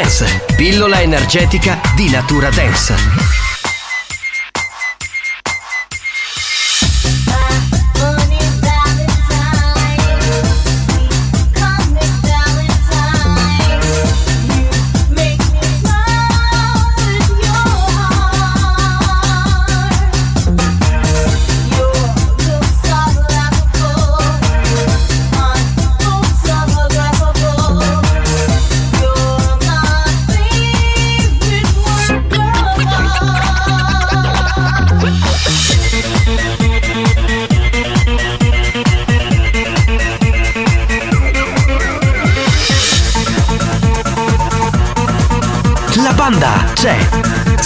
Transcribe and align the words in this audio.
Dance, 0.00 0.44
pillola 0.56 1.02
energetica 1.02 1.78
di 1.94 2.08
natura 2.08 2.48
dance. 2.48 3.29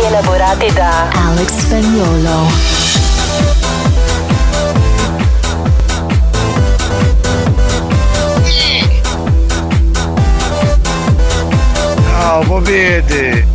E 0.00 0.08
rielaborate 0.08 0.72
da 0.72 1.08
Alex 1.10 1.48
Spagnuolo. 1.58 2.48
Ciao, 12.06 12.42
popete! 12.44 13.46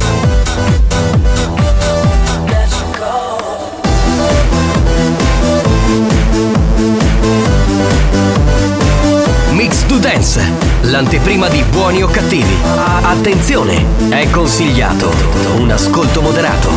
Mix 9.51 9.85
to 9.85 9.97
Dance, 9.97 10.41
l'anteprima 10.81 11.47
di 11.47 11.63
buoni 11.63 12.03
o 12.03 12.07
cattivi. 12.07 12.56
Attenzione, 13.01 13.83
è 14.09 14.29
consigliato 14.29 15.25
un 15.66 15.72
ascolto 15.72 16.22
moderato. 16.22 16.70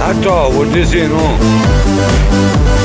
A 0.00 0.14
ciao, 0.20 0.50
buongiorno! 0.50 2.79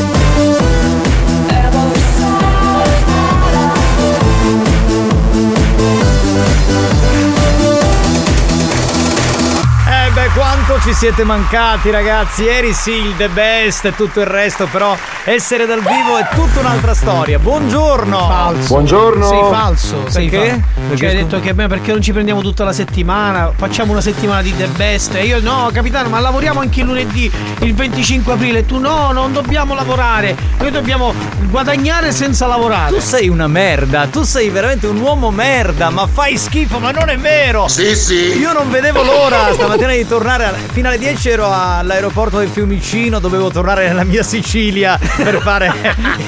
Quanto 10.75 10.80
ci 10.90 10.94
siete 10.94 11.24
mancati 11.24 11.90
ragazzi, 11.90 12.44
ieri 12.44 12.74
sì 12.74 12.91
il 12.91 13.16
The 13.16 13.30
Best 13.30 13.86
e 13.86 13.96
tutto 13.96 14.19
il 14.19 14.25
resto, 14.25 14.68
però 14.68 14.96
essere 15.24 15.66
dal 15.66 15.80
vivo 15.80 16.18
è 16.18 16.28
tutta 16.36 16.59
un'altra 16.59 16.94
storia. 16.94 17.40
Buongiorno! 17.40 18.18
Falso. 18.28 18.68
Buongiorno. 18.74 19.28
Sei 19.28 19.44
falso. 19.52 20.09
Sei 20.09 20.30
Perché? 20.30 20.50
fa- 20.50 20.81
Perché 20.88 20.97
Cioè, 20.97 21.08
hai 21.08 21.16
scu- 21.18 21.30
detto 21.30 21.41
che 21.41 21.53
beh, 21.53 21.68
perché 21.68 21.91
non 21.91 22.02
ci 22.02 22.12
prendiamo 22.12 22.41
tutta 22.41 22.64
la 22.64 22.74
settimana? 22.74 23.52
Facciamo 23.56 23.91
una 23.91 24.02
settimana 24.02 24.41
di 24.41 24.56
The 24.56 24.68
Best. 24.68 25.16
E 25.16 25.25
io 25.25 25.40
no, 25.40 25.69
capitano, 25.72 26.09
ma 26.09 26.19
lavoriamo 26.19 26.59
anche 26.59 26.81
il 26.81 26.88
lunedì, 26.88 27.31
il 27.59 27.74
25 27.74 28.34
aprile. 28.34 28.66
Tu 28.66 28.78
no, 28.78 29.12
non 29.12 29.31
dobbiamo 29.31 29.74
lavorare. 29.75 30.35
Noi 30.59 30.72
dobbiamo 30.72 31.14
guadagnare 31.49 32.11
senza 32.11 32.47
lavorare. 32.47 32.91
Tu 32.93 32.99
sei 32.99 33.28
una 33.29 33.47
merda, 33.47 34.08
tu 34.08 34.23
sei 34.23 34.49
veramente 34.49 34.87
un 34.87 34.99
uomo 34.99 35.32
merda, 35.32 35.90
ma 35.90 36.08
fai 36.08 36.37
schifo, 36.37 36.79
ma 36.79 36.91
non 36.91 37.09
è 37.09 37.17
vero! 37.17 37.67
Sì, 37.67 37.96
sì. 37.96 38.37
Io 38.37 38.52
non 38.53 38.70
vedevo 38.70 39.03
l'ora 39.03 39.52
stamattina 39.53 39.93
di 39.93 40.08
tornare. 40.08 40.53
Fino 40.72 40.87
alle 40.87 40.97
10 40.97 41.29
ero 41.29 41.49
all'aeroporto 41.52 42.37
del 42.40 42.49
Fiumicino, 42.49 43.20
dovevo 43.20 43.49
tornare 43.49 43.87
nella 43.87 44.03
mia 44.03 44.23
Sicilia 44.23 44.99
per 45.17 45.40
fare 45.41 45.72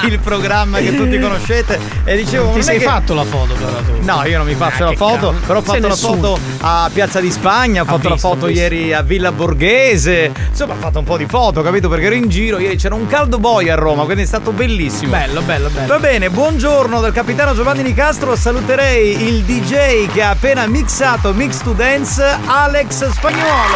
il 0.04 0.20
programma 0.20 0.80
che 0.80 0.96
tutti 0.96 1.20
conoscete. 1.20 1.80
E 2.04 2.16
dicevo, 2.16 2.46
Ti 2.46 2.50
non 2.52 2.60
è 2.60 2.64
sei 2.64 2.78
che- 2.80 2.86
fatto 2.86 3.14
la 3.14 3.24
foto 3.24 3.54
però 3.54 3.72
tu. 3.86 4.04
No, 4.06 4.24
io 4.26 4.38
non 4.38 4.48
mi 4.48 4.56
faccio 4.56 4.84
Ah, 4.86 4.90
la 4.92 4.96
foto, 4.96 5.16
cavolo. 5.16 5.38
però 5.46 5.60
ho 5.60 5.62
fatto 5.62 5.88
la 5.88 5.96
foto 5.96 6.40
a 6.62 6.90
Piazza 6.94 7.20
di 7.20 7.32
Spagna, 7.32 7.82
ho 7.82 7.86
Ha 7.86 7.88
fatto 7.88 8.08
la 8.08 8.14
visto, 8.16 8.28
foto 8.30 8.46
ho 8.46 8.48
visto. 8.48 8.62
ieri 8.62 8.94
a 8.94 9.02
Villa 9.02 9.32
Borghese. 9.32 10.32
Insomma, 10.50 10.74
ho 10.74 10.78
fatto 10.78 11.00
un 11.00 11.06
po' 11.06 11.18
di 11.18 11.26
foto, 11.28 11.62
capito? 11.62 11.90
Perché 11.90 12.06
ero 12.06 12.16
in 12.16 12.30
giro, 12.30 12.60
ieri 12.60 12.76
c'era 12.78 12.96
un 12.96 13.08
caldo 13.08 13.40
boia 13.40 13.74
a 13.74 13.76
Roma, 13.76 14.04
quindi 14.04 14.24
è 14.24 14.26
stato 14.26 14.52
bellissimo. 14.52 15.07
Bello, 15.08 15.42
bello, 15.42 15.70
bello. 15.70 15.88
Va 15.88 16.00
bene, 16.00 16.30
buongiorno 16.30 17.00
dal 17.00 17.14
capitano 17.14 17.56
Giovanni 17.56 17.82
Nicastro. 17.82 18.36
Saluterei 18.36 19.24
il 19.28 19.44
DJ 19.44 20.08
che 20.12 20.22
ha 20.22 20.32
appena 20.32 20.66
mixato 20.68 21.34
Mix 21.34 21.62
to 21.64 21.72
Dance, 21.72 22.24
Alex 22.46 23.10
Spagnuolo. 23.12 23.76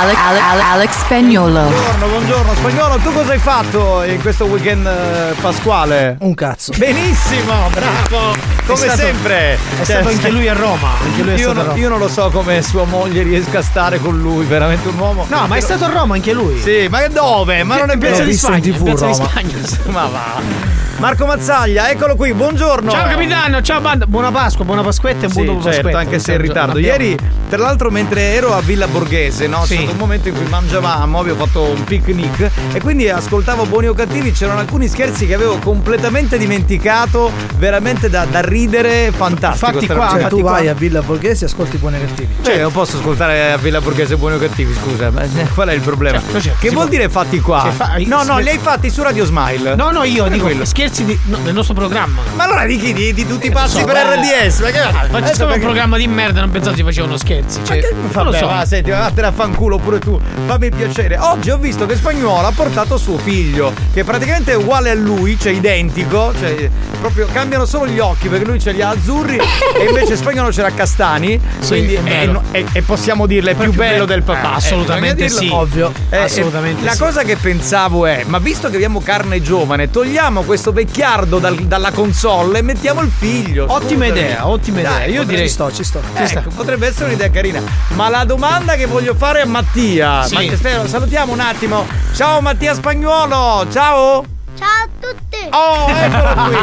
Alex, 0.00 0.16
Alex, 0.16 0.62
Alex 0.64 0.90
Spagnolo. 0.98 1.60
Buongiorno, 1.60 2.06
buongiorno. 2.08 2.54
Spagnolo, 2.54 2.96
tu 2.98 3.12
cosa 3.12 3.32
hai 3.32 3.38
fatto 3.38 4.02
in 4.02 4.20
questo 4.20 4.46
weekend 4.46 4.86
eh, 4.86 5.34
pasquale? 5.40 6.16
Un 6.20 6.34
cazzo. 6.34 6.72
Benissimo, 6.76 7.54
bravo. 7.70 8.34
Come 8.66 8.76
stato- 8.76 8.96
sempre. 8.96 9.54
È 9.54 9.58
Cioè, 9.76 9.84
stato 9.84 10.08
anche 10.08 10.30
lui 10.30 10.48
a 10.48 10.54
Roma. 10.54 10.90
Anche 11.00 11.22
lui 11.22 11.32
è 11.34 11.38
Io, 11.38 11.50
a 11.50 11.52
non- 11.52 11.64
Roma. 11.66 11.78
io 11.78 11.88
non 11.88 11.98
lo 12.00 12.08
so 12.08 12.28
come 12.30 12.60
sua 12.62 12.84
moglie 12.84 13.22
riesca 13.22 13.60
a 13.60 13.62
stare 13.62 14.00
con 14.00 14.18
lui, 14.18 14.44
veramente 14.46 14.88
un 14.88 14.98
uomo. 14.98 15.26
No, 15.28 15.46
ma 15.46 15.54
è 15.56 15.60
stato 15.60 15.84
a 15.84 15.88
Roma 15.88 16.14
anche 16.14 16.32
lui. 16.32 16.60
Sì, 16.60 16.88
ma 16.90 17.06
dove? 17.06 17.62
Ma 17.62 17.76
non 17.78 17.90
è 17.90 17.96
Piazza 17.98 18.16
vero. 18.18 18.26
di 18.30 18.34
Spagna. 18.34 18.58
TV 18.60 18.82
Piazza 18.82 19.06
di. 19.06 19.14
Spagna. 19.14 19.54
Ma 19.96 20.06
va. 20.06 20.45
Bye. 20.46 20.85
Marco 20.98 21.26
Mazzaglia, 21.26 21.90
eccolo 21.90 22.16
qui, 22.16 22.32
buongiorno. 22.32 22.90
Ciao 22.90 23.06
capitano, 23.06 23.60
ciao 23.60 23.80
banda. 23.82 24.06
Buona 24.06 24.30
Pasqua, 24.32 24.64
buona 24.64 24.80
Pasquetta 24.82 25.26
e 25.26 25.28
Sì, 25.28 25.42
buon 25.44 25.60
certo, 25.62 25.68
Pasquetta. 25.82 25.98
anche 25.98 26.18
se 26.18 26.32
in 26.32 26.40
ritardo. 26.40 26.78
Ieri, 26.78 27.16
tra 27.50 27.58
l'altro, 27.58 27.90
mentre 27.90 28.32
ero 28.32 28.54
a 28.54 28.60
Villa 28.62 28.88
Borghese, 28.88 29.46
no? 29.46 29.60
C'è 29.60 29.66
Sì. 29.66 29.74
stato 29.76 29.90
un 29.92 29.98
momento 29.98 30.28
in 30.28 30.34
cui 30.34 30.46
mangiavamo, 30.48 31.18
avevo 31.20 31.44
fatto 31.44 31.62
un 31.64 31.84
picnic 31.84 32.50
e 32.72 32.80
quindi 32.80 33.10
ascoltavo 33.10 33.66
Buoni 33.66 33.88
o 33.88 33.92
Cattivi. 33.94 34.32
C'erano 34.32 34.60
alcuni 34.60 34.88
scherzi 34.88 35.26
che 35.26 35.34
avevo 35.34 35.58
completamente 35.58 36.38
dimenticato, 36.38 37.30
veramente 37.58 38.08
da, 38.08 38.24
da 38.24 38.40
ridere, 38.40 39.12
fantastico. 39.14 39.66
Infatti 39.66 39.84
sta 39.84 39.94
qua-. 39.94 40.08
Cioè, 40.18 40.28
tu 40.28 40.40
qua- 40.40 40.50
vai 40.52 40.68
a 40.68 40.74
Villa 40.74 41.02
Borghese 41.02 41.44
e 41.44 41.48
ascolti 41.48 41.76
buoni 41.76 41.96
e 41.96 42.06
cattivi. 42.06 42.34
Cioè, 42.40 42.58
non 42.62 42.72
posso 42.72 42.96
ascoltare 42.96 43.52
a 43.52 43.58
Villa 43.58 43.82
Borghese 43.82 44.16
Buoni 44.16 44.36
o 44.36 44.38
Cattivi, 44.38 44.72
scusa, 44.74 45.10
ma 45.10 45.22
eh, 45.24 45.28
qual 45.54 45.68
è 45.68 45.74
il 45.74 45.82
problema? 45.82 46.18
Certo, 46.20 46.40
certo, 46.40 46.58
che 46.60 46.70
vuol 46.70 46.86
può- 46.86 46.96
dire 46.96 47.10
fatti 47.10 47.38
qua? 47.40 47.66
si 47.70 47.76
fa- 47.76 47.96
no, 48.06 48.22
no, 48.22 48.38
li 48.38 48.48
hai 48.48 48.58
fatti 48.58 48.88
su 48.88 49.02
Radio 49.02 49.26
Smile. 49.26 49.74
No, 49.74 49.90
no, 49.90 50.02
io 50.04 50.24
dico 50.24 50.36
Tranquillo. 50.36 50.64
scherzi 50.64 50.84
di, 50.90 51.18
no, 51.24 51.38
del 51.38 51.52
nostro 51.54 51.74
programma. 51.74 52.22
Ma 52.34 52.44
allora 52.44 52.64
di 52.64 52.78
chi? 52.78 52.92
Di, 52.92 53.12
di 53.12 53.26
tutti 53.26 53.46
i 53.46 53.50
pazzi 53.50 53.78
so, 53.78 53.84
per 53.84 53.94
guarda. 54.04 54.14
RDS? 54.14 54.60
Ma 54.60 54.70
che 54.70 54.78
Adesso 54.78 55.10
come 55.10 55.22
un 55.22 55.36
perché- 55.48 55.58
programma 55.60 55.96
di 55.96 56.06
merda, 56.06 56.40
non 56.40 56.50
pensavo 56.50 56.76
si 56.76 56.82
facevano 56.82 57.16
scherzi. 57.16 57.60
Cioè, 57.64 57.80
non 57.92 58.10
lo 58.12 58.22
Vabbè, 58.30 58.38
so. 58.38 58.46
va, 58.46 58.64
senti, 58.64 58.90
vattene 58.90 59.26
a 59.26 59.32
fanculo 59.32 59.78
pure 59.78 59.98
tu. 59.98 60.20
Fammi 60.46 60.70
piacere. 60.70 61.18
Oggi 61.18 61.50
ho 61.50 61.58
visto 61.58 61.86
che 61.86 61.96
Spagnuolo 61.96 62.46
ha 62.46 62.52
portato 62.52 62.96
suo 62.96 63.18
figlio, 63.18 63.72
che 63.92 64.04
praticamente 64.04 64.52
è 64.52 64.54
uguale 64.56 64.90
a 64.90 64.94
lui, 64.94 65.38
cioè 65.38 65.52
identico, 65.52 66.32
cioè 66.38 66.68
proprio 67.00 67.26
cambiano 67.32 67.64
solo 67.66 67.86
gli 67.90 67.98
occhi 67.98 68.28
perché 68.28 68.44
lui 68.44 68.60
ce 68.60 68.72
li 68.72 68.82
ha 68.82 68.90
azzurri 68.90 69.36
e 69.38 69.84
invece 69.88 70.16
Spagnolo 70.16 70.52
ce 70.52 70.62
l'ha 70.62 70.72
castani. 70.72 71.40
Sì, 71.60 71.68
quindi 71.68 71.94
è 71.94 72.30
è- 72.50 72.64
è- 72.72 72.80
possiamo 72.82 73.26
dirle 73.26 73.50
è 73.52 73.54
più, 73.54 73.70
più 73.70 73.78
bello 73.78 74.04
be- 74.04 74.14
del 74.14 74.22
papà. 74.22 74.52
eh, 74.52 74.56
assolutamente 74.56 75.24
dirlo. 75.26 75.38
sì. 75.38 75.48
Ovvio. 75.52 75.92
Eh, 76.10 76.16
Assolutamente 76.16 76.82
eh, 76.82 76.84
La 76.84 76.92
sì. 76.92 76.98
cosa 76.98 77.22
che 77.22 77.36
pensavo 77.36 78.06
è, 78.06 78.24
ma 78.26 78.38
visto 78.38 78.68
che 78.68 78.76
abbiamo 78.76 79.00
carne 79.00 79.40
giovane, 79.42 79.90
togliamo 79.90 80.42
questo 80.42 80.72
vecchiardo 80.76 81.38
dal- 81.38 81.56
dalla 81.64 81.90
console 81.90 82.58
e 82.58 82.62
mettiamo 82.62 83.00
il 83.00 83.10
figlio. 83.10 83.64
Ottima 83.68 84.04
Scusami. 84.04 84.08
idea, 84.08 84.46
ottima 84.46 84.78
idea. 84.80 84.90
Dai, 84.92 85.12
Io 85.12 85.24
direi 85.24 85.46
Ci 85.46 85.52
sto, 85.52 85.72
ci 85.72 85.82
sto. 85.84 86.00
Ecco, 86.14 86.50
potrebbe 86.54 86.86
essere 86.86 87.06
un'idea 87.06 87.30
carina. 87.30 87.62
Ma 87.94 88.08
la 88.10 88.24
domanda 88.24 88.74
che 88.74 88.84
voglio 88.86 89.14
fare 89.14 89.40
a 89.40 89.46
Mattia. 89.46 90.22
Sì. 90.24 90.34
Ma- 90.34 90.52
aspetta, 90.52 90.86
salutiamo 90.86 91.32
un 91.32 91.40
attimo. 91.40 91.86
Ciao 92.14 92.40
Mattia 92.42 92.74
Spagnuolo. 92.74 93.66
Ciao. 93.72 94.35
Ciao 94.58 94.68
a 94.84 94.88
tutti! 95.00 95.48
Oh, 95.50 95.88
eccolo 95.90 96.48
qui. 96.48 96.56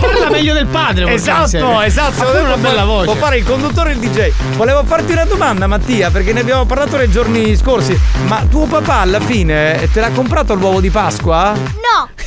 Parla 0.00 0.30
meglio 0.30 0.52
del 0.52 0.66
padre. 0.66 1.12
esatto, 1.12 1.80
esatto. 1.80 2.22
Ha 2.26 2.30
una 2.40 2.42
Può 2.52 2.56
bella 2.56 2.74
fare- 2.74 2.84
voce. 2.86 3.04
Può 3.04 3.14
fare 3.14 3.36
il 3.38 3.44
conduttore 3.44 3.90
e 3.90 3.92
il 3.94 3.98
DJ. 4.00 4.32
Volevo 4.56 4.82
farti 4.84 5.12
una 5.12 5.24
domanda, 5.24 5.66
Mattia, 5.66 6.10
perché 6.10 6.32
ne 6.32 6.40
abbiamo 6.40 6.64
parlato 6.64 6.96
nei 6.96 7.10
giorni 7.10 7.56
scorsi. 7.56 7.98
Ma 8.26 8.44
tuo 8.50 8.66
papà 8.66 8.96
alla 9.00 9.20
fine 9.20 9.88
te 9.92 10.00
l'ha 10.00 10.10
comprato 10.10 10.54
l'uovo 10.54 10.80
di 10.80 10.90
Pasqua? 10.90 11.52
No! 11.54 12.08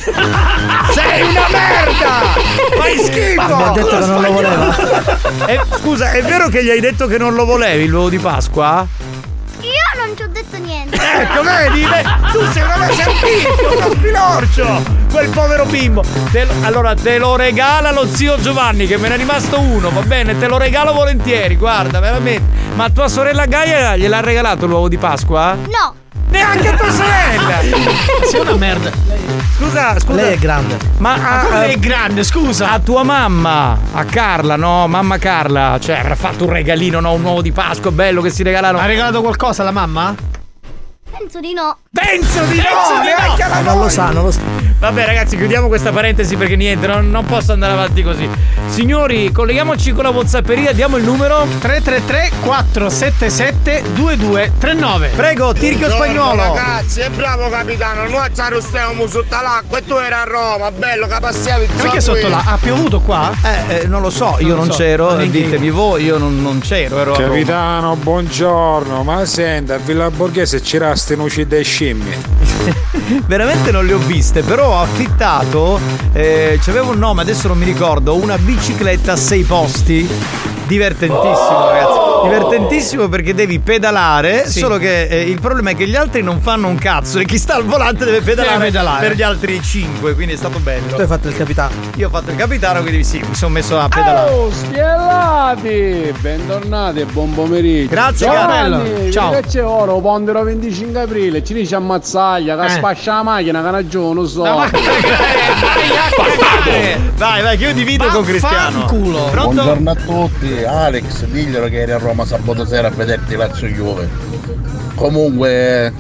Sei 0.94 1.22
una 1.22 1.48
merda! 1.50 2.34
Fai 2.78 2.98
schifo! 2.98 3.56
Mi 3.56 3.64
ha 3.64 3.72
detto 3.72 4.00
che 4.00 4.06
non 4.06 4.22
lo 4.22 4.32
voleva. 4.32 5.20
Eh, 5.48 5.60
scusa, 5.80 6.12
è 6.12 6.22
vero 6.22 6.50
che 6.50 6.64
gli 6.64 6.70
hai 6.70 6.80
detto 6.80 7.08
che 7.08 7.18
non 7.18 7.34
lo 7.34 7.46
volevi 7.46 7.88
l'uovo 7.88 8.10
di 8.10 8.20
Pasqua? 8.20 8.86
Non 10.12 10.18
ci 10.18 10.24
ho 10.24 10.28
detto 10.28 10.58
niente! 10.58 10.98
Ecco, 11.22 11.42
vedi? 11.42 11.86
Beh, 11.86 12.04
Tu 12.34 12.52
sei 12.52 12.64
una 12.64 12.90
sei 12.92 13.86
un 13.86 13.92
spilorcio! 13.96 15.00
Quel 15.10 15.30
povero 15.30 15.66
bimbo. 15.66 16.04
Te 16.32 16.44
lo- 16.44 16.54
allora, 16.64 16.96
te 16.96 17.18
lo 17.18 17.36
regala 17.38 17.92
lo 17.92 18.06
zio 18.08 18.38
Giovanni, 18.40 18.88
che 18.88 18.98
me 18.98 19.08
ne 19.08 19.16
è 19.16 19.18
rimasto 19.18 19.60
uno, 19.60 19.90
va 19.90 20.02
bene? 20.02 20.38
Te 20.38 20.48
lo 20.48 20.58
regalo 20.58 20.92
volentieri, 20.94 21.56
guarda, 21.56 22.00
veramente. 22.02 22.60
Ma 22.76 22.90
tua 22.90 23.08
sorella 23.08 23.46
Gaia 23.46 23.96
gliel'ha 23.96 24.20
regalato 24.20 24.66
l'uovo 24.68 24.90
di 24.90 24.98
Pasqua? 24.98 25.56
No! 25.56 25.96
Neanche 26.32 26.68
a 26.70 26.76
tua 26.78 26.90
sorella! 26.90 27.60
Sei 28.30 28.40
una 28.40 28.56
merda. 28.56 28.92
Scusa, 29.58 30.00
scusa. 30.00 30.14
Lei 30.22 30.34
è 30.34 30.38
grande. 30.38 30.78
Ma 30.98 31.16
Ma 31.18 31.40
a, 31.40 31.44
come 31.44 31.56
a- 31.56 31.60
lei 31.60 31.74
è 31.76 31.80
grande, 31.80 32.24
scusa. 32.24 32.72
a 32.72 32.80
tua 32.80 33.04
mamma, 33.04 33.78
a 33.94 34.04
Carla, 34.06 34.56
no? 34.56 34.88
Mamma 34.88 35.18
Carla, 35.18 35.78
cioè 35.80 35.98
avrà 36.00 36.16
fatto 36.16 36.46
un 36.46 36.52
regalino, 36.52 37.00
no? 37.00 37.12
Un 37.14 37.24
uovo 37.24 37.42
di 37.42 37.52
Pasqua 37.52 37.92
bello 37.92 38.22
che 38.22 38.30
si 38.30 38.44
regalano. 38.44 38.80
Ha 38.80 38.86
regalato 38.86 39.22
qualcosa 39.22 39.62
alla 39.62 39.72
mamma? 39.72 40.16
Penso 41.18 41.40
di 41.42 41.54
no! 41.54 41.78
Penso 41.92 42.44
di 42.46 42.56
no! 42.58 42.64
Penso 42.64 43.02
di 43.02 43.10
no! 43.10 43.16
neanche 43.26 43.44
alla 43.44 43.56
Ma 43.56 43.62
non 43.62 43.80
lo 43.82 43.90
sa, 43.90 44.10
non 44.10 44.24
lo 44.24 44.32
sa. 44.32 44.40
Vabbè 44.82 45.06
ragazzi 45.06 45.38
chiudiamo 45.38 45.68
questa 45.68 45.92
parentesi 45.92 46.36
perché 46.36 46.56
niente, 46.56 46.88
non, 46.88 47.12
non 47.12 47.24
posso 47.26 47.52
andare 47.52 47.74
avanti 47.74 48.02
così. 48.02 48.28
Signori, 48.66 49.32
colleghiamoci 49.32 49.92
con 49.92 50.06
la 50.06 50.10
Whatsapperia, 50.10 50.72
diamo 50.72 50.98
il 50.98 51.04
numero. 51.04 51.46
333 51.60 52.32
477 52.42 53.84
2239. 53.94 55.12
Prego, 55.16 55.54
Tirchio 55.54 55.88
Spagnolo. 55.88 56.42
Ragazzi, 56.42 57.02
è 57.02 57.10
bravo 57.12 57.48
capitano, 57.50 58.10
noi 58.10 58.28
ci 58.34 58.42
arrostiamo 58.42 59.06
sotto 59.06 59.36
l'acqua 59.40 59.78
e 59.78 59.86
tu 59.86 59.94
eri 59.94 60.14
a 60.14 60.24
Roma, 60.24 60.72
bello 60.72 61.06
che 61.06 61.18
passiavi 61.20 61.66
il 61.66 61.70
Perché 61.80 62.02
sotto 62.02 62.28
là? 62.28 62.42
Ha 62.44 62.58
piovuto 62.60 63.02
qua? 63.02 63.32
Eh, 63.44 63.82
eh, 63.82 63.86
non 63.86 64.02
lo 64.02 64.10
so, 64.10 64.38
io 64.40 64.56
Non 64.56 64.66
non, 64.66 64.72
so, 64.72 64.78
c'ero, 64.78 65.20
io. 65.20 65.30
ditemi 65.30 65.70
voi, 65.70 66.06
io 66.06 66.18
non, 66.18 66.42
non 66.42 66.58
c'ero, 66.58 66.98
ero 66.98 67.14
a 67.14 67.18
Roma. 67.18 67.30
Capitano, 67.30 67.96
buongiorno, 67.98 69.04
ma 69.04 69.24
senta, 69.26 69.76
a 69.76 69.78
Villa 69.78 70.10
Borghese 70.10 70.64
ci 70.64 70.80
rasti 70.80 71.16
nuci 71.16 71.46
dei 71.46 71.64
scimmie. 71.64 72.18
Veramente 73.28 73.72
non 73.72 73.86
le 73.86 73.94
ho 73.94 73.98
viste, 73.98 74.42
però 74.42 74.71
ho 74.72 74.82
affittato, 74.82 75.80
eh, 76.14 76.58
c'aveva 76.62 76.92
un 76.92 76.98
nome, 76.98 77.22
adesso 77.22 77.50
non 77.50 77.58
mi 77.58 77.66
ricordo, 77.66 78.16
una 78.16 78.38
bicicletta 78.38 79.14
a 79.14 79.16
sei 79.18 79.44
posti. 79.44 80.08
Divertentissimo, 80.72 81.68
ragazzi. 81.68 82.00
Divertentissimo 82.24 83.10
perché 83.10 83.34
devi 83.34 83.60
pedalare. 83.60 84.48
Sì. 84.48 84.60
Solo 84.60 84.78
che 84.78 85.04
eh, 85.08 85.22
il 85.24 85.42
problema 85.42 85.72
è 85.72 85.76
che 85.76 85.86
gli 85.86 85.98
altri 85.98 86.22
non 86.22 86.40
fanno 86.40 86.70
un 86.70 86.78
cazzo 86.78 87.20
e 87.20 87.26
chi 87.26 87.38
sta 87.38 87.56
al 87.56 87.66
volante 87.66 88.06
deve 88.06 88.22
pedalare, 88.22 88.54
Deve 88.58 88.66
pedalare. 88.72 89.08
per 89.08 89.16
gli 89.18 89.22
altri 89.22 89.62
cinque. 89.62 90.14
Quindi 90.14 90.34
è 90.34 90.38
stato 90.38 90.60
bello. 90.60 90.96
Tu 90.96 91.02
hai 91.02 91.08
fatto 91.08 91.28
il 91.28 91.36
capitano. 91.36 91.74
Io 91.96 92.08
ho 92.08 92.10
fatto 92.10 92.32
il 92.32 92.38
capitano, 92.38 92.80
quindi 92.84 93.04
sì, 93.04 93.22
mi 93.28 93.36
sono 93.36 93.52
messo 93.52 93.78
a 93.78 93.90
pedalare. 93.90 94.32
Oh, 94.32 94.50
spiellati! 94.50 96.14
Bentornati 96.22 97.00
e 97.02 97.06
buon 97.06 97.34
pomeriggio. 97.34 97.90
Grazie, 97.90 98.30
bello. 98.30 99.12
Ciao. 99.12 99.32
Che 99.32 99.42
c'è 99.50 99.66
ora? 99.66 99.92
Pondero 99.92 100.42
25 100.44 101.02
aprile, 101.02 101.44
ci 101.44 101.54
dice 101.54 101.76
ammazzaglia, 101.76 102.58
che 102.58 102.66
Eh. 102.68 102.70
spascia 102.70 103.16
la 103.16 103.24
macchina, 103.24 103.62
che 103.62 103.72
ragione, 103.72 104.14
non 104.14 104.28
so. 104.28 104.46
No, 104.46 104.56
ma 104.58 104.70
vai 107.42 107.58
che 107.58 107.66
io 107.66 107.74
divido 107.74 108.06
con 108.08 108.24
Cristiano. 108.24 108.80
Vaffanculo. 108.82 109.24
Pronto? 109.32 109.52
Buongiorno 109.64 109.90
a 109.92 109.96
tutti, 109.96 110.61
Alex, 110.66 111.26
diglielo 111.26 111.68
che 111.68 111.82
eri 111.82 111.92
a 111.92 111.98
Roma 111.98 112.26
sabato 112.26 112.66
sera 112.66 112.88
a 112.88 112.92
vederti 112.92 113.36
Lazio 113.36 113.68
Juve. 113.68 114.08
Comunque 114.96 115.94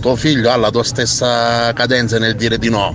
tuo 0.00 0.16
figlio 0.16 0.50
ha 0.50 0.56
la 0.56 0.70
tua 0.70 0.84
stessa 0.84 1.72
cadenza 1.72 2.18
nel 2.18 2.36
dire 2.36 2.58
di 2.58 2.70
no. 2.70 2.94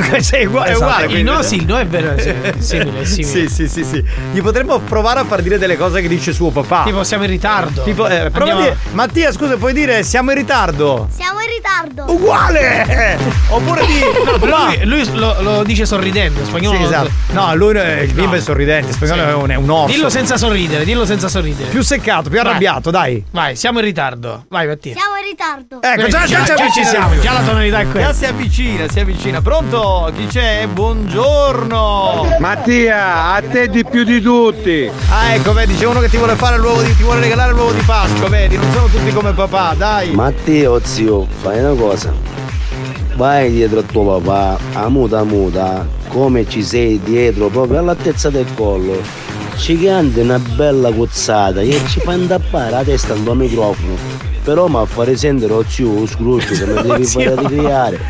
Uguale, 0.46 0.68
è 0.68 0.70
Esatto. 0.72 0.84
uguale. 0.84 1.04
Il 1.04 1.10
quindi. 1.10 1.30
no, 1.30 1.42
sì, 1.42 1.56
il 1.56 1.66
no 1.66 1.78
è 1.78 1.86
vero. 1.86 2.18
Sì, 2.18 2.28
è 2.28 2.54
simile, 2.58 3.00
è 3.00 3.04
simile. 3.06 3.48
Sì, 3.48 3.48
sì, 3.48 3.68
sì, 3.68 3.84
sì. 3.84 4.04
Gli 4.32 4.40
potremmo 4.40 4.78
provare 4.80 5.20
a 5.20 5.24
far 5.24 5.42
dire 5.42 5.58
delle 5.58 5.76
cose 5.76 6.00
che 6.00 6.08
dice 6.08 6.32
suo 6.32 6.50
papà. 6.50 6.82
Tipo, 6.84 7.04
siamo 7.04 7.24
in 7.24 7.30
ritardo. 7.30 7.82
Tipo, 7.82 8.06
eh, 8.08 8.30
prova 8.30 8.52
a 8.52 8.56
dire, 8.56 8.76
Mattia, 8.92 9.32
scusa, 9.32 9.56
puoi 9.56 9.72
dire 9.72 10.02
siamo 10.02 10.30
in 10.30 10.36
ritardo? 10.38 11.08
Siamo 11.14 11.40
in 11.40 11.46
ritardo! 11.48 12.12
Uguale! 12.12 13.18
Oppure 13.48 13.86
di. 13.86 14.00
No, 14.46 14.66
lui, 14.66 14.84
lui 14.84 15.14
lo, 15.18 15.36
lo 15.40 15.62
dice 15.64 15.86
sorridendo. 15.86 16.44
Spagnolo. 16.44 16.76
Sì, 16.78 16.82
esatto. 16.84 17.10
No, 17.32 17.54
lui 17.54 17.74
eh, 17.76 18.02
il 18.04 18.12
bimbo 18.12 18.30
No. 18.30 18.36
è 18.36 18.40
sorridente, 18.40 18.92
spagnolo 18.92 19.22
Sì. 19.22 19.28
è 19.28 19.34
un, 19.34 19.50
è 19.50 19.54
un 19.54 19.70
orso. 19.70 19.94
Dillo 19.94 20.08
senza 20.08 20.36
sorridere, 20.36 20.84
dillo 20.84 21.04
senza 21.04 21.28
sorridere. 21.28 21.68
Più 21.70 21.82
seccato, 21.82 22.28
più 22.28 22.38
Vai. 22.38 22.46
arrabbiato, 22.48 22.90
dai. 22.90 23.24
Vai, 23.30 23.56
siamo 23.56 23.78
in 23.78 23.84
ritardo. 23.84 24.44
Vai, 24.48 24.66
Mattia. 24.66 24.94
Siamo 24.94 25.16
in 25.16 25.24
ritardo! 25.28 25.80
Ecco, 25.82 25.96
Vedi, 25.96 26.10
già, 26.10 26.24
già, 26.26 26.42
già- 26.42 26.56
ci 26.56 26.62
già 26.64 26.70
ci 26.70 26.84
siamo, 26.84 27.18
già 27.20 27.32
la 27.32 27.40
tonalità 27.40 27.80
è 27.80 27.84
Già 27.84 27.90
quella. 27.90 28.12
si 28.12 28.24
avvicina, 28.26 28.88
si 28.88 29.00
avvicina. 29.00 29.40
Pronto? 29.42 29.85
Chi 30.16 30.26
c'è? 30.26 30.66
Buongiorno. 30.66 32.36
Mattia, 32.40 33.34
a 33.34 33.40
te 33.40 33.68
di 33.68 33.84
più 33.84 34.02
di 34.02 34.20
tutti. 34.20 34.90
Ah, 35.10 35.34
ecco, 35.34 35.52
vedi, 35.52 35.76
c'è 35.76 35.86
uno 35.86 36.00
che 36.00 36.08
ti 36.08 36.16
vuole 36.16 36.34
fare 36.34 36.58
l'uovo 36.58 36.82
di, 36.82 36.96
ti 36.96 37.04
vuole 37.04 37.20
regalare 37.20 37.52
l'uovo 37.52 37.70
di 37.70 37.82
Pasqua, 37.82 38.28
vedi, 38.28 38.56
non 38.56 38.68
sono 38.72 38.86
tutti 38.86 39.12
come 39.12 39.32
papà, 39.32 39.74
dai. 39.76 40.10
Matteo 40.10 40.80
zio, 40.82 41.26
fai 41.40 41.60
una 41.60 41.74
cosa. 41.80 42.12
Vai 43.14 43.52
dietro 43.52 43.78
a 43.78 43.82
tuo 43.82 44.18
papà, 44.18 44.58
a 44.72 44.88
muta 44.88 45.22
muta, 45.22 45.86
come 46.08 46.48
ci 46.48 46.64
sei 46.64 47.00
dietro, 47.02 47.48
proprio 47.48 47.78
all'altezza 47.78 48.28
del 48.28 48.46
collo. 48.54 49.00
Ci 49.56 49.78
canta 49.78 50.20
una 50.20 50.38
bella 50.38 50.92
cozzata 50.92 51.60
e 51.60 51.80
ci 51.88 52.00
fa 52.00 52.12
indappare 52.14 52.70
la 52.70 52.82
testa 52.82 53.12
al 53.12 53.22
tuo 53.22 53.34
microfono. 53.34 53.94
Però 54.42 54.66
mi 54.66 54.84
fa 54.84 55.04
risentire 55.04 55.48
lo 55.52 55.64
zio 55.68 55.92
lo 56.00 56.06
scruscio 56.06 56.54
che 56.54 56.66
mi 56.66 56.82
devi 56.88 57.04
Zio. 57.04 57.20
fare 57.20 57.36
di 57.36 57.54
criare. 57.56 58.00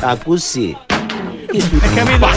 Ah 0.00 0.16
così. 0.16 0.76
Hai 1.50 1.94
capito? 1.94 2.28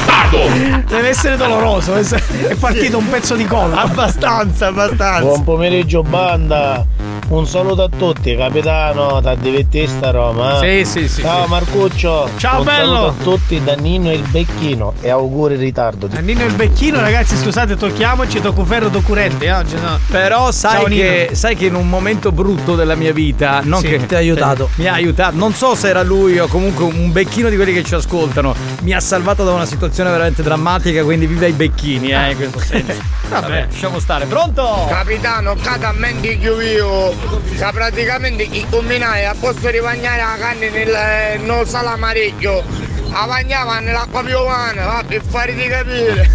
Deve 0.88 1.10
essere 1.10 1.36
doloroso. 1.36 1.96
È 1.96 2.56
partito 2.56 2.98
un 2.98 3.10
pezzo 3.10 3.36
di 3.36 3.46
collo. 3.46 3.75
Abbastanza, 3.75 4.68
abbastanza. 4.68 5.20
Buon 5.20 5.44
pomeriggio 5.44 6.01
banda. 6.01 6.86
Un 7.32 7.48
saluto 7.48 7.84
a 7.84 7.88
tutti, 7.90 8.36
capitano, 8.36 9.22
da 9.22 9.36
divettista 9.36 10.12
Roma. 10.12 10.60
eh? 10.62 10.84
Sì, 10.84 11.00
sì, 11.04 11.08
sì, 11.08 11.22
Ciao 11.22 11.44
sì. 11.46 11.50
Marcuccio. 11.50 12.30
Ciao, 12.36 12.58
Un 12.60 12.66
bello. 12.66 12.94
saluto 12.94 13.08
a 13.08 13.24
tutti 13.24 13.64
da 13.64 13.74
Nino 13.76 14.12
il 14.12 14.22
Becchino 14.28 14.94
e 15.00 15.10
auguri 15.10 15.54
in 15.54 15.62
ritardo. 15.62 16.10
Nino 16.20 16.44
il 16.44 16.54
becchino, 16.56 17.00
ragazzi, 17.00 17.38
scusate, 17.38 17.78
tocchiamoci, 17.78 18.42
tocco 18.42 18.66
ferro, 18.66 18.90
tocco 18.90 19.06
curente. 19.08 19.46
eh, 19.46 19.54
oggi 19.54 19.76
no. 19.76 19.98
Però 20.10 20.52
sai 20.52 20.72
Ciao, 20.80 20.88
Nino. 20.88 21.02
che, 21.04 21.30
sai 21.32 21.56
che 21.56 21.68
in 21.68 21.76
un 21.76 21.88
momento 21.88 22.34
brutto 22.34 22.76
della 22.76 22.96
mia 22.96 23.14
vita, 23.14 23.62
non 23.64 23.80
Sì, 23.80 23.88
che 23.88 24.06
ti 24.06 24.14
ha 24.14 24.18
aiutato. 24.18 24.68
mi 24.76 24.88
ha 24.88 24.94
aiutato. 24.94 25.38
Non 25.38 25.54
so 25.54 25.74
se 25.74 25.88
era 25.88 26.04
lui 26.04 26.38
o 26.38 26.48
comunque 26.48 26.84
un 26.84 27.14
becchino 27.14 27.48
di 27.48 27.56
quelli 27.56 27.72
che 27.72 27.86
ci 27.86 27.96
ascoltano. 27.96 28.54
Mi 28.82 28.92
ha 28.92 29.00
salvato 29.00 29.46
da 29.46 29.54
una 29.54 29.66
situazione 29.66 30.10
veramente 30.12 30.44
drammatica, 30.44 31.02
quindi 31.06 31.28
viva 31.28 31.46
i 31.46 31.54
becchini, 31.54 32.12
eh, 32.12 32.32
in 32.32 32.36
questo 32.36 32.60
senso. 32.60 33.02
Vabbè, 33.32 33.68
lasciamo 33.72 34.00
stare. 34.00 34.26
Pronto? 34.26 34.86
Capitano, 34.90 35.56
catamente 35.62 36.28
io, 36.28 37.14
che 37.58 37.70
praticamente 37.72 38.48
chi 38.48 38.66
combinai 38.70 39.25
a 39.25 39.36
posto 39.40 39.70
di 39.70 39.80
bagnare 39.80 40.22
la 40.22 40.36
carne 40.38 40.70
nel 40.70 41.42
non 41.42 41.66
sala 41.66 41.92
amarillo, 41.94 42.63
la 43.12 43.25
bagnava 43.28 43.80
nell'acqua 43.80 44.24
piovana, 44.24 44.86
va 44.86 45.04
per 45.06 45.22
fare 45.28 45.54
di 45.54 45.68
capire. 45.68 46.32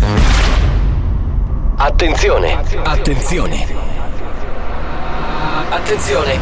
Attenzione, 1.77 2.59
attenzione. 2.85 3.67
Attenzione. 5.69 6.39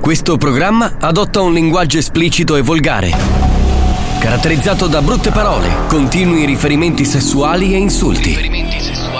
Questo 0.00 0.36
programma 0.36 0.96
adotta 0.98 1.40
un 1.42 1.52
linguaggio 1.52 1.98
esplicito 1.98 2.56
e 2.56 2.62
volgare, 2.62 3.14
caratterizzato 4.18 4.88
da 4.88 5.00
brutte 5.02 5.30
parole, 5.30 5.68
continui 5.86 6.44
riferimenti 6.44 7.04
sessuali 7.04 7.74
e 7.74 7.76
insulti. 7.76 9.19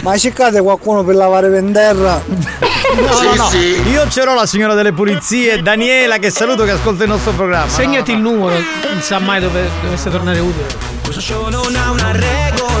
Ma 0.00 0.16
cercate 0.16 0.60
qualcuno 0.62 1.04
per 1.04 1.14
lavare 1.14 1.48
per 1.48 1.62
terra? 1.72 2.20
No, 2.26 3.22
no, 3.22 3.34
no. 3.34 3.50
Io 3.90 4.06
c'ero 4.08 4.34
la 4.34 4.46
signora 4.46 4.74
delle 4.74 4.92
pulizie, 4.92 5.62
Daniela, 5.62 6.16
che 6.18 6.30
saluto 6.30 6.64
che 6.64 6.72
ascolta 6.72 7.04
il 7.04 7.10
nostro 7.10 7.32
programma. 7.32 7.68
Segnati 7.68 8.12
il 8.12 8.18
numero, 8.18 8.54
non 8.56 9.00
sa 9.00 9.18
mai 9.18 9.40
dove 9.40 9.68
dovesse 9.82 10.10
tornare 10.10 10.40
utile. 10.40 10.66
Questo 11.02 11.20
show 11.20 11.48
non 11.48 11.74
ha 11.76 11.90
una 11.90 12.12
regola 12.12 12.71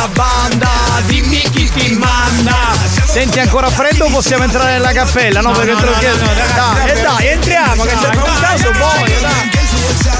Della 0.00 0.12
banda, 0.14 0.68
dimmi 1.08 1.42
chi 1.52 1.70
ti 1.70 1.92
manda. 1.92 2.72
Senti 3.04 3.38
ancora 3.38 3.68
freddo 3.68 4.06
o 4.06 4.08
possiamo 4.08 4.44
entrare 4.44 4.72
nella 4.72 4.92
cappella? 4.92 5.42
No, 5.42 5.50
perché 5.50 5.74
te 5.74 5.84
lo 5.84 5.92
chiedo. 5.98 6.24
dai, 6.24 6.88
e 6.90 7.00
dai, 7.02 7.26
entriamo, 7.26 7.82
che 7.82 7.94
c'è 8.00 8.08
un 8.14 8.40
caso 8.40 8.70
buono, 8.70 9.04
dai. 9.20 9.50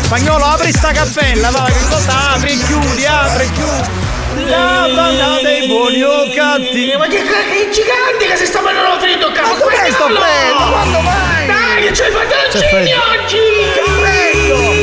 Spagnolo, 0.03 0.45
apri 0.45 0.71
sta 0.71 0.91
cappella, 0.91 1.49
vai, 1.49 1.73
che 1.73 1.81
cosa 1.89 2.33
apri 2.35 2.53
e 2.53 2.63
chiudi, 2.63 3.07
apri 3.07 3.45
e 3.45 3.53
chiudi. 3.53 4.51
La 4.51 4.87
banda 4.95 5.41
dei 5.43 5.67
buoni 5.67 6.03
o 6.03 6.31
cattivi. 6.35 6.97
Ma 6.99 7.07
che, 7.07 7.23
che 7.23 7.71
gigante 7.73 8.27
che 8.27 8.37
si 8.37 8.45
sta 8.45 8.61
mandando 8.61 9.01
freddo 9.01 9.33
cazzo 9.33 9.49
Ma 9.51 9.59
dov'è 9.61 9.91
sto 9.93 10.05
freddo? 10.05 10.71
Quando 10.73 11.01
vai? 11.01 11.47
Dai 11.47 11.83
che 11.85 11.91
c'è 11.93 12.09
i 12.09 12.11
C'è 12.11 12.19
pantaloncini 12.19 12.69
freddo. 12.69 13.01
oggi 13.23 13.39
C'è 13.73 13.91
freddo. 13.99 14.80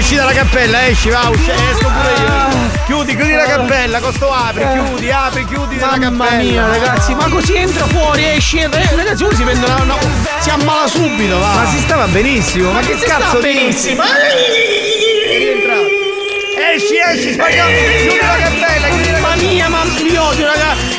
Esci 0.00 0.14
dalla 0.14 0.32
cappella, 0.32 0.86
esci, 0.86 1.10
va, 1.10 1.28
usci, 1.28 1.50
esco 1.50 1.88
pure 1.90 2.14
io. 2.14 2.68
Chiudi, 2.86 3.14
chiudi 3.14 3.34
la 3.34 3.44
cappella, 3.44 4.00
costo 4.00 4.32
apri, 4.32 4.66
chiudi, 4.72 5.10
apri, 5.10 5.44
chiudi 5.44 5.76
Mamma 5.76 5.98
cappella. 5.98 6.42
mia, 6.42 6.66
ragazzi, 6.66 7.14
ma 7.14 7.28
così 7.28 7.54
entra 7.54 7.86
fuori, 7.86 8.24
esce, 8.24 8.60
eh, 8.62 8.96
ragazzi, 8.96 9.24
uno 9.24 9.34
si 9.34 9.42
prende 9.42 9.66
una, 9.66 9.76
no, 9.84 9.98
si 10.40 10.50
ammala 10.50 10.88
subito, 10.88 11.38
va. 11.38 11.52
Ma 11.54 11.66
si 11.66 11.78
stava 11.78 12.06
benissimo, 12.06 12.72
ma, 12.72 12.80
che 12.80 12.96
si 12.98 13.04
cazzo 13.04 13.38
benissimo? 13.40 14.02
Esci, 16.74 16.96
esci, 17.12 17.32
spagnolo, 17.34 17.70
chiudi 17.70 18.18
la 18.20 18.36
cappella, 18.36 18.88
chiudi 18.88 19.10
la 19.10 19.18
Mamma 19.18 19.36
mia, 19.36 19.68
ma 19.68 19.84
mi 19.84 20.16
odio, 20.16 20.46
ragazzi. 20.46 20.98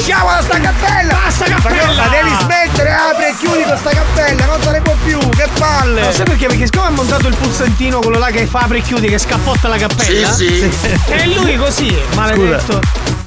Usciamo 0.00 0.30
da 0.30 0.40
sta 0.40 0.58
cappella! 0.58 1.12
Basta 1.12 1.44
cappella! 1.44 1.92
La 1.92 2.08
devi 2.08 2.34
smettere, 2.40 2.90
apri 2.90 3.24
e 3.26 3.34
chiudi 3.38 3.62
questa 3.64 3.90
cappella, 3.90 4.46
non 4.46 4.62
se 4.62 4.70
ne 4.70 4.80
può 4.80 4.96
più, 5.04 5.18
che 5.28 5.46
palle! 5.58 6.00
Ma 6.00 6.10
sai 6.10 6.24
perché? 6.24 6.46
Perché 6.46 6.64
siccome 6.64 6.86
ha 6.86 6.90
montato 6.90 7.28
il 7.28 7.36
pulsantino, 7.36 7.98
quello 8.00 8.18
là 8.18 8.30
che 8.30 8.46
fa 8.46 8.60
apri 8.60 8.78
e 8.78 8.80
chiudi, 8.80 9.08
che 9.08 9.18
scappotta 9.18 9.68
la 9.68 9.76
cappella. 9.76 10.32
Sì, 10.32 10.48
sì. 10.48 10.70
E 11.12 11.26
lui 11.34 11.54
così, 11.56 11.94
maledetto. 12.14 13.19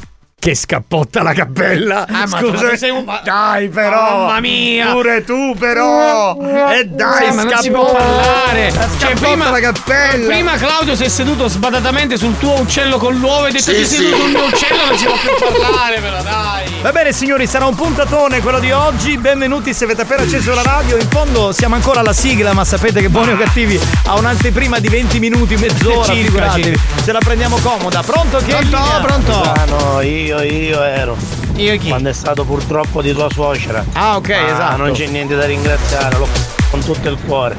Che 0.44 0.56
scappotta 0.56 1.22
la 1.24 1.32
cappella! 1.32 2.06
Ah, 2.06 2.28
ma 2.28 2.38
Scusa, 2.40 2.70
tu 2.72 2.76
sei 2.76 2.90
un- 2.90 3.06
dai 3.24 3.70
però! 3.70 4.26
Mamma 4.26 4.42
mia! 4.42 4.92
Pure 4.92 5.24
tu 5.24 5.56
però! 5.58 6.36
E 6.70 6.84
dai, 6.84 7.30
Sì, 7.30 7.36
ma 7.36 7.44
non 7.44 7.54
si 7.62 7.72
può 7.72 7.88
scappotta! 7.88 8.04
parlare. 8.04 8.72
Cioè, 8.74 8.88
Scappotta 9.00 9.20
prima, 9.22 9.50
la 9.52 9.60
cappella! 9.62 10.28
prima 10.28 10.56
Claudio 10.58 10.96
si 10.98 11.04
è 11.06 11.08
seduto 11.08 11.48
sbadatamente 11.48 12.18
sul 12.18 12.38
tuo 12.40 12.60
uccello 12.60 12.98
con 12.98 13.16
l'uovo 13.16 13.46
e 13.46 13.52
detto 13.52 13.72
Sì, 13.72 13.76
ti 13.78 13.86
sei 13.86 13.98
seduto 14.00 14.16
sì. 14.18 14.22
sul 14.22 14.30
mio 14.32 14.44
uccello, 14.48 14.86
non 14.86 14.98
si 14.98 15.06
può 15.06 15.14
più 15.16 15.30
parlare, 15.62 16.00
però 16.02 16.22
dai. 16.22 16.72
Va 16.82 16.92
bene 16.92 17.14
signori, 17.14 17.48
sarà 17.48 17.66
un 17.66 17.76
puntatone 17.76 18.42
quello 18.42 18.60
di 18.60 18.72
oggi. 18.74 19.18
Benvenuti 19.18 19.74
se 19.74 19.86
avete 19.86 20.02
appena 20.02 20.24
acceso 20.24 20.54
la 20.54 20.62
radio. 20.64 20.98
In 20.98 21.08
fondo 21.10 21.54
siamo 21.54 21.76
ancora 21.76 22.02
alla 22.02 22.12
sigla, 22.12 22.52
ma 22.52 22.66
sapete 22.66 23.00
che 23.00 23.08
Buoni 23.08 23.32
o 23.32 23.38
Cattivi 23.38 23.80
ha 24.08 24.16
un'anteprima 24.18 24.80
di 24.80 24.90
20 24.90 25.20
minuti, 25.20 25.56
mezz'ora. 25.56 26.04
Circa, 26.04 26.22
figuratevi. 26.26 26.80
Ce 27.06 27.12
la 27.14 27.20
prendiamo 27.20 27.58
comoda. 27.60 28.02
Pronto 28.04 28.40
in 28.40 28.46
Pronto, 28.46 28.78
pronto? 29.02 29.42
Ah 29.42 29.64
no, 29.70 30.02
io, 30.02 30.33
io 30.42 30.82
ero. 30.82 31.16
Io 31.56 31.78
chi? 31.78 31.90
Quando 31.90 32.10
è 32.10 32.13
stato 32.13 32.44
purtroppo 32.46 33.02
di 33.02 33.13
tua 33.13 33.30
suocera. 33.30 33.84
Ah, 33.94 34.16
ok, 34.16 34.30
Ma 34.30 34.46
esatto. 34.48 34.78
Non 34.78 34.92
c'è 34.94 35.08
niente 35.08 35.36
da 35.36 35.46
ringraziare, 35.46 36.18
l'ho 36.18 36.28
con 36.70 36.84
tutto 36.84 37.08
il 37.10 37.18
cuore. 37.25 37.56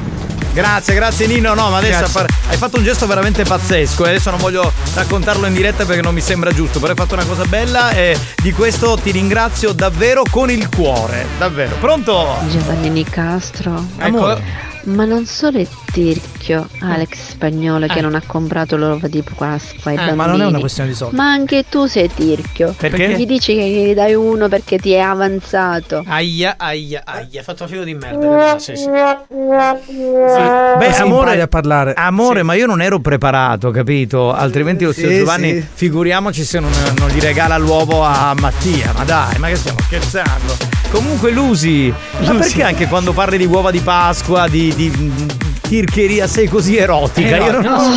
Grazie, 0.51 0.93
grazie 0.93 1.27
Nino. 1.27 1.53
No, 1.53 1.69
ma 1.69 1.77
adesso 1.77 2.05
appare- 2.05 2.29
hai 2.47 2.55
fatto 2.55 2.77
un 2.77 2.83
gesto 2.83 3.05
veramente 3.07 3.43
pazzesco. 3.43 4.05
E 4.05 4.09
adesso 4.09 4.29
non 4.29 4.39
voglio 4.39 4.71
raccontarlo 4.93 5.45
in 5.47 5.53
diretta 5.53 5.83
perché 5.85 6.01
non 6.01 6.13
mi 6.13 6.21
sembra 6.21 6.51
giusto. 6.51 6.79
Però 6.79 6.91
hai 6.91 6.97
fatto 6.97 7.13
una 7.13 7.25
cosa 7.25 7.43
bella 7.43 7.91
e 7.91 8.17
di 8.41 8.53
questo 8.53 8.97
ti 8.97 9.11
ringrazio 9.11 9.73
davvero 9.73 10.23
con 10.29 10.49
il 10.49 10.69
cuore. 10.69 11.25
Davvero. 11.37 11.75
Pronto? 11.75 12.37
Giovanni 12.49 12.89
Nicastro. 12.89 13.85
Amore. 13.97 14.73
Ma 14.85 15.05
non 15.05 15.25
solo 15.25 15.57
è 15.57 15.67
tirchio 15.91 16.67
Alex 16.81 17.29
Spagnolo 17.31 17.87
che 17.87 18.01
non 18.01 18.13
ha 18.13 18.21
comprato 18.25 18.77
l'uovo 18.77 19.07
di 19.07 19.23
Pasqua 19.23 19.91
Eh, 19.91 19.95
bambini. 19.95 20.15
ma 20.15 20.25
non 20.27 20.41
è 20.41 20.45
una 20.45 20.59
questione 20.59 20.89
di 20.89 20.95
soldi. 20.95 21.15
Ma 21.15 21.31
anche 21.31 21.65
tu 21.67 21.87
sei 21.87 22.09
tirchio. 22.13 22.75
Perché? 22.77 23.15
Gli 23.17 23.25
dici 23.25 23.55
che 23.55 23.67
gli 23.67 23.93
dai 23.95 24.13
uno 24.13 24.47
perché 24.47 24.77
ti 24.77 24.91
è 24.91 24.99
avanzato. 24.99 26.03
Aia, 26.07 26.55
aia, 26.57 27.01
aia, 27.03 27.39
ha 27.39 27.43
fatto 27.43 27.65
filo 27.67 27.83
di 27.83 27.95
merda. 27.95 28.59
Sì, 28.59 28.75
sì. 28.75 28.87
Beh, 28.87 30.91
si 30.93 31.01
amore, 31.01 31.41
a 31.41 31.47
parlare. 31.47 31.93
amore 31.95 32.43
ma 32.43 32.53
io 32.53 32.67
non 32.67 32.81
ero 32.81 32.99
preparato, 32.99 33.71
capito? 33.71 34.31
Altrimenti 34.33 34.83
lo 34.85 34.91
zio 34.91 35.09
Sì, 35.09 35.17
Giovanni, 35.17 35.53
sì. 35.53 35.65
figuriamoci 35.73 36.43
se 36.43 36.59
non, 36.59 36.71
non 36.97 37.09
gli 37.09 37.19
regala 37.19 37.57
l'uovo 37.57 38.03
a 38.03 38.35
Mattia. 38.39 38.91
Ma 38.95 39.03
dai, 39.03 39.37
ma 39.39 39.47
che 39.47 39.55
stiamo 39.55 39.79
scherzando? 39.81 40.74
Comunque, 40.91 41.31
Lusi, 41.31 41.93
ma 42.19 42.31
Lusi. 42.31 42.37
perché 42.39 42.63
anche 42.63 42.87
quando 42.87 43.11
parli 43.13 43.37
di 43.37 43.45
uova 43.45 43.69
di 43.71 43.79
Pasqua, 43.79 44.47
di, 44.47 44.73
di 44.75 44.89
mm, 44.95 45.27
tircheria, 45.67 46.25
sei 46.27 46.47
così 46.47 46.77
erotica? 46.77 47.35
Io 47.37 47.51
non, 47.51 47.63
Eh, 47.65 47.67
lo 47.67 47.75
no. 47.75 47.79
so. 47.79 47.89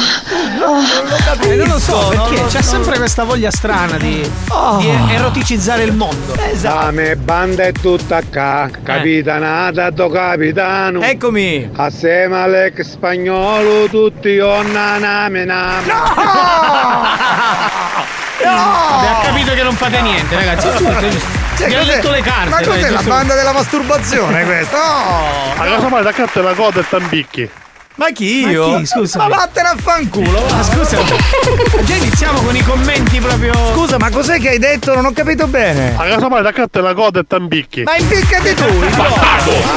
Oh. 0.61 0.73
non 0.75 0.83
lo 1.09 1.17
capisco. 1.25 1.51
Eh, 1.51 1.57
non 1.57 1.69
lo 1.69 1.79
so 1.79 2.09
perché 2.09 2.45
c'è 2.49 2.63
sempre 2.63 2.99
questa 2.99 3.23
voglia 3.25 3.51
strana 3.53 3.97
di, 3.97 4.29
Oh. 4.49 4.79
di 4.79 4.89
eroticizzare 5.15 5.85
il 5.85 5.93
mondo. 5.93 6.35
Esatto. 6.53 6.85
La 6.87 6.91
mia 6.91 7.15
banda 7.17 7.63
è 7.65 7.73
tutta 7.73 8.21
qua, 8.31 8.69
capitanata 8.83 9.91
do 9.91 10.09
capitano. 10.11 11.01
Eccomi. 11.03 11.71
Assieme 11.77 12.43
all'ex 12.43 12.81
spagnolo 12.81 13.87
tutti 13.87 14.39
onna 14.41 14.99
name 14.99 15.45
name. 15.45 15.93
Abbiamo 18.41 19.21
capito 19.23 19.55
che 19.55 19.63
non 19.63 19.75
fate 19.75 20.01
niente, 20.01 20.35
ragazzi. 20.35 21.38
Cioè, 21.59 21.75
ho 21.75 21.79
cos'è- 21.79 21.95
letto 21.97 22.11
le 22.11 22.21
carte. 22.23 22.49
Ma 22.51 22.57
cos'è 22.63 22.91
la 22.91 23.03
banda 23.03 23.35
della 23.35 23.53
masturbazione 23.53 24.45
questa? 24.45 24.77
No! 25.59 25.63
A 25.63 25.65
casa 25.65 25.89
mai 25.89 26.01
attaccate 26.01 26.41
la 26.43 26.55
coda 26.55 26.81
e 26.81 26.85
tambicchi. 26.89 27.51
Ma 27.99 28.13
chi 28.13 28.43
Ma 28.45 28.51
io? 28.51 28.77
chi? 28.79 28.87
Scusa. 28.87 29.19
Ma 29.19 29.27
vattene 29.27 29.69
a 29.71 29.77
fanculo! 29.77 30.41
va. 30.47 30.55
Ma 30.55 30.63
scusa, 30.63 30.99
già 31.85 31.95
iniziamo 31.95 32.41
con 32.43 32.55
i 32.55 32.63
commenti 32.63 33.19
proprio. 33.19 33.53
Scusa, 33.75 33.99
ma 33.99 34.09
cos'è 34.09 34.39
che 34.39 34.51
hai 34.51 34.59
detto? 34.59 34.95
Non 34.95 35.05
ho 35.05 35.13
capito 35.13 35.49
bene. 35.49 35.95
A 35.97 36.05
casa 36.05 36.29
mai 36.29 36.39
attaccate 36.39 36.81
la 36.81 36.95
coda 36.95 37.19
e 37.19 37.25
tambicchi. 37.27 37.83
Ma 37.83 37.97
impiccati 37.97 38.55
tu! 38.55 38.67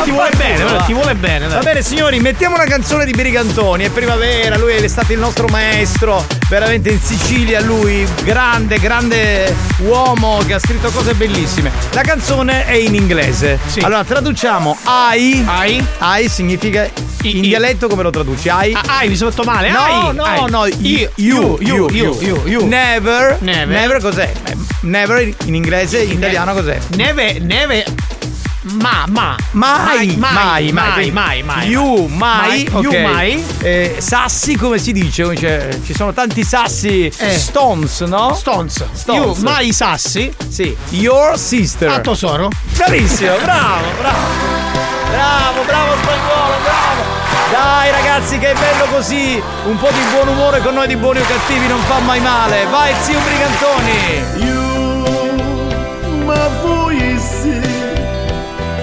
Ti 0.03 0.11
vuole 0.11 0.29
bene, 0.37 0.83
ti 0.85 0.93
vuole 0.93 1.15
bene. 1.15 1.47
Va 1.47 1.59
bene 1.61 1.81
signori, 1.81 2.19
mettiamo 2.19 2.53
una 2.53 2.65
canzone 2.65 3.05
di 3.05 3.11
Brigantoni, 3.11 3.85
è 3.85 3.89
primavera, 3.89 4.55
lui 4.55 4.73
è 4.73 4.87
stato 4.87 5.13
il 5.13 5.19
nostro 5.19 5.47
maestro, 5.47 6.23
veramente 6.47 6.91
in 6.91 6.99
Sicilia 7.01 7.59
lui, 7.61 8.07
grande, 8.23 8.77
grande 8.77 9.55
uomo 9.79 10.43
che 10.45 10.53
ha 10.53 10.59
scritto 10.59 10.91
cose 10.91 11.15
bellissime. 11.15 11.71
La 11.93 12.01
canzone 12.03 12.65
è 12.65 12.73
in 12.73 12.93
inglese. 12.93 13.57
Allora 13.81 14.03
traduciamo 14.03 14.77
I. 15.15 15.43
I. 15.47 15.83
I 15.99 16.29
significa 16.29 16.87
in 17.23 17.41
dialetto 17.41 17.87
come 17.87 18.03
lo 18.03 18.09
traduci? 18.11 18.47
I. 18.47 18.73
Ah, 18.73 18.97
ai, 18.99 19.07
mi 19.09 19.15
sono 19.15 19.31
fatto 19.31 19.43
male. 19.43 19.69
No, 19.71 19.79
ai, 19.79 20.13
no, 20.15 20.23
ai. 20.23 20.49
no, 20.49 20.65
Io, 20.65 21.11
you, 21.15 21.57
you, 21.61 21.89
you, 21.89 22.17
you, 22.21 22.41
you. 22.45 22.67
Never, 22.67 23.37
Never. 23.41 23.99
cos'è? 24.01 24.31
Eh, 24.45 24.55
Never 24.81 25.33
in 25.45 25.55
inglese, 25.55 25.99
in 26.01 26.11
italiano 26.17 26.53
cos'è? 26.53 26.77
Neve, 26.95 27.39
neve. 27.39 27.85
Ma, 28.63 29.05
ma. 29.07 29.35
Mai, 29.51 30.15
mai, 30.17 30.71
mai, 30.71 30.71
mai, 30.71 31.11
mai, 31.11 31.41
mai. 31.43 31.67
You, 31.67 32.05
mai, 32.07 32.67
Mai, 32.71 32.83
you, 32.83 32.91
ok. 32.93 32.99
mai. 33.11 33.43
Eh, 33.59 33.95
sassi 33.99 34.55
come 34.55 34.77
si 34.77 34.91
dice? 34.91 35.35
Cioè, 35.35 35.69
ci 35.83 35.95
sono 35.95 36.13
tanti 36.13 36.43
sassi. 36.43 37.11
Eh. 37.17 37.37
Stones, 37.39 38.01
no? 38.01 38.35
Stones. 38.35 38.85
Stones. 38.93 39.37
You, 39.39 39.43
mai 39.43 39.73
sassi. 39.73 40.31
Sì. 40.47 40.75
Your 40.89 41.39
sister. 41.39 41.89
A 41.89 41.99
tesoro. 42.01 42.49
Bravissimo, 42.75 43.35
bravo, 43.41 43.85
bravo. 43.99 44.19
Bravo, 45.09 45.63
bravo 45.65 45.93
spagnolo, 46.01 46.53
bravo. 46.63 47.20
Dai 47.51 47.91
ragazzi 47.91 48.37
che 48.37 48.51
è 48.51 48.53
bello 48.53 48.85
così. 48.85 49.41
Un 49.65 49.77
po' 49.77 49.89
di 49.89 49.99
buon 50.13 50.29
umore 50.29 50.61
con 50.61 50.73
noi 50.73 50.87
di 50.87 50.95
buoni 50.95 51.19
o 51.19 51.25
cattivi 51.25 51.67
non 51.67 51.81
fa 51.81 51.99
mai 51.99 52.19
male. 52.21 52.65
Vai 52.67 52.93
zio 53.01 53.19
Brigantoni. 53.19 54.69
Ma 56.25 56.49
fui 56.61 57.19
sì 57.19 57.59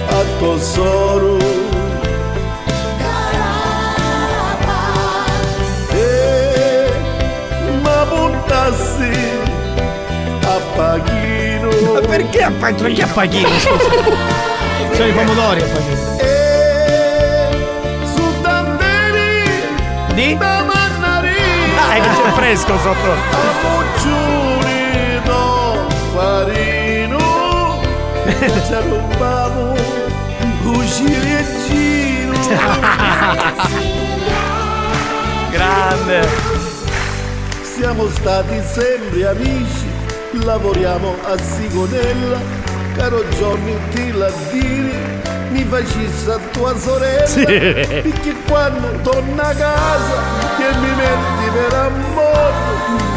a 0.09 0.23
tesoro 0.39 1.37
E 5.91 6.91
ma 7.81 8.05
buttassi 8.05 9.11
a 10.41 10.59
paghino 10.75 11.69
Ma 11.93 11.99
perché 12.01 12.43
a 12.43 12.51
paghino? 12.51 12.83
Perché 12.83 13.03
a 13.03 13.07
paghino? 13.07 13.49
Sono 14.93 15.07
i 15.07 15.11
pomodori 15.11 15.61
a 15.61 15.65
paghino. 15.65 16.18
Di? 20.19 20.35
Dai 20.35 22.01
che 22.01 22.09
c'è 22.09 22.31
fresco 22.33 22.77
sotto. 22.79 23.15
Farino 26.13 27.79
Grande. 35.51 36.27
Siamo 37.61 38.09
stati 38.09 38.61
sempre 38.61 39.25
amici, 39.25 39.87
lavoriamo 40.43 41.15
a 41.23 41.37
Sigonella, 41.41 42.39
caro 42.97 43.23
Johnny 43.37 43.77
ti 43.93 44.11
la 44.11 44.29
dire, 44.51 45.21
mi 45.49 45.65
facesse 45.69 46.31
a 46.31 46.39
tua 46.51 46.75
sorella, 46.77 47.25
Sì. 47.25 47.43
perché 47.45 48.35
quando 48.47 48.87
torna 49.03 49.43
a 49.43 49.53
casa 49.53 50.21
che 50.57 50.65
mi 50.79 50.89
metti 50.95 51.49
per 51.53 51.73
amore, 51.73 52.53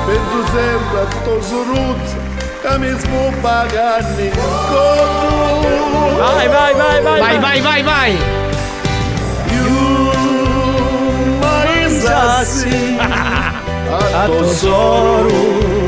penso 0.06 0.44
sempre 0.52 1.00
a 1.00 1.06
tua 1.24 1.42
soruzza, 1.42 2.16
che 2.62 2.78
mi 2.78 2.94
spupa 2.98 3.66
canni 3.72 4.30
con 4.30 4.42
Vai, 6.18 6.48
vai, 6.48 6.74
vai, 6.74 7.02
vai. 7.02 7.20
Vai, 7.20 7.38
vai, 7.38 7.60
vai, 7.60 7.82
vai. 7.82 7.82
mai 7.82 8.18
sassi 11.88 12.96
a 12.98 14.28
tesoro. 14.28 15.28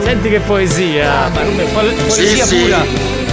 Senti 0.02 0.28
che 0.28 0.40
poesia. 0.40 1.30
Ma 1.32 1.42
non 1.42 1.60
è 1.60 1.64
po- 1.64 1.80
poesia 2.06 2.44
sì. 2.44 2.56
pura. 2.56 2.82
E 2.82 3.23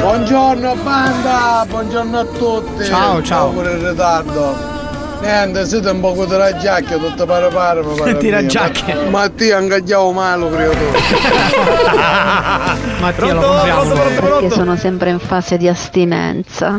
Buongiorno 0.00 0.74
banda, 0.76 1.64
buongiorno 1.68 2.18
a 2.20 2.24
tutti. 2.24 2.84
Ciao, 2.84 3.20
ciao. 3.22 3.46
Auguri 3.46 3.72
in 3.72 3.88
ritardo. 3.88 4.76
Niente, 5.20 5.66
siete 5.66 5.90
un 5.90 5.98
po' 6.00 6.24
di 6.24 6.36
raggiacche, 6.36 6.96
tutto 6.98 7.26
pare 7.26 7.48
pare, 7.48 7.82
ma 7.82 7.92
pare 7.94 8.16
Ti 8.18 8.26
mia. 8.26 8.34
raggiacche. 8.36 8.94
Ma- 8.94 9.10
Mattia, 9.22 9.58
ingaggiamo 9.58 10.12
male, 10.12 10.48
creatore. 10.48 10.98
Mattia 13.00 13.32
lo 13.34 13.40
Pronto, 13.40 13.40
pronto, 13.40 13.64
pronto, 13.64 13.94
Perché 13.94 14.20
pronto. 14.20 14.54
sono 14.54 14.76
sempre 14.76 15.10
in 15.10 15.18
fase 15.18 15.56
di 15.56 15.66
astinenza. 15.68 16.76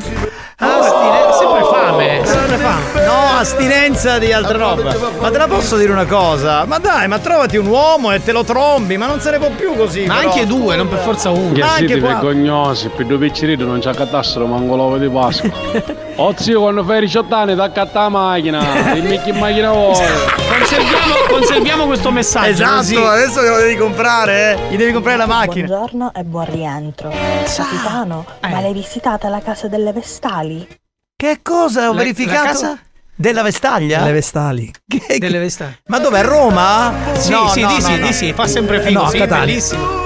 Astine- 0.58 1.34
sempre 1.38 1.64
fame, 1.70 2.22
sempre 2.26 2.56
fame. 2.58 2.99
Astinenza 3.40 4.18
di 4.20 4.34
altra 4.34 4.58
roba. 4.58 4.94
Ma 5.22 5.32
te 5.32 5.38
la 5.38 5.48
posso 5.48 5.78
dire 5.78 5.94
una 5.94 6.06
cosa? 6.06 6.66
Ma 6.66 6.78
dai, 6.78 7.08
ma 7.08 7.20
trovati 7.20 7.56
un 7.56 7.68
uomo 7.68 8.12
e 8.12 8.22
te 8.22 8.34
lo 8.34 8.44
trombi, 8.44 8.98
ma 8.98 9.06
non 9.06 9.22
se 9.22 9.32
ne 9.32 9.38
può 9.38 9.50
più 9.52 9.76
così. 9.78 10.06
Ma 10.06 10.18
però. 10.18 10.30
anche 10.32 10.46
due, 10.46 10.76
non 10.76 10.90
per 10.90 11.00
forza 11.00 11.30
uno. 11.30 11.54
Che 11.54 11.64
siete 11.78 12.02
vergognosi, 12.02 12.90
per 12.90 13.06
due 13.06 13.18
picceriti 13.18 13.64
non 13.64 13.82
ci 13.82 13.88
accattassero 13.88 14.46
manco 14.46 14.76
l'uovo 14.76 14.98
di 14.98 15.08
Pasqua. 15.08 15.50
oh 16.18 16.34
zio, 16.36 16.60
quando 16.60 16.84
fai 16.84 17.00
18 17.00 17.34
anni 17.34 17.56
ti 17.56 17.62
accatta 17.62 18.02
la 18.02 18.10
macchina, 18.10 18.62
dimmi 18.94 19.22
che 19.22 19.32
macchina 19.32 19.72
vuoi. 19.72 19.96
Conserviamo, 19.96 21.14
conserviamo 21.30 21.86
questo 21.86 22.12
messaggio. 22.12 22.50
Esatto, 22.50 22.76
così. 22.76 22.96
adesso 22.98 23.42
glielo 23.42 23.58
devi 23.58 23.78
comprare, 23.78 24.52
eh? 24.52 24.74
Gli 24.74 24.76
devi 24.76 24.92
comprare 24.92 25.18
la 25.18 25.28
macchina. 25.28 25.66
Buongiorno 25.66 26.12
e 26.14 26.24
buon 26.26 26.46
rientro. 26.52 27.10
Capitano, 27.10 28.26
Eh. 28.42 28.50
ma 28.50 28.60
l'hai 28.60 28.74
visitata 28.74 29.30
la 29.30 29.40
casa 29.40 29.70
delle 29.70 29.94
Vestali? 29.94 30.68
Che 31.16 31.40
cosa 31.42 31.88
ho 31.88 31.94
La- 31.94 32.00
verificato? 32.00 32.44
la 32.44 32.52
casa? 32.52 32.80
Della 33.22 33.42
Vestaglia? 33.42 34.02
Le 34.06 34.14
vestali. 34.14 34.72
Che- 34.88 35.18
Delle 35.20 35.40
vestali. 35.40 35.78
Ma 35.88 36.00
dov'è? 36.00 36.20
A 36.20 36.22
Roma? 36.22 36.94
Sì, 37.18 37.32
No, 37.32 37.50
sì, 37.50 37.60
no, 37.64 37.68
di 37.68 37.74
no, 37.74 37.80
sì, 37.82 37.98
no. 37.98 38.06
di 38.08 38.14
sì, 38.14 38.32
fa 38.32 38.48
sempre 38.48 38.80
figo, 38.82 39.02
No, 39.04 39.10
sì, 39.10 39.18
Catania. 39.18 39.46
bellissimo. 39.46 39.99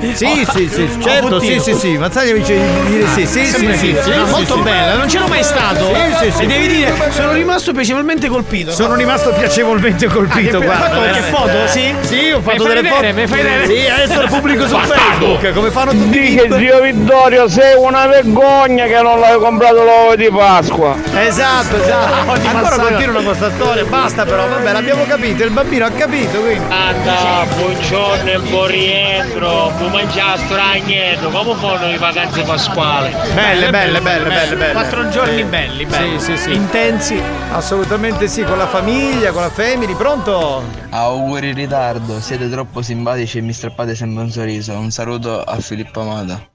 Sì, 0.00 0.46
sì, 0.50 0.68
sì, 0.72 0.88
certo, 1.02 1.40
sì, 1.40 1.58
sì, 1.60 1.74
sì. 1.74 1.98
Mazzaglia 1.98 2.32
mi 2.32 2.38
dice 2.40 2.54
di 2.54 2.90
dire 2.90 3.06
sì, 3.08 3.26
sì, 3.26 3.44
sì, 3.44 3.74
sì, 3.76 3.96
molto 4.30 4.56
bella, 4.58 4.94
non 4.96 5.06
c'ero 5.06 5.26
mai 5.28 5.42
stato. 5.44 5.92
Sì, 5.94 6.24
sì, 6.24 6.30
sì. 6.36 6.42
E 6.42 6.46
devi 6.46 6.66
dire, 6.68 6.94
sono 7.10 7.32
rimasto 7.32 7.72
piacevolmente 7.72 8.28
colpito. 8.28 8.70
Sono 8.72 8.94
rimasto 8.94 9.30
piacevolmente 9.32 10.06
colpito, 10.06 10.56
Ah, 10.56 10.60
che- 10.60 10.66
guarda. 10.66 10.84
hai 10.84 10.90
fatto 10.90 10.98
qualche 11.00 11.20
foto? 11.22 11.66
Sì? 11.66 11.94
Sì, 12.00 12.30
ho 12.30 12.40
fatto 12.40 12.62
delle 12.64 12.82
vedere, 12.82 12.94
foto. 13.08 13.20
mi 13.20 13.26
fai 13.26 13.42
vedere? 13.42 13.66
Sì, 13.66 13.88
adesso 13.88 14.20
lo 14.22 14.26
pubblico 14.28 14.66
su 14.66 14.76
Facebook, 14.78 15.52
come 15.52 15.70
fanno 15.70 15.90
tutti 15.92 16.18
i 16.18 16.20
Dice 16.30 16.48
zio 16.56 16.80
Vittorio, 16.80 17.48
sei 17.48 17.74
una 17.76 18.06
vergogna 18.06 18.86
che 18.86 19.00
non 19.02 19.20
l'hai 19.20 19.38
comprato 19.38 19.82
l'uovo 19.82 20.16
di 20.16 20.28
Pasqua. 20.30 20.94
Esatto, 21.18 21.76
esatto. 21.82 22.30
Oggi 22.30 22.46
Ancora 22.46 22.76
continuano 22.76 23.12
con 23.18 23.24
questa 23.24 23.50
storia, 23.50 23.84
basta 23.84 24.24
però, 24.24 24.46
vabbè, 24.48 24.72
l'abbiamo 24.72 25.04
capito, 25.06 25.44
il 25.44 25.50
bambino 25.50 25.84
ha 25.86 25.90
capito, 25.90 26.38
quindi. 26.40 26.64
Anda, 26.68 27.44
buongiorno 27.56 28.30
e 28.30 28.38
buon 28.38 28.66
rientro. 28.68 29.72
Mangiare 29.90 30.38
stragnetto, 30.38 31.28
come 31.30 31.54
fanno 31.54 31.86
le 31.86 31.98
vacanze 31.98 32.42
pasquali? 32.42 33.14
Belle, 33.34 33.70
belle, 33.70 34.00
belle, 34.00 34.28
belle, 34.28 34.56
belle. 34.56 34.72
Quattro 34.72 35.08
giorni 35.08 35.44
belli, 35.44 35.84
belli. 35.84 36.20
Sì, 36.20 36.36
sì, 36.36 36.42
sì. 36.42 36.52
Intensi. 36.52 37.20
Assolutamente 37.52 38.28
sì, 38.28 38.42
con 38.44 38.58
la 38.58 38.66
famiglia, 38.66 39.32
con 39.32 39.42
la 39.42 39.50
family, 39.50 39.94
pronto? 39.94 40.62
Auguri 40.90 41.48
in 41.48 41.54
ritardo, 41.54 42.20
siete 42.20 42.48
troppo 42.48 42.82
simpatici 42.82 43.38
e 43.38 43.40
mi 43.42 43.52
strappate 43.52 43.94
sempre 43.94 44.22
un 44.22 44.30
sorriso. 44.30 44.72
Un 44.72 44.90
saluto 44.90 45.42
a 45.42 45.58
Filippo 45.58 46.00
Amata. 46.00 46.48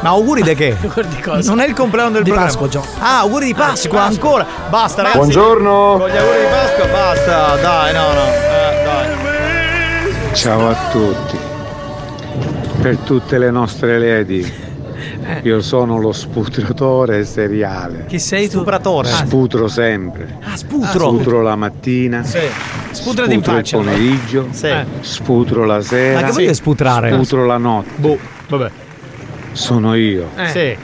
Ma 0.00 0.10
auguri 0.10 0.42
di 0.42 0.54
che? 0.54 0.76
di 0.80 1.20
cosa? 1.20 1.50
Non 1.50 1.60
è 1.60 1.66
il 1.66 1.74
compleanno 1.74 2.10
del 2.12 2.22
Di 2.22 2.30
programma. 2.30 2.52
Pasqua, 2.52 2.68
Gio. 2.68 2.84
Ah, 3.00 3.18
auguri 3.20 3.46
di 3.46 3.54
Pasqua, 3.54 4.02
ancora. 4.02 4.46
Basta, 4.68 5.02
ragazzi. 5.02 5.18
Buongiorno. 5.18 5.96
Con 5.98 6.08
gli 6.08 6.16
auguri 6.16 6.38
di 6.38 6.46
Pasqua, 6.46 6.86
basta. 6.86 7.56
Dai, 7.56 7.92
no, 7.92 8.12
no. 8.12 8.24
Eh, 8.24 8.82
dai. 8.84 10.34
Ciao 10.34 10.68
a 10.68 10.74
tutti. 10.92 11.37
Per 12.80 12.96
tutte 12.98 13.38
le 13.38 13.50
nostre 13.50 13.98
lady, 13.98 14.50
io 15.42 15.60
sono 15.60 15.98
lo 15.98 16.12
sputratore 16.12 17.24
seriale. 17.24 18.06
Chi 18.06 18.18
sei 18.18 18.44
tu? 18.44 18.58
Stupratore. 18.58 19.08
Sputro 19.08 19.68
sempre. 19.68 20.38
Ah, 20.42 20.56
sputro. 20.56 21.08
Sputro 21.10 21.42
la 21.42 21.56
mattina. 21.56 22.22
Sì. 22.22 22.38
Sputrati 22.90 23.34
in 23.34 23.42
sputro 23.42 23.58
il 23.58 23.64
faccia. 23.64 23.76
pomeriggio. 23.78 24.48
Sì. 24.50 24.70
Sputro 25.00 25.64
la 25.64 25.80
sera. 25.80 26.14
Ma 26.14 26.26
che 26.26 26.30
vuol 26.30 26.42
dire 26.42 26.54
sputrare? 26.54 27.12
Sputro 27.12 27.44
la 27.46 27.56
notte. 27.58 27.90
Boh, 27.96 28.18
vabbè. 28.48 28.70
Sono 29.52 29.94
io, 29.94 30.30
Eh. 30.36 30.46
Sì. 30.48 30.76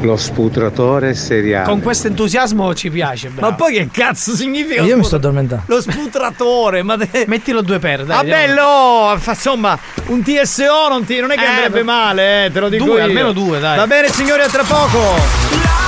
Lo 0.00 0.16
sputratore 0.16 1.14
seriale. 1.14 1.64
Con 1.66 1.80
questo 1.80 2.06
entusiasmo 2.06 2.74
ci 2.74 2.90
piace. 2.90 3.30
Ma 3.38 3.52
poi 3.54 3.74
che 3.74 3.88
cazzo 3.90 4.34
significa? 4.34 4.82
Io 4.82 4.96
mi 4.96 5.04
sto 5.04 5.16
addormentando. 5.16 5.64
Lo 5.66 5.80
sputratore, 5.80 6.82
ma. 6.82 6.96
De- 6.96 7.24
Mettilo 7.26 7.60
due 7.62 7.78
per, 7.78 8.04
dai. 8.04 8.18
Ah, 8.18 8.24
bello! 8.24 9.16
Fa- 9.18 9.32
Insomma, 9.32 9.78
un 10.06 10.22
TSO 10.22 10.88
non, 10.88 11.04
ti- 11.04 11.20
non 11.20 11.30
è 11.30 11.36
che 11.36 11.44
Eh, 11.44 11.46
andrebbe 11.46 11.82
male, 11.82 12.46
eh, 12.46 12.50
te 12.52 12.60
lo 12.60 12.68
dico 12.68 12.84
Due, 12.84 12.98
io. 12.98 13.04
almeno 13.04 13.32
due, 13.32 13.58
dai. 13.60 13.76
Va 13.76 13.86
bene, 13.86 14.08
signori, 14.08 14.42
a 14.42 14.48
tra 14.48 14.62
poco. 14.64 15.87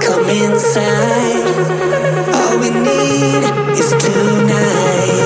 come 0.00 0.30
inside. 0.30 1.44
All 2.34 2.58
we 2.58 2.70
need 2.70 3.44
is 3.78 3.90
tonight. 3.90 5.17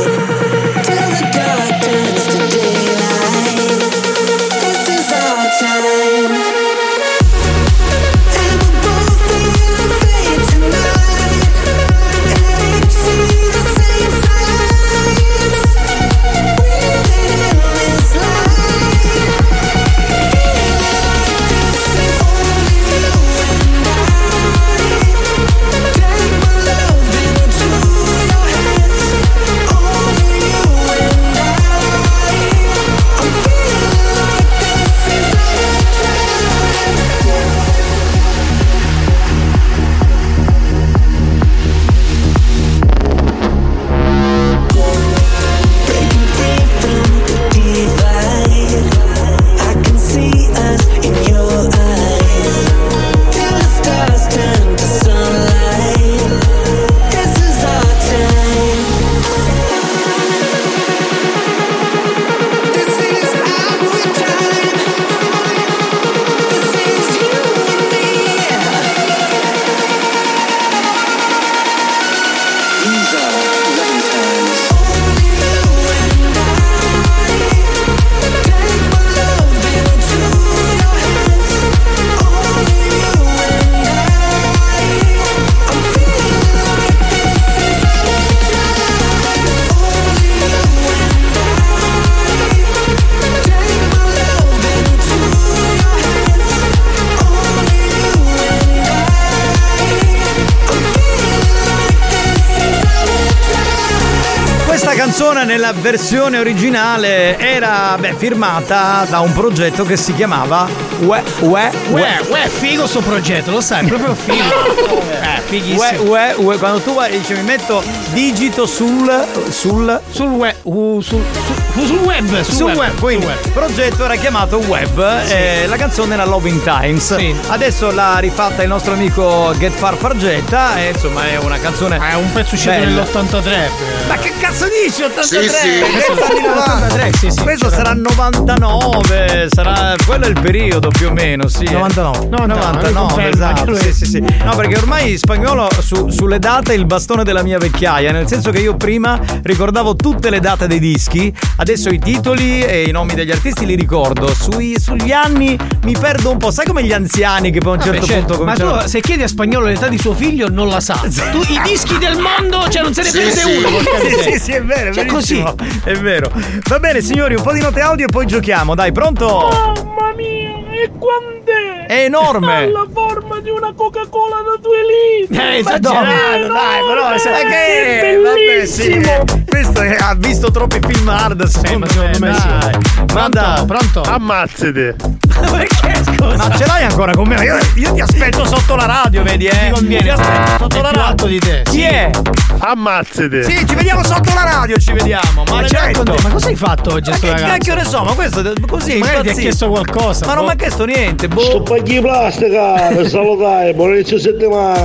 Canzone 105.14 105.44
nella 105.44 105.74
versione 105.74 106.38
originale 106.38 107.36
era 107.38 107.96
beh, 107.98 108.14
firmata 108.16 109.04
da 109.10 109.20
un 109.20 109.30
progetto 109.34 109.84
che 109.84 109.98
si 109.98 110.14
chiamava 110.14 110.66
Ue 111.00 111.22
Ue 111.40 111.70
Uè, 111.90 112.20
uè, 112.30 112.48
figo 112.48 112.86
sto 112.86 113.00
progetto, 113.00 113.50
lo 113.50 113.60
sai, 113.60 113.84
proprio 113.84 114.14
figo. 114.14 114.32
eh, 115.20 115.40
fighissimo. 115.44 116.02
Ue 116.10 116.32
Ue 116.34 116.34
Ue 116.38 116.56
quando 116.56 116.78
tu 116.80 116.94
vai 116.94 117.12
e 117.12 117.18
dici 117.18 117.34
mi 117.34 117.42
metto 117.42 117.82
digito 118.12 118.64
sul 118.64 119.26
sul 119.50 120.00
sul 120.10 120.28
web 120.30 120.54
sul, 120.62 121.02
sul, 121.02 121.84
sul 121.86 121.98
web 121.98 122.40
sul, 122.40 122.54
sul 122.54 122.64
web, 122.68 122.76
web, 122.78 122.98
quindi 122.98 123.24
sul 123.26 123.32
web. 123.34 123.44
il 123.44 123.50
progetto 123.52 124.04
era 124.06 124.14
chiamato 124.14 124.56
Web 124.66 125.24
Sì. 125.24 125.32
e 125.34 125.66
la 125.66 125.76
canzone 125.76 126.14
era 126.14 126.24
Loving 126.24 126.62
Times 126.62 127.14
adesso 127.48 127.90
l'ha 127.90 128.16
rifatta 128.18 128.62
il 128.62 128.68
nostro 128.68 128.94
amico 128.94 129.52
Get 129.58 129.72
Far 129.74 129.96
Fargetta 129.96 130.78
e 130.78 130.88
insomma 130.94 131.28
è 131.28 131.36
una 131.36 131.58
canzone 131.58 131.98
è 131.98 132.14
un 132.14 132.32
pezzo 132.32 132.54
uscito 132.54 132.72
bella. 132.72 133.02
nell'83 133.02 133.68
ma 134.08 134.16
che 134.16 134.32
cazzo 134.40 134.66
dici 134.68 135.01
83? 135.06 135.22
Sì, 135.42 135.48
sì. 135.48 135.80
Questo 135.92 136.14
sarà 136.16 136.28
anni 136.30 136.42
90. 136.42 137.18
sì, 137.18 137.30
sì. 137.30 137.42
Questo 137.42 137.70
sarà 137.70 137.92
99, 137.94 139.48
sarà 139.50 139.94
quello 140.06 140.24
è 140.24 140.28
il 140.28 140.40
periodo 140.40 140.88
più 140.88 141.08
o 141.08 141.12
meno, 141.12 141.48
sì. 141.48 141.64
99. 141.70 142.26
99, 142.28 142.92
conferma 142.92 143.28
esatto. 143.30 143.64
che 143.64 143.70
lui- 143.70 143.80
Sì, 143.80 143.92
sì, 143.92 144.04
sì. 144.04 144.20
No, 144.44 144.54
perché 144.56 144.76
ormai 144.76 145.16
spagnolo 145.18 145.68
su- 145.80 146.08
sulle 146.10 146.38
date 146.38 146.72
è 146.72 146.76
il 146.76 146.86
bastone 146.86 147.24
della 147.24 147.42
mia 147.42 147.58
vecchiaia, 147.58 148.12
nel 148.12 148.26
senso 148.28 148.50
che 148.50 148.60
io 148.60 148.76
prima 148.76 149.18
ricordavo 149.42 149.96
tutte 149.96 150.30
le 150.30 150.40
date 150.40 150.66
dei 150.66 150.78
dischi, 150.78 151.32
adesso 151.56 151.88
i 151.88 151.98
titoli 151.98 152.62
e 152.64 152.82
i 152.84 152.90
nomi 152.90 153.14
degli 153.14 153.30
artisti 153.30 153.66
li 153.66 153.74
ricordo. 153.74 154.32
Sui- 154.34 154.78
sugli 154.78 155.12
anni 155.12 155.56
mi 155.84 155.96
perdo 155.98 156.30
un 156.30 156.38
po', 156.38 156.50
sai 156.50 156.66
come 156.66 156.84
gli 156.84 156.92
anziani 156.92 157.50
che 157.50 157.58
poi 157.60 157.72
a 157.72 157.76
un 157.76 157.82
certo 157.82 158.00
Vabbè, 158.00 158.12
punto 158.12 158.28
certo. 158.32 158.44
Ma 158.44 158.54
cominciano 158.54 158.82
tu 158.82 158.88
se 158.88 159.00
chiedi 159.00 159.22
a 159.22 159.28
spagnolo 159.28 159.66
l'età 159.66 159.88
di 159.88 159.98
suo 159.98 160.14
figlio 160.14 160.48
non 160.48 160.68
la 160.68 160.80
sa. 160.80 160.94
Tu 161.30 161.40
i 161.48 161.60
dischi 161.64 161.98
del 161.98 162.18
mondo, 162.18 162.68
cioè 162.68 162.82
non 162.82 162.94
se 162.94 163.02
ne 163.02 163.10
sì. 163.30 163.56
uno. 163.56 163.68
Sì, 163.78 164.30
sì, 164.32 164.38
sì, 164.38 164.50
è 164.52 164.62
vero, 164.62 164.91
è 165.00 165.04
Cioè, 165.04 165.06
così. 165.06 165.44
È 165.84 165.92
vero. 165.94 166.30
Va 166.68 166.78
bene, 166.78 167.00
signori, 167.00 167.34
un 167.34 167.42
po' 167.42 167.52
di 167.52 167.60
note 167.60 167.80
audio 167.80 168.06
e 168.06 168.08
poi 168.10 168.26
giochiamo. 168.26 168.74
Dai, 168.74 168.92
pronto? 168.92 169.48
Mamma 169.50 170.12
mia, 170.14 170.50
e 170.70 170.90
quant'è? 170.98 171.86
È 171.86 172.04
enorme. 172.04 172.54
Ha 172.64 172.66
la 172.68 172.86
forma 172.92 173.38
di 173.40 173.50
una 173.50 173.72
Coca-Cola 173.74 174.36
da 174.36 174.58
due 174.60 174.78
litri. 175.20 175.36
Eh, 175.36 175.58
esagerato, 175.58 176.52
dai, 176.52 176.82
però 176.86 177.18
sai 177.18 177.42
è 177.42 177.48
che 177.48 178.20
vabbè, 178.22 178.66
sì, 178.66 178.88
bellissimo. 178.88 179.12
eh, 179.12 179.44
questo 179.46 179.80
è- 179.82 179.96
ha 180.00 180.14
visto 180.16 180.50
troppi 180.50 180.78
film 180.86 181.08
hard, 181.08 181.44
secondo, 181.44 181.86
secondo 181.88 182.18
me 182.20 182.34
sì. 182.34 182.46
dai. 182.48 182.78
Ma 183.12 183.28
dai. 183.28 183.66
Pronto? 183.66 184.00
Ammazzate. 184.02 184.96
Perché? 185.50 186.11
Ma 186.36 186.56
ce 186.56 186.66
l'hai 186.66 186.84
ancora 186.84 187.12
con 187.12 187.26
me? 187.28 187.42
Io, 187.44 187.56
io 187.74 187.92
ti 187.94 188.00
aspetto 188.00 188.44
sotto 188.44 188.74
la 188.76 188.86
radio, 188.86 189.22
vedi, 189.22 189.46
eh? 189.46 189.64
Mi 189.64 189.70
conviene. 189.70 190.02
Ti 190.04 190.08
aspetto 190.10 190.58
sotto 190.58 190.78
È 190.78 190.82
la 190.82 190.88
più 190.88 190.98
radio. 190.98 191.02
alto 191.10 191.26
di 191.26 191.38
te. 191.38 191.62
Chi 191.70 191.82
è? 191.82 192.10
Ammazzate. 192.58 193.42
Sì, 193.42 193.66
ci 193.66 193.74
vediamo 193.74 194.04
sotto 194.04 194.32
la 194.34 194.44
radio, 194.44 194.76
ci 194.78 194.92
vediamo. 194.92 195.42
Ma, 195.50 195.64
ce 195.66 195.74
l'hai 195.74 195.92
Maledetto. 195.92 196.02
con 196.04 196.16
te? 196.16 196.22
Ma 196.22 196.28
cosa 196.30 196.46
hai 196.48 196.56
fatto 196.56 196.92
oggi 196.94 197.10
Ma 197.10 197.16
sto 197.16 197.26
che 197.26 197.32
ragazzo? 197.32 197.50
cacchio 197.52 197.74
ne 197.74 197.84
so, 197.84 198.02
ma 198.04 198.12
questo 198.12 198.42
così 198.66 198.98
Magari 198.98 198.98
ti 198.98 199.04
ha 199.04 199.08
impazzito. 199.18 199.40
chiesto 199.40 199.68
qualcosa. 199.68 200.26
Ma 200.26 200.34
non 200.34 200.42
boh. 200.42 200.48
mi 200.48 200.52
ha 200.52 200.56
chiesto 200.56 200.84
niente, 200.84 201.28
boh. 201.28 201.40
Stupagli 201.40 201.82
di 201.82 202.00
plastica, 202.00 202.72
per 202.94 203.08
salutare, 203.08 203.74
buon 203.74 203.92
inizio 203.94 204.18
settimana. 204.18 204.82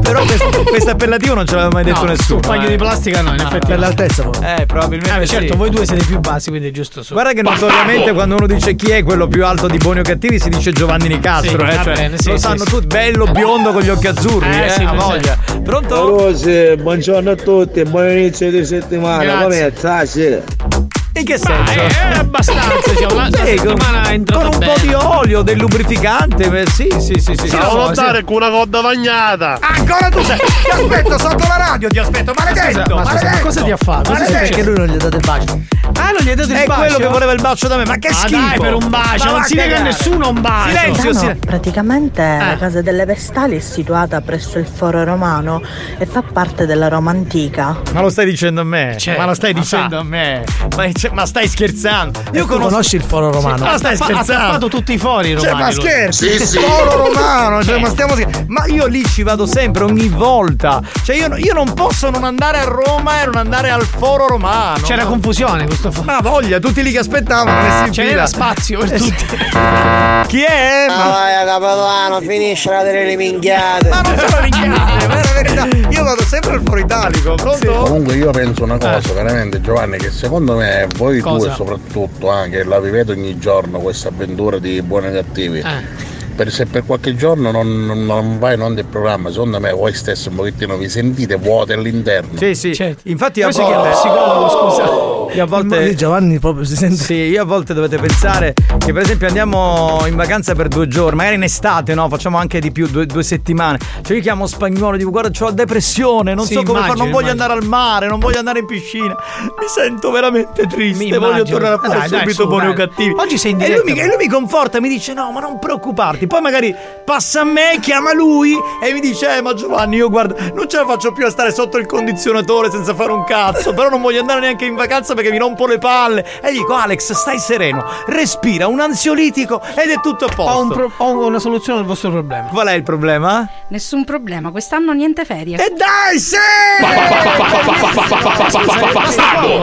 Però 0.00 0.24
questo, 0.24 0.62
questo 0.64 0.90
appellativo 0.90 1.34
non 1.34 1.46
ce 1.46 1.54
l'aveva 1.56 1.72
mai 1.72 1.84
detto 1.84 2.00
No, 2.00 2.06
nessuno. 2.06 2.34
un 2.36 2.40
paio 2.48 2.66
eh. 2.66 2.70
di 2.70 2.76
plastica 2.76 3.20
no, 3.20 3.34
in 3.34 3.40
effetti. 3.40 3.66
Per 3.66 3.78
l'altezza 3.78 4.22
poi. 4.22 4.42
Eh, 4.56 4.66
probabilmente. 4.66 5.10
Ah, 5.10 5.26
certo, 5.26 5.52
sì. 5.52 5.56
voi 5.58 5.70
due 5.70 5.84
siete 5.86 6.04
più 6.04 6.18
bassi, 6.20 6.48
quindi 6.48 6.68
è 6.68 6.70
giusto 6.72 7.02
su. 7.02 7.12
Guarda 7.12 7.32
che 7.32 7.42
notoriamente 7.42 8.12
quando 8.12 8.36
uno 8.36 8.46
dice 8.46 8.74
chi 8.74 8.90
è 8.90 9.02
quello 9.02 9.28
più 9.28 9.44
alto 9.44 9.66
di 9.68 9.76
Buoni 9.76 10.00
o 10.00 10.02
Cattivi 10.02 10.38
si 10.40 10.48
dice 10.48 10.69
Giovanni 10.72 11.08
Nicastro, 11.08 11.64
Sì, 11.64 11.70
eh, 11.70 11.82
cioè, 11.82 11.94
bene, 11.94 12.16
sì, 12.18 12.28
lo 12.28 12.36
sì, 12.36 12.42
sanno 12.42 12.64
sì. 12.64 12.70
tutti, 12.70 12.86
bello 12.86 13.26
biondo 13.26 13.72
con 13.72 13.82
gli 13.82 13.88
occhi 13.88 14.06
azzurri, 14.06 14.48
Eh, 14.48 14.64
eh, 14.64 14.68
sì, 14.70 14.82
ha 14.82 14.90
sì. 14.90 14.96
voglia. 14.96 15.38
Pronto? 15.62 16.08
Rose, 16.08 16.76
buongiorno 16.76 17.30
a 17.30 17.36
tutti, 17.36 17.82
buon 17.84 18.10
inizio 18.10 18.50
di 18.50 18.64
settimana. 18.64 19.22
Grazie. 19.22 19.42
Come 19.42 19.72
stai? 19.76 20.98
In 21.20 21.26
che 21.26 21.38
Ma 21.42 21.64
senso? 21.66 21.80
è, 21.80 22.12
è 22.12 22.16
abbastanza, 22.18 22.90
diciamo, 22.90 23.14
la, 23.14 23.28
la 23.30 23.44
Sì, 23.44 23.56
con, 23.56 23.76
è 23.78 24.22
con 24.32 24.44
un 24.46 24.58
bene. 24.58 24.72
po' 24.72 24.80
di 24.80 24.92
olio, 24.94 25.42
del 25.42 25.58
lubrificante, 25.58 26.48
beh, 26.48 26.66
sì, 26.70 26.88
sì, 26.98 27.14
sì, 27.20 27.34
sì. 27.36 27.48
Ciao, 27.48 27.70
sì. 27.70 27.76
lottare 27.76 28.24
con 28.24 28.36
una 28.36 28.48
coda 28.50 28.80
bagnata. 28.80 29.58
Ancora 29.60 30.08
tu 30.08 30.22
sei. 30.22 30.38
Ti 30.64 30.70
aspetto 30.70 31.18
sotto 31.18 31.46
la 31.46 31.56
radio, 31.56 31.88
ti 31.88 31.98
aspetto, 31.98 32.32
maledetto! 32.36 32.70
Ma 32.70 32.84
scusa, 32.84 32.94
ma 32.94 33.02
maledetto. 33.02 33.44
cosa 33.44 33.62
ti 33.62 33.70
ha 33.70 33.76
fatto? 33.76 34.10
Cosa 34.10 34.24
è 34.24 34.30
Maledetto. 34.30 34.54
Perché 34.54 34.62
lui 34.62 34.76
non 34.78 34.86
gli 34.86 34.94
ha 34.94 34.96
dato 34.96 35.16
il 35.16 35.22
bacio. 35.26 35.60
Ah, 35.96 36.10
non 36.12 36.18
gli 36.22 36.28
hai 36.28 36.34
dato 36.36 36.50
il 36.52 36.56
È 36.56 36.66
bacio? 36.66 36.80
quello 36.80 36.96
che 36.98 37.06
voleva 37.08 37.32
il 37.32 37.40
bacio 37.40 37.68
da 37.68 37.76
me, 37.76 37.84
ma 37.84 37.96
che 37.98 38.08
Ma 38.08 38.14
schifo! 38.14 38.36
dai, 38.48 38.58
per 38.58 38.74
un 38.74 38.88
bacio, 38.88 39.24
Ma 39.24 39.30
non 39.32 39.42
si 39.44 39.54
nega 39.54 39.76
a 39.76 39.80
nessuno 39.82 40.28
un 40.28 40.40
bacio. 40.40 40.68
Silenzio, 40.76 41.12
silenzio. 41.14 41.36
praticamente 41.46 42.22
Eh. 42.22 42.38
la 42.38 42.56
casa 42.56 42.80
delle 42.82 43.04
Vestali 43.04 43.56
è 43.56 43.60
situata 43.60 44.20
presso 44.20 44.58
il 44.58 44.66
Foro 44.66 45.04
Romano 45.04 45.60
e 45.98 46.06
fa 46.06 46.22
parte 46.22 46.66
della 46.66 46.88
Roma 46.88 47.10
antica. 47.10 47.76
Ma 47.92 48.00
lo 48.00 48.08
stai 48.10 48.24
dicendo 48.26 48.60
a 48.60 48.64
me? 48.64 48.94
Cioè, 48.98 49.16
ma 49.16 49.26
lo 49.26 49.34
stai 49.34 49.52
ma 49.52 49.60
dicendo 49.60 49.98
a 49.98 50.02
me? 50.04 50.44
Ma, 50.76 50.84
cioè, 51.10 51.14
ma 51.14 51.26
stai 51.26 51.48
scherzando? 51.48 52.20
Io 52.32 52.46
conosci 52.46 52.96
il 52.96 53.02
foro 53.02 53.30
romano. 53.32 53.64
Ma 53.64 53.76
stai 53.76 53.94
Ha 53.94 53.96
scherzando? 53.96 54.42
tappato 54.42 54.68
tutti 54.68 54.92
i 54.92 54.98
fori 54.98 55.36
Cioè, 55.38 55.50
romani. 55.50 55.62
ma 55.62 55.70
lui. 55.72 55.80
scherzi? 55.80 56.38
Sì, 56.38 56.46
sì. 56.46 56.58
Foro 56.58 57.06
romano, 57.08 57.62
cioè, 57.64 57.78
ma 57.78 57.88
stiamo 57.88 58.14
scherzando. 58.14 58.52
Ma 58.52 58.64
io 58.66 58.86
lì 58.86 59.04
ci 59.04 59.22
vado 59.22 59.46
sempre, 59.46 59.84
ogni 59.84 60.08
volta. 60.08 60.80
Cioè, 61.02 61.16
io, 61.16 61.36
io 61.36 61.52
non 61.54 61.72
posso 61.74 62.10
non 62.10 62.24
andare 62.24 62.58
a 62.58 62.64
Roma 62.64 63.22
e 63.22 63.26
non 63.26 63.36
andare 63.36 63.70
al 63.70 63.84
foro 63.84 64.26
romano. 64.26 64.82
C'era 64.82 65.04
confusione 65.04 65.66
questo 65.66 65.90
foro. 65.90 66.04
Ma 66.06 66.20
voglia, 66.20 66.58
tutti 66.58 66.82
lì 66.82 66.92
che 66.92 66.98
aspettavano, 66.98 67.60
messi 67.60 67.86
in 67.88 67.92
Ce 67.92 68.02
fila. 68.02 68.14
n'era 68.14 68.26
spazio 68.26 68.78
per 68.78 68.90
tutti. 68.98 69.26
Chi 70.28 70.42
è? 70.42 70.86
Ma, 70.88 71.08
vai, 71.08 71.44
capitano, 71.44 72.20
finisce 72.20 72.70
la 72.70 72.82
delle 72.82 73.16
minchiate. 73.16 73.88
ma 73.88 74.00
non 74.00 74.16
sono 74.18 74.42
minchiate, 74.42 75.06
ma 75.08 75.20
è 75.20 75.24
la 75.24 75.32
verità. 75.42 75.88
Io 75.90 76.04
vado 76.04 76.22
sempre 76.22 76.52
al 76.52 76.62
foro 76.64 76.78
italico, 76.78 77.34
pronto? 77.34 77.72
Comunque 77.72 78.14
io 78.14 78.30
penso 78.30 78.62
una 78.64 78.78
cosa, 78.78 79.12
veramente 79.12 79.60
Giovanni, 79.60 79.96
che 79.98 80.10
secondo 80.10 80.54
me 80.56 80.86
voi 80.96 81.20
Cosa? 81.20 81.46
due 81.46 81.54
soprattutto 81.54 82.28
anche 82.28 82.64
la 82.64 82.80
vivete 82.80 83.12
ogni 83.12 83.38
giorno 83.38 83.78
questa 83.80 84.08
avventura 84.08 84.58
di 84.58 84.80
buoni 84.82 85.08
e 85.08 85.12
cattivi. 85.12 85.58
Eh. 85.58 86.09
Per 86.40 86.50
se 86.50 86.64
per 86.64 86.86
qualche 86.86 87.14
giorno 87.16 87.50
non, 87.50 87.84
non- 87.84 88.06
non 88.06 88.38
vai 88.38 88.54
in 88.54 88.62
onda 88.62 88.80
il 88.80 88.86
programma, 88.86 89.30
secondo 89.30 89.60
me 89.60 89.72
voi 89.72 89.92
stessi 89.92 90.28
un 90.28 90.36
pochettino 90.36 90.78
vi 90.78 90.88
sentite 90.88 91.36
vuoti 91.36 91.72
all'interno. 91.74 92.30
Sì, 92.38 92.54
sì. 92.54 92.74
Certo. 92.74 93.02
Infatti 93.10 93.42
a 93.42 93.50
volte. 93.50 93.90
psicologo, 93.90 94.48
scusa. 94.48 95.08
Io 95.36 95.44
a 95.44 95.46
volte. 95.46 95.94
Giovanni 95.94 96.40
proprio 96.40 96.64
si 96.64 96.74
sente. 96.74 96.96
Sì, 97.04 97.14
io 97.14 97.42
a 97.42 97.44
volte 97.44 97.72
dovete 97.72 97.98
pensare 97.98 98.52
che 98.78 98.92
per 98.92 99.02
esempio 99.02 99.28
andiamo 99.28 100.02
in 100.08 100.16
vacanza 100.16 100.56
per 100.56 100.66
due 100.66 100.88
giorni, 100.88 101.14
magari 101.18 101.36
in 101.36 101.44
estate, 101.44 101.94
no? 101.94 102.08
Facciamo 102.08 102.36
anche 102.36 102.58
di 102.58 102.72
più, 102.72 102.88
due, 102.88 103.06
due 103.06 103.22
settimane. 103.22 103.78
Cioè 104.02 104.16
io 104.16 104.22
chiamo 104.22 104.48
spagnolo, 104.48 104.96
dico 104.96 105.10
guarda, 105.10 105.30
ho 105.40 105.44
la 105.44 105.52
depressione, 105.52 106.34
non 106.34 106.46
Sì, 106.46 106.54
so 106.54 106.64
come 106.64 106.80
fare, 106.80 106.94
non 106.94 107.06
immagino, 107.06 107.14
voglio 107.16 107.32
immagino. 107.32 107.42
andare 107.44 107.60
al 107.60 107.64
mare, 107.68 108.06
non 108.08 108.18
voglio 108.18 108.38
andare 108.38 108.58
in 108.58 108.66
piscina. 108.66 109.16
Mi 109.60 109.68
sento 109.68 110.10
veramente 110.10 110.66
triste, 110.66 111.04
Mi 111.04 111.10
voglio 111.12 111.26
immagino. 111.26 111.44
tornare 111.58 111.74
a 111.74 111.78
fare 111.78 112.08
Dai, 112.08 112.08
subito 112.18 112.42
su, 112.42 112.48
buoni 112.48 112.66
o 112.66 112.72
cattivi. 112.72 113.14
Oggi 113.16 113.38
sei 113.38 113.52
in 113.52 113.60
e 113.60 113.66
lui, 113.68 113.82
diretta, 113.84 113.92
mi, 113.92 114.00
e 114.00 114.06
lui 114.16 114.16
mi 114.26 114.28
conforta, 114.28 114.80
mi 114.80 114.88
dice 114.88 115.12
no, 115.14 115.30
ma 115.30 115.38
non 115.38 115.60
preoccuparti. 115.60 116.26
Poi 116.30 116.40
magari 116.40 116.72
passa 117.04 117.40
a 117.40 117.44
me, 117.44 117.78
chiama 117.80 118.12
lui 118.12 118.56
e 118.80 118.92
mi 118.92 119.00
dice 119.00 119.36
eh 119.36 119.42
ma 119.42 119.52
Giovanni, 119.52 119.96
io 119.96 120.08
guarda, 120.08 120.36
non 120.54 120.68
ce 120.68 120.76
la 120.76 120.86
faccio 120.86 121.10
più 121.10 121.26
a 121.26 121.30
stare 121.30 121.52
sotto 121.52 121.76
il 121.76 121.86
condizionatore 121.86 122.70
senza 122.70 122.94
fare 122.94 123.10
un 123.10 123.24
cazzo, 123.24 123.74
però 123.74 123.88
non 123.88 124.00
voglio 124.00 124.20
andare 124.20 124.38
neanche 124.38 124.64
in 124.64 124.76
vacanza 124.76 125.14
perché 125.14 125.32
mi 125.32 125.38
rompo 125.38 125.66
le 125.66 125.78
palle. 125.78 126.24
E 126.40 126.52
gli 126.52 126.58
dico 126.58 126.72
Alex, 126.72 127.14
stai 127.14 127.40
sereno, 127.40 127.84
respira 128.06 128.68
un 128.68 128.78
ansiolitico 128.78 129.60
ed 129.74 129.90
è 129.90 130.00
tutto 130.00 130.26
a 130.26 130.32
posto. 130.32 130.52
Ho, 130.52 130.62
un 130.62 130.68
pro- 130.68 130.92
ho 130.98 131.26
una 131.26 131.40
soluzione 131.40 131.80
al 131.80 131.84
vostro 131.84 132.10
problema. 132.10 132.46
Qual 132.46 132.68
è 132.68 132.74
il 132.74 132.84
problema? 132.84 133.48
Nessun 133.66 134.04
problema, 134.04 134.52
quest'anno 134.52 134.92
niente 134.92 135.24
ferie. 135.24 135.56
E 135.56 135.74
dai, 135.76 136.20
sì! 136.20 136.36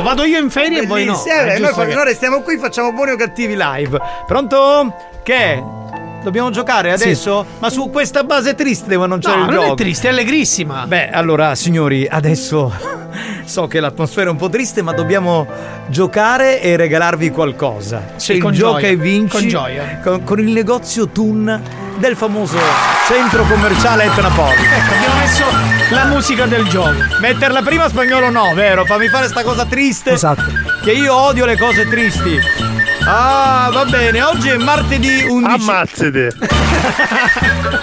Vado 0.04 0.26
io 0.26 0.40
in 0.40 0.50
ferie 0.50 0.82
e 0.82 0.86
voi 0.86 1.06
no. 1.06 1.24
Eh, 1.26 1.60
noi 1.60 2.04
restiamo 2.04 2.42
qui, 2.42 2.58
facciamo 2.58 2.92
buoni 2.92 3.12
o 3.12 3.16
cattivi 3.16 3.56
live. 3.58 3.98
Pronto? 4.26 4.94
Che? 5.24 5.64
Dobbiamo 6.28 6.50
giocare 6.50 6.92
adesso? 6.92 7.46
Ma 7.60 7.70
su 7.70 7.90
questa 7.90 8.26
base 8.26 8.54
triste 8.54 8.90
devo 8.90 9.06
annunciare 9.06 9.38
No, 9.38 9.44
il 9.44 9.50
non 9.50 9.60
gioco. 9.62 9.72
è 9.72 9.76
triste, 9.78 10.08
è 10.08 10.12
allegrissima. 10.12 10.86
Beh, 10.86 11.10
allora, 11.10 11.56
signori, 11.56 12.06
adesso 12.06 12.70
so 13.46 13.68
che 13.68 13.80
l'atmosfera 13.80 14.28
è 14.28 14.32
un 14.32 14.38
po' 14.38 14.50
triste, 14.50 14.82
ma 14.82 14.92
dobbiamo 14.92 15.48
giocare 15.88 16.62
e 16.62 16.76
regalarvi 16.76 17.30
qualcosa. 17.32 18.02
Sì, 18.18 18.34
il 18.34 18.40
gioca 18.52 18.52
gioia, 18.52 18.88
e 18.90 18.96
vinci 18.98 19.38
con 19.38 19.48
gioia. 19.48 20.00
Con, 20.04 20.24
con 20.26 20.40
il 20.42 20.52
negozio 20.52 21.08
Tun 21.08 21.62
del 21.96 22.18
famoso 22.18 22.58
centro 23.08 23.44
commerciale 23.44 24.04
Etnapoli. 24.04 24.52
Ecco, 24.52 24.94
abbiamo 24.96 25.20
messo 25.20 25.44
la 25.92 26.06
musica 26.08 26.46
del 26.46 26.68
gioco. 26.68 26.92
Metterla 27.22 27.62
prima 27.62 27.88
spagnolo 27.88 28.30
no, 28.30 28.54
vero? 28.54 28.84
Fammi 28.84 29.08
fare 29.08 29.30
sta 29.30 29.44
cosa 29.44 29.64
triste. 29.66 30.12
Esatto. 30.12 30.44
Che 30.84 30.92
io 30.92 31.16
odio 31.16 31.46
le 31.46 31.58
cose 31.58 31.88
tristi. 31.88 32.38
Ah, 33.10 33.70
va 33.72 33.86
bene, 33.86 34.22
oggi 34.22 34.50
è 34.50 34.58
martedì 34.58 35.24
11. 35.30 35.70
Ammazzate. 35.70 36.36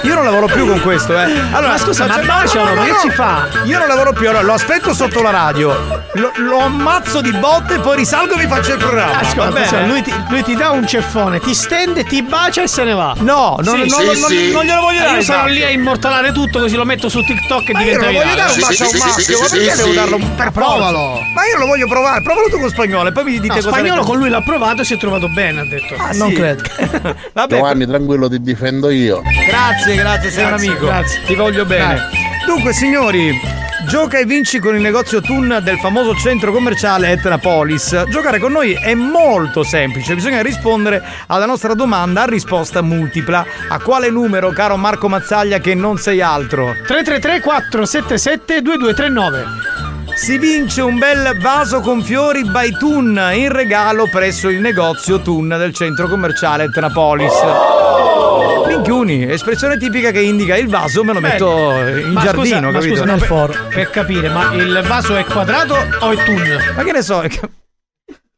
Io 0.03 0.15
non 0.15 0.25
lavoro 0.25 0.47
più 0.47 0.67
con 0.67 0.81
questo, 0.83 1.19
eh. 1.19 1.33
Allora, 1.53 1.73
Ma 1.73 1.79
scusa, 1.79 2.07
ma 2.07 2.13
faccio- 2.15 2.27
bacialo, 2.27 2.75
ma 2.75 2.85
che 2.85 2.95
ci 3.01 3.11
fa? 3.11 3.47
Io 3.65 3.79
non 3.79 3.89
lavoro 3.89 4.13
più, 4.13 4.29
allora 4.29 4.43
lo 4.45 4.53
aspetto 4.53 4.93
sotto 4.93 5.23
la 5.23 5.31
radio. 5.31 6.03
Lo, 6.15 6.31
lo 6.37 6.59
ammazzo 6.59 7.23
di 7.23 7.33
botte, 7.33 7.79
poi 7.79 7.97
risalgo 7.97 8.35
e 8.35 8.45
mi 8.45 8.47
faccio 8.47 8.73
il 8.73 8.79
programma. 8.79 9.13
va 9.13 9.19
Ascolta, 9.21 9.51
bene? 9.51 9.67
cioè, 9.67 9.87
lui, 9.87 10.03
ti, 10.03 10.13
lui 10.29 10.43
ti 10.43 10.55
dà 10.55 10.71
un 10.71 10.87
ceffone, 10.87 11.41
ti 11.41 11.55
stende, 11.55 12.05
ti 12.05 12.23
bacia 12.23 12.63
e 12.63 12.69
se 12.69 12.85
ne 12.85 12.93
va. 12.93 13.15
No, 13.21 13.57
non, 13.63 13.83
Sì, 13.83 13.89
non- 13.89 14.01
sì, 14.15 14.21
non- 14.21 14.31
sì. 14.31 14.53
non 14.53 14.65
glielo 14.65 14.81
voglio 14.83 15.01
Eh, 15.01 15.05
dare. 15.05 15.17
Io 15.17 15.23
sarò 15.25 15.47
lì 15.47 15.63
a 15.65 15.71
immortalare 15.71 16.33
tutto 16.33 16.59
così 16.61 16.77
lo 16.77 16.85
metto 16.85 17.09
su 17.09 17.21
TikTok 17.23 17.69
e 17.71 17.73
Ma 17.73 17.81
io 17.83 17.99
non 17.99 18.13
voglio 18.13 18.35
dare 18.35 18.53
un 18.53 18.59
bacio 18.61 18.85
a 18.85 18.89
un 18.89 18.99
maschio, 18.99 19.39
ma 19.41 19.47
perché 19.49 19.75
devo 19.77 19.93
darlo 19.95 20.17
un 20.17 20.35
per 20.35 20.51
Provalo. 20.51 21.23
Ma 21.35 21.47
io 21.47 21.59
lo 21.59 21.67
voglio 21.67 21.87
provare, 21.89 22.23
provalo 22.23 22.49
tu 22.51 22.59
con 22.61 22.69
spagnolo 22.69 23.09
e 23.09 23.13
poi 23.13 23.25
mi 23.25 23.33
dite 23.33 23.47
No, 23.49 23.55
cosa 23.55 23.71
spagnolo 23.71 24.03
con 24.03 24.19
lui 24.19 24.29
l'ha 24.29 24.43
provato 24.43 24.83
e 24.83 24.85
si 24.85 24.93
è 24.95 24.97
trovato 24.99 25.13
bene, 25.29 25.61
ha 25.61 25.65
detto. 25.65 25.95
Ah, 25.97 26.11
Non 26.13 26.31
sì? 26.31 26.35
credo. 26.37 26.63
Vabbè, 27.33 27.55
Giovanni, 27.57 27.87
tranquillo, 27.87 28.29
ti 28.29 28.41
difendo 28.41 28.91
io. 28.91 29.23
Grazie, 29.49 29.95
grazie, 29.97 30.31
sei 30.31 30.45
un 30.45 30.51
Grazie, 30.51 30.69
amico. 30.69 30.87
grazie. 30.87 31.21
Ti 31.27 31.35
voglio 31.35 31.65
bene. 31.65 32.01
Dunque, 32.47 32.73
signori, 32.75 33.33
gioca 33.89 34.19
e 34.19 34.25
vinci 34.27 34.59
con 34.59 34.75
il 34.75 34.81
negozio 34.83 35.21
Tun 35.23 35.61
del 35.63 35.79
famoso 35.79 36.15
centro 36.15 36.53
commerciale 36.53 37.11
Etnapolis. 37.13 38.05
Giocare 38.09 38.39
con 38.39 38.53
noi 38.53 38.73
è 38.75 38.93
molto 38.95 39.63
semplice, 39.63 40.15
bisogna 40.15 40.43
rispondere 40.43 41.03
alla 41.29 41.47
nostra 41.47 41.73
domanda 41.75 42.23
a 42.23 42.27
risposta 42.27 42.83
multipla. 42.83 43.45
A 43.69 43.79
quale 43.81 44.11
numero, 44.11 44.51
caro 44.51 44.77
Marco 44.77 45.09
Mazzaglia, 45.09 45.59
che 45.59 45.75
non 45.75 45.97
sei 45.97 46.21
altro? 46.21 46.75
333 46.87 47.41
477 47.41 48.61
2239. 48.63 49.45
Si 50.15 50.39
vince 50.39 50.81
un 50.81 50.99
bel 50.99 51.37
vaso 51.39 51.81
con 51.81 52.03
fiori 52.03 52.45
by 52.45 52.71
Tun 52.79 53.31
in 53.35 53.51
regalo 53.51 54.09
presso 54.09 54.49
il 54.49 54.61
negozio 54.61 55.21
Tun 55.21 55.49
del 55.49 55.75
centro 55.75 56.09
commerciale 56.09 56.65
Etnapolis. 56.65 57.33
Minchiuni, 58.67 59.31
espressione 59.31 59.77
tipica 59.77 60.11
che 60.13 60.21
indica 60.21 60.57
il 60.57 60.69
vaso 60.69 61.05
me 61.05 61.13
lo 61.13 61.21
metto 61.21 61.73
in 61.97 62.13
Ma 62.13 62.23
giardino, 62.23 62.45
scusa, 62.45 62.61
ma 62.61 62.73
capito? 62.73 62.97
scusa, 62.97 63.05
no, 63.05 63.17
per, 63.47 63.67
per 63.69 63.91
capire, 63.91 64.29
ma 64.29 64.53
il 64.55 64.85
vaso 64.87 65.17
è 65.17 65.25
quadrato 65.25 65.75
o 66.01 66.11
è 66.13 66.25
tun? 66.25 66.59
Ma 66.75 66.83
che 66.85 66.93
ne 66.93 67.03
so? 67.03 67.21
è 67.21 67.29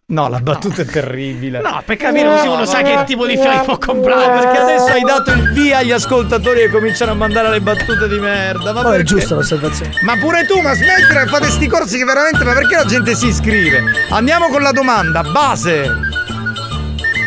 No, 0.08 0.28
la 0.28 0.38
battuta 0.38 0.82
è 0.82 0.84
terribile. 0.84 1.60
No, 1.60 1.82
per 1.84 1.96
capire 1.96 2.28
così 2.28 2.46
uno 2.46 2.64
sa 2.64 2.80
che 2.80 3.02
tipo 3.06 3.26
di 3.26 3.36
fiori 3.36 3.58
può 3.64 3.76
comprare. 3.76 4.38
Perché 4.38 4.58
adesso 4.58 4.86
hai 4.92 5.02
dato 5.02 5.32
il 5.32 5.50
via 5.50 5.78
agli 5.78 5.90
ascoltatori 5.90 6.60
che 6.60 6.68
cominciano 6.70 7.10
a 7.10 7.14
mandare 7.16 7.50
le 7.50 7.60
battute 7.60 8.06
di 8.08 8.16
merda. 8.20 8.72
Ma 8.72 8.86
Oh, 8.86 8.92
è 8.92 9.02
giusta 9.02 9.34
l'osservazione. 9.34 9.90
Ma 10.02 10.16
pure 10.16 10.46
tu, 10.46 10.60
ma 10.60 10.74
smettila 10.74 11.24
che 11.24 11.28
fate 11.28 11.50
sti 11.50 11.66
corsi 11.66 11.98
che 11.98 12.04
veramente. 12.04 12.44
Ma 12.44 12.52
perché 12.52 12.76
la 12.76 12.84
gente 12.84 13.16
si 13.16 13.26
iscrive? 13.26 13.82
Andiamo 14.10 14.46
con 14.46 14.62
la 14.62 14.70
domanda. 14.70 15.22
Base. 15.22 15.90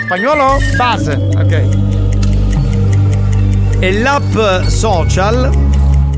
Spagnolo? 0.06 0.60
Base. 0.78 1.16
Ok. 1.36 1.68
È 3.80 3.92
l'app 3.92 4.68
social 4.68 5.68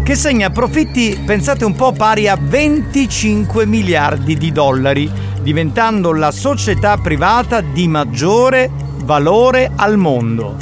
che 0.04 0.16
segna 0.16 0.50
profitti, 0.52 1.20
pensate 1.26 1.66
un 1.66 1.74
po', 1.74 1.92
pari 1.92 2.28
a 2.28 2.38
25 2.40 3.66
miliardi 3.66 4.36
di 4.36 4.52
dollari, 4.52 5.10
diventando 5.42 6.14
la 6.14 6.32
società 6.32 6.98
privata 6.98 7.62
di 7.62 7.88
maggiore 7.88 8.70
valore 9.04 9.72
al 9.76 9.98
mondo. 9.98 10.56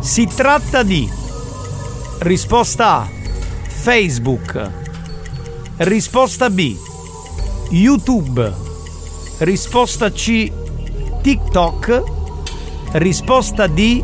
Si 0.00 0.26
tratta 0.26 0.82
di 0.82 1.08
risposta 2.20 2.96
A 2.96 3.08
Facebook, 3.66 4.70
risposta 5.78 6.50
B 6.50 6.76
YouTube, 7.70 8.52
risposta 9.38 10.10
C 10.10 10.50
TikTok, 11.20 12.02
risposta 12.92 13.66
D 13.66 14.02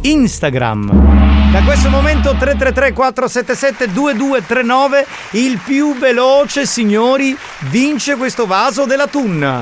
Instagram. 0.00 1.33
Da 1.54 1.62
questo 1.62 1.88
momento 1.88 2.34
333 2.36 2.92
477 2.92 3.92
2239 3.92 5.06
il 5.34 5.60
più 5.64 5.96
veloce 5.96 6.66
signori 6.66 7.38
vince 7.68 8.16
questo 8.16 8.44
vaso 8.44 8.86
della 8.86 9.06
tunna. 9.06 9.60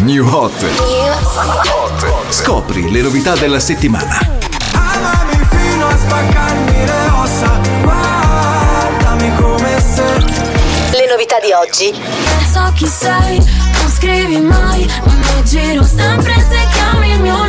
New 0.00 0.28
Hot. 0.28 0.52
Scopri 2.28 2.90
le 2.90 3.00
novità 3.00 3.34
della 3.34 3.60
settimana. 3.60 4.18
Amami 4.74 5.46
fino 5.48 5.86
a 5.86 5.96
spaccarmi 5.96 6.84
le 6.84 7.08
ossa 7.14 7.60
Guardami 7.80 9.34
come 9.36 9.80
sei 9.80 10.20
Le 10.20 11.06
novità 11.08 11.38
di 11.40 11.50
oggi. 11.50 11.92
Non 11.92 12.44
so 12.44 12.72
chi 12.74 12.86
sei, 12.86 13.38
non 13.38 13.90
scrivi 13.90 14.38
mai, 14.42 14.86
ma 15.06 15.14
mi 15.14 15.44
giro 15.44 15.82
sempre 15.82 16.34
se 16.34 16.58
chiami 16.74 17.12
il 17.12 17.20
mio 17.20 17.36
nome. 17.36 17.47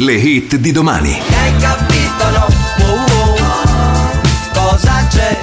Le 0.00 0.14
hit 0.14 0.56
di 0.56 0.72
domani. 0.72 1.12
Hai 1.12 1.56
capito 1.58 2.30
no? 2.30 2.46
Oh, 2.86 3.04
oh. 3.34 3.60
Cosa 4.54 5.06
c'è? 5.10 5.38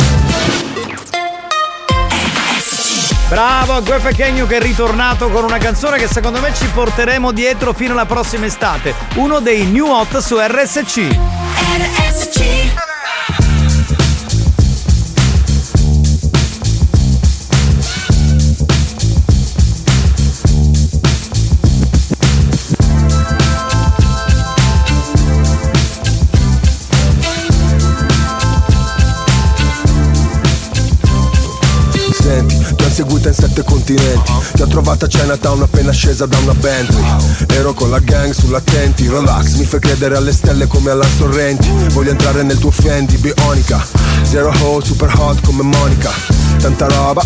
Bravo 3.30 3.84
Gue 3.84 4.00
Pechegno 4.00 4.48
che 4.48 4.58
è 4.58 4.60
ritornato 4.60 5.30
con 5.30 5.44
una 5.44 5.60
canzone 5.60 6.00
che 6.00 6.08
secondo 6.08 6.42
me 6.42 6.56
ci 6.56 6.66
porteremo 6.74 7.32
dietro 7.32 7.72
fino 7.74 7.92
alla 7.92 8.08
prossima 8.08 8.48
estate. 8.48 8.96
Uno 9.18 9.42
dei 9.42 9.64
new 9.66 9.86
hot 9.92 10.18
su 10.18 10.38
RSC. 10.40 11.16
RSC. 11.78 12.57
Sette 33.58 33.64
continenti. 33.64 34.32
Ti 34.54 34.62
ho 34.62 34.68
trovata 34.68 35.06
a 35.06 35.08
Chinatown 35.08 35.62
appena 35.64 35.92
scesa 35.92 36.26
da 36.26 36.38
una 36.38 36.54
Bentley. 36.54 37.04
Ero 37.48 37.74
con 37.74 37.90
la 37.90 38.00
gang 38.00 38.32
sull'attenti 38.32 39.08
Relax, 39.08 39.56
mi 39.56 39.66
fai 39.66 39.80
credere 39.80 40.16
alle 40.16 40.32
stelle 40.32 40.68
come 40.68 40.92
alla 40.92 41.08
Sorrenti. 41.18 41.70
Voglio 41.94 42.12
entrare 42.12 42.44
nel 42.44 42.60
tuo 42.60 42.72
Fendi, 42.72 43.18
bionica. 43.18 43.84
Zero 44.24 44.52
hole, 44.62 44.86
super 44.86 45.12
hot 45.18 45.42
come 45.42 45.64
Monica 45.64 46.47
Tanta 46.60 46.88
roba, 46.88 47.22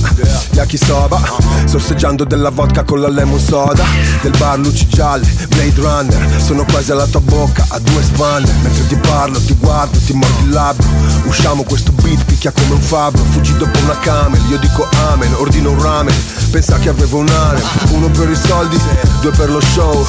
yakisoba 0.51 1.21
Sorseggiando 1.65 2.25
della 2.25 2.49
vodka 2.49 2.83
con 2.83 2.99
la 2.99 3.07
lemon 3.07 3.39
soda 3.39 3.83
Del 4.21 4.33
bar 4.37 4.59
luci 4.59 4.87
gialle, 4.87 5.25
Blade 5.47 5.73
Runner 5.75 6.41
Sono 6.41 6.65
quasi 6.65 6.91
alla 6.91 7.07
tua 7.07 7.21
bocca, 7.21 7.65
a 7.69 7.79
due 7.79 8.03
spanne 8.03 8.51
Mentre 8.61 8.87
ti 8.87 8.95
parlo, 8.95 9.39
ti 9.39 9.55
guardo, 9.55 9.97
ti 9.99 10.13
mordi 10.13 10.43
il 10.43 10.49
labbro 10.49 10.85
Usciamo 11.25 11.63
questo 11.63 11.91
beat, 11.93 12.23
picchia 12.25 12.51
come 12.51 12.73
un 12.73 12.81
fabbro 12.81 13.23
Fuggi 13.23 13.55
dopo 13.57 13.79
una 13.79 13.97
camel, 13.99 14.41
io 14.49 14.57
dico 14.57 14.87
amen 15.11 15.33
Ordino 15.35 15.71
un 15.71 15.81
ramen, 15.81 16.15
pensa 16.51 16.77
che 16.77 16.89
avevo 16.89 17.19
un 17.19 17.29
harem 17.29 17.63
Uno 17.91 18.09
per 18.09 18.29
i 18.29 18.35
soldi, 18.35 18.77
due 19.21 19.31
per 19.31 19.49
lo 19.49 19.61
show 19.61 20.05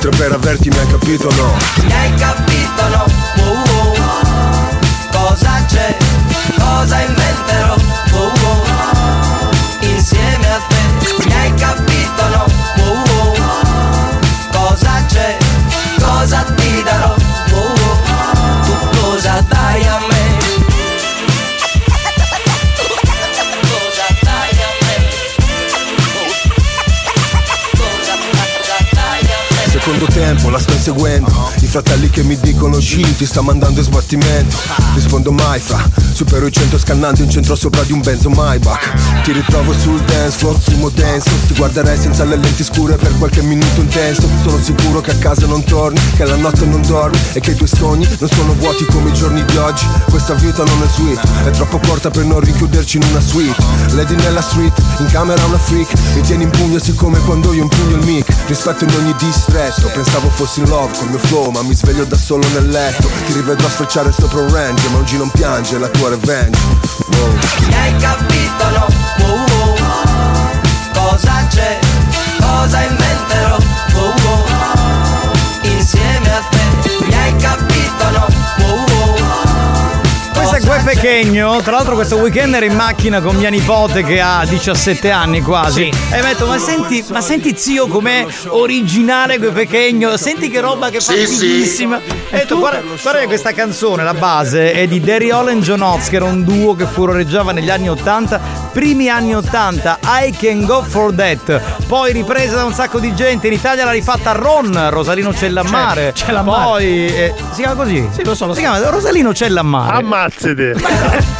Tre 0.00 0.10
per 0.16 0.32
averti, 0.32 0.70
mi 0.70 0.78
hai 0.78 0.86
capito 0.88 1.28
o 1.28 1.34
no? 1.34 1.52
Mi 1.84 1.92
hai 1.92 2.14
capito 2.14 2.88
no? 2.88 3.04
Oh, 3.44 3.62
oh. 4.00 5.28
Cosa 5.28 5.64
c'è? 5.66 5.96
Cosa 6.58 7.00
inventerò? 7.00 7.93
Oh, 10.04 10.10
oh. 10.10 10.10
Insieme 10.10 10.46
a 10.50 10.60
te 10.68 11.24
Mi 11.26 11.32
hai 11.32 11.54
capito 11.54 12.28
no? 12.28 12.44
Oh, 12.84 13.02
oh. 13.40 13.68
Cosa 14.52 15.02
c'è? 15.08 15.36
Cosa 15.98 16.42
ti 16.56 16.82
darò? 16.82 17.14
Oh, 17.52 17.56
oh. 17.56 17.96
Tu 18.64 19.00
cosa 19.00 19.40
dai 19.48 19.86
a 19.86 19.98
me? 20.08 20.22
Cosa 23.62 24.06
dai 24.20 24.50
a 24.50 24.68
me? 24.84 24.94
Secondo 29.70 30.06
tempo 30.06 30.50
la 30.50 30.58
sto 30.58 30.72
inseguendo 30.72 31.53
fratelli 31.74 32.08
che 32.08 32.22
mi 32.22 32.38
dicono 32.38 32.78
G 32.78 33.16
ti 33.16 33.26
sta 33.26 33.40
mandando 33.40 33.80
in 33.80 33.84
sbattimento. 33.84 34.56
Rispondo 34.94 35.32
mai 35.32 35.58
fra. 35.58 35.82
Supero 36.12 36.46
i 36.46 36.52
100 36.52 36.78
scannando 36.78 37.22
in 37.22 37.28
centro 37.28 37.56
sopra 37.56 37.82
di 37.82 37.90
un 37.90 38.00
benzo 38.00 38.30
Maybach. 38.30 39.22
Ti 39.24 39.32
ritrovo 39.32 39.72
sul 39.72 40.00
dance 40.02 40.38
floor, 40.38 40.56
fumo 40.56 40.88
denso. 40.90 41.30
Ti 41.48 41.54
guarderei 41.54 41.98
senza 41.98 42.22
le 42.22 42.36
lenti 42.36 42.62
scure 42.62 42.94
per 42.94 43.18
qualche 43.18 43.42
minuto 43.42 43.80
intenso. 43.80 44.28
Sono 44.44 44.62
sicuro 44.62 45.00
che 45.00 45.10
a 45.10 45.16
casa 45.16 45.46
non 45.46 45.64
torni 45.64 45.98
Che 46.14 46.24
la 46.24 46.36
notte 46.36 46.64
non 46.64 46.80
dormi 46.82 47.18
E 47.32 47.40
che 47.40 47.52
i 47.52 47.54
tuoi 47.54 47.68
sogni 47.68 48.06
non 48.20 48.28
sono 48.28 48.52
vuoti 48.54 48.84
come 48.84 49.10
i 49.10 49.12
giorni 49.12 49.44
di 49.44 49.56
oggi. 49.56 49.84
Questa 50.08 50.34
vita 50.34 50.62
non 50.62 50.80
è 50.80 50.86
sweet 50.86 51.20
È 51.44 51.50
troppo 51.50 51.80
corta 51.80 52.08
per 52.08 52.24
non 52.24 52.38
rinchiuderci 52.38 52.98
in 52.98 53.02
una 53.10 53.20
suite. 53.20 53.56
Lady 53.94 54.14
nella 54.14 54.42
street, 54.42 54.80
in 55.00 55.06
camera 55.06 55.44
una 55.46 55.58
freak. 55.58 55.90
Mi 56.14 56.20
tieni 56.20 56.44
in 56.44 56.50
pugno 56.50 56.78
siccome 56.78 57.18
quando 57.20 57.52
io 57.52 57.62
impugno 57.62 57.96
il 57.96 58.06
mic. 58.06 58.32
Rispetto 58.46 58.84
in 58.84 58.94
ogni 58.94 59.14
distretto 59.18 59.88
Pensavo 59.88 60.28
fossi 60.28 60.60
in 60.60 60.68
love 60.68 60.92
col 60.98 61.08
mio 61.08 61.18
flow 61.18 61.50
Ma 61.50 61.62
mi 61.64 61.74
sveglio 61.74 62.04
da 62.04 62.16
solo 62.16 62.46
nel 62.52 62.68
letto 62.68 63.08
Ti 63.26 63.32
rivedrò 63.32 63.68
sfrecciare 63.68 64.12
sopra 64.12 64.40
un 64.40 64.52
range 64.52 64.88
Ma 64.88 64.98
oggi 64.98 65.16
non 65.16 65.30
piange 65.30 65.78
la 65.78 65.88
tua 65.88 66.10
revenge 66.10 66.58
Wow. 67.10 67.38
Hai 67.70 67.96
capito 67.96 68.70
no? 68.70 68.86
Oh, 69.24 69.44
oh. 69.82 71.10
Cosa 71.10 71.46
c'è? 71.48 71.78
Cosa 72.40 72.82
inventerò? 72.82 73.56
Oh, 73.94 74.14
oh. 74.26 75.32
Insieme 75.62 76.34
a 76.34 76.42
te 76.50 77.04
Mi 77.04 77.14
hai 77.14 77.36
capito 77.36 78.10
no? 78.10 78.43
Oh, 80.54 80.56
oh. 80.56 80.60
Questo 80.60 80.70
è 80.70 80.82
Gue 80.82 80.92
Pechegno. 80.94 81.60
Tra 81.62 81.72
l'altro 81.72 81.94
questo 81.94 82.16
weekend 82.16 82.54
ero 82.54 82.64
in 82.64 82.74
macchina 82.74 83.20
con 83.20 83.34
mia 83.34 83.48
nipote 83.48 84.04
che 84.04 84.20
ha 84.20 84.44
17 84.46 85.10
anni 85.10 85.40
quasi. 85.40 85.88
E 85.88 85.92
mi 86.12 86.18
ha 86.20 86.22
detto, 86.22 86.46
ma 86.46 86.58
senti, 86.58 87.04
ma 87.10 87.20
senti 87.20 87.56
zio 87.56 87.88
com'è 87.88 88.24
originale 88.48 89.38
Gue 89.38 89.50
Pechegno, 89.50 90.16
senti 90.16 90.48
che 90.48 90.60
roba 90.60 90.90
che 90.90 91.00
fa 91.00 91.12
Sì, 91.12 91.64
sì. 91.66 91.82
E 91.82 91.86
ho 91.86 92.00
detto, 92.30 92.58
guarda, 92.58 92.80
guarda 93.02 93.20
che 93.20 93.26
questa 93.26 93.52
canzone, 93.52 94.04
la 94.04 94.14
base, 94.14 94.72
è 94.72 94.86
di 94.86 95.00
Derry 95.00 95.30
Hall 95.30 95.48
e 95.48 95.58
John 95.58 95.80
Oates, 95.82 96.08
che 96.08 96.16
era 96.16 96.24
un 96.24 96.44
duo 96.44 96.74
che 96.76 96.86
furoreggiava 96.86 97.50
negli 97.52 97.70
anni 97.70 97.88
80, 97.88 98.40
primi 98.72 99.08
anni 99.08 99.34
80, 99.34 99.98
I 100.04 100.32
Can 100.36 100.64
Go 100.64 100.82
For 100.82 101.12
That. 101.14 101.60
Poi 101.86 102.12
ripresa 102.12 102.56
da 102.56 102.64
un 102.64 102.72
sacco 102.74 102.98
di 103.00 103.12
gente, 103.14 103.48
in 103.48 103.52
Italia 103.54 103.84
l'ha 103.84 103.90
rifatta 103.90 104.32
Ron, 104.32 104.88
Rosalino 104.90 105.34
Cellammare. 105.34 106.12
C'è- 106.12 106.26
Cellammare. 106.26 106.62
Poi, 106.64 107.06
eh, 107.06 107.34
si 107.52 107.60
chiama 107.62 107.74
così? 107.82 108.08
Sì, 108.12 108.24
lo 108.24 108.34
so, 108.34 108.46
lo 108.46 108.54
Si 108.54 108.62
so. 108.62 108.70
chiama 108.70 108.88
Rosalino 108.90 109.34
Cellammare. 109.34 109.92
Ammazzate. 110.44 110.74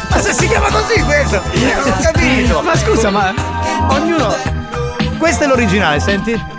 Ma 0.09 0.19
se 0.19 0.33
si 0.33 0.47
chiama 0.47 0.69
così 0.69 0.99
questo? 1.01 1.41
Non 1.53 1.91
ho 1.91 1.97
capito. 2.01 2.61
Ma 2.61 2.75
scusa, 2.75 3.09
ma 3.11 3.33
ognuno. 3.89 4.35
Questo 5.17 5.43
è 5.43 5.47
l'originale, 5.47 5.99
senti? 5.99 6.54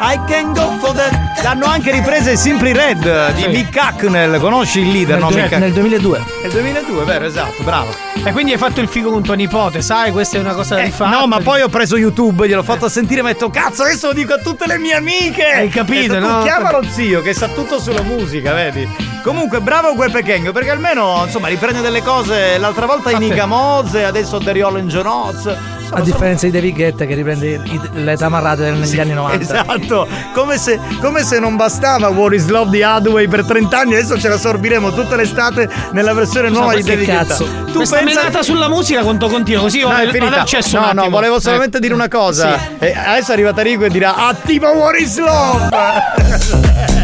I 0.00 0.18
can 0.28 0.52
go 0.54 0.76
for 0.78 0.94
that. 0.94 1.42
L'hanno 1.42 1.66
anche 1.66 1.90
ripresa 1.90 2.30
i 2.30 2.36
Simply 2.36 2.72
Red 2.72 3.32
di 3.34 3.46
Mick 3.48 3.76
Hacknell. 3.76 4.38
Conosci 4.38 4.80
il 4.80 4.88
leader? 4.90 5.18
Nel, 5.18 5.24
no, 5.24 5.30
Mick 5.30 5.52
nel 5.56 5.72
2002. 5.72 6.24
Nel 6.42 6.50
2002, 6.52 7.04
vero, 7.04 7.24
esatto, 7.24 7.62
bravo. 7.62 7.92
E 8.24 8.32
quindi 8.32 8.52
hai 8.52 8.58
fatto 8.58 8.80
il 8.80 8.88
figo 8.88 9.10
con 9.10 9.22
tua 9.22 9.34
nipote, 9.34 9.82
sai? 9.82 10.10
Questa 10.12 10.36
è 10.36 10.40
una 10.40 10.52
cosa 10.54 10.76
da 10.76 10.82
Eh, 10.82 10.84
rifare. 10.86 11.10
no, 11.16 11.26
ma 11.26 11.40
poi 11.40 11.62
ho 11.62 11.68
preso 11.68 11.96
YouTube, 11.96 12.46
gliel'ho 12.46 12.62
fatto 12.62 12.88
sentire 12.88 13.20
e 13.20 13.22
mi 13.24 13.30
ho 13.30 13.32
detto, 13.32 13.50
cazzo, 13.50 13.82
adesso 13.82 14.08
lo 14.08 14.12
dico 14.12 14.34
a 14.34 14.38
tutte 14.38 14.66
le 14.66 14.78
mie 14.78 14.94
amiche. 14.94 15.44
Hai 15.44 15.68
capito, 15.68 16.14
detto, 16.14 16.26
no? 16.26 16.42
Chiama 16.42 16.70
lo 16.72 16.84
zio 16.88 17.20
che 17.20 17.34
sa 17.34 17.48
tutto 17.48 17.80
sulla 17.80 18.02
musica, 18.02 18.52
vedi? 18.54 18.88
Comunque, 19.22 19.60
bravo 19.60 19.94
quel 19.94 20.10
Pechegno, 20.12 20.52
perché 20.52 20.70
almeno, 20.70 21.22
insomma, 21.24 21.48
riprende 21.48 21.80
delle 21.80 22.02
cose. 22.02 22.56
L'altra 22.58 22.86
volta 22.86 23.10
i 23.10 23.18
Nica 23.18 23.46
Moze, 23.46 24.04
adesso 24.04 24.38
The 24.38 24.52
Rolling 24.52 24.88
Jonoz. 24.88 25.56
A 25.90 26.00
differenza 26.00 26.46
di 26.46 26.52
David 26.52 26.74
Guetta 26.74 27.04
che 27.06 27.14
riprende 27.14 27.60
le 27.94 28.16
tamarrate 28.16 28.70
negli 28.70 29.00
anni 29.00 29.14
90. 29.14 29.42
Esatto, 29.42 30.06
come 30.34 30.58
se, 30.58 30.78
come 31.00 31.22
se 31.24 31.38
non 31.38 31.56
bastava 31.56 32.08
War 32.08 32.32
is 32.34 32.46
Love 32.48 32.70
di 32.70 32.82
Hathaway 32.82 33.26
per 33.26 33.44
30 33.44 33.78
anni, 33.78 33.94
adesso 33.94 34.18
ce 34.18 34.28
la 34.28 34.36
sorbiremo 34.38 34.92
tutta 34.92 35.16
l'estate 35.16 35.68
nella 35.92 36.12
versione 36.12 36.50
nuova 36.50 36.74
di 36.74 36.82
David 36.82 37.04
Guetta. 37.06 37.24
cazzo. 37.24 37.44
Tu 37.66 37.72
Questa 37.72 37.96
pensa 37.96 38.20
menata 38.20 38.42
sulla 38.42 38.68
musica 38.68 39.02
quanto 39.02 39.28
continua 39.28 39.62
così 39.62 39.80
No, 39.80 39.86
ho 39.88 39.90
è 39.92 40.06
vado 40.06 40.10
finita. 40.10 40.40
al 40.40 40.46
cesso 40.46 40.78
no, 40.80 40.92
no, 40.92 41.08
volevo 41.08 41.40
solamente 41.40 41.76
Ecco. 41.78 41.86
dire 41.86 41.94
una 41.94 42.08
cosa. 42.08 42.58
Sì. 42.58 42.64
Eh, 42.84 42.94
adesso 42.96 43.30
è 43.30 43.34
arrivata 43.34 43.62
Rico 43.62 43.84
e 43.84 43.90
dirà 43.90 44.14
attiva 44.28 44.70
War 44.70 44.94
is 44.96 45.18
Love. 45.18 46.96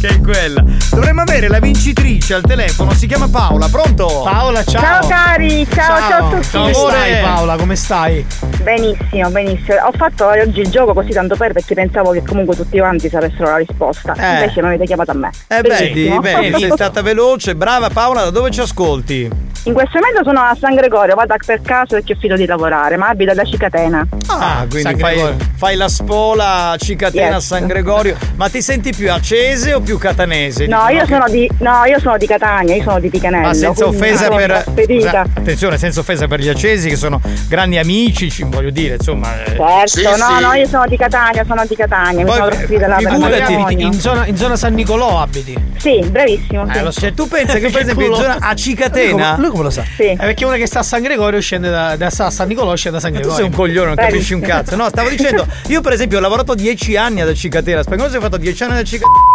che 0.00 0.08
è 0.08 0.20
quella. 0.20 0.64
Dovremmo 0.90 1.20
avere 1.22 1.48
la 1.48 1.58
vincitrice 1.58 2.34
al 2.34 2.42
telefono, 2.42 2.92
si 2.94 3.06
chiama 3.06 3.28
Paola, 3.28 3.68
pronto? 3.68 4.22
Paola, 4.24 4.64
ciao. 4.64 4.80
Ciao 4.82 5.08
cari, 5.08 5.66
ciao, 5.70 5.98
ciao, 5.98 6.26
a 6.26 6.30
tutti. 6.40 6.56
Come 6.58 6.72
stai 6.72 7.20
Paola? 7.22 7.56
Come 7.56 7.76
stai? 7.76 8.26
Benissimo, 8.62 9.28
benissimo. 9.30 9.76
Ho 9.86 9.92
fatto 9.96 10.26
oggi 10.26 10.60
il 10.60 10.68
gioco 10.70 10.92
così 10.94 11.10
tanto 11.10 11.36
per 11.36 11.52
perché 11.52 11.74
pensavo 11.74 12.10
che 12.12 12.22
comunque 12.26 12.56
tutti 12.56 12.78
quanti 12.78 13.08
sapessero 13.08 13.44
la 13.50 13.56
risposta. 13.58 14.14
Eh. 14.14 14.40
Invece 14.40 14.60
mi 14.62 14.68
avete 14.68 14.84
chiamato 14.86 15.10
a 15.10 15.14
me. 15.14 15.30
Eh 15.48 15.60
beh, 15.60 15.92
di- 15.92 16.08
Benissimo. 16.08 16.20
beh, 16.20 16.54
sei 16.58 16.70
stata 16.72 17.02
veloce, 17.02 17.54
brava 17.54 17.90
Paola, 17.90 18.22
da 18.24 18.30
dove 18.30 18.50
ci 18.50 18.60
ascolti? 18.60 19.48
In 19.64 19.74
questo 19.74 19.98
momento 19.98 20.22
sono 20.24 20.40
a 20.40 20.56
San 20.58 20.74
Gregorio, 20.74 21.14
vado 21.14 21.34
per 21.44 21.60
caso 21.60 21.96
perché 21.96 22.14
ho 22.14 22.16
finito 22.18 22.36
di 22.38 22.46
lavorare, 22.46 22.96
ma 22.96 23.08
abito 23.08 23.34
da 23.34 23.44
Cicatena. 23.44 24.06
Ah, 24.28 24.64
quindi 24.66 24.80
San 24.88 24.98
fai, 24.98 25.36
fai 25.54 25.76
la 25.76 25.88
spola 25.88 26.70
a 26.70 26.76
Cicatena 26.78 27.32
a 27.32 27.34
Yes. 27.34 27.46
San 27.46 27.66
Gregorio. 27.66 28.16
Ma 28.36 28.48
ti 28.48 28.62
senti 28.62 28.90
più 28.96 29.12
acese 29.12 29.74
o 29.74 29.80
più 29.80 29.89
catanese? 29.98 30.66
No, 30.66 30.88
io 30.88 31.00
che- 31.04 31.06
sono 31.12 31.28
di 31.28 31.50
no, 31.58 31.84
io 31.86 31.98
sono 32.00 32.16
di 32.16 32.26
Catania, 32.26 32.76
io 32.76 32.82
sono 32.82 33.00
di 33.00 33.08
Picanello. 33.08 33.46
Ma 33.48 33.54
senza 33.54 33.84
quindi 33.84 33.96
offesa 34.04 34.28
per. 34.28 34.64
Scusa, 34.86 35.20
attenzione, 35.20 35.78
senza 35.78 36.00
offesa 36.00 36.26
per 36.26 36.40
gli 36.40 36.48
accesi 36.48 36.88
che 36.88 36.96
sono 36.96 37.20
grandi 37.48 37.78
amici, 37.78 38.30
ci 38.30 38.44
voglio 38.44 38.70
dire, 38.70 38.94
insomma. 38.94 39.42
eh. 39.44 39.56
Certo, 39.86 40.16
no, 40.16 40.40
no, 40.40 40.52
io 40.54 40.66
sono 40.66 40.86
di 40.86 40.96
Catania, 40.96 41.44
sono 41.44 41.64
di 41.66 41.74
Catania, 41.76 42.20
mi 42.20 42.24
Poi, 42.26 42.34
sono 42.34 42.48
trasferita 42.48 42.96
Figurati, 42.96 43.30
matrimonio. 43.30 43.86
in 43.86 43.92
zona, 43.94 44.26
in 44.26 44.36
zona 44.36 44.56
San 44.56 44.74
Nicolò 44.74 45.20
abiti. 45.20 45.54
Sì, 45.78 46.04
bravissimo. 46.08 46.66
sì. 46.72 46.78
Eh. 46.78 46.92
Cioè, 46.92 47.14
tu 47.14 47.26
pensi 47.28 47.58
che 47.58 47.70
per 47.70 47.82
esempio 47.82 48.06
in 48.06 48.14
zona 48.14 48.36
a 48.40 48.54
Cicatena. 48.54 49.36
Lui 49.38 49.48
come 49.50 49.62
lo 49.64 49.70
sa? 49.70 49.82
Sì. 49.96 50.04
È 50.08 50.16
perché 50.16 50.44
uno 50.44 50.56
che 50.56 50.66
sta 50.66 50.80
a 50.80 50.82
San 50.82 51.02
Gregorio 51.02 51.40
scende 51.40 51.70
da, 51.70 51.96
da 51.96 52.10
Sa- 52.10 52.30
San 52.30 52.48
Nicolò 52.48 52.74
scende 52.74 52.98
da 52.98 53.02
San 53.02 53.12
Ma 53.12 53.20
tu 53.20 53.28
Gregorio. 53.28 53.48
sei 53.48 53.52
un 53.52 53.56
coglione, 53.66 53.86
non 53.86 53.96
capisci 53.96 54.34
un 54.34 54.40
cazzo. 54.40 54.76
No, 54.76 54.88
stavo 54.88 55.08
dicendo, 55.08 55.46
io 55.68 55.80
per 55.80 55.92
esempio 55.92 56.18
ho 56.18 56.20
lavorato 56.20 56.54
10 56.54 56.96
anni 56.96 57.20
ad 57.22 57.32
Cicatena. 57.32 57.82
Spagnolo 57.82 58.10
si 58.10 58.16
è 58.16 58.20
fatto 58.20 58.36
10 58.36 58.62
anni 58.64 58.78
ad 58.78 58.84
Cicatena. 58.84 59.29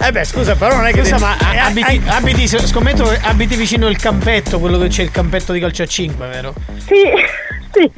Eh 0.00 0.12
beh, 0.12 0.24
scusa, 0.24 0.54
però 0.54 0.76
non 0.76 0.86
è 0.86 0.92
che. 0.92 1.02
Scusa, 1.04 1.18
ma 1.18 1.36
Eh, 1.52 1.58
abiti, 1.58 2.02
eh, 2.04 2.10
abiti- 2.10 2.48
scommetto 2.48 3.04
che 3.04 3.18
abiti 3.22 3.56
vicino 3.56 3.88
il 3.88 3.96
campetto, 3.98 4.58
quello 4.58 4.78
che 4.78 4.88
c'è 4.88 5.02
il 5.02 5.10
campetto 5.10 5.52
di 5.52 5.60
calcio 5.60 5.82
a 5.82 5.86
5, 5.86 6.26
vero? 6.26 6.52
Sì, 6.76 7.02
sì. 7.72 7.90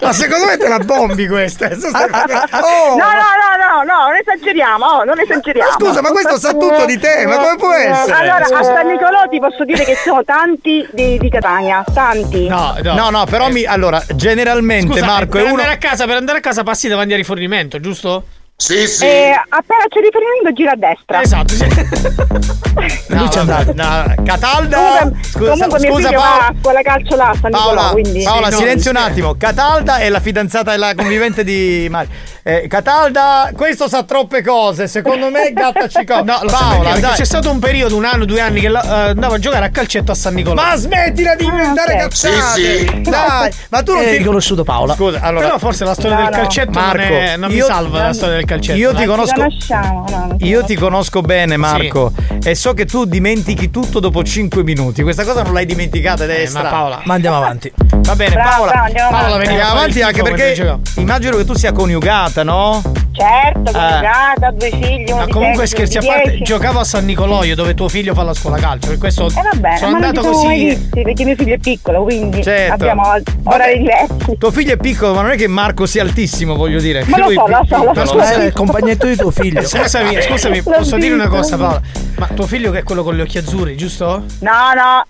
Ma 0.00 0.12
secondo 0.12 0.44
me 0.46 0.56
te 0.58 0.68
la 0.68 0.78
bombi 0.78 1.26
questa. 1.26 1.66
Adesso 1.66 1.88
stai- 1.88 2.04
Oh, 2.10 2.96
no, 2.96 2.96
no, 2.96 3.30
no, 3.40 3.56
no, 3.58 3.82
no, 3.84 4.06
non 4.08 4.16
esageriamo, 4.20 4.84
oh, 4.84 5.04
non 5.04 5.18
esageriamo. 5.18 5.70
Ma 5.70 5.76
scusa, 5.86 6.02
ma 6.02 6.10
questo 6.10 6.38
sa 6.38 6.50
tutto 6.52 6.84
di 6.84 6.98
te, 6.98 7.24
ma 7.26 7.36
come 7.38 7.56
può 7.56 7.72
essere? 7.72 8.12
Allora, 8.12 8.44
a 8.58 8.62
San 8.62 8.86
Nicolò 8.86 9.26
ti 9.30 9.38
posso 9.40 9.64
dire 9.64 9.84
che 9.84 9.96
sono 9.96 10.22
tanti 10.24 10.86
di, 10.92 11.16
di 11.18 11.30
Catania, 11.30 11.82
tanti. 11.94 12.46
No, 12.46 12.76
no. 12.82 12.94
No, 12.94 13.10
no, 13.10 13.24
però 13.24 13.48
mi. 13.50 13.64
Allora, 13.64 14.02
generalmente 14.14 14.92
Scusa, 14.92 15.06
Marco 15.06 15.30
per 15.38 15.40
è 15.40 15.44
uno. 15.44 15.52
andare 15.54 15.72
a 15.72 15.78
casa, 15.78 16.04
per 16.06 16.16
andare 16.16 16.38
a 16.38 16.40
casa 16.42 16.62
passi 16.62 16.86
davanti 16.88 17.12
al 17.12 17.18
rifornimento, 17.18 17.80
giusto? 17.80 18.26
Sì, 18.58 18.86
sì. 18.86 19.04
E 19.04 19.32
appena 19.50 19.84
c'è 19.88 20.00
riferimento 20.00 20.52
gira 20.54 20.72
a 20.72 20.76
destra. 20.76 21.20
Esatto. 21.22 22.54
No, 23.08 23.30
vabbè, 23.32 23.72
no, 23.72 24.14
Catalda. 24.24 24.98
Comunque, 24.98 25.20
Scusa, 25.30 25.50
comunque 25.52 25.78
mio 25.80 25.92
scusa 25.94 26.08
figlio 26.08 26.20
Paola. 26.20 26.36
va 26.38 26.46
a 26.46 26.54
scuola 26.60 26.82
calcio 26.82 27.16
là 27.16 27.32
San 27.40 27.50
Nicolò, 27.50 27.64
Paola, 27.74 27.90
quindi 27.90 28.22
Paola, 28.22 28.46
Sì, 28.46 28.52
no, 28.52 28.58
silenzio 28.58 28.90
un 28.90 28.96
sì. 28.96 29.02
attimo. 29.02 29.34
Catalda 29.38 29.96
è 29.98 30.08
la 30.10 30.20
fidanzata 30.20 30.74
e 30.74 30.76
la 30.76 30.94
convivente 30.94 31.42
di 31.44 31.86
Mario. 31.90 32.10
Eh, 32.42 32.66
Catalda, 32.68 33.50
questo 33.56 33.88
sa 33.88 34.02
troppe 34.02 34.42
cose. 34.42 34.88
Secondo 34.88 35.30
me, 35.30 35.52
gatta 35.52 35.88
cico. 35.88 36.22
No, 36.26 36.38
lo 36.42 36.48
so 36.48 36.56
Paola, 36.56 36.92
perché, 36.92 37.08
c'è 37.16 37.24
stato 37.24 37.50
un 37.50 37.58
periodo, 37.60 37.96
un 37.96 38.04
anno, 38.04 38.24
due 38.26 38.40
anni, 38.40 38.60
che 38.60 38.68
la- 38.68 38.82
eh, 39.06 39.08
andavo 39.10 39.34
a 39.34 39.38
giocare 39.38 39.64
a 39.64 39.70
calcetto 39.70 40.12
a 40.12 40.14
San 40.14 40.34
Nicolò. 40.34 40.54
Ma 40.62 40.76
smettila 40.76 41.34
di 41.34 41.44
inventare 41.44 41.94
ok. 41.94 42.00
cazzate. 42.08 42.60
Sì, 42.60 42.86
sì. 42.88 43.00
Dai, 43.02 43.50
ma 43.70 43.82
tu 43.82 43.92
non 43.92 44.02
Hai 44.02 44.10
ti 44.10 44.16
riconosciuto 44.18 44.64
Paola. 44.64 44.94
Scusa, 44.94 45.20
allora. 45.20 45.46
Però 45.46 45.58
forse 45.58 45.84
la 45.84 45.94
storia 45.94 46.16
No, 46.16 46.22
del 46.24 46.30
no. 46.32 46.36
calcetto 46.36 46.70
Marco, 46.78 46.96
non, 47.02 47.12
è- 47.12 47.36
non 47.36 47.50
mi 47.52 47.60
salva 47.60 48.02
la 48.02 48.12
storia 48.12 48.34
del 48.36 48.44
calcetto. 48.46 48.78
Io 48.78 48.94
ti 48.94 49.04
conosco. 49.04 49.40
no, 49.42 50.36
Io 50.38 50.64
ti 50.64 50.74
conosco 50.74 51.20
bene, 51.20 51.58
Marco, 51.58 52.10
Sì. 52.40 52.48
e 52.48 52.54
so 52.54 52.72
che 52.72 52.86
tu 52.86 53.04
dimentichi 53.04 53.70
tutto 53.70 54.00
dopo 54.00 54.22
5 54.22 54.62
minuti. 54.64 55.02
Questa 55.02 55.24
cosa 55.24 55.42
non 55.42 55.52
l'hai 55.52 55.66
dimenticata 55.66 56.24
ed 56.24 56.30
è 56.30 56.40
Eh, 56.46 56.50
ma. 56.50 56.62
Paola. 56.62 57.00
Ma 57.04 57.14
andiamo 57.14 57.36
avanti. 57.36 57.70
Va 57.98 58.14
bene, 58.16 58.34
Brava, 58.34 58.48
Paola. 58.50 58.70
brava, 58.70 58.86
andiamo 58.86 59.10
Paola, 59.10 59.26
avanti. 59.26 59.48
Andiamo 59.48 59.70
avanti 59.70 60.02
anche 60.02 60.22
perché 60.22 60.78
immagino 60.96 61.36
che 61.36 61.44
tu 61.44 61.54
sia 61.54 61.72
coniugata, 61.72 62.42
no? 62.42 62.80
Certo, 63.16 63.70
Eh. 63.70 63.72
coniugata, 63.72 64.50
due 64.52 64.70
figli, 64.70 65.04
uno 65.08 65.16
Ma 65.20 65.24
di 65.24 65.32
comunque 65.32 65.66
sette, 65.66 65.86
scherzi 65.86 66.06
a 66.06 66.12
parte, 66.12 66.28
dieci. 66.30 66.44
giocavo 66.44 66.78
a 66.80 66.84
San 66.84 67.04
Nicolò 67.06 67.44
io 67.44 67.54
dove 67.54 67.72
tuo 67.74 67.88
figlio 67.88 68.12
fa 68.12 68.22
la 68.22 68.34
scuola 68.34 68.58
calcio. 68.58 68.88
Per 68.88 68.98
questo 68.98 69.26
Eh 69.28 69.32
vabbè, 69.52 69.76
sono 69.78 69.90
ma 69.92 69.98
non 69.98 70.06
andato 70.06 70.26
ci 70.28 70.34
siamo 70.34 70.44
mai 70.44 70.58
così. 70.64 70.74
visti 70.76 71.02
perché 71.02 71.24
mio 71.24 71.34
figlio 71.36 71.54
è 71.54 71.58
piccolo, 71.58 72.02
quindi 72.02 72.42
Certo. 72.42 72.72
abbiamo 72.74 73.02
orari 73.44 73.78
diversi. 73.78 74.36
Tuo 74.38 74.50
figlio 74.50 74.74
è 74.74 74.76
piccolo, 74.76 75.14
ma 75.14 75.22
non 75.22 75.30
è 75.30 75.36
che 75.36 75.46
Marco 75.48 75.86
sia 75.86 76.02
altissimo, 76.02 76.54
voglio 76.56 76.78
dire. 76.78 77.04
Ma 77.06 77.16
lo 77.18 77.30
so, 77.30 77.46
lo 77.46 77.64
so, 77.66 77.84
lo 77.84 78.04
so. 78.06 78.35
È 78.36 78.44
il 78.44 78.52
compagnetto 78.52 79.06
di 79.06 79.16
tuo 79.16 79.30
figlio. 79.30 79.62
Scusami, 79.66 80.20
scusami, 80.20 80.62
L'ho 80.64 80.70
posso 80.70 80.96
dire 80.96 81.14
una 81.14 81.28
cosa, 81.28 81.56
Paola? 81.56 81.80
Ma 82.18 82.26
tuo 82.28 82.46
figlio 82.46 82.70
che 82.70 82.78
è 82.78 82.82
quello 82.82 83.02
con 83.02 83.14
gli 83.14 83.20
occhi 83.20 83.38
azzurri, 83.38 83.76
giusto? 83.76 84.24
No, 84.40 84.72
no, 84.74 85.06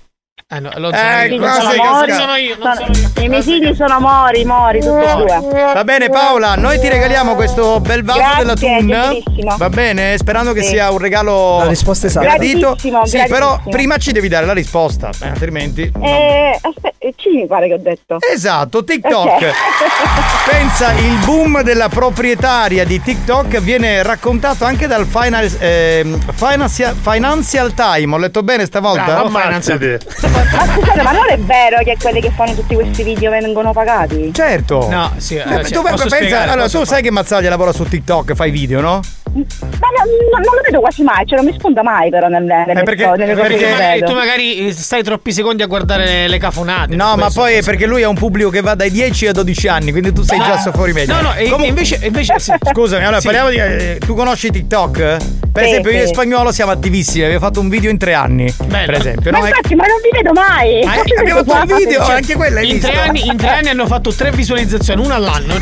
Eh 0.49 0.61
no, 0.61 0.70
lo 0.76 0.90
Eh, 0.92 0.97
sono 0.97 1.22
io. 1.24 1.40
Non 1.40 1.51
sono 1.55 1.70
sei 1.70 1.76
io, 1.78 1.82
non 1.82 1.92
cascato. 2.07 2.20
sono 2.20 2.34
io, 2.36 2.57
non 2.57 2.74
sono- 2.76 2.86
sono 2.94 3.09
io. 3.16 3.22
i 3.24 3.28
miei 3.28 3.42
figli 3.42 3.74
sono 3.74 3.99
mori, 3.99 4.44
mori, 4.44 4.78
tutti 4.78 5.05
e 5.05 5.14
due. 5.16 5.72
Va 5.74 5.82
bene 5.82 6.09
Paola, 6.09 6.55
noi 6.55 6.78
ti 6.78 6.88
regaliamo 6.88 7.34
questo 7.34 7.80
bel 7.80 8.05
vaso 8.05 8.18
Grazie, 8.20 8.36
della 8.44 8.55
gentilissimo. 8.55 9.57
Va 9.57 9.68
bene? 9.70 10.16
Sperando 10.16 10.53
che 10.53 10.62
Sì. 10.62 10.68
sia 10.68 10.92
un 10.92 10.99
regalo 10.99 11.59
La 11.59 11.66
risposta 11.66 12.07
esatta. 12.07 12.26
gradito. 12.26 12.59
Graditissimo, 12.76 13.07
Sì, 13.07 13.24
però 13.28 13.61
prima 13.68 13.97
ci 13.97 14.12
devi 14.12 14.28
dare 14.28 14.47
la 14.47 14.53
risposta, 14.53 15.11
eh, 15.20 15.26
altrimenti. 15.26 15.90
Eh, 16.01 16.59
aspetta, 16.61 16.94
C 17.16 17.26
mi 17.34 17.47
pare 17.49 17.66
che 17.66 17.74
ho 17.74 17.78
detto. 17.78 18.18
Esatto, 18.32 18.84
TikTok. 18.84 19.26
Ok. 19.26 19.51
Pensa, 20.49 20.92
il 20.92 21.16
boom 21.24 21.62
della 21.62 21.88
proprietaria 21.88 22.84
di 22.84 23.03
TikTok 23.03 23.59
viene 23.59 24.01
raccontato 24.05 24.64
anche 24.64 24.86
dal 24.86 25.07
Final, 25.07 25.51
ehm, 25.59 26.18
Financial, 26.34 26.94
Financial 26.94 27.74
Time. 27.74 28.14
Ho 28.14 28.18
letto 28.18 28.44
bene 28.44 28.64
stavolta? 28.64 29.05
Bravo, 29.05 29.28
Financial. 29.28 29.99
Ma 30.57 30.66
scusate, 30.74 31.03
ma 31.03 31.12
non 31.12 31.28
è 31.28 31.39
vero 31.39 31.78
che 31.78 31.97
quelli 32.01 32.20
che 32.20 32.30
fanno 32.30 32.55
tutti 32.55 32.74
questi 32.74 33.03
video 33.03 33.30
vengono 33.30 33.72
pagati? 33.72 34.32
Certo. 34.32 34.89
No, 34.89 35.12
sì, 35.16 35.37
Eh, 35.37 35.43
tu 35.43 35.49
cioè, 35.49 35.62
pensa, 35.62 35.80
posso 35.82 36.09
spiegare, 36.09 36.51
allora, 36.51 36.68
tu 36.68 36.84
sai 36.84 37.03
che 37.03 37.11
Mazzaglia 37.11 37.49
lavora 37.49 37.72
su 37.72 37.84
TikTok, 37.84 38.34
fai 38.34 38.51
video, 38.51 38.80
no? 38.80 39.01
Ma 39.37 39.89
no- 39.89 40.05
no- 40.30 40.39
non 40.45 40.55
lo 40.55 40.61
vedo 40.64 40.80
quasi 40.80 41.03
mai, 41.03 41.26
cioè 41.26 41.37
non 41.39 41.47
mi 41.47 41.53
spunta 41.53 41.82
mai 41.82 42.11
però 42.11 42.28
nelle, 42.28 42.64
nelle, 42.66 42.80
Eh, 42.80 42.84
perché- 42.84 43.05
cose, 43.05 43.16
nelle 43.18 43.34
cose 43.34 43.49
Perché 43.49 43.64
che 43.64 43.70
magari- 43.72 44.01
vedo. 44.01 44.07
tu 44.12 44.14
magari 44.18 44.72
stai 44.72 45.03
troppi 45.03 45.32
secondi 45.32 45.62
a 45.62 45.66
guardare 45.66 46.05
le, 46.05 46.28
le 46.28 46.39
cafonate. 46.39 46.95
No, 46.97 47.16
ma 47.16 47.30
poi 47.30 47.55
è 47.55 47.62
perché 47.62 47.87
lui 47.87 48.03
ha 48.03 48.09
un 48.09 48.16
pubblico 48.16 48.51
che 48.51 48.61
va 48.61 48.74
dai 48.74 48.91
10 48.91 49.26
ai 49.26 49.32
12 49.32 49.68
anni, 49.68 49.91
quindi 49.91 50.12
tu 50.12 50.22
sei 50.22 50.39
già 50.39 50.59
fuori 50.72 50.93
meglio. 50.93 51.14
No, 51.14 51.20
no, 51.20 51.34
e- 51.34 51.45
Comunque- 51.45 51.66
invece, 51.68 51.99
invece 52.03 52.34
sì. 52.39 52.53
Scusami, 52.72 53.03
allora 53.05 53.20
Sì. 53.20 53.26
parliamo 53.26 53.51
di. 53.51 53.57
eh, 53.57 53.99
tu 54.05 54.14
conosci 54.14 54.51
TikTok? 54.51 55.16
Per 55.57 55.64
Sì, 55.64 55.70
esempio, 55.70 55.91
io 55.91 56.03
e 56.03 56.07
sì. 56.07 56.12
spagnolo 56.12 56.53
siamo 56.53 56.70
attivissimi, 56.70 57.24
abbiamo 57.24 57.43
fatto 57.47 57.61
un 57.61 57.70
video 57.70 57.91
in 57.91 57.97
tre 57.97 58.12
anni. 58.12 58.53
Bello. 58.66 58.87
Per 58.87 58.95
esempio, 59.01 59.30
Ma 59.30 59.39
no? 59.39 59.47
infatti, 59.47 59.74
ma 59.74 59.84
non 59.87 59.97
vi 60.03 60.11
vedo 60.12 60.32
mai! 60.34 60.84
Ma 60.84 60.93
Come 60.97 61.20
abbiamo 61.20 61.45
fatto 61.45 61.72
un 61.72 61.78
video, 61.78 62.05
Cioè, 62.05 62.14
anche 62.16 62.34
quella 62.34 62.61
hai 62.61 62.66
In 62.68 62.72
visto? 62.74 62.89
tre, 62.91 62.99
anni, 63.01 63.26
in 63.26 63.37
tre 63.39 63.49
anni 63.49 63.68
hanno 63.70 63.87
fatto 63.87 64.12
tre 64.12 64.30
visualizzazioni, 64.32 65.03
una 65.03 65.14
all'anno? 65.14 65.55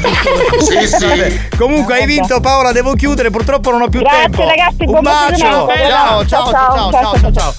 Sì, 0.58 0.86
sì. 0.88 1.40
Comunque 1.56 1.94
hai 1.94 2.06
vinto 2.06 2.40
Paola, 2.40 2.72
devo 2.72 2.94
chiudere, 2.94 3.30
purtroppo 3.30 3.63
non 3.70 3.82
ho 3.82 3.88
più 3.88 4.00
Grazie, 4.00 4.20
tempo. 4.30 4.42
ragazzi, 4.44 4.76
un 4.80 4.86
buon 4.86 5.02
bacio. 5.02 5.36
Ciao, 5.36 6.26
ciao, 6.26 6.26
ciao, 6.26 6.50
ciao, 6.52 6.90
ciao, 6.90 7.18
ciao, 7.20 7.32
ciao. 7.32 7.54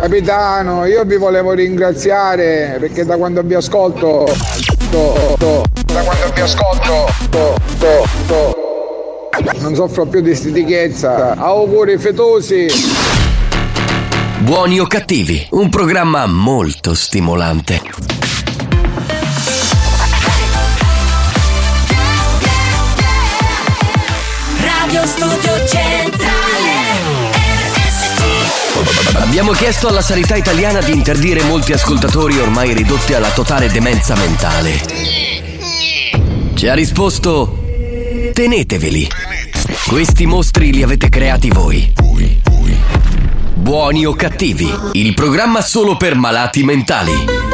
Capitano, 0.00 0.84
io 0.84 1.04
vi 1.04 1.16
volevo 1.16 1.52
ringraziare 1.52 2.76
perché 2.78 3.04
da 3.04 3.16
quando 3.16 3.42
vi 3.42 3.54
ascolto. 3.54 4.26
to- 4.90 5.34
to- 5.38 5.62
da 5.86 6.00
quando 6.02 6.30
vi 6.34 6.40
ascolto. 6.40 7.06
to- 7.30 7.54
to- 7.78 8.04
to- 8.26 8.54
non 9.60 9.74
soffro 9.74 10.06
più 10.06 10.20
di 10.20 10.34
stitichezza. 10.34 11.34
Auguri 11.36 11.98
fetosi. 11.98 12.66
Buoni 14.38 14.78
o 14.78 14.86
cattivi, 14.86 15.46
un 15.52 15.68
programma 15.70 16.26
molto 16.26 16.94
stimolante. 16.94 17.80
Abbiamo 29.38 29.52
chiesto 29.52 29.88
alla 29.88 30.00
sanità 30.00 30.34
italiana 30.34 30.80
di 30.80 30.92
interdire 30.92 31.42
molti 31.42 31.74
ascoltatori 31.74 32.38
ormai 32.38 32.72
ridotti 32.72 33.12
alla 33.12 33.28
totale 33.28 33.70
demenza 33.70 34.16
mentale. 34.16 34.80
Ci 36.54 36.66
ha 36.66 36.72
risposto: 36.72 37.62
teneteveli. 38.32 39.06
Questi 39.88 40.24
mostri 40.24 40.72
li 40.72 40.82
avete 40.82 41.10
creati 41.10 41.50
voi. 41.50 41.92
Buoni 43.52 44.06
o 44.06 44.14
cattivi, 44.14 44.74
il 44.92 45.12
programma 45.12 45.60
solo 45.60 45.98
per 45.98 46.14
malati 46.14 46.64
mentali. 46.64 47.44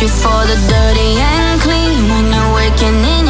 You 0.00 0.08
for 0.08 0.46
the 0.46 0.56
dirty 0.66 1.20
and 1.20 1.60
clean 1.60 2.08
When 2.08 2.32
you're 2.32 2.54
waking 2.54 3.04
in 3.04 3.29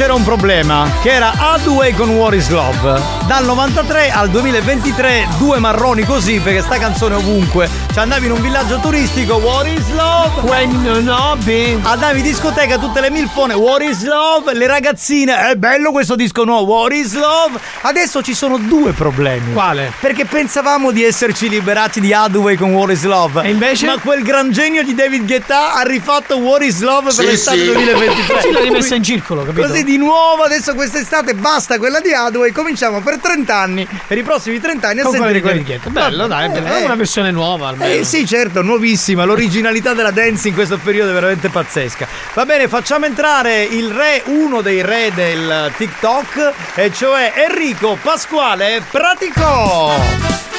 c'era 0.00 0.14
un 0.14 0.24
problema, 0.24 0.90
che 1.02 1.10
era 1.10 1.30
Adway 1.36 1.92
con 1.92 2.08
War 2.16 2.32
is 2.32 2.48
Love. 2.48 3.18
Dal 3.26 3.44
93 3.44 4.10
al 4.10 4.30
2023, 4.30 5.28
due 5.36 5.58
marroni 5.58 6.04
così, 6.04 6.40
perché 6.40 6.62
sta 6.62 6.78
canzone 6.78 7.16
ovunque. 7.16 7.68
Ci 7.92 7.98
andavi 7.98 8.24
in 8.24 8.32
un 8.32 8.40
villaggio 8.40 8.78
turistico, 8.78 9.34
War 9.34 9.66
is 9.66 9.86
Love. 9.90 10.48
When 10.48 11.02
no, 11.04 11.36
Andavi 11.82 12.18
in 12.18 12.24
discoteca, 12.24 12.78
tutte 12.78 13.02
le 13.02 13.10
milfone, 13.10 13.52
War 13.52 13.82
is 13.82 14.02
Love. 14.04 14.54
Le 14.54 14.66
ragazzine, 14.66 15.50
è 15.50 15.56
bello 15.56 15.92
questo 15.92 16.14
disco 16.16 16.44
nuovo, 16.44 16.78
War 16.78 16.92
is 16.92 17.12
Love. 17.12 17.60
Adesso 17.82 18.22
ci 18.22 18.32
sono 18.32 18.56
due 18.56 18.92
problemi. 18.92 19.52
Quale? 19.52 19.92
Perché 20.00 20.24
pensavamo 20.24 20.92
di 20.92 21.04
esserci 21.04 21.50
liberati 21.50 22.00
di 22.00 22.14
Adway 22.14 22.56
con 22.56 22.72
War 22.72 22.90
is 22.90 23.04
Love. 23.04 23.42
E 23.42 23.50
invece? 23.50 23.84
Ma 23.84 23.98
quel 23.98 24.22
gran 24.22 24.50
genio 24.50 24.82
di 24.82 24.94
David 24.94 25.26
Guetta 25.26 25.74
ha 25.74 25.82
rifatto 25.82 26.38
War 26.38 26.62
is 26.62 26.80
Love 26.80 27.04
per 27.04 27.12
Sì, 27.12 27.26
l'estate 27.26 27.58
sì. 27.58 27.64
2023. 27.66 28.40
Sì, 28.40 28.50
l'ha 28.50 28.60
rimessa 28.60 28.94
in 28.94 29.02
circolo, 29.02 29.44
capito? 29.44 29.66
Così 29.66 29.88
di 29.90 29.96
nuovo 29.96 30.44
adesso 30.44 30.72
quest'estate 30.74 31.34
basta 31.34 31.76
quella 31.78 31.98
di 31.98 32.12
Adway, 32.12 32.52
cominciamo 32.52 33.00
per 33.00 33.18
30 33.18 33.56
anni, 33.56 33.88
per 34.06 34.18
i 34.18 34.22
prossimi 34.22 34.60
30 34.60 34.86
anni 34.86 35.00
a 35.00 35.02
Con 35.02 35.16
quella 35.16 35.32
sentire 35.32 35.54
di 35.56 35.64
David 35.64 35.82
Guetta. 35.82 35.90
Bello, 35.90 36.26
dai, 36.28 36.48
bello. 36.48 36.66
Eh, 36.68 36.80
È 36.82 36.84
una 36.84 36.94
versione 36.94 37.32
nuova 37.32 37.68
almeno. 37.68 37.92
eh, 37.92 38.04
sì, 38.04 38.24
certo, 38.24 38.62
nuovissima. 38.62 39.24
L'originalità 39.24 39.92
della 39.92 40.12
dance 40.12 40.46
in 40.46 40.54
questo 40.54 40.78
periodo 40.78 41.10
è 41.10 41.14
veramente 41.14 41.48
pazzesca. 41.48 42.06
Va 42.34 42.44
bene, 42.44 42.68
facciamo 42.68 43.06
entrare 43.06 43.64
il 43.64 43.90
re, 43.90 44.22
uno 44.26 44.60
dei 44.60 44.80
re 44.82 45.10
del 45.12 45.72
TikTok, 45.76 46.52
e 46.76 46.92
cioè 46.92 47.32
Enrico 47.34 47.98
Pasquale 48.00 48.84
Pratico. 48.88 50.49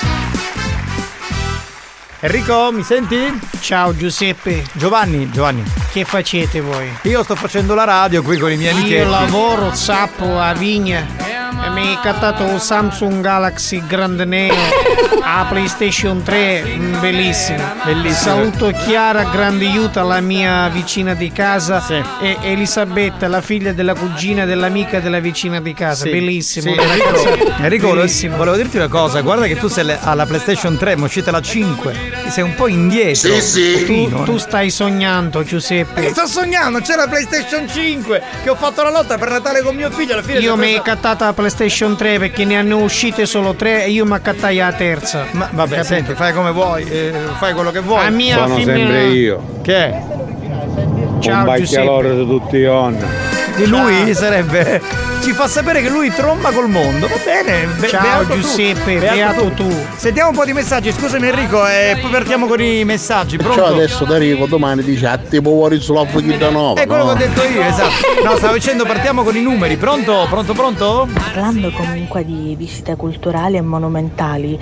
Enrico, 2.23 2.71
mi 2.71 2.83
senti? 2.83 3.17
Ciao 3.61 3.95
Giuseppe. 3.95 4.63
Giovanni, 4.73 5.31
Giovanni. 5.31 5.63
Che 5.91 6.05
facete 6.05 6.61
voi? 6.61 6.87
Io 7.03 7.23
sto 7.23 7.35
facendo 7.35 7.73
la 7.73 7.83
radio 7.83 8.21
qui 8.21 8.37
con 8.37 8.51
i 8.51 8.57
miei 8.57 8.73
amichetti. 8.73 8.93
Io 8.93 9.09
lavoro, 9.09 9.73
zappo 9.73 10.39
a 10.39 10.53
Vigna 10.53 11.30
mi 11.73 11.87
hai 11.89 11.99
cattato 12.01 12.43
un 12.43 12.59
Samsung 12.59 13.21
Galaxy 13.21 13.81
Grande 13.85 14.25
Neo 14.25 14.53
a 15.23 15.45
PlayStation 15.49 16.23
3, 16.23 16.63
mm, 16.65 16.99
bellissimo. 16.99 17.63
Bellissimo. 17.83 18.15
Saluto 18.35 18.71
Chiara, 18.85 19.23
grande 19.25 19.65
aiuto, 19.67 20.01
la 20.05 20.19
mia 20.19 20.67
vicina 20.69 21.13
di 21.13 21.31
casa 21.31 21.83
e 22.19 22.37
Elisabetta, 22.41 23.27
la 23.27 23.41
figlia 23.41 23.71
della 23.73 23.93
cugina 23.93 24.45
dell'amica 24.45 24.99
della 24.99 25.19
vicina 25.19 25.61
di 25.61 25.73
casa. 25.73 26.03
Sì, 26.05 26.11
Bellissimo. 26.11 26.73
sì, 26.73 26.79
Enrico, 26.79 27.37
Enrico, 27.61 27.87
volevo- 27.87 27.93
Bellissimo. 28.05 28.37
volevo 28.37 28.55
dirti 28.55 28.77
una 28.77 28.87
cosa, 28.87 29.21
guarda 29.21 29.45
che 29.45 29.57
tu 29.57 29.67
sei 29.67 29.95
alla 30.01 30.25
PlayStation 30.25 30.77
3, 30.77 30.95
ma 30.95 31.03
è 31.03 31.05
uscita 31.05 31.31
la 31.31 31.41
5. 31.41 31.95
Sei 32.29 32.43
un 32.43 32.55
po' 32.55 32.67
indietro. 32.67 33.29
Tu, 33.85 34.23
tu 34.23 34.37
stai 34.37 34.69
sognando, 34.69 35.43
Giuseppe. 35.43 36.07
Eh, 36.07 36.09
sto 36.09 36.25
sognando, 36.27 36.79
c'è 36.79 36.95
la 36.95 37.07
PlayStation 37.07 37.67
5 37.69 38.21
che 38.43 38.49
ho 38.49 38.55
fatto 38.55 38.81
la 38.83 38.89
lotta 38.89 39.17
per 39.17 39.29
Natale 39.29 39.61
con 39.61 39.75
mio 39.75 39.89
figlio. 39.91 40.13
Alla 40.13 40.23
fine 40.23 40.39
Io 40.39 40.53
è 40.53 40.55
mi 40.55 40.61
presa- 40.61 40.77
hai 40.77 40.81
cattata 40.83 41.25
la 41.25 41.33
PlayStation 41.41 41.95
3 41.95 42.19
perché 42.19 42.45
ne 42.45 42.57
hanno 42.57 42.77
uscite 42.77 43.25
solo 43.25 43.53
tre 43.55 43.85
e 43.85 43.89
io 43.89 44.05
mi 44.05 44.13
accattai 44.13 44.57
la 44.57 44.71
terza. 44.73 45.25
Ma 45.31 45.49
vabbè, 45.51 45.83
senti, 45.83 46.13
fai 46.13 46.33
come 46.33 46.51
vuoi, 46.51 46.83
eh, 46.87 47.11
fai 47.37 47.53
quello 47.53 47.71
che 47.71 47.79
vuoi. 47.79 48.03
La 48.03 48.09
mia 48.09 48.35
Sono 48.35 48.55
femmina- 48.55 48.75
sempre 48.75 49.03
io. 49.07 49.43
Che 49.61 49.75
è? 49.75 50.01
Ciao, 51.19 51.39
un 51.39 51.43
bacchialoro 51.45 52.09
Giuseppe. 52.09 52.23
di 52.23 52.27
tutti 52.39 52.57
i 52.57 52.65
onni. 52.65 53.05
Di 53.55 53.65
lui 53.67 54.13
sarebbe. 54.13 54.81
Ci 55.21 55.33
fa 55.33 55.47
sapere 55.47 55.81
che 55.81 55.89
lui 55.89 56.09
tromba 56.11 56.51
col 56.51 56.67
mondo. 56.67 57.07
Va 57.07 57.15
bene. 57.23 57.67
be- 57.79 57.87
Ciao, 57.87 58.01
beato 58.01 58.33
tu, 58.33 58.39
Giuseppe, 58.39 58.97
beato 58.97 59.49
tu. 59.55 59.71
Sentiamo 59.95 60.29
un 60.29 60.35
po' 60.35 60.45
di 60.45 60.53
messaggi. 60.53 60.91
Scusami 60.91 61.27
Enrico, 61.27 61.65
e 61.67 61.97
poi 62.01 62.09
partiamo 62.09 62.47
con 62.47 62.59
i 62.59 62.83
messaggi. 62.85 63.37
Pronto? 63.37 63.61
Cioè 63.61 63.67
adesso 63.71 64.03
ti 64.05 64.13
arrivo 64.13 64.47
domani 64.47 64.81
dice 64.81 65.05
a 65.05 65.17
tipo 65.17 65.51
fuori 65.51 65.79
sulla 65.79 66.05
fuochi 66.05 66.35
da 66.37 66.49
nuova. 66.49 66.81
È 66.81 66.87
quello 66.87 67.05
no? 67.05 67.13
che 67.13 67.23
ho 67.23 67.27
detto 67.27 67.43
io, 67.43 67.61
esatto. 67.61 68.23
No, 68.23 68.35
stavo 68.37 68.53
dicendo 68.53 68.83
partiamo 68.85 69.21
con 69.23 69.35
i 69.35 69.41
numeri. 69.41 69.77
Pronto? 69.77 70.25
Pronto, 70.27 70.53
pronto? 70.53 71.07
Parlando 71.13 71.69
comunque 71.71 72.25
di 72.25 72.55
visite 72.57 72.95
culturali 72.95 73.57
e 73.57 73.61
monumentali, 73.61 74.59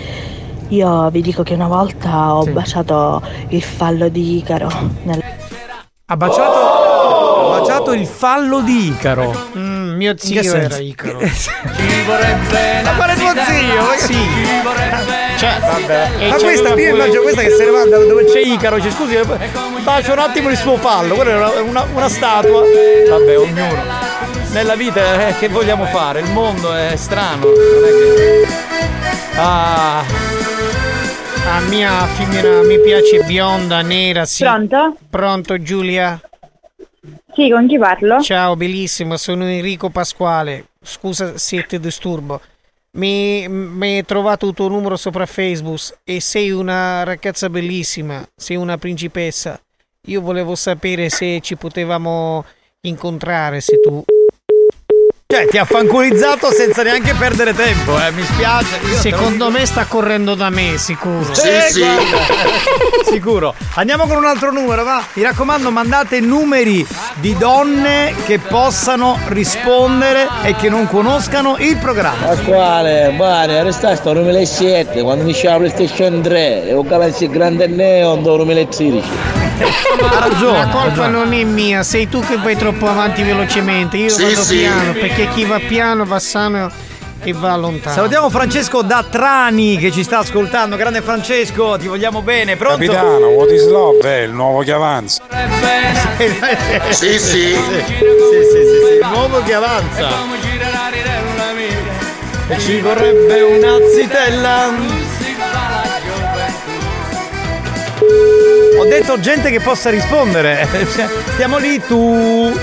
io 0.70 1.10
vi 1.10 1.22
dico 1.22 1.42
che 1.42 1.54
una 1.54 1.68
volta 1.68 2.36
ho 2.36 2.44
baciato 2.44 3.22
il 3.50 3.64
fallo 3.64 4.10
di 4.10 4.38
Icaro. 4.38 4.70
Nel... 5.04 5.24
Ha 6.06 6.18
baciato, 6.18 6.58
ha 6.58 7.60
baciato 7.60 7.94
il 7.94 8.06
fallo 8.06 8.62
di 8.62 8.88
Icaro. 8.88 9.48
Mm, 9.58 9.69
mio 10.00 10.16
zio 10.18 10.40
era 10.42 10.70
senso? 10.70 10.82
Icaro. 10.82 11.20
Ci 11.20 12.02
vorrebbe. 12.06 12.82
Ma 12.84 12.92
quale 12.96 13.14
tuo 13.16 13.32
zio? 13.34 13.98
Sì. 13.98 14.28
Cioè, 15.38 15.60
vabbè. 15.60 16.10
E 16.18 16.30
Ma 16.30 16.36
questa 16.38 16.70
io 16.74 16.94
immagino 16.96 17.22
questa 17.22 17.42
che 17.42 17.50
se 17.52 17.66
ne 17.66 17.72
va 17.72 17.86
dove 17.86 18.26
c'è 18.26 18.40
Icaro. 18.40 18.76
Dice, 18.78 18.92
scusi, 18.92 19.18
bacio 19.84 20.14
un 20.14 20.20
attimo 20.20 20.50
il 20.50 20.58
suo 20.58 20.78
fallo. 20.78 21.16
Quella 21.16 21.32
era 21.32 21.62
una, 21.62 21.86
una 21.94 22.10
statua. 22.10 22.62
Vabbè, 23.10 23.38
ognuno. 23.38 23.84
Nella 24.52 24.76
vita 24.76 25.28
eh, 25.28 25.36
che 25.38 25.48
vogliamo 25.50 25.86
fare? 25.86 26.22
Il 26.22 26.32
mondo 26.32 26.74
è 26.74 26.96
strano. 26.96 27.46
Non 27.46 27.84
è 27.86 27.90
che. 27.90 28.48
Ah. 29.36 30.04
A 31.52 31.60
mia 31.62 32.06
femmina 32.06 32.62
mi 32.62 32.80
piace 32.80 33.24
bionda, 33.24 33.82
nera, 33.82 34.26
sì. 34.26 34.44
Pronto? 34.44 34.96
Pronto 35.10 35.62
Giulia? 35.62 36.20
Sì, 37.34 37.50
con 37.50 37.68
chi 37.68 37.78
parlo? 37.78 38.22
Ciao, 38.22 38.56
bellissima, 38.56 39.18
sono 39.18 39.46
Enrico 39.46 39.90
Pasquale. 39.90 40.66
Scusa 40.82 41.38
se 41.38 41.66
ti 41.66 41.80
disturbo. 41.80 42.42
Mi, 42.92 43.48
mi 43.48 43.96
hai 43.98 44.06
trovato 44.06 44.48
il 44.48 44.54
tuo 44.54 44.68
numero 44.68 44.96
sopra 44.96 45.26
Facebook 45.26 46.00
e 46.04 46.20
sei 46.20 46.50
una 46.52 47.04
ragazza 47.04 47.50
bellissima, 47.50 48.28
sei 48.36 48.56
una 48.58 48.78
principessa. 48.78 49.60
Io 50.08 50.22
volevo 50.22 50.56
sapere 50.56 51.10
se 51.10 51.40
ci 51.42 51.56
potevamo 51.56 52.46
incontrare, 52.82 53.62
se 53.62 53.80
tu... 53.80 54.04
Cioè, 55.32 55.46
ti 55.46 55.60
ha 55.60 55.64
fanculizzato 55.64 56.52
senza 56.52 56.82
neanche 56.82 57.14
perdere 57.14 57.54
tempo, 57.54 58.04
eh. 58.04 58.10
Mi 58.14 58.24
spiace. 58.24 58.80
Io 58.90 58.98
Secondo 58.98 59.52
me 59.52 59.64
sta 59.68 59.86
correndo 59.86 60.34
da 60.34 60.50
me, 60.50 60.80
sicuro. 60.80 61.32
Eh, 61.34 61.72
guarda. 61.72 62.18
Sicuro. 63.06 63.54
Andiamo 63.76 64.08
con 64.08 64.18
un 64.18 64.26
altro 64.26 64.52
numero, 64.52 64.84
va. 64.84 65.04
Mi 65.14 65.22
raccomando, 65.22 65.70
mandate 65.70 66.20
numeri 66.20 66.84
di 67.18 67.38
donne 67.38 68.16
che 68.26 68.40
possano 68.40 69.20
rispondere 69.28 70.28
e 70.42 70.56
che 70.56 70.68
non 70.68 70.88
conoscano 70.88 71.58
il 71.60 71.78
programma. 71.78 72.26
Pasquale, 72.26 73.14
bene, 73.16 73.62
resta 73.62 73.96
sto 73.96 74.14
2007, 74.14 75.04
quando 75.04 75.26
mi 75.26 75.40
la 75.44 75.58
PlayStation 75.58 76.24
3 76.24 76.70
e 76.70 76.74
ho 76.74 76.84
capito 76.84 77.24
il 77.24 77.30
grande 77.30 77.68
neon 77.68 78.24
del 78.24 78.36
2013. 78.36 79.49
Ha 79.62 80.20
ragione. 80.20 80.58
La 80.60 80.68
colpa 80.68 81.08
non 81.08 81.34
è 81.34 81.44
mia, 81.44 81.84
sei 81.84 82.08
tu 82.08 82.22
che 82.22 82.38
vai 82.38 82.56
troppo 82.56 82.88
avanti 82.88 83.24
velocemente. 83.24 83.98
Io 83.98 84.10
Sì, 84.10 84.24
vado 84.24 84.42
sì. 84.44 84.58
piano, 84.58 84.94
perché 84.94 85.28
chi 85.34 85.44
va 85.46 85.60
piano 85.60 86.06
va 86.06 86.20
sano 86.20 86.72
e 87.22 87.34
va 87.34 87.56
lontano. 87.58 87.94
Salutiamo 87.96 88.30
Francesco 88.30 88.82
da 88.82 89.04
Trani 89.10 89.78
che 89.78 89.92
ci 89.92 90.04
sta 90.04 90.20
ascoltando. 90.20 90.78
Grande 90.78 91.02
Francesco, 91.02 91.78
ti 91.78 91.88
vogliamo 91.88 92.22
bene. 92.22 92.56
Pronto? 92.56 92.78
Capitano, 92.78 93.28
what 93.28 93.52
is 93.52 93.66
love 93.68 94.02
è 94.02 94.22
il 94.24 94.32
nuovo 94.32 94.62
che 94.62 94.72
avanza. 94.72 95.22
Sì, 96.90 97.18
sì. 97.18 97.20
Sì, 97.20 97.54
sì, 97.54 97.56
sì, 97.56 98.64
sì. 99.00 99.00
Nuovo 99.02 99.42
che 99.44 99.54
avanza. 99.54 100.10
E 102.50 102.60
ci 102.60 102.80
vorrebbe 102.80 103.42
una 103.42 103.78
zitella. 103.94 104.70
Ho 108.78 108.86
detto 108.86 109.20
gente 109.20 109.50
che 109.50 109.60
possa 109.60 109.90
rispondere. 109.90 110.68
Stiamo 111.34 111.58
lì 111.58 111.82
tu. 111.86 112.54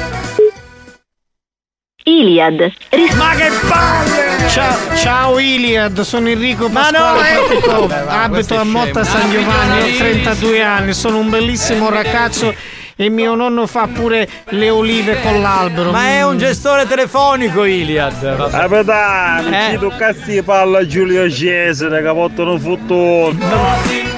Iliad. 2.05 2.73
Ma 3.17 3.35
che 3.35 3.51
palle! 3.69 4.49
Ciao, 4.49 4.97
ciao 4.97 5.39
Iliad, 5.41 6.01
sono 6.03 6.29
Enrico 6.29 6.69
Ma 6.69 6.83
Pasquale 6.83 7.33
no, 7.67 7.89
eh! 7.89 8.05
Abito 8.07 8.57
a 8.57 8.65
Motta. 8.65 9.03
San 9.03 9.29
Giovanni, 9.31 9.95
ho 9.95 9.97
32 9.99 10.63
anni, 10.63 10.95
sono 10.95 11.19
un 11.19 11.29
bellissimo 11.29 11.91
ragazzo 11.91 12.55
e 12.99 13.09
mio 13.11 13.35
nonno 13.35 13.67
fa 13.67 13.87
pure 13.93 14.27
le 14.51 14.71
olive 14.71 15.21
con 15.21 15.41
l'albero. 15.41 15.91
Ma 15.91 16.07
è 16.09 16.25
un 16.25 16.35
Mm. 16.35 16.39
gestore 16.39 16.87
telefonico 16.87 17.65
Iliad. 17.65 18.37
Vabbè. 18.37 18.51
Capitano, 18.51 19.49
Eh. 19.57 19.71
ci 19.73 19.79
toccasti 19.79 20.33
di 20.33 20.43
palla 20.43 20.79
a 20.79 20.87
Giulio 20.87 21.31
Cesare 21.31 22.03
che 22.03 22.09
portano 22.13 22.59
futuro. 22.59 23.35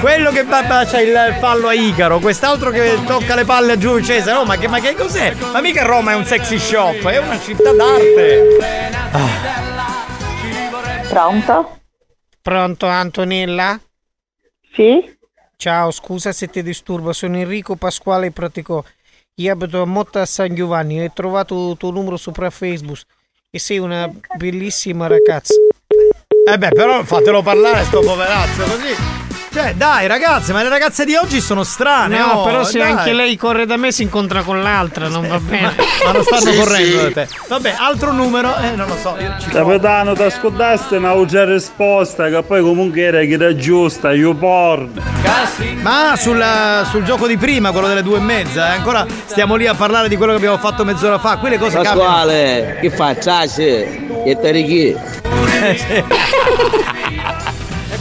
Quello 0.00 0.30
che 0.30 0.44
babba 0.44 0.84
c'ha 0.84 1.00
il 1.00 1.36
fallo 1.40 1.66
a 1.68 1.72
Icaro, 1.74 2.20
quest'altro 2.20 2.70
che 2.70 2.98
tocca 3.04 3.34
le 3.34 3.44
palle 3.44 3.72
a 3.72 3.76
Giulio 3.78 4.04
Cesare. 4.04 4.36
Oh, 4.38 4.44
ma 4.44 4.56
che, 4.56 4.68
ma 4.68 4.78
che 4.78 4.94
cos'è? 4.94 5.34
Ma 5.52 5.60
mica 5.60 5.82
Roma 5.84 6.12
è 6.12 6.14
un 6.14 6.24
sexy 6.24 6.58
shop, 6.58 7.04
è 7.08 7.18
una 7.18 7.38
città 7.40 7.72
d'arte. 7.72 8.58
Pronto? 11.08 11.78
Pronto 12.42 12.86
Antonella? 12.86 13.78
Sì? 14.74 15.16
Ciao, 15.60 15.90
scusa 15.90 16.30
se 16.30 16.46
ti 16.46 16.62
disturbo, 16.62 17.12
sono 17.12 17.36
Enrico 17.36 17.74
Pasquale 17.74 18.30
Pratico. 18.30 18.84
Io 19.40 19.52
abito 19.52 19.82
a 19.82 19.86
Motta 19.86 20.24
San 20.24 20.54
Giovanni, 20.54 21.04
ho 21.04 21.10
trovato 21.12 21.72
il 21.72 21.76
tuo 21.76 21.90
numero 21.90 22.16
sopra 22.16 22.48
Facebook 22.48 23.00
e 23.50 23.58
sei 23.58 23.78
una 23.78 24.08
bellissima 24.36 25.08
ragazza. 25.08 25.54
Eh 26.48 26.58
beh, 26.58 26.68
però 26.68 27.02
fatelo 27.02 27.42
parlare 27.42 27.82
sto 27.82 27.98
poveraccio 27.98 28.62
così. 28.62 29.27
Cioè, 29.50 29.74
dai 29.74 30.06
ragazze, 30.06 30.52
ma 30.52 30.62
le 30.62 30.68
ragazze 30.68 31.04
di 31.04 31.14
oggi 31.14 31.40
sono 31.40 31.64
strane. 31.64 32.18
No, 32.18 32.26
oh, 32.40 32.44
però 32.44 32.64
se 32.64 32.78
dai. 32.78 32.90
anche 32.90 33.12
lei 33.12 33.36
corre 33.36 33.64
da 33.66 33.76
me 33.76 33.90
si 33.92 34.02
incontra 34.02 34.42
con 34.42 34.62
l'altra, 34.62 35.08
non 35.08 35.26
va 35.26 35.38
bene. 35.40 35.74
Ma 36.04 36.12
non 36.12 36.22
stanno 36.22 36.52
Sì, 36.52 36.56
correndo 36.56 36.98
sì. 36.98 37.04
da 37.04 37.10
te. 37.12 37.28
Vabbè, 37.48 37.74
altro 37.78 38.12
numero, 38.12 38.54
eh, 38.58 38.70
non 38.72 38.86
lo 38.86 38.96
so. 38.96 39.16
Capitano, 39.50 40.14
ti 40.14 40.22
ascoltaste 40.22 40.96
una 40.96 41.24
già 41.24 41.44
risposta 41.44 42.28
che 42.28 42.42
poi 42.42 42.60
comunque 42.62 43.00
era 43.00 43.20
che 43.20 43.32
era 43.32 43.54
giusta, 43.56 44.12
io 44.12 44.34
porno. 44.34 45.02
Ma 45.80 46.14
sul, 46.16 46.44
sul 46.90 47.02
gioco 47.04 47.26
di 47.26 47.36
prima, 47.36 47.72
quello 47.72 47.88
delle 47.88 48.02
due 48.02 48.18
e 48.18 48.20
mezza, 48.20 48.68
eh, 48.72 48.76
ancora 48.76 49.06
stiamo 49.24 49.56
lì 49.56 49.66
a 49.66 49.74
parlare 49.74 50.08
di 50.08 50.16
quello 50.16 50.32
che 50.32 50.38
abbiamo 50.38 50.58
fatto 50.58 50.84
mezz'ora 50.84 51.18
fa. 51.18 51.38
Quelle 51.38 51.58
cose 51.58 51.74
cambiano. 51.80 52.00
Pasquale, 52.00 52.78
che 52.80 52.90
facciassi? 52.90 54.06
Che 54.24 54.38
te 54.40 54.50
righi? 54.50 54.96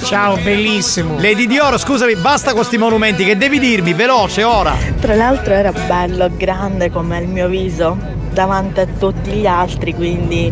Ciao, 0.07 0.37
bellissimo. 0.37 1.15
Lady 1.19 1.47
Dior, 1.47 1.77
scusami, 1.77 2.15
basta 2.15 2.53
con 2.53 2.63
sti 2.63 2.77
monumenti, 2.77 3.25
che 3.25 3.35
devi 3.35 3.59
dirmi, 3.59 3.91
veloce, 3.91 4.41
ora. 4.41 4.73
Tra 5.01 5.15
l'altro 5.15 5.53
era 5.53 5.73
bello, 5.73 6.29
grande 6.33 6.89
come 6.89 7.19
il 7.19 7.27
mio 7.27 7.49
viso, 7.49 7.97
davanti 8.31 8.79
a 8.79 8.85
tutti 8.85 9.31
gli 9.31 9.45
altri, 9.45 9.93
quindi 9.93 10.49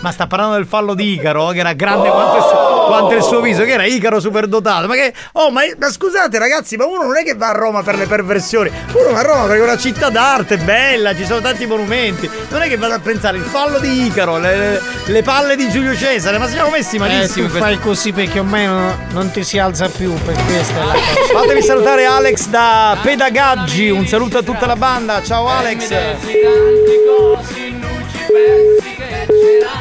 Ma 0.00 0.12
sta 0.12 0.28
parlando 0.28 0.54
del 0.54 0.66
fallo 0.66 0.94
di 0.94 1.14
Icaro, 1.14 1.48
che 1.48 1.58
era 1.58 1.72
grande 1.72 2.08
quanto 2.08 2.36
il, 2.36 2.42
suo, 2.44 2.71
quanto 2.98 3.14
il 3.16 3.22
suo 3.22 3.40
viso, 3.40 3.64
che 3.64 3.72
era 3.72 3.84
Icaro 3.84 4.20
superdotato. 4.20 4.86
Ma 4.86 4.94
che. 4.94 5.12
Oh, 5.32 5.50
ma, 5.50 5.62
ma 5.78 5.90
scusate, 5.90 6.38
ragazzi, 6.38 6.76
ma 6.76 6.86
uno 6.86 7.02
non 7.04 7.16
è 7.16 7.24
che 7.24 7.34
va 7.34 7.48
a 7.48 7.52
Roma 7.52 7.82
per 7.82 7.96
le 7.96 8.06
perversioni. 8.06 8.70
Uno 8.92 9.12
va 9.12 9.18
a 9.20 9.22
Roma 9.22 9.46
perché 9.46 9.60
è 9.60 9.64
una 9.64 9.76
città 9.78 10.08
d'arte, 10.10 10.56
bella, 10.58 11.14
ci 11.14 11.24
sono 11.24 11.40
tanti 11.40 11.66
monumenti. 11.66 12.28
Non 12.48 12.62
è 12.62 12.68
che 12.68 12.76
vado 12.76 12.94
a 12.94 12.98
pensare 13.00 13.36
il 13.38 13.44
fallo 13.44 13.78
di 13.78 14.04
Icaro, 14.06 14.38
le, 14.38 14.56
le- 14.56 14.80
le 15.06 15.22
palle 15.22 15.56
di 15.56 15.68
Giulio 15.70 15.96
Cesare, 15.96 16.38
ma 16.38 16.46
siamo 16.48 16.70
messi 16.70 16.96
Eh, 16.96 16.98
malissimo. 16.98 17.48
tu 17.48 17.54
in 17.54 17.60
fai 17.60 17.78
così 17.80 18.12
perché 18.12 18.38
ormai 18.38 18.66
non, 18.66 19.06
non 19.12 19.30
ti 19.30 19.42
si 19.44 19.58
alza 19.58 19.88
più, 19.88 20.12
per 20.24 20.34
questa 20.46 20.80
è 20.80 20.84
la 20.84 20.92
cosa. 20.92 21.38
Fatemi 21.40 21.62
salutare 21.62 22.04
Alex 22.04 22.46
da 22.48 22.96
Pedagaggi, 23.02 23.90
un 23.90 24.06
saluto 24.06 24.38
a 24.38 24.42
tutta 24.42 24.66
la 24.66 24.76
banda, 24.76 25.22
ciao 25.22 25.48
Alex. 25.48 25.88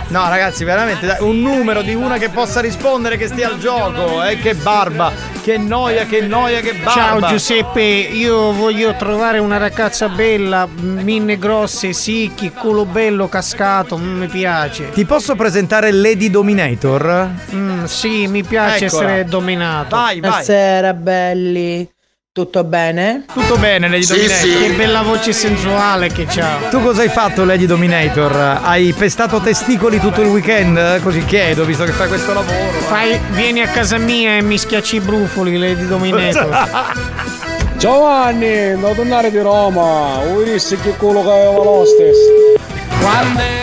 No 0.08 0.28
ragazzi, 0.28 0.64
veramente, 0.64 1.06
dai, 1.06 1.18
un 1.22 1.40
numero 1.40 1.82
di 1.82 1.94
una 1.94 2.18
che 2.18 2.30
possa 2.30 2.60
rispondere 2.60 3.18
che 3.18 3.28
stia 3.28 3.48
al 3.48 3.60
gioco, 3.60 4.24
eh, 4.24 4.38
che 4.38 4.56
barba, 4.56 5.12
che 5.42 5.58
noia, 5.58 6.06
che 6.06 6.22
noia, 6.22 6.60
che 6.60 6.74
barba. 6.74 6.92
Ciao 6.92 7.30
Giuseppe, 7.30 7.82
io 7.82 8.52
voglio 8.52 8.94
trovare 8.96 9.40
una 9.40 9.58
ragazza 9.58 10.10
bella, 10.10 10.68
minne 10.68 11.38
grosse, 11.38 11.94
sicchi, 11.94 12.52
culo 12.52 12.86
bello 12.86 13.30
cascato, 13.30 13.98
mm, 13.98 14.20
mi 14.20 14.28
piace. 14.28 14.90
Ti 14.90 15.06
posso 15.06 15.36
presentare 15.36 15.92
Lady 15.92 16.30
Dominator? 16.30 17.30
Mm, 17.54 17.84
sì, 17.86 18.28
mi 18.28 18.44
piace 18.44 18.86
Eccola. 18.86 19.04
essere 19.04 19.26
dominato. 19.26 19.96
Vai, 19.96 20.20
vai. 20.20 20.30
Buonasera 20.30 20.94
belli, 20.94 21.90
tutto 22.34 22.64
bene? 22.64 23.26
Tutto 23.34 23.58
bene 23.58 23.90
Lady 23.90 24.06
Dominator. 24.06 24.62
Che 24.62 24.74
bella 24.78 25.02
voce 25.02 25.34
sensuale 25.34 26.08
che 26.08 26.26
c'ha. 26.26 26.70
Tu 26.70 26.82
cosa 26.82 27.02
hai 27.02 27.10
fatto 27.10 27.44
Lady 27.44 27.66
Dominator? 27.66 28.62
Hai 28.64 28.94
pestato 28.94 29.42
testicoli 29.42 30.00
tutto 30.00 30.22
il 30.22 30.28
weekend? 30.28 31.02
Così 31.02 31.26
chiedo, 31.26 31.66
visto 31.66 31.84
che 31.84 31.92
fai 31.92 32.08
questo 32.08 32.32
lavoro. 32.32 32.80
Fai, 32.88 33.20
vieni 33.32 33.62
a 33.62 33.68
casa 33.68 33.98
mia 33.98 34.38
e 34.38 34.42
mi 34.42 34.58
schiacci 34.58 34.96
i 34.96 35.00
brufoli, 35.02 35.58
Lady 35.58 35.86
Dominator. 35.86 36.96
Giovanni, 37.78 38.78
non 38.78 38.96
tornare 38.96 39.30
di 39.30 39.40
Roma, 39.40 40.22
vuoi 40.24 40.46
dire 40.46 40.58
che 40.58 40.96
quello 40.96 41.24
che 41.24 41.30
aveva 41.30 41.52
lo 41.52 41.84
stesso? 41.84 42.81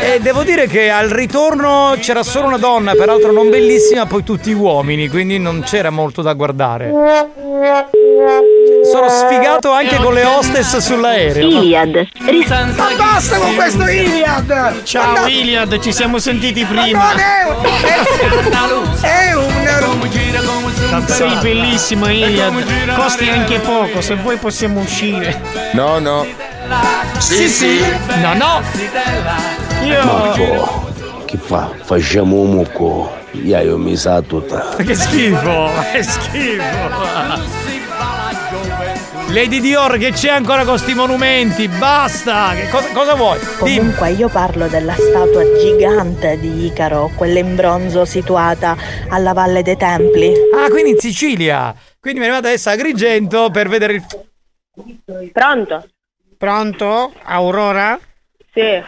E 0.01 0.21
devo 0.21 0.43
dire 0.43 0.67
che 0.67 0.91
al 0.91 1.09
ritorno 1.09 1.95
c'era 2.01 2.23
solo 2.23 2.47
una 2.47 2.57
donna, 2.57 2.95
peraltro 2.95 3.31
non 3.33 3.51
bellissima, 3.51 4.07
poi 4.07 4.25
tutti 4.25 4.53
uomini, 4.53 5.09
quindi 5.09 5.39
non 5.39 5.63
c'era 5.65 5.91
molto 5.91 6.23
da 6.23 6.33
guardare. 6.33 6.91
Sono 8.91 9.09
sfigato 9.09 9.71
anche 9.71 9.97
con 9.97 10.15
le 10.15 10.25
hostess 10.25 10.79
sull'aereo. 10.79 11.47
Iliad. 11.47 12.09
Ma 12.77 12.89
basta 12.97 13.37
con 13.39 13.55
questo 13.55 13.87
Iliad! 13.87 14.83
Ciao 14.85 15.21
no- 15.21 15.27
Iliad, 15.27 15.79
ci 15.81 15.93
siamo 15.93 16.19
sentiti 16.19 16.63
Ma 16.63 16.69
prima. 16.69 17.13
non 17.13 17.19
è 17.19 17.45
un... 17.47 19.01
È 19.01 19.35
un... 19.35 19.47
Sei 21.07 21.37
bellissima 21.41 22.11
Iliad, 22.11 22.95
costi 22.97 23.29
anche 23.29 23.59
poco, 23.59 24.01
se 24.01 24.15
vuoi 24.15 24.37
possiamo 24.37 24.81
uscire. 24.81 25.41
No, 25.73 25.99
no. 25.99 26.27
Sì, 27.19 27.49
sì. 27.49 27.81
No, 28.21 28.35
no. 28.35 28.63
Io... 29.85 30.05
Marco, 30.05 30.93
che 31.25 31.37
fa? 31.37 31.71
Facciamo 31.83 32.37
un 32.37 32.51
mucco. 32.51 33.17
Io, 33.33 33.61
io 33.61 33.79
mi 33.79 33.97
sa 33.97 34.23
tutta. 34.23 34.75
Che 34.77 34.95
schifo, 34.95 35.71
che 35.93 36.03
schifo. 36.03 37.57
Lady 39.29 39.61
Dior 39.61 39.99
che 39.99 40.13
c'è 40.13 40.31
ancora 40.31 40.65
con 40.65 40.79
sti 40.79 40.95
monumenti, 40.95 41.69
basta! 41.69 42.55
Che 42.55 42.71
cosa, 42.71 42.89
cosa 42.93 43.15
vuoi? 43.15 43.39
Comunque 43.59 44.13
io 44.13 44.29
parlo 44.29 44.69
della 44.69 44.95
statua 44.95 45.43
gigante 45.59 46.39
di 46.41 46.65
Icaro, 46.65 47.11
quella 47.15 47.39
in 47.39 47.55
bronzo 47.55 48.07
situata 48.07 48.75
alla 49.09 49.35
Valle 49.35 49.63
dei 49.63 49.77
Templi. 49.77 50.33
Ah, 50.55 50.71
quindi 50.71 50.93
in 50.93 50.99
Sicilia! 50.99 51.75
Quindi 52.01 52.21
mi 52.21 52.25
è 52.25 52.29
arrivata 52.31 52.49
adesso 52.49 52.71
a 52.71 52.73
Agrigento 52.73 53.51
per 53.51 53.69
vedere 53.69 53.93
il... 53.95 54.07
Pronto? 55.31 55.87
Pronto? 56.39 57.13
Aurora? 57.25 57.99
Sì. 58.55 58.83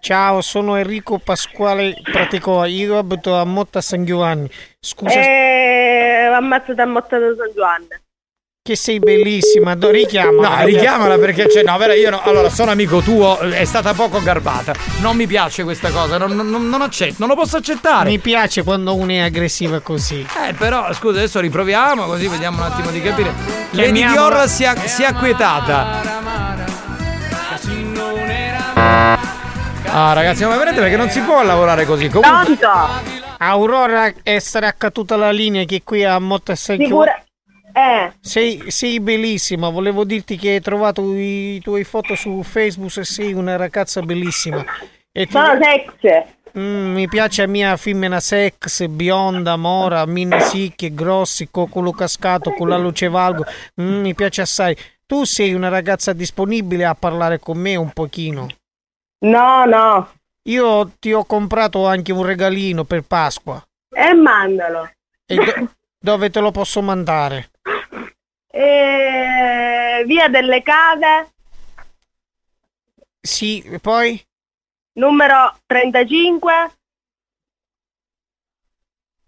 Ciao, 0.00 0.40
sono 0.42 0.76
Enrico 0.76 1.18
Pasquale 1.18 1.96
Praticò, 2.02 2.64
io 2.66 2.98
abito 2.98 3.34
a 3.34 3.44
Motta 3.44 3.80
San 3.80 4.04
Giovanni. 4.04 4.48
Scusa 4.78 5.12
Eh, 5.18 6.30
ammazzata 6.32 6.82
a 6.82 6.86
Motta 6.86 7.18
da 7.18 7.26
San 7.36 7.50
Giovanni. 7.52 7.88
che 8.62 8.76
sei 8.76 8.98
bellissima, 9.00 9.74
do- 9.74 9.90
richiamala. 9.90 10.58
No, 10.58 10.64
richiamala 10.66 11.18
perché 11.18 11.46
c'è. 11.48 11.62
No, 11.64 11.76
vera, 11.78 11.94
io 11.94 12.10
no. 12.10 12.20
Allora, 12.22 12.48
sono 12.50 12.70
amico 12.70 13.00
tuo, 13.00 13.38
è 13.40 13.64
stata 13.64 13.92
poco 13.94 14.22
garbata. 14.22 14.72
Non 15.00 15.16
mi 15.16 15.26
piace 15.26 15.64
questa 15.64 15.90
cosa, 15.90 16.16
non, 16.18 16.36
non, 16.36 16.68
non 16.68 16.80
accetto, 16.82 17.14
non 17.18 17.28
lo 17.28 17.34
posso 17.34 17.56
accettare. 17.56 18.08
Mi 18.10 18.18
piace 18.18 18.62
quando 18.62 18.94
uno 18.94 19.10
è 19.10 19.18
aggressiva 19.20 19.80
così. 19.80 20.20
Eh, 20.46 20.52
però, 20.54 20.92
scusa, 20.92 21.16
adesso 21.18 21.40
riproviamo, 21.40 22.04
così 22.04 22.28
vediamo 22.28 22.58
un 22.64 22.70
attimo 22.70 22.90
di 22.90 23.00
capire. 23.02 23.32
Lady. 23.70 24.06
Dior 24.06 24.46
si 24.46 24.62
è, 24.64 24.74
si 24.86 25.02
è 25.02 25.06
acquietata. 25.06 26.66
Ah, 29.90 30.12
ragazzi, 30.12 30.44
ma 30.44 30.56
vedete 30.56 30.80
perché 30.80 30.96
non 30.96 31.08
si 31.10 31.20
può 31.20 31.42
lavorare 31.42 31.84
così. 31.84 32.08
Comunque. 32.08 32.56
Aurora 33.38 34.12
è 34.22 34.38
sarà 34.38 34.72
caduta 34.76 35.16
la 35.16 35.30
linea 35.30 35.64
che 35.64 35.82
qui 35.82 36.04
a 36.04 36.18
Motta 36.18 36.54
San 36.54 36.76
Sicura- 36.78 37.22
Eh. 37.72 38.12
Sei, 38.20 38.64
sei 38.70 38.98
bellissima, 39.00 39.68
volevo 39.68 40.04
dirti 40.04 40.36
che 40.36 40.50
hai 40.50 40.60
trovato 40.60 41.14
i 41.14 41.60
tuoi 41.62 41.84
foto 41.84 42.14
su 42.16 42.42
Facebook 42.42 42.96
e 42.96 43.04
sei 43.04 43.32
una 43.32 43.56
ragazza 43.56 44.00
bellissima. 44.02 44.64
E 45.12 45.26
ti- 45.26 45.32
Sono 45.32 45.56
sex. 45.60 46.24
Mm, 46.58 46.94
mi 46.94 47.06
piace 47.08 47.42
la 47.42 47.48
mia 47.48 47.76
femmina 47.76 48.18
sex, 48.20 48.86
bionda, 48.86 49.56
mora, 49.56 50.04
mini 50.06 50.40
sicche, 50.40 50.92
grossi, 50.92 51.48
cocolo 51.50 51.92
cascato, 51.92 52.52
con 52.52 52.68
la 52.68 52.76
luce 52.78 53.08
valgo. 53.08 53.44
Mm, 53.80 54.00
mi 54.00 54.14
piace 54.14 54.40
assai. 54.40 54.76
Tu 55.06 55.24
sei 55.24 55.54
una 55.54 55.68
ragazza 55.68 56.12
disponibile 56.12 56.84
a 56.84 56.94
parlare 56.94 57.38
con 57.38 57.58
me 57.58 57.76
un 57.76 57.90
pochino? 57.90 58.46
No, 59.20 59.64
no. 59.66 60.12
Io 60.48 60.90
ti 60.98 61.12
ho 61.12 61.24
comprato 61.24 61.86
anche 61.86 62.12
un 62.12 62.24
regalino 62.24 62.84
per 62.84 63.02
Pasqua. 63.02 63.62
E 63.90 64.14
mandalo. 64.14 64.90
E 65.26 65.34
do- 65.34 65.70
dove 65.98 66.30
te 66.30 66.40
lo 66.40 66.50
posso 66.50 66.80
mandare? 66.80 67.50
Eh, 68.50 70.04
via 70.06 70.28
delle 70.28 70.62
Cave, 70.62 71.32
Sì, 73.20 73.60
e 73.62 73.78
poi? 73.78 74.20
numero 74.94 75.58
35. 75.66 76.72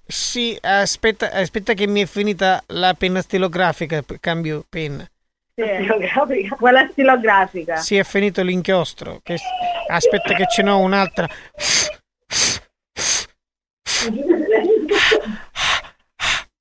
Sì, 0.06 0.58
aspetta, 0.60 1.30
aspetta 1.32 1.74
che 1.74 1.86
mi 1.86 2.00
è 2.02 2.06
finita 2.06 2.62
la 2.68 2.94
penna 2.94 3.20
stilografica, 3.20 4.02
cambio 4.18 4.64
penna. 4.68 5.08
Sì. 5.60 6.48
Quella 6.56 6.88
stilografica. 6.90 7.76
Sì, 7.76 7.96
è 7.96 8.04
finito 8.04 8.42
l'inchiostro. 8.42 9.20
Che- 9.22 9.38
Aspetta 9.88 10.34
che 10.34 10.46
ce 10.48 10.62
n'ho 10.62 10.78
un'altra. 10.78 11.26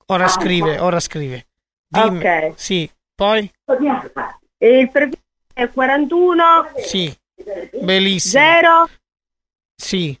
Ora 0.06 0.28
scrive, 0.28 0.78
ora 0.78 0.98
scrive. 1.00 1.46
Dimmi. 1.86 2.18
Ok. 2.18 2.52
Sì, 2.56 2.90
poi? 3.14 3.50
Il 4.58 4.90
prefix 4.90 5.18
è 5.54 5.68
41 5.70 6.70
Sì, 6.84 7.14
bellissimo. 7.80 8.42
0 8.42 8.88
Sì, 9.76 10.18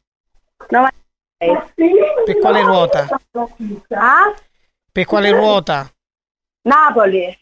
96. 0.68 2.24
per 2.24 2.38
quale 2.38 2.62
ruota? 2.62 3.08
Ah? 3.90 4.34
Per 4.92 5.04
quale 5.04 5.30
ruota? 5.30 5.90
Napoli. 6.62 7.36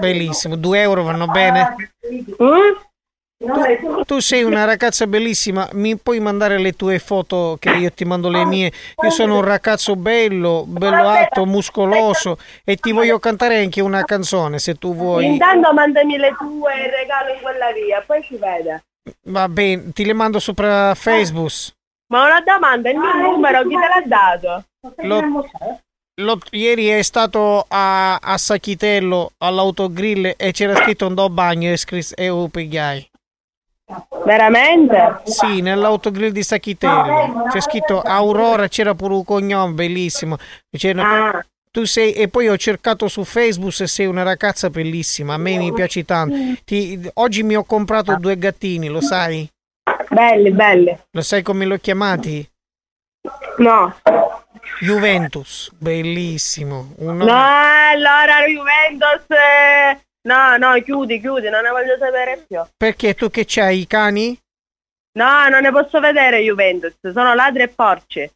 Bellissimo, 0.00 0.56
2 0.56 0.80
euro 0.80 1.02
vanno 1.04 1.26
bene? 1.26 1.76
Mm? 2.42 2.72
Tu, 3.36 4.04
tu 4.04 4.18
sei 4.20 4.42
una 4.42 4.64
ragazza 4.64 5.06
bellissima, 5.06 5.68
mi 5.72 5.96
puoi 5.98 6.18
mandare 6.18 6.58
le 6.58 6.72
tue 6.72 6.98
foto 6.98 7.56
che 7.58 7.70
io 7.70 7.92
ti 7.92 8.04
mando 8.04 8.30
le 8.30 8.44
mie? 8.46 8.72
Io 9.02 9.10
sono 9.10 9.36
un 9.36 9.44
ragazzo 9.44 9.96
bello, 9.96 10.64
bello 10.66 11.08
alto, 11.08 11.44
muscoloso 11.44 12.38
e 12.64 12.76
ti 12.76 12.92
voglio 12.92 13.18
cantare 13.18 13.58
anche 13.58 13.82
una 13.82 14.02
canzone 14.04 14.58
se 14.58 14.76
tu 14.76 14.94
vuoi. 14.94 15.26
Intanto 15.26 15.72
mandami 15.74 16.16
le 16.16 16.34
tue 16.38 16.72
e 16.74 16.90
regalo 16.90 17.34
in 17.34 17.40
quella 17.42 17.70
via, 17.72 18.02
poi 18.06 18.22
si 18.22 18.36
vede. 18.36 18.84
Va 19.26 19.48
bene, 19.48 19.92
ti 19.92 20.04
le 20.06 20.14
mando 20.14 20.38
sopra 20.38 20.94
Facebook. 20.94 21.52
Ma 22.12 22.24
una 22.24 22.40
domanda, 22.40 22.88
il 22.88 22.96
mio 22.98 23.14
numero 23.14 23.62
chi 23.62 23.74
te 23.74 23.88
l'ha 23.88 24.02
dato? 24.06 24.64
Lo- 25.02 25.48
Lo- 26.20 26.38
ieri 26.50 26.86
è 26.88 27.02
stato 27.02 27.64
a, 27.68 28.16
a 28.16 28.38
Sacchitello 28.38 29.32
all'autogrill 29.38 30.34
e 30.36 30.52
c'era 30.52 30.76
scritto 30.76 31.06
un 31.08 31.14
do 31.14 31.28
bagno 31.28 31.70
e 31.72 31.76
scris- 31.76 32.14
e 32.16 32.28
o 32.28 32.46
pigliai. 32.48 33.08
Veramente? 34.24 35.20
Sì, 35.24 35.60
nell'autogrill 35.60 36.30
di 36.30 36.42
Sacchitello. 36.42 37.46
C'è 37.50 37.60
scritto 37.60 38.00
Aurora, 38.00 38.68
c'era 38.68 38.94
pure 38.94 39.14
un 39.14 39.24
cognome 39.24 39.72
bellissimo. 39.74 40.36
C'era- 40.70 41.44
Tu 41.72 41.84
sei, 41.84 42.12
e 42.12 42.28
poi 42.28 42.46
ho 42.48 42.56
cercato 42.56 43.08
su 43.08 43.24
Facebook 43.24 43.80
e 43.80 43.88
sei 43.88 44.06
una 44.06 44.22
ragazza 44.22 44.70
bellissima. 44.70 45.34
A 45.34 45.38
me 45.38 45.56
mi 45.58 45.72
piaci 45.72 46.04
tanto. 46.04 46.36
Ti- 46.64 47.10
oggi 47.14 47.42
mi 47.42 47.56
ho 47.56 47.64
comprato 47.64 48.14
due 48.16 48.38
gattini, 48.38 48.86
lo 48.86 49.00
sai? 49.00 49.48
Belli, 50.08 50.52
belli. 50.52 50.96
Lo 51.10 51.20
sai 51.22 51.42
come 51.42 51.66
li 51.66 51.72
ho 51.72 51.78
chiamati? 51.78 52.48
No. 53.58 53.92
Juventus, 54.80 55.70
bellissimo. 55.78 56.92
Un 56.96 57.16
No, 57.16 57.24
nome- 57.24 57.32
allora 57.92 58.44
Juventus. 58.46 59.24
eh, 59.30 59.98
No, 60.26 60.56
no, 60.56 60.72
chiudi, 60.82 61.20
chiudi, 61.20 61.50
non 61.50 61.62
ne 61.64 61.68
voglio 61.70 61.98
sapere 61.98 62.44
più. 62.48 62.58
Perché 62.78 63.12
tu 63.14 63.28
che 63.30 63.44
c'hai 63.46 63.80
i 63.80 63.86
cani? 63.86 64.34
No, 65.18 65.48
non 65.50 65.60
ne 65.60 65.70
posso 65.70 66.00
vedere 66.00 66.40
Juventus, 66.40 66.94
sono 67.12 67.34
ladri 67.34 67.62
e 67.64 67.68
porci. 67.68 68.30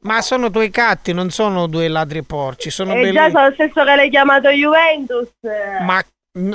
Ma 0.00 0.20
sono 0.20 0.48
due 0.48 0.68
gatti, 0.68 1.12
non 1.12 1.30
sono 1.30 1.68
due 1.68 1.86
ladri 1.86 2.22
porci, 2.24 2.70
sono 2.70 2.92
e 2.92 3.00
belli. 3.02 3.12
già 3.12 3.30
sono 3.30 3.46
lo 3.48 3.52
stesso 3.54 3.84
che 3.84 3.94
l'hai 3.96 4.10
chiamato 4.10 4.48
Juventus. 4.50 5.28
eh. 5.42 5.80
Ma 5.84 6.04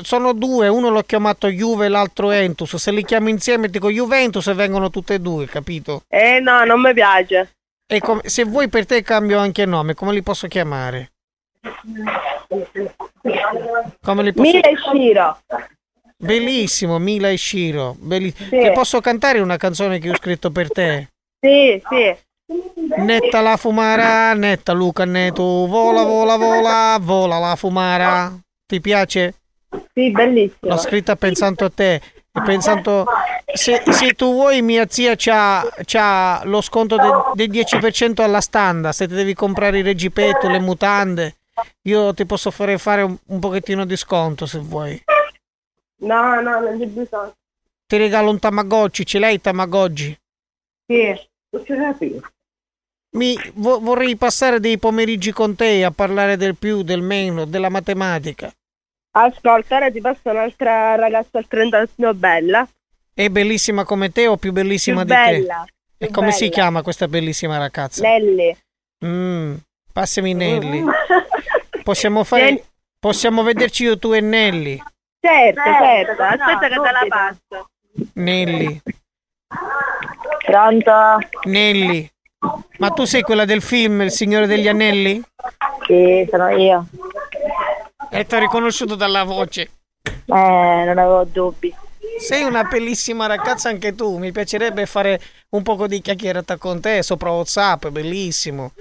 sono 0.02 0.34
due, 0.34 0.68
uno 0.68 0.90
l'ho 0.90 1.02
chiamato 1.04 1.48
Juve 1.48 1.86
e 1.86 1.90
l'altro 1.90 2.30
Entus. 2.32 2.76
Se 2.76 2.92
li 2.92 3.06
chiamo 3.06 3.30
insieme 3.30 3.70
dico 3.70 3.90
Juventus 3.90 4.48
e 4.48 4.54
vengono 4.54 4.90
tutte 4.90 5.14
e 5.14 5.20
due, 5.20 5.48
capito? 5.48 6.04
Eh 6.10 6.40
no, 6.42 6.66
non 6.66 6.82
mi 6.82 6.94
piace. 6.94 7.52
E 7.94 8.00
com- 8.00 8.22
se 8.24 8.46
vuoi 8.46 8.70
per 8.70 8.86
te 8.86 9.02
cambio 9.02 9.38
anche 9.38 9.66
nome, 9.66 9.94
come 9.96 10.14
li 10.14 10.24
posso 10.24 10.48
chiamare? 10.48 11.12
Come 14.02 14.24
li 14.24 14.32
posso 14.32 14.50
Mila 14.50 14.70
e 14.70 14.76
Shiro. 14.78 15.38
Bellissimo, 16.16 17.00
Mila 17.00 17.30
e 17.30 17.38
Shiro. 17.38 17.98
belli- 18.00 18.32
Ti 18.34 18.72
posso 18.74 19.02
cantare 19.02 19.42
una 19.42 19.58
canzone 19.58 20.00
che 20.00 20.10
ho 20.10 20.16
scritto 20.16 20.52
per 20.52 20.72
te? 20.72 21.10
Sì, 21.42 21.82
sì. 21.90 22.16
Netta 22.98 23.42
la 23.42 23.58
fumara, 23.58 24.34
netta 24.36 24.72
Luca 24.72 25.04
Neto, 25.04 25.44
vola, 25.44 26.04
vola, 26.04 26.38
vola, 26.38 26.98
vola 26.98 27.40
la 27.40 27.56
fumara. 27.58 28.32
Ti 28.68 28.80
piace? 28.80 29.34
Sì, 29.94 30.12
bellissimo. 30.12 30.58
L'ho 30.62 30.78
scritta 30.78 31.18
pensando 31.18 31.66
a 31.66 31.70
te. 31.70 32.02
Pensando, 32.46 33.06
se, 33.54 33.84
se 33.92 34.14
tu 34.14 34.32
vuoi, 34.32 34.62
mia 34.62 34.88
zia 34.88 35.16
c'ha, 35.18 35.68
c'ha 35.84 36.42
lo 36.46 36.62
sconto 36.62 36.96
de- 36.96 37.32
del 37.34 37.50
10% 37.50 38.24
alla 38.24 38.40
standa. 38.42 38.94
Se 38.94 39.08
ti 39.08 39.14
devi 39.14 39.34
comprare 39.34 39.80
i 39.80 39.82
reggipetto, 39.82 40.48
le 40.48 40.60
mutande, 40.60 41.36
io 41.84 42.14
ti 42.14 42.26
posso 42.26 42.50
fare 42.50 42.78
fare 42.78 43.02
un, 43.02 43.18
un 43.28 43.40
pochettino 43.40 43.86
di 43.86 43.98
sconto 43.98 44.46
se 44.46 44.60
vuoi. 44.60 45.02
No, 46.04 46.40
no, 46.42 46.60
non 46.62 46.80
c'è 46.80 46.86
bisogno. 46.88 47.34
Ti 47.86 47.98
regalo 47.98 48.30
un 48.30 48.40
Tamagotchi, 48.40 49.06
ce 49.06 49.20
l'hai 49.20 49.36
i 49.36 49.42
Tamagotchi? 49.42 50.18
Sì. 50.88 51.30
Mi, 53.14 53.36
vo- 53.56 53.80
vorrei 53.82 54.16
passare 54.16 54.62
dei 54.62 54.78
pomeriggi 54.78 55.34
con 55.34 55.54
te 55.56 55.84
a 55.84 55.92
parlare 55.92 56.38
del 56.38 56.56
più, 56.56 56.82
del 56.82 57.02
meno, 57.02 57.44
della 57.44 57.68
matematica. 57.68 58.50
Ascolta, 59.14 59.76
ora 59.76 59.92
ti 59.92 60.00
passo 60.00 60.30
un'altra 60.30 60.96
ragazza 60.96 61.38
al 61.38 61.48
30 61.48 61.86
bella. 62.14 62.68
È 63.14 63.28
bellissima 63.30 63.84
come 63.84 64.10
te 64.10 64.28
o 64.28 64.38
più 64.38 64.52
bellissima 64.54 65.04
Più 65.04 65.14
di 65.14 65.22
bella, 65.22 65.66
te? 65.98 66.06
E 66.06 66.10
come 66.12 66.32
si 66.32 66.46
bella. 66.46 66.52
chiama 66.54 66.82
questa 66.82 67.08
bellissima 67.08 67.58
ragazza? 67.58 68.02
Nelly. 68.08 68.58
Mm, 69.06 69.56
passami 69.92 70.34
Nelly. 70.34 70.84
Possiamo 71.84 72.24
fare. 72.24 72.64
Possiamo 73.00 73.44
vederci 73.44 73.84
io, 73.84 73.98
tu 73.98 74.14
e 74.14 74.22
Nelly. 74.22 74.82
Certo, 75.20 75.62
certo. 75.62 76.24
Aspetta 76.24 76.68
che 76.68 76.76
te 76.76 76.92
la 76.92 77.06
passo. 77.08 77.70
Nelly. 78.14 78.82
Pronto? 80.46 80.92
Nelly. 81.44 82.10
Ma 82.78 82.90
tu 82.92 83.04
sei 83.06 83.22
quella 83.22 83.46
del 83.46 83.62
film 83.62 84.02
Il 84.02 84.12
Signore 84.12 84.48
degli 84.48 84.68
Anelli? 84.68 85.22
Sì, 85.86 86.26
sono 86.30 86.50
io. 86.50 86.88
E 88.14 88.26
ti 88.26 88.36
ho 88.36 88.40
riconosciuto 88.40 88.96
dalla 88.96 89.24
voce. 89.24 89.70
Eh, 90.04 90.14
non 90.26 90.98
avevo 90.98 91.24
dubbi. 91.24 91.74
Sei 92.20 92.44
una 92.44 92.64
bellissima 92.64 93.26
ragazza 93.26 93.70
anche 93.70 93.96
tu, 93.96 94.18
mi 94.18 94.32
piacerebbe 94.32 94.86
fare 94.86 95.20
un 95.50 95.64
poco 95.64 95.88
di 95.88 96.02
chiacchierata 96.02 96.58
con 96.58 96.82
te 96.82 97.04
sopra 97.04 97.32
WhatsApp, 97.32 97.88
bellissimo. 97.88 98.74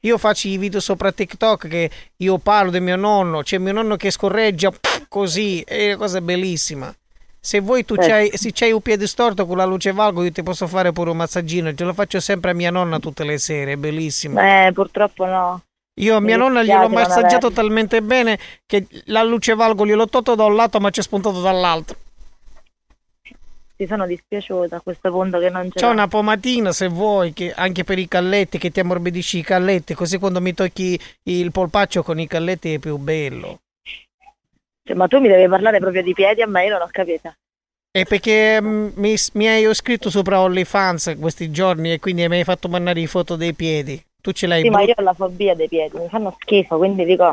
Io 0.00 0.18
faccio 0.18 0.46
i 0.48 0.56
video 0.56 0.78
sopra 0.78 1.10
TikTok 1.10 1.68
che 1.68 1.90
io 2.18 2.38
parlo 2.38 2.70
di 2.70 2.80
mio 2.80 2.96
nonno, 2.96 3.42
c'è 3.42 3.58
mio 3.58 3.72
nonno 3.72 3.96
che 3.96 4.10
scorreggia 4.10 4.70
così, 5.08 5.62
è 5.62 5.88
una 5.88 5.96
cosa 5.96 6.20
bellissima. 6.20 6.94
Se 7.40 7.60
vuoi 7.60 7.84
tu 7.84 7.94
Eh. 7.94 8.06
c'hai, 8.06 8.30
se 8.36 8.52
c'hai 8.52 8.72
un 8.72 8.80
piede 8.80 9.06
storto 9.06 9.46
con 9.46 9.56
la 9.56 9.64
luce 9.64 9.92
valgo 9.92 10.22
io 10.22 10.32
ti 10.32 10.42
posso 10.42 10.66
fare 10.66 10.92
pure 10.92 11.10
un 11.10 11.16
massaggino, 11.16 11.74
ce 11.74 11.84
lo 11.84 11.92
faccio 11.92 12.20
sempre 12.20 12.50
a 12.50 12.54
mia 12.54 12.70
nonna 12.70 12.98
tutte 12.98 13.24
le 13.24 13.38
sere, 13.38 13.72
è 13.72 13.76
bellissimo. 13.76 14.40
Eh, 14.40 14.70
purtroppo 14.72 15.24
no. 15.24 15.62
Io 15.98 16.16
a 16.16 16.20
Mi 16.20 16.26
mia 16.26 16.36
nonna 16.36 16.62
gliel'ho 16.62 16.88
massaggiato 16.88 17.50
talmente 17.52 18.02
bene 18.02 18.38
che 18.66 18.86
la 19.06 19.22
luce 19.22 19.54
valgo 19.54 19.86
gliel'ho 19.86 20.08
tolto 20.08 20.34
da 20.34 20.44
un 20.44 20.54
lato 20.54 20.78
ma 20.80 20.90
ci 20.90 21.00
è 21.00 21.02
spuntato 21.02 21.40
dall'altro. 21.40 21.96
Ti 23.76 23.86
sono 23.86 24.06
dispiaciuta 24.06 24.76
a 24.76 24.80
questo 24.80 25.10
punto 25.10 25.38
che 25.38 25.50
non 25.50 25.70
C'ho 25.72 25.90
l'ho. 25.90 25.92
una 25.92 26.08
pomatina 26.08 26.72
se 26.72 26.88
vuoi, 26.88 27.32
che 27.32 27.52
anche 27.54 27.84
per 27.84 27.98
i 27.98 28.08
calletti, 28.08 28.58
che 28.58 28.70
ti 28.70 28.80
ammorbidisci 28.80 29.38
i 29.38 29.42
calletti, 29.42 29.94
così 29.94 30.18
quando 30.18 30.40
mi 30.40 30.54
tocchi 30.54 30.98
il 31.24 31.52
polpaccio 31.52 32.02
con 32.02 32.18
i 32.18 32.26
calletti 32.26 32.74
è 32.74 32.78
più 32.78 32.96
bello. 32.96 33.60
Cioè, 34.82 34.96
ma 34.96 35.06
tu 35.08 35.18
mi 35.20 35.28
devi 35.28 35.48
parlare 35.48 35.78
proprio 35.78 36.02
di 36.02 36.14
piedi 36.14 36.42
a 36.42 36.46
me, 36.46 36.64
io 36.64 36.72
non 36.72 36.82
ho 36.82 36.88
capito. 36.90 37.34
È 37.90 38.04
perché 38.04 38.60
mm, 38.60 38.88
mi, 38.94 39.14
mi 39.34 39.48
hai 39.48 39.68
iscritto 39.68 40.10
sopra 40.10 40.40
OnlyFans 40.40 41.16
questi 41.18 41.50
giorni 41.50 41.92
e 41.92 41.98
quindi 41.98 42.28
mi 42.28 42.36
hai 42.36 42.44
fatto 42.44 42.68
mandare 42.68 43.00
i 43.00 43.06
foto 43.06 43.36
dei 43.36 43.54
piedi. 43.54 44.02
Tu 44.26 44.32
ce 44.32 44.48
l'hai 44.48 44.62
Sì, 44.62 44.70
ma 44.70 44.78
bru- 44.78 44.88
io 44.88 44.94
ho 44.96 45.02
la 45.04 45.12
fobia 45.12 45.54
dei 45.54 45.68
piedi, 45.68 45.98
mi 45.98 46.08
fanno 46.08 46.36
schifo, 46.40 46.78
quindi 46.78 47.04
dico, 47.04 47.26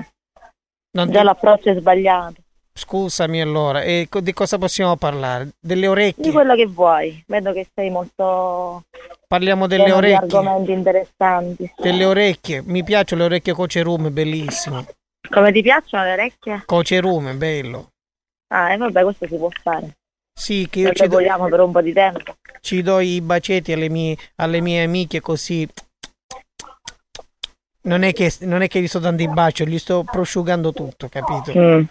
Non 0.92 1.10
già 1.10 1.22
ti- 1.22 1.26
l'approccio 1.26 1.72
è 1.72 1.76
sbagliato. 1.80 2.36
Scusami 2.72 3.42
allora, 3.42 3.82
e 3.82 4.08
di 4.22 4.32
cosa 4.34 4.60
possiamo 4.60 4.96
parlare? 4.96 5.54
Delle 5.60 5.82
Di 5.82 5.88
orecchie? 5.88 6.32
quello 6.32 6.54
che 6.54 6.68
vuoi. 6.68 7.24
Vedo 7.26 7.52
che 7.52 7.68
sei 7.74 7.90
molto 7.90 8.84
Parliamo 9.28 9.66
delle 9.66 9.86
di 9.86 9.92
orecchie. 9.92 10.18
argomenti 10.18 10.72
interessanti. 10.72 11.74
Delle 11.76 12.06
orecchie. 12.06 12.62
Mi 12.62 12.84
piacciono 12.84 13.22
le 13.22 13.28
orecchie 13.28 13.54
cocerume, 13.54 14.12
bellissimo. 14.12 14.86
Come 15.32 15.52
ti 15.52 15.64
piacciono 15.64 16.04
le 16.04 16.12
orecchie? 16.14 16.62
Cocerume, 16.64 17.34
bello. 17.34 17.88
Ah, 18.54 18.72
e 18.72 18.78
vabbè, 18.78 19.02
questo 19.02 19.26
si 19.26 19.36
può 19.36 19.50
fare. 19.50 19.96
Sì, 20.32 20.68
che 20.70 20.80
io 20.82 20.94
ci 20.94 21.08
do, 21.08 21.16
vogliamo 21.16 21.48
per 21.48 21.60
un 21.60 21.72
po' 21.72 21.82
di 21.82 21.94
tempo. 21.94 22.36
ci 22.62 22.84
do 22.84 23.00
i 23.00 23.20
baceti 23.22 23.72
alle 23.72 23.90
mie, 23.90 24.16
alle 24.36 24.62
mie 24.62 24.84
amiche 24.84 25.22
così. 25.22 25.68
Non 27.86 28.04
è, 28.04 28.14
che, 28.14 28.32
non 28.42 28.62
è 28.62 28.68
che 28.68 28.80
gli 28.82 28.88
sto 28.88 29.00
dando 29.00 29.24
i 29.24 29.28
baci, 29.28 29.68
gli 29.68 29.78
sto 29.78 30.06
prosciugando 30.10 30.72
tutto, 30.72 31.10
capito? 31.10 31.52
Mm. 31.58 31.84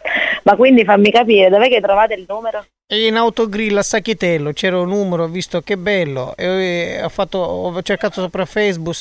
Ma 0.45 0.57
quindi 0.57 0.85
fammi 0.85 1.11
capire, 1.11 1.51
dov'è 1.51 1.69
che 1.69 1.81
trovate 1.81 2.15
il 2.15 2.25
numero? 2.27 2.65
E 2.87 3.07
in 3.07 3.17
autogrill 3.17 3.77
a 3.77 3.83
Sacchitello 3.83 4.53
c'era 4.53 4.81
un 4.81 4.89
numero, 4.89 5.25
ho 5.25 5.29
visto 5.29 5.61
che 5.61 5.77
bello, 5.77 6.35
e 6.37 6.99
ho, 7.03 7.09
fatto, 7.11 7.39
ho 7.39 7.83
cercato 7.83 8.23
sopra 8.23 8.47
Facebook 8.47 8.97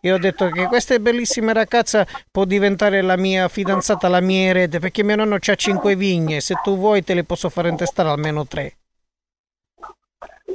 e 0.00 0.12
ho 0.12 0.18
detto 0.18 0.48
che 0.50 0.66
questa 0.66 0.96
bellissima 0.98 1.52
ragazza 1.52 2.06
può 2.30 2.44
diventare 2.44 3.02
la 3.02 3.16
mia 3.16 3.48
fidanzata, 3.48 4.06
la 4.08 4.20
mia 4.20 4.48
erede, 4.50 4.78
perché 4.78 5.02
mio 5.02 5.16
nonno 5.16 5.34
ha 5.34 5.54
cinque 5.56 5.96
vigne, 5.96 6.40
se 6.40 6.54
tu 6.62 6.76
vuoi 6.76 7.02
te 7.02 7.14
le 7.14 7.24
posso 7.24 7.48
fare 7.48 7.68
intestare 7.68 8.08
almeno 8.08 8.46
tre. 8.46 8.76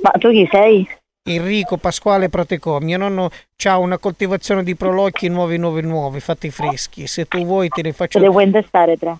Ma 0.01 0.11
tu 0.11 0.31
chi 0.31 0.47
sei? 0.49 0.87
Enrico 1.23 1.77
Pasquale 1.77 2.29
Protecò, 2.29 2.79
mio 2.79 2.97
nonno 2.97 3.29
ha 3.65 3.77
una 3.77 3.99
coltivazione 3.99 4.63
di 4.63 4.75
prolocchi 4.75 5.27
nuovi, 5.27 5.57
nuovi, 5.57 5.81
nuovi, 5.81 6.19
fatti 6.19 6.49
freschi, 6.49 7.05
se 7.05 7.27
tu 7.27 7.45
vuoi 7.45 7.69
te 7.69 7.83
le 7.83 7.93
faccio... 7.93 8.17
Ce 8.17 8.25
le 8.25 8.31
vuoi 8.31 8.45
intestare 8.45 8.97
tre? 8.97 9.17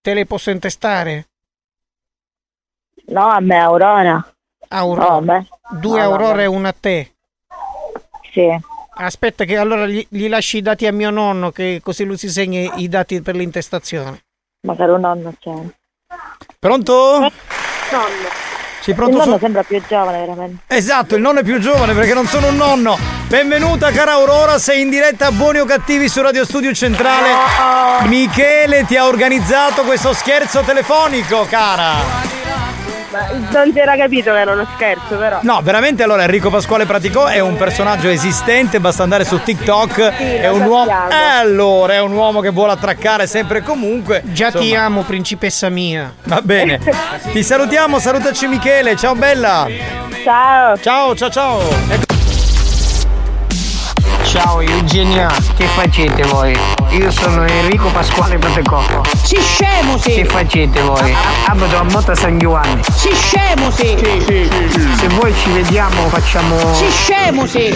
Te 0.00 0.14
le 0.14 0.24
posso 0.24 0.50
intestare? 0.50 1.28
No, 3.06 3.26
a 3.28 3.40
me 3.40 3.56
Aurora. 3.58 4.34
Aurora. 4.68 5.08
No, 5.08 5.20
me. 5.20 5.48
Due 5.72 5.98
No, 5.98 6.04
Aurora 6.04 6.28
vabbè. 6.28 6.42
e 6.42 6.46
una 6.46 6.68
a 6.68 6.74
te. 6.78 7.14
Sì. 8.32 8.48
Aspetta 8.94 9.44
che 9.44 9.56
allora 9.58 9.86
gli, 9.86 10.06
gli 10.08 10.28
lasci 10.28 10.58
i 10.58 10.62
dati 10.62 10.86
a 10.86 10.92
mio 10.92 11.10
nonno 11.10 11.50
che 11.50 11.80
così 11.82 12.04
lui 12.04 12.16
si 12.16 12.30
segna 12.30 12.74
i 12.76 12.88
dati 12.88 13.20
per 13.20 13.34
l'intestazione. 13.34 14.24
Ma 14.62 14.74
caro 14.74 14.96
nonno 14.96 15.34
c'è. 15.38 15.52
Pronto? 16.58 17.18
Nonno. 17.20 18.49
Sì, 18.80 18.90
Il 18.90 18.96
pronto? 18.96 19.18
nonno 19.18 19.32
so- 19.32 19.38
sembra 19.38 19.62
più 19.62 19.80
giovane, 19.86 20.18
veramente. 20.20 20.62
Esatto, 20.66 21.14
il 21.14 21.20
nonno 21.20 21.40
è 21.40 21.42
più 21.44 21.58
giovane 21.58 21.92
perché 21.92 22.14
non 22.14 22.26
sono 22.26 22.48
un 22.48 22.56
nonno. 22.56 22.98
Benvenuta 23.28 23.90
cara 23.90 24.12
Aurora, 24.12 24.58
sei 24.58 24.80
in 24.80 24.90
diretta 24.90 25.26
a 25.26 25.32
Buoni 25.32 25.58
o 25.60 25.64
Cattivi 25.64 26.08
su 26.08 26.20
Radio 26.22 26.44
Studio 26.44 26.72
Centrale. 26.72 27.28
Michele 28.06 28.84
ti 28.86 28.96
ha 28.96 29.06
organizzato 29.06 29.82
questo 29.82 30.12
scherzo 30.14 30.62
telefonico, 30.62 31.46
cara. 31.48 32.39
Ma 33.10 33.26
non 33.50 33.72
si 33.72 33.78
era 33.78 33.96
capito 33.96 34.30
che 34.32 34.38
era 34.38 34.52
uno 34.52 34.66
scherzo, 34.76 35.16
però. 35.16 35.38
No, 35.42 35.60
veramente 35.62 36.02
allora 36.04 36.22
Enrico 36.22 36.48
Pasquale 36.48 36.86
Praticò 36.86 37.26
è 37.26 37.40
un 37.40 37.56
personaggio 37.56 38.08
esistente, 38.08 38.78
basta 38.78 39.02
andare 39.02 39.24
su 39.24 39.42
TikTok, 39.42 39.98
è 40.00 40.48
lo 40.48 40.54
un 40.54 40.62
uomo. 40.62 40.90
Eh, 41.10 41.14
allora, 41.40 41.94
è 41.94 42.00
un 42.00 42.12
uomo 42.12 42.40
che 42.40 42.50
vuole 42.50 42.72
attraccare 42.72 43.26
sempre 43.26 43.58
e 43.58 43.62
comunque. 43.62 44.22
Già 44.26 44.50
ti 44.52 44.68
Insomma, 44.68 44.84
amo, 44.84 45.02
principessa 45.02 45.68
mia. 45.68 46.12
Va 46.24 46.40
bene. 46.42 46.78
Ti 47.32 47.42
salutiamo, 47.42 47.98
salutaci 47.98 48.46
Michele, 48.46 48.96
ciao 48.96 49.14
bella. 49.14 49.66
Ciao. 50.24 50.76
Ciao, 50.78 51.14
ciao, 51.16 51.30
ciao. 51.30 51.60
Ecco- 51.88 52.18
Ciao 54.24 54.60
Eugenia, 54.60 55.28
che 55.56 55.64
facete 55.66 56.22
voi? 56.28 56.79
Io 56.90 57.10
sono 57.12 57.46
Enrico 57.46 57.88
Pasquale 57.88 58.36
Patecò. 58.36 58.82
Si 59.22 59.36
scemo 59.40 59.96
sì! 59.96 60.14
Che 60.14 60.24
facete 60.24 60.80
voi? 60.80 61.14
Abito 61.46 61.76
a 61.76 61.84
Motta 61.84 62.16
San 62.16 62.36
Giovanni. 62.36 62.82
Si 62.92 63.10
scemo 63.14 63.70
sì! 63.70 63.96
Se 64.98 65.06
voi 65.08 65.32
ci 65.40 65.50
vediamo 65.50 66.08
facciamo 66.08 66.56
Si 66.74 66.90
scemo 66.90 67.46
sì! 67.46 67.66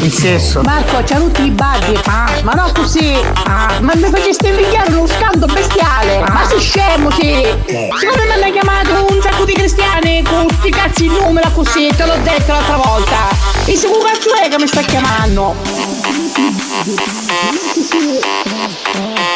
il 0.00 0.12
sesso. 0.12 0.62
Marco, 0.62 1.00
c'ha 1.04 1.16
tutti 1.16 1.44
i 1.44 1.50
bagni! 1.50 1.98
Ma 2.42 2.52
no 2.54 2.70
così! 2.74 3.16
Ma 3.46 3.92
mi 3.94 4.10
faceste 4.10 4.48
invidiare 4.48 4.92
uno 4.92 5.06
scando 5.06 5.46
bestiale! 5.46 6.18
Ma 6.28 6.44
si 6.48 6.58
scemo 6.58 7.10
sì! 7.12 7.44
Siccome 7.64 8.24
mi 8.26 8.42
hanno 8.42 8.50
chiamato 8.50 9.06
un 9.08 9.20
sacco 9.22 9.44
di 9.44 9.52
cristiani 9.52 10.22
con 10.24 10.46
sti 10.58 10.70
cazzi 10.70 11.04
in 11.04 11.12
numero 11.12 11.48
così, 11.52 11.92
te 11.96 12.04
l'ho 12.04 12.16
detto 12.24 12.52
l'altra 12.52 12.76
volta! 12.76 13.28
E 13.64 13.76
se 13.76 13.86
un 13.86 14.02
cazzo 14.04 14.34
è 14.34 14.48
che 14.48 14.58
mi 14.58 14.66
sta 14.66 14.80
chiamando? 14.80 15.54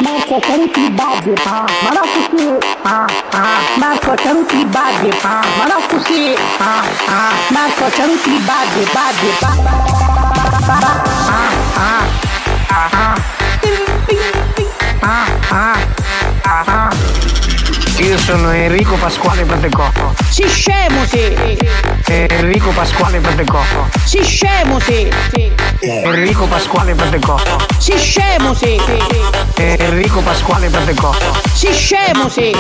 Marco, 0.01 0.39
c'ha 0.41 0.55
tutti 0.55 0.81
i 0.81 0.91
bagni! 0.91 1.35
Ma 1.45 1.91
no 1.93 2.01
così! 2.01 2.57
Marco, 3.77 4.15
c'ha 4.15 4.31
tutti 4.31 4.57
i 4.59 4.65
bagni! 4.65 5.11
Ma 5.23 5.67
no 5.67 5.81
così! 5.87 6.35
Marco, 7.49 7.85
c'ha 7.91 8.05
tutti 8.05 8.31
i 8.31 8.39
bagni! 8.39 8.87
Bagni! 8.91 9.31
Io 17.99 18.19
sono 18.19 18.51
Enrico 18.51 18.95
Pasquale 18.97 19.45
Patecò. 19.45 19.91
Si 20.31 20.49
scemo 20.49 21.05
sì! 21.05 21.37
Enrico 22.07 22.71
Pasquale 22.71 23.21
Patecò. 23.21 23.61
Si 24.05 24.25
scemo 24.25 24.81
sì! 24.81 25.13
Enrico 25.85 26.47
Pasquale 26.47 26.95
Patecò. 26.95 27.37
Si 27.79 27.99
scemo 27.99 28.55
sì! 28.55 28.81
Enrico 29.57 30.21
Pasquale 30.21 30.69
Patecò. 30.69 31.13
Si 31.53 31.73
scemo 31.73 32.29
sì! 32.29 32.55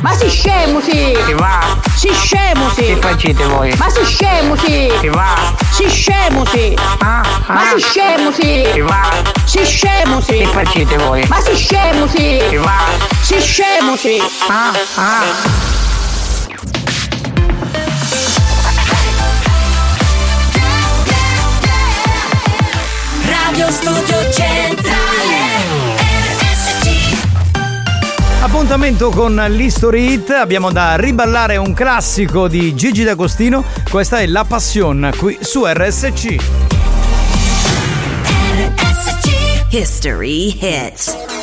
Ma 0.00 0.16
si 0.16 0.30
scemo 0.30 0.80
sì! 0.80 1.14
Che 1.26 1.34
va? 1.34 1.60
Si 1.94 2.08
scemo 2.10 2.70
sì! 2.70 2.84
Che 2.84 2.96
facete 2.96 3.44
voi? 3.44 3.74
Ma 3.76 3.90
si 3.90 4.02
scemo 4.02 4.56
sì! 4.56 4.90
Che 4.98 5.10
va? 5.10 5.34
Si 5.70 5.90
scemo 5.90 6.46
sì! 6.46 6.74
Ma 7.00 7.22
si 7.74 7.82
scemo 7.82 8.32
sì! 8.32 8.66
Che 8.72 8.80
va? 8.80 9.10
Si 9.44 9.64
scemo 9.66 10.20
sì! 10.22 10.38
Che 10.38 10.46
facete 10.46 10.96
voi? 10.96 11.26
Ma 11.28 11.40
si 11.42 11.54
scemo 11.54 12.06
sì! 12.06 12.42
Che 12.48 12.56
va? 12.56 12.78
Si 13.20 13.38
scemo 13.40 13.94
sì! 13.94 14.18
Radio 23.58 23.72
Studio 23.72 24.30
Centrale 24.30 25.34
RSC 26.28 27.16
Appuntamento 28.40 29.10
con 29.10 29.34
l'History 29.34 30.12
Hit, 30.12 30.30
abbiamo 30.30 30.70
da 30.70 30.94
riballare 30.94 31.56
un 31.56 31.74
classico 31.74 32.46
di 32.46 32.76
Gigi 32.76 33.02
D'Agostino, 33.02 33.64
questa 33.90 34.18
è 34.18 34.26
La 34.26 34.44
Passion 34.44 35.10
qui 35.16 35.38
su 35.40 35.64
RSC. 35.66 36.36
History 39.70 40.56
Hits 40.60 41.37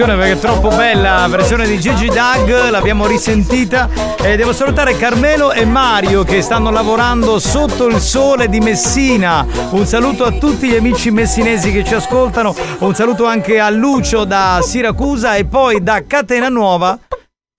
versione 0.00 0.16
perché 0.16 0.32
è 0.32 0.38
troppo 0.38 0.68
bella. 0.68 1.20
La 1.20 1.28
versione 1.28 1.66
di 1.66 1.78
Gigi 1.78 2.08
Dag, 2.08 2.70
l'abbiamo 2.70 3.06
risentita. 3.06 3.88
E 4.22 4.36
devo 4.36 4.52
salutare 4.52 4.96
Carmelo 4.96 5.52
e 5.52 5.64
Mario 5.66 6.22
che 6.24 6.40
stanno 6.40 6.70
lavorando 6.70 7.38
sotto 7.38 7.86
il 7.86 8.00
sole 8.00 8.48
di 8.48 8.60
Messina. 8.60 9.46
Un 9.70 9.84
saluto 9.86 10.24
a 10.24 10.32
tutti 10.32 10.68
gli 10.68 10.76
amici 10.76 11.10
messinesi 11.10 11.70
che 11.70 11.84
ci 11.84 11.94
ascoltano. 11.94 12.54
Un 12.78 12.94
saluto 12.94 13.26
anche 13.26 13.60
a 13.60 13.68
Lucio 13.68 14.24
da 14.24 14.60
Siracusa 14.62 15.34
e 15.34 15.44
poi 15.44 15.82
da 15.82 16.02
Catena 16.06 16.48
Nuova. 16.48 16.98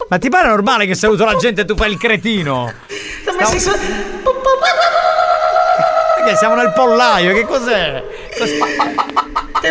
Ma 0.10 0.18
ti 0.18 0.30
pare 0.30 0.48
normale 0.48 0.88
che 0.88 0.96
saluto 0.96 1.26
la 1.26 1.36
gente 1.36 1.62
e 1.62 1.66
tu 1.66 1.76
fai 1.76 1.92
il 1.92 1.98
cretino? 1.98 2.74
Stavo- 3.22 3.52
Perché 6.16 6.36
siamo 6.38 6.56
nel 6.56 6.72
pollaio, 6.74 7.34
che 7.34 7.46
cos'è? 7.46 8.04
Te 8.36 9.11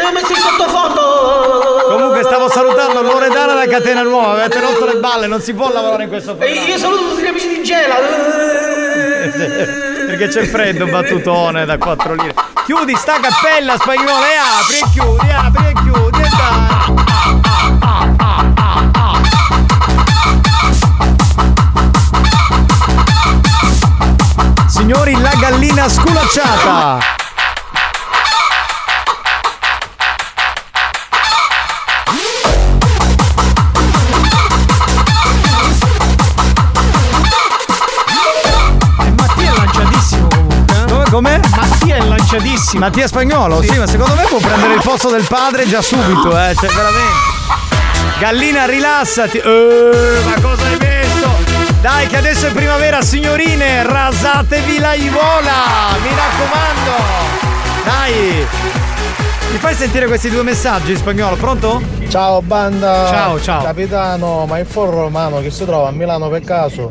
l'ho 0.00 0.12
messo 0.12 0.32
in 0.32 0.38
sottofondo! 0.38 1.86
Comunque 1.88 2.22
stavo 2.22 2.48
salutando 2.48 3.02
Loredana 3.02 3.54
da 3.54 3.66
Catena 3.66 4.02
Nuova, 4.02 4.44
avete 4.44 4.60
rotto 4.60 4.84
le 4.84 4.96
balle, 4.96 5.26
non 5.26 5.40
si 5.40 5.52
può 5.54 5.72
lavorare 5.72 6.04
in 6.04 6.08
questo 6.08 6.36
E 6.38 6.52
io 6.52 6.78
saluto 6.78 7.08
tutti 7.10 7.22
gli 7.22 7.26
amici 7.26 7.48
di 7.48 7.62
Gela! 7.62 7.96
Perché 10.06 10.28
c'è 10.28 10.44
freddo, 10.44 10.86
battutone 10.86 11.64
da 11.64 11.78
4 11.78 12.14
lire. 12.14 12.34
Chiudi 12.64 12.94
sta 12.96 13.18
cappella 13.20 13.76
spagnola 13.76 14.26
e 14.26 14.36
apri 14.36 14.78
e 14.78 14.84
chiudi, 14.90 15.30
apri 15.30 15.66
e 15.66 15.72
chiudi 15.82 16.20
e 16.20 16.28
dai. 16.28 17.58
Signori, 24.68 25.20
la 25.20 25.32
gallina 25.38 25.88
sculacciata! 25.88 27.19
Com'è? 41.20 41.38
Mattia 41.54 41.96
è 41.96 42.02
lanciatissimo. 42.02 42.80
Mattia 42.80 43.06
Spagnolo, 43.06 43.60
sì. 43.60 43.76
ma 43.76 43.86
secondo 43.86 44.14
me 44.14 44.24
può 44.26 44.38
prendere 44.38 44.72
il 44.72 44.80
posto 44.82 45.10
del 45.10 45.26
padre 45.28 45.68
già 45.68 45.82
subito, 45.82 46.30
eh, 46.30 46.54
cioè 46.54 46.70
veramente. 46.70 48.18
Gallina, 48.18 48.64
rilassati. 48.64 49.36
Eh, 49.36 50.20
ma 50.24 50.40
cosa 50.40 50.64
hai 50.64 50.78
messo? 50.78 51.28
Dai, 51.82 52.06
che 52.06 52.16
adesso 52.16 52.46
è 52.46 52.52
primavera, 52.52 53.02
signorine, 53.02 53.82
rasatevi 53.82 54.78
la 54.78 54.94
ivola, 54.94 55.92
mi 56.00 56.08
raccomando. 56.08 57.04
Dai. 57.84 58.46
Mi 59.50 59.58
fai 59.58 59.74
sentire 59.74 60.06
questi 60.06 60.30
due 60.30 60.42
messaggi 60.42 60.92
in 60.92 60.96
spagnolo, 60.96 61.36
pronto? 61.36 61.82
Ciao 62.08 62.40
banda! 62.40 63.08
Ciao, 63.10 63.38
ciao. 63.38 63.62
Capitano, 63.62 64.46
ma 64.46 64.58
il 64.58 64.64
foro 64.64 65.02
romano 65.02 65.42
che 65.42 65.50
si 65.50 65.66
trova 65.66 65.88
a 65.88 65.90
Milano 65.90 66.30
per 66.30 66.40
caso? 66.44 66.90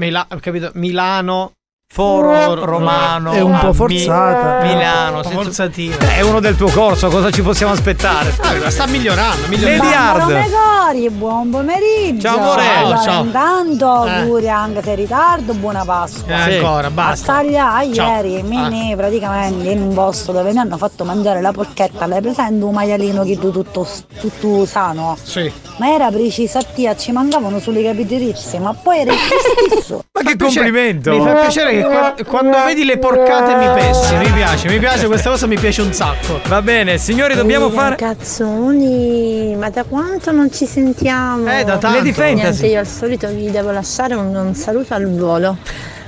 Mila- 0.00 0.26
ho 0.28 0.38
capito? 0.40 0.72
Milano. 0.74 1.52
Foro 2.00 2.62
romano. 2.66 3.32
È 3.32 3.40
un 3.40 3.58
po' 3.58 3.68
a 3.68 3.70
Mi- 3.70 3.74
forzata. 3.74 4.62
Milano. 4.66 5.16
Un 5.16 5.22
po' 5.22 5.28
senza- 5.28 5.42
forzatina. 5.44 5.96
È 6.14 6.20
uno 6.20 6.40
del 6.40 6.54
tuo 6.54 6.68
corso, 6.68 7.08
cosa 7.08 7.30
ci 7.30 7.40
possiamo 7.40 7.72
aspettare? 7.72 8.34
Ah, 8.62 8.68
sta 8.70 8.86
migliorando, 8.86 9.46
Hard. 9.46 10.26
Gregori, 10.28 11.08
buon 11.08 11.48
pomeriggio. 11.48 12.20
Ciao, 12.28 12.36
amore. 12.38 12.62
Allora, 12.76 13.00
Ciao. 13.00 13.24
Intanto 13.24 14.04
Eh. 14.06 14.10
auguri 14.10 14.48
anche 14.50 14.82
se 14.82 14.90
in 14.90 14.96
ritardo, 14.96 15.54
buona 15.54 15.84
Pasqua. 15.86 16.46
Eh, 16.46 16.56
ancora, 16.58 16.90
basta. 16.90 17.12
A 17.12 17.36
Staglia 17.40 17.82
Ciao. 17.94 18.14
ieri 18.14 18.42
mi 18.42 18.58
Ah. 18.58 18.68
ne 18.68 18.94
praticamente 18.94 19.70
in 19.70 19.80
un 19.80 19.94
posto 19.94 20.32
dove 20.32 20.52
mi 20.52 20.58
hanno 20.58 20.76
fatto 20.76 21.02
mangiare 21.04 21.40
la 21.40 21.52
porchetta, 21.52 22.04
l'hai 22.04 22.20
presente 22.20 22.62
un 22.62 22.74
maialino 22.74 23.24
che 23.24 23.38
tu 23.38 23.50
tutto, 23.50 23.88
tutto 24.20 24.66
sano? 24.66 25.16
Sì. 25.22 25.50
Ma 25.78 25.92
era 25.94 26.10
precisa 26.10 26.60
tia, 26.62 26.94
ci 26.94 27.10
mancavano 27.12 27.58
solo 27.58 27.78
i 27.78 27.84
capitirizzi, 27.84 28.58
ma 28.58 28.74
poi 28.74 28.98
era 29.00 29.12
il 29.14 29.18
stesso. 29.18 30.04
Ma 30.12 30.20
che 30.22 30.36
complimento! 30.36 31.10
Mi 31.10 31.20
fa 31.22 31.32
piacere 31.34 31.70
che 31.72 31.85
qua- 31.86 32.14
quando 32.26 32.56
vedi 32.64 32.84
le 32.84 32.98
porcate 32.98 33.54
mi 33.54 33.68
pessi, 33.80 34.14
mi 34.16 34.30
piace, 34.30 34.68
mi 34.68 34.78
piace, 34.78 35.06
questa 35.06 35.30
cosa 35.30 35.46
mi 35.46 35.58
piace 35.58 35.82
un 35.82 35.92
sacco. 35.92 36.40
Va 36.48 36.62
bene, 36.62 36.98
signori, 36.98 37.34
dobbiamo 37.34 37.66
Ehi, 37.66 37.72
fare. 37.72 37.96
Ragazzoni, 37.98 39.54
ma 39.58 39.70
da 39.70 39.84
quanto 39.84 40.30
non 40.32 40.50
ci 40.52 40.66
sentiamo? 40.66 41.50
Eh, 41.50 41.64
da 41.64 41.76
tanto. 41.78 41.98
Lady 41.98 42.12
Fantasy. 42.12 42.42
Niente, 42.42 42.66
io 42.66 42.78
al 42.80 42.86
solito 42.86 43.28
vi 43.28 43.50
devo 43.50 43.70
lasciare 43.70 44.14
un, 44.14 44.34
un 44.34 44.54
saluto 44.54 44.94
al 44.94 45.10
volo. 45.16 45.56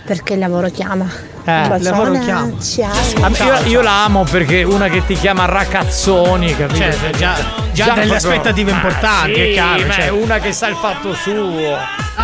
Perché 0.04 0.32
il 0.32 0.38
lavoro 0.38 0.70
chiama. 0.70 1.06
Eh, 1.44 1.66
il 1.76 1.82
lavoro 1.82 2.12
chiama. 2.12 2.50
Ciao. 2.62 2.90
Ah, 3.20 3.28
io, 3.60 3.68
io 3.70 3.80
la 3.82 4.04
amo 4.04 4.24
perché 4.24 4.62
una 4.62 4.88
che 4.88 5.04
ti 5.04 5.12
chiama 5.14 5.44
ragazzoni, 5.44 6.56
capito? 6.56 6.78
Cioè, 6.78 7.10
già- 7.10 7.36
già 7.72 7.92
delle 7.92 8.16
aspettative 8.16 8.70
importanti, 8.70 9.34
sì, 9.34 9.40
è 9.40 9.52
chiaro, 9.52 9.80
cioè. 9.92 10.06
è 10.06 10.08
una 10.10 10.38
che 10.38 10.52
sa 10.52 10.68
il 10.68 10.76
fatto 10.76 11.12
suo. 11.12 11.76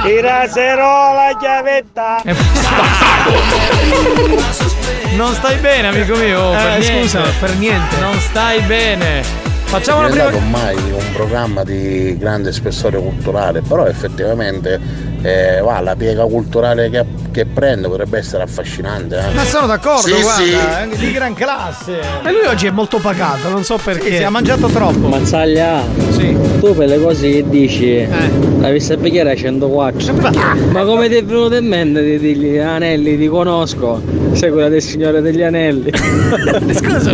Tiraserò 0.03 1.14
la 1.14 1.36
chiavetta! 1.38 2.22
Eh, 2.22 2.34
Non 5.16 5.32
stai 5.34 5.57
bene, 5.59 5.88
amico 5.88 6.14
mio. 6.16 6.53
Eh, 6.53 6.57
per 6.57 6.78
niente. 6.78 7.03
scusa, 7.03 7.22
per 7.40 7.55
niente. 7.57 7.97
Non 8.01 8.18
stai 8.18 8.61
bene. 8.62 9.22
Facciamo 9.64 10.03
non 10.03 10.11
è 10.11 10.12
prima. 10.12 10.28
stato 10.28 10.45
mai 10.45 10.76
un 10.76 11.12
programma 11.12 11.64
di 11.64 12.16
grande 12.18 12.53
spessore 12.53 12.99
culturale, 12.99 13.61
però 13.62 13.86
effettivamente 13.86 14.78
eh, 15.24 15.60
va, 15.62 15.80
la 15.80 15.96
piega 15.96 16.24
culturale 16.24 16.90
che, 16.90 17.04
che 17.32 17.46
prende 17.46 17.88
potrebbe 17.88 18.18
essere 18.18 18.42
affascinante. 18.42 19.16
eh. 19.18 19.34
Ma 19.34 19.44
sono 19.44 19.66
d'accordo, 19.66 20.14
Sì, 20.14 20.20
guarda, 20.20 20.42
sì. 20.44 20.52
è 20.52 20.96
di 20.96 21.12
gran 21.12 21.32
classe. 21.34 21.98
E 22.24 22.30
lui 22.30 22.44
oggi 22.46 22.66
è 22.66 22.70
molto 22.70 22.98
pagato, 22.98 23.48
non 23.48 23.64
so 23.64 23.78
perché. 23.82 24.10
Sì, 24.10 24.16
sì, 24.16 24.22
ha 24.22 24.30
mangiato 24.30 24.68
troppo. 24.68 25.08
Mazzaglia, 25.08 25.80
tu 26.60 26.74
per 26.76 26.88
le 26.88 27.00
cose 27.00 27.30
che 27.30 27.44
dici, 27.48 27.96
Eh. 27.96 28.08
la 28.58 28.70
vista 28.70 28.96
picchiere 28.96 29.32
a 29.32 29.36
104. 29.36 30.12
Ma 30.70 30.84
come 30.84 31.08
ti 31.08 31.14
è 31.16 31.24
venuto 31.24 31.54
in 31.56 31.66
mente 31.66 32.02
di 32.02 32.18
dirgli 32.18 32.58
anelli, 32.58 33.16
ti 33.18 33.26
conosco, 33.26 34.02
sei 34.32 34.50
quella 34.50 34.68
del 34.68 34.82
Signore 34.82 35.20
degli 35.22 35.42
Anelli. 35.42 35.90
Scusa, 36.74 37.12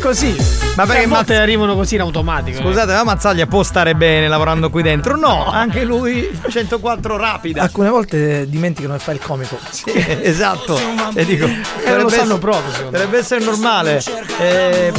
così. 0.00 0.34
Ma 0.76 0.86
perché 0.86 1.02
a 1.04 1.08
volte 1.08 1.32
Mazz- 1.32 1.40
arrivano 1.42 1.74
così 1.74 1.96
in 1.96 2.00
automatico. 2.02 2.58
eh. 2.58 2.62
Scusate, 2.62 2.92
ma 2.92 3.04
Mazzaglia 3.04 3.46
può 3.46 3.62
stare 3.62 3.94
bene 3.94 4.28
lavorando 4.28 4.70
qui 4.70 4.82
dentro? 4.82 5.16
No, 5.16 5.46
anche 5.50 5.82
lui 5.84 6.28
104 6.48 7.16
rapida. 7.40 7.62
Alcune 7.62 7.88
volte 7.88 8.48
dimenticano 8.48 8.94
di 8.94 9.00
fare 9.02 9.16
il 9.16 9.22
comico. 9.24 9.58
Sì, 9.70 9.84
esatto. 10.22 10.78
E 11.14 11.24
dico, 11.24 11.46
Eh, 11.46 11.96
lo 12.00 12.08
sanno 12.08 12.38
proprio. 12.38 12.84
Dovrebbe 12.90 13.18
essere 13.18 13.42
normale. 13.44 14.02
Eh, 14.38 14.92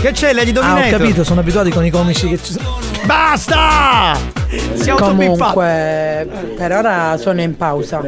che 0.00 0.12
c'è, 0.12 0.32
Lady 0.32 0.50
Ah, 0.56 0.58
ho 0.60 0.62
Dominator? 0.62 0.98
capito, 1.00 1.24
sono 1.24 1.40
abituati 1.40 1.70
con 1.70 1.84
i 1.84 1.90
comici 1.90 2.28
che 2.28 2.38
ci 2.42 2.52
sono. 2.52 2.78
Basta! 3.04 4.35
Comunque, 4.96 6.28
per 6.56 6.72
ora 6.72 7.16
sono 7.18 7.40
in 7.40 7.56
pausa. 7.56 8.00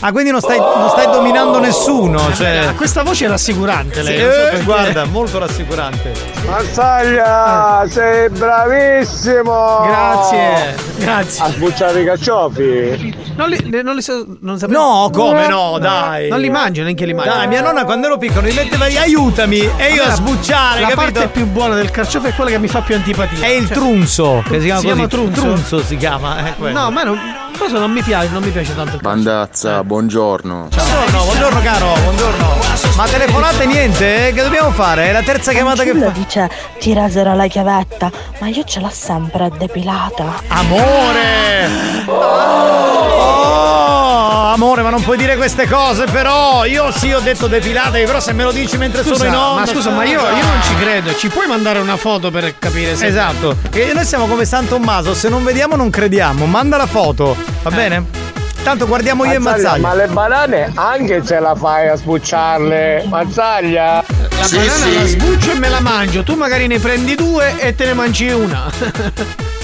Ah, 0.00 0.12
quindi 0.12 0.30
non 0.30 0.40
stai, 0.40 0.58
non 0.58 0.88
stai 0.90 1.06
dominando 1.10 1.58
nessuno. 1.58 2.18
Cioè... 2.34 2.66
Ah, 2.68 2.72
questa 2.74 3.02
voce 3.02 3.24
è 3.24 3.28
rassicurante, 3.28 4.02
lei. 4.02 4.18
Sì, 4.18 4.22
so 4.22 4.56
eh, 4.56 4.62
guarda, 4.62 5.04
molto 5.06 5.38
rassicurante. 5.38 6.12
Mazzaglia, 6.46 7.84
sei 7.88 8.28
bravissimo! 8.30 9.82
Grazie, 9.86 10.74
grazie. 10.98 11.44
A 11.44 11.48
sbucciare 11.50 12.00
i 12.00 12.04
carciofi! 12.04 13.16
Non 13.36 13.48
li, 13.50 13.82
non 13.82 13.94
li 13.94 14.02
so- 14.02 14.26
non 14.40 14.58
sapevo. 14.58 14.80
No, 14.80 15.10
come 15.12 15.46
no, 15.46 15.78
dai. 15.78 16.28
Non 16.28 16.40
li 16.40 16.50
mangio, 16.50 16.82
neanche 16.82 17.06
li 17.06 17.14
mangio. 17.14 17.30
Dai, 17.32 17.46
mia 17.48 17.60
nonna 17.60 17.84
quando 17.84 18.06
ero 18.06 18.18
piccolo 18.18 18.46
mi 18.46 18.52
metteva 18.52 18.86
lì, 18.86 18.96
aiutami 18.96 19.58
e 19.76 19.92
io 19.92 20.02
a 20.02 20.10
sbucciare, 20.10 20.80
La 20.80 20.88
capito? 20.88 21.12
parte 21.12 21.28
più 21.28 21.46
buona 21.46 21.74
del 21.76 21.90
carciofo 21.90 22.26
è 22.28 22.34
quella 22.34 22.50
che 22.50 22.58
mi 22.58 22.66
fa 22.68 22.80
più 22.80 22.94
antipatia. 22.96 23.46
È 23.46 23.50
il 23.50 23.66
Cioè, 23.66 23.76
trunzo, 23.76 24.42
che 24.48 24.58
si 24.58 24.64
chiama 24.66 24.80
Si 24.80 24.86
così. 24.86 24.94
chiama 24.96 25.06
trunzo? 25.08 25.40
Trunzo 25.40 25.77
si 25.82 25.96
chiama, 25.96 26.36
quello. 26.58 26.78
No, 26.78 26.86
a 26.86 26.90
me 26.90 27.04
non, 27.04 27.18
cosa 27.58 27.78
non 27.78 27.90
mi 27.90 28.02
piace, 28.02 28.28
non 28.30 28.42
mi 28.42 28.50
piace 28.50 28.74
tanto 28.74 28.96
il 28.96 29.02
Bandazza, 29.02 29.82
buongiorno. 29.84 30.68
Buongiorno, 30.74 31.24
buongiorno 31.24 31.60
caro, 31.62 31.92
buongiorno. 32.02 32.56
Ma 32.96 33.04
telefonate 33.06 33.66
niente, 33.66 34.28
eh? 34.28 34.32
che 34.32 34.42
dobbiamo 34.42 34.70
fare? 34.70 35.08
È 35.08 35.12
la 35.12 35.22
terza 35.22 35.52
chiamata 35.52 35.82
che 35.82 35.90
Fanciullo 35.90 36.12
fa. 36.12 36.18
dice 36.18 36.50
ti 36.78 36.92
raserò 36.94 37.34
la 37.34 37.46
chiavetta, 37.46 38.10
ma 38.40 38.48
io 38.48 38.64
ce 38.64 38.80
l'ho 38.80 38.90
sempre 38.92 39.50
depilata. 39.56 40.24
Amore! 40.48 41.68
Oh, 42.06 44.07
amore, 44.52 44.82
ma 44.82 44.90
non 44.90 45.02
puoi 45.02 45.16
dire 45.16 45.36
queste 45.36 45.66
cose, 45.68 46.04
però. 46.04 46.64
Io 46.64 46.90
sì 46.92 47.12
ho 47.12 47.20
detto 47.20 47.46
depilate, 47.46 48.02
però 48.04 48.20
se 48.20 48.32
me 48.32 48.44
lo 48.44 48.52
dici 48.52 48.76
mentre 48.76 49.02
Scusa, 49.02 49.16
sono 49.16 49.28
in 49.28 49.34
onda. 49.34 49.60
ma 49.60 49.66
scusa, 49.66 49.90
ma 49.90 50.04
io, 50.04 50.20
io 50.20 50.44
non 50.44 50.60
ci 50.62 50.74
credo. 50.76 51.14
Ci 51.14 51.28
puoi 51.28 51.46
mandare 51.46 51.78
una 51.78 51.96
foto 51.96 52.30
per 52.30 52.58
capire 52.58 52.96
se. 52.96 53.06
Esatto. 53.06 53.56
E 53.72 53.92
noi 53.94 54.04
siamo 54.04 54.26
come 54.26 54.44
San 54.44 54.66
Tommaso, 54.68 55.14
se 55.14 55.28
non 55.28 55.44
vediamo 55.44 55.76
non 55.76 55.90
crediamo. 55.90 56.46
Manda 56.46 56.76
la 56.76 56.86
foto, 56.86 57.36
va 57.62 57.70
bene? 57.70 58.26
Tanto 58.62 58.86
guardiamo 58.86 59.24
io 59.24 59.34
e 59.34 59.38
Mazzaglia. 59.38 59.86
Ma 59.86 59.94
le 59.94 60.08
banane 60.08 60.72
anche 60.74 61.24
ce 61.24 61.38
la 61.38 61.54
fai 61.54 61.88
a 61.88 61.94
sbucciarle! 61.96 63.04
Mazzaglia! 63.08 64.04
La 64.38 64.44
Sì, 64.44 64.56
banana 64.56 64.74
sì. 64.84 64.94
la 64.94 65.06
sbuccio 65.06 65.50
e 65.52 65.54
me 65.54 65.68
la 65.68 65.80
mangio. 65.80 66.22
Tu 66.22 66.34
magari 66.34 66.66
ne 66.66 66.78
prendi 66.78 67.14
due 67.14 67.54
e 67.58 67.74
te 67.74 67.86
ne 67.86 67.92
mangi 67.94 68.28
una. 68.30 68.64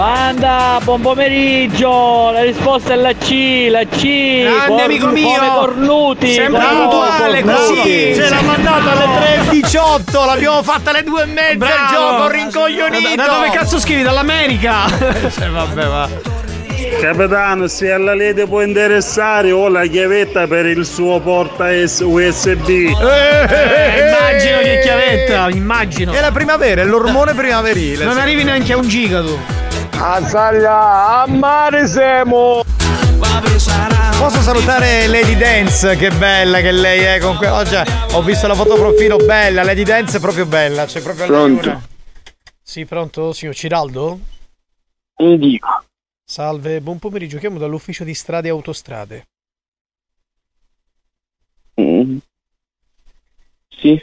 Banda, 0.00 0.80
buon 0.82 1.02
pomeriggio! 1.02 2.30
La 2.32 2.40
risposta 2.40 2.94
è 2.94 2.96
la 2.96 3.12
C, 3.12 3.66
la 3.68 3.84
C! 3.84 4.44
Grande 4.44 4.66
Cor- 4.66 4.80
amico 4.80 5.06
mio! 5.08 5.28
Come 5.28 5.48
cornuti! 5.50 6.32
Sempre 6.32 6.58
bravo, 6.58 6.88
puntuale, 6.88 7.42
così! 7.42 8.14
Ce 8.14 8.28
l'ha 8.30 8.40
mandata 8.40 8.92
alle 8.92 9.50
3.18, 9.60 10.24
l'abbiamo 10.24 10.62
fatta 10.62 10.88
alle 10.88 11.02
2 11.02 11.22
e 11.22 11.26
mezza 11.26 11.66
il 11.66 11.88
gioco 11.92 12.28
rincoglionito! 12.28 13.14
Da, 13.14 13.26
da 13.26 13.32
dove 13.34 13.50
cazzo 13.50 13.78
scrivi? 13.78 14.02
Dall'America? 14.02 14.86
Eh, 15.38 15.48
vabbè, 15.50 15.84
va. 15.84 16.08
Capitano, 16.98 17.66
se 17.66 17.92
alla 17.92 18.14
Lede 18.14 18.46
può 18.46 18.62
interessare 18.62 19.52
ho 19.52 19.68
la 19.68 19.84
chiavetta 19.84 20.46
per 20.46 20.64
il 20.64 20.86
suo 20.86 21.20
porta 21.20 21.66
USB. 21.66 22.68
Eh, 22.70 22.88
immagino 22.88 24.58
che 24.62 24.80
chiavetta, 24.82 25.50
immagino. 25.50 26.12
È 26.12 26.20
la 26.22 26.32
primavera, 26.32 26.80
è 26.80 26.84
l'ormone 26.86 27.34
primaverile. 27.34 28.06
Non 28.06 28.16
arrivi 28.16 28.44
neanche 28.44 28.72
a 28.72 28.78
un 28.78 28.88
giga 28.88 29.20
tu. 29.20 29.68
Azzaglia, 30.02 31.20
a 31.22 31.26
mare 31.26 31.86
siamo! 31.86 32.62
Posso 34.18 34.40
salutare 34.42 35.06
Lady 35.06 35.36
Dance, 35.36 35.96
che 35.96 36.10
bella 36.10 36.60
che 36.60 36.72
lei 36.72 37.00
è 37.00 37.20
con 37.20 37.36
que- 37.36 37.48
oggi 37.48 37.74
ho 38.12 38.22
visto 38.22 38.46
la 38.46 38.54
foto 38.54 38.74
profilo 38.76 39.16
bella, 39.18 39.62
Lady 39.62 39.82
Dance 39.82 40.16
è 40.16 40.20
proprio 40.20 40.46
bella, 40.46 40.86
c'è 40.86 41.02
proprio 41.02 41.26
lei 41.26 41.34
Pronto? 41.34 41.68
una- 41.68 41.86
Sì, 42.62 42.84
pronto, 42.86 43.32
signor 43.32 43.54
Ciraldo? 43.54 44.20
Non 45.16 45.38
dico. 45.38 45.84
Salve, 46.24 46.80
buon 46.80 46.98
pomeriggio, 46.98 47.38
chiamo 47.38 47.58
dall'ufficio 47.58 48.04
di 48.04 48.14
strade 48.14 48.48
e 48.48 48.50
autostrade. 48.50 49.26
Mm. 51.80 52.18
Sì, 53.68 54.02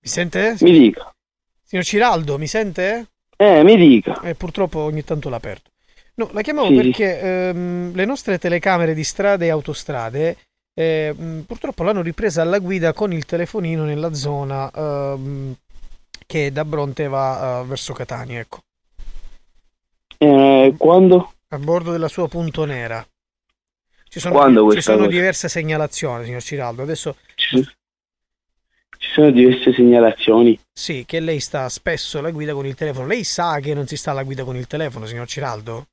Mi 0.00 0.08
sente? 0.08 0.56
mi 0.60 0.72
dica. 0.78 1.10
Signor 1.62 1.84
Ciraldo, 1.84 2.38
mi 2.38 2.46
sente? 2.46 3.06
Eh, 3.36 3.62
mi 3.62 3.76
dica. 3.76 4.20
Eh, 4.22 4.34
purtroppo 4.34 4.80
ogni 4.80 5.04
tanto 5.04 5.28
l'ha 5.28 5.36
aperto. 5.36 5.70
No, 6.14 6.30
la 6.32 6.40
chiamavo 6.40 6.68
Sì, 6.68 6.74
perché 6.74 7.20
ehm, 7.20 7.94
le 7.94 8.04
nostre 8.06 8.38
telecamere 8.38 8.94
di 8.94 9.04
strade 9.04 9.46
e 9.46 9.50
autostrade 9.50 10.36
eh, 10.74 11.14
mh, 11.16 11.40
purtroppo 11.40 11.82
l'hanno 11.82 12.02
ripresa 12.02 12.42
alla 12.42 12.58
guida 12.58 12.92
con 12.92 13.12
il 13.12 13.24
telefonino 13.26 13.84
nella 13.84 14.14
zona 14.14 14.70
ehm, 14.70 15.54
che 16.26 16.52
da 16.52 16.64
Bronte 16.64 17.08
va 17.08 17.60
eh, 17.60 17.64
verso 17.66 17.92
Catania, 17.92 18.40
ecco. 18.40 18.60
Eh, 20.18 20.74
quando? 20.76 21.32
A 21.48 21.58
bordo 21.58 21.92
della 21.92 22.08
sua 22.08 22.28
punto 22.28 22.64
nera. 22.64 23.06
Ci 24.08 24.20
sono, 24.20 24.72
ci 24.72 24.80
sono 24.80 25.06
diverse 25.06 25.48
segnalazioni, 25.48 26.24
signor 26.24 26.42
Ciraldo. 26.42 26.82
Adesso 26.82 27.16
ci 29.06 29.12
sono 29.12 29.30
diverse 29.30 29.72
segnalazioni. 29.72 30.58
sì, 30.72 31.04
che 31.06 31.20
lei 31.20 31.40
sta 31.40 31.68
spesso 31.68 32.18
alla 32.18 32.30
guida 32.30 32.52
con 32.52 32.66
il 32.66 32.74
telefono. 32.74 33.06
Lei 33.06 33.24
sa 33.24 33.58
che 33.60 33.72
non 33.72 33.86
si 33.86 33.96
sta 33.96 34.10
alla 34.10 34.24
guida 34.24 34.44
con 34.44 34.56
il 34.56 34.66
telefono, 34.66 35.06
signor 35.06 35.26
Ciraldo? 35.28 35.86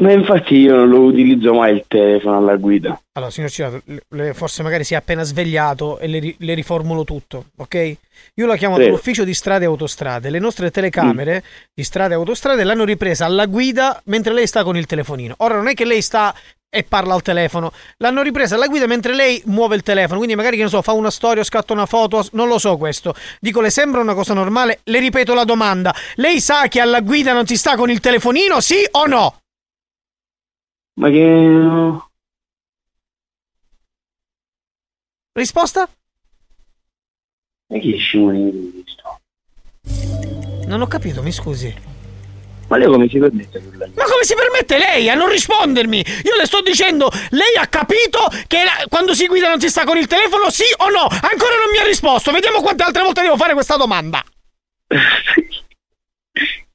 Ma 0.00 0.12
infatti 0.12 0.54
io 0.54 0.76
non 0.76 0.88
lo 0.88 1.00
utilizzo 1.00 1.52
mai 1.52 1.74
il 1.74 1.84
telefono 1.86 2.38
alla 2.38 2.56
guida. 2.56 2.98
Allora, 3.12 3.30
signor 3.30 3.82
le- 4.08 4.32
forse 4.32 4.62
magari 4.62 4.82
si 4.82 4.94
è 4.94 4.96
appena 4.96 5.24
svegliato 5.24 5.98
e 5.98 6.06
le, 6.06 6.34
le 6.38 6.54
riformulo 6.54 7.04
tutto, 7.04 7.46
ok? 7.56 7.96
Io 8.36 8.46
la 8.46 8.56
chiamo 8.56 8.76
Prego. 8.76 8.92
dall'ufficio 8.92 9.24
di 9.24 9.34
strade 9.34 9.64
e 9.64 9.66
autostrade. 9.66 10.30
Le 10.30 10.38
nostre 10.38 10.70
telecamere 10.70 11.44
di 11.74 11.84
strade 11.84 12.14
e 12.14 12.16
autostrade 12.16 12.64
l'hanno 12.64 12.84
ripresa 12.84 13.26
alla 13.26 13.44
guida 13.44 14.00
mentre 14.06 14.32
lei 14.32 14.46
sta 14.46 14.64
con 14.64 14.74
il 14.74 14.86
telefonino. 14.86 15.34
Ora 15.38 15.56
non 15.56 15.68
è 15.68 15.74
che 15.74 15.84
lei 15.84 16.00
sta 16.00 16.34
e 16.72 16.84
parla 16.84 17.14
al 17.14 17.22
telefono, 17.22 17.72
l'hanno 17.96 18.22
ripresa 18.22 18.54
alla 18.54 18.68
guida 18.68 18.86
mentre 18.86 19.12
lei 19.12 19.42
muove 19.46 19.74
il 19.74 19.82
telefono. 19.82 20.18
Quindi 20.18 20.36
magari 20.36 20.56
che 20.56 20.62
ne 20.62 20.68
so, 20.68 20.80
fa 20.82 20.92
una 20.92 21.10
storia 21.10 21.42
o 21.42 21.44
scatta 21.44 21.72
una 21.72 21.86
foto, 21.86 22.26
non 22.32 22.46
lo 22.46 22.58
so 22.58 22.76
questo. 22.76 23.14
Dico, 23.40 23.60
le 23.60 23.70
sembra 23.70 24.00
una 24.00 24.14
cosa 24.14 24.34
normale? 24.34 24.80
Le 24.84 25.00
ripeto 25.00 25.34
la 25.34 25.44
domanda. 25.44 25.92
Lei 26.14 26.40
sa 26.40 26.68
che 26.68 26.80
alla 26.80 27.00
guida 27.00 27.32
non 27.32 27.46
si 27.46 27.56
sta 27.56 27.76
con 27.76 27.90
il 27.90 27.98
telefonino, 27.98 28.60
sì 28.60 28.86
o 28.92 29.06
no? 29.06 29.40
Ma 30.94 31.10
che... 31.10 31.98
Risposta? 35.32 35.88
Che 37.66 37.96
scimone 37.96 38.50
di 38.50 38.84
sto? 38.86 39.20
Non 40.66 40.80
ho 40.82 40.86
capito, 40.86 41.22
mi 41.22 41.32
scusi. 41.32 41.89
Ma 42.70 42.76
lei 42.76 42.86
come 42.86 43.08
si 43.08 43.18
permette? 43.18 43.60
Ma 43.60 44.04
come 44.04 44.22
si 44.22 44.34
permette 44.36 44.78
lei 44.78 45.10
a 45.10 45.14
non 45.16 45.28
rispondermi? 45.28 46.04
Io 46.22 46.36
le 46.36 46.46
sto 46.46 46.60
dicendo, 46.62 47.10
lei 47.30 47.56
ha 47.58 47.66
capito 47.66 48.28
che 48.46 48.62
la- 48.62 48.84
quando 48.88 49.12
si 49.12 49.26
guida 49.26 49.48
non 49.48 49.58
si 49.58 49.68
sta 49.68 49.82
con 49.84 49.96
il 49.96 50.06
telefono, 50.06 50.48
sì 50.50 50.62
o 50.78 50.88
no? 50.88 51.00
Ancora 51.02 51.56
non 51.56 51.70
mi 51.72 51.78
ha 51.78 51.84
risposto. 51.84 52.30
Vediamo 52.30 52.60
quante 52.60 52.84
altre 52.84 53.02
volte 53.02 53.22
devo 53.22 53.36
fare 53.36 53.54
questa 53.54 53.74
domanda. 53.76 54.22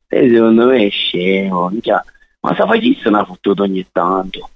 Lei 0.09 0.29
secondo 0.29 0.65
me 0.67 0.85
è 0.85 0.89
scemo, 0.89 1.69
minchia. 1.69 2.03
Ma 2.41 2.53
sa 2.55 2.65
facesse 2.67 3.07
una 3.07 3.23
fottuta 3.25 3.63
ogni 3.63 3.85
tanto. 3.91 4.49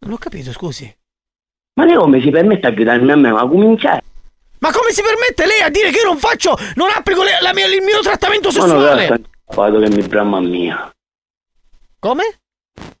Non 0.00 0.14
ho 0.14 0.16
capito, 0.18 0.52
scusi. 0.52 0.90
Ma 1.74 1.84
lei 1.84 1.96
come 1.96 2.20
si 2.20 2.30
permette 2.30 2.66
a 2.66 2.70
gridarmi 2.70 3.10
a 3.10 3.16
me? 3.16 3.30
Ma 3.30 3.46
cominciare? 3.46 4.02
Ma 4.58 4.70
come 4.72 4.90
si 4.92 5.02
permette 5.02 5.44
lei 5.46 5.60
a 5.60 5.68
dire 5.68 5.90
che 5.90 5.98
io 5.98 6.04
non 6.04 6.18
faccio, 6.18 6.56
non 6.76 6.88
applico 6.90 7.22
le- 7.22 7.38
la 7.40 7.52
mia- 7.52 7.66
il 7.66 7.82
mio 7.82 8.00
trattamento 8.00 8.48
Ma 8.52 8.58
non 8.66 8.68
sessuale? 8.68 9.22
È 9.52 9.54
fatto 9.54 9.78
che 9.80 9.90
mi 9.90 10.02
bramma 10.02 10.40
mia. 10.40 10.90
Come? 11.98 12.38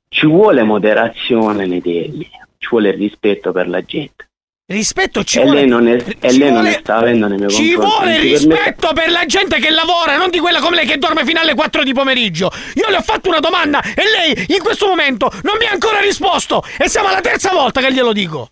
Ci 0.08 0.26
vuole 0.26 0.62
moderazione 0.62 1.66
nei 1.66 1.80
termini, 1.80 2.30
ci 2.58 2.68
vuole 2.68 2.90
rispetto 2.92 3.52
per 3.52 3.68
la 3.68 3.80
gente. 3.80 4.28
Rispetto 4.66 5.24
ci 5.24 5.38
e 5.38 5.42
vuole. 5.42 5.60
lei 5.60 5.68
non, 5.68 5.88
è, 5.88 5.94
e 5.94 6.30
ci 6.30 6.38
lei 6.38 6.50
non 6.50 6.60
vuole- 6.60 6.70
ne 6.70 6.78
sta 6.78 6.96
avendo 6.96 7.26
nei 7.26 7.38
miei 7.38 7.50
Ci 7.50 7.74
vuole 7.74 8.12
non 8.12 8.20
rispetto 8.20 8.92
per 8.92 9.10
la 9.10 9.24
gente 9.24 9.58
che 9.58 9.70
lavora, 9.70 10.16
non 10.16 10.30
di 10.30 10.38
quella 10.38 10.60
come 10.60 10.76
lei 10.76 10.86
che 10.86 10.98
dorme 10.98 11.24
fino 11.24 11.40
alle 11.40 11.54
4 11.54 11.82
di 11.82 11.92
pomeriggio. 11.92 12.50
Io 12.74 12.88
le 12.88 12.96
ho 12.98 13.02
fatto 13.02 13.28
una 13.28 13.40
domanda 13.40 13.82
e 13.82 14.02
lei 14.02 14.46
in 14.54 14.62
questo 14.62 14.86
momento 14.86 15.30
non 15.42 15.56
mi 15.58 15.66
ha 15.66 15.72
ancora 15.72 16.00
risposto. 16.00 16.62
E 16.78 16.88
siamo 16.88 17.08
alla 17.08 17.20
terza 17.20 17.50
volta 17.52 17.80
che 17.80 17.92
glielo 17.92 18.12
dico. 18.12 18.50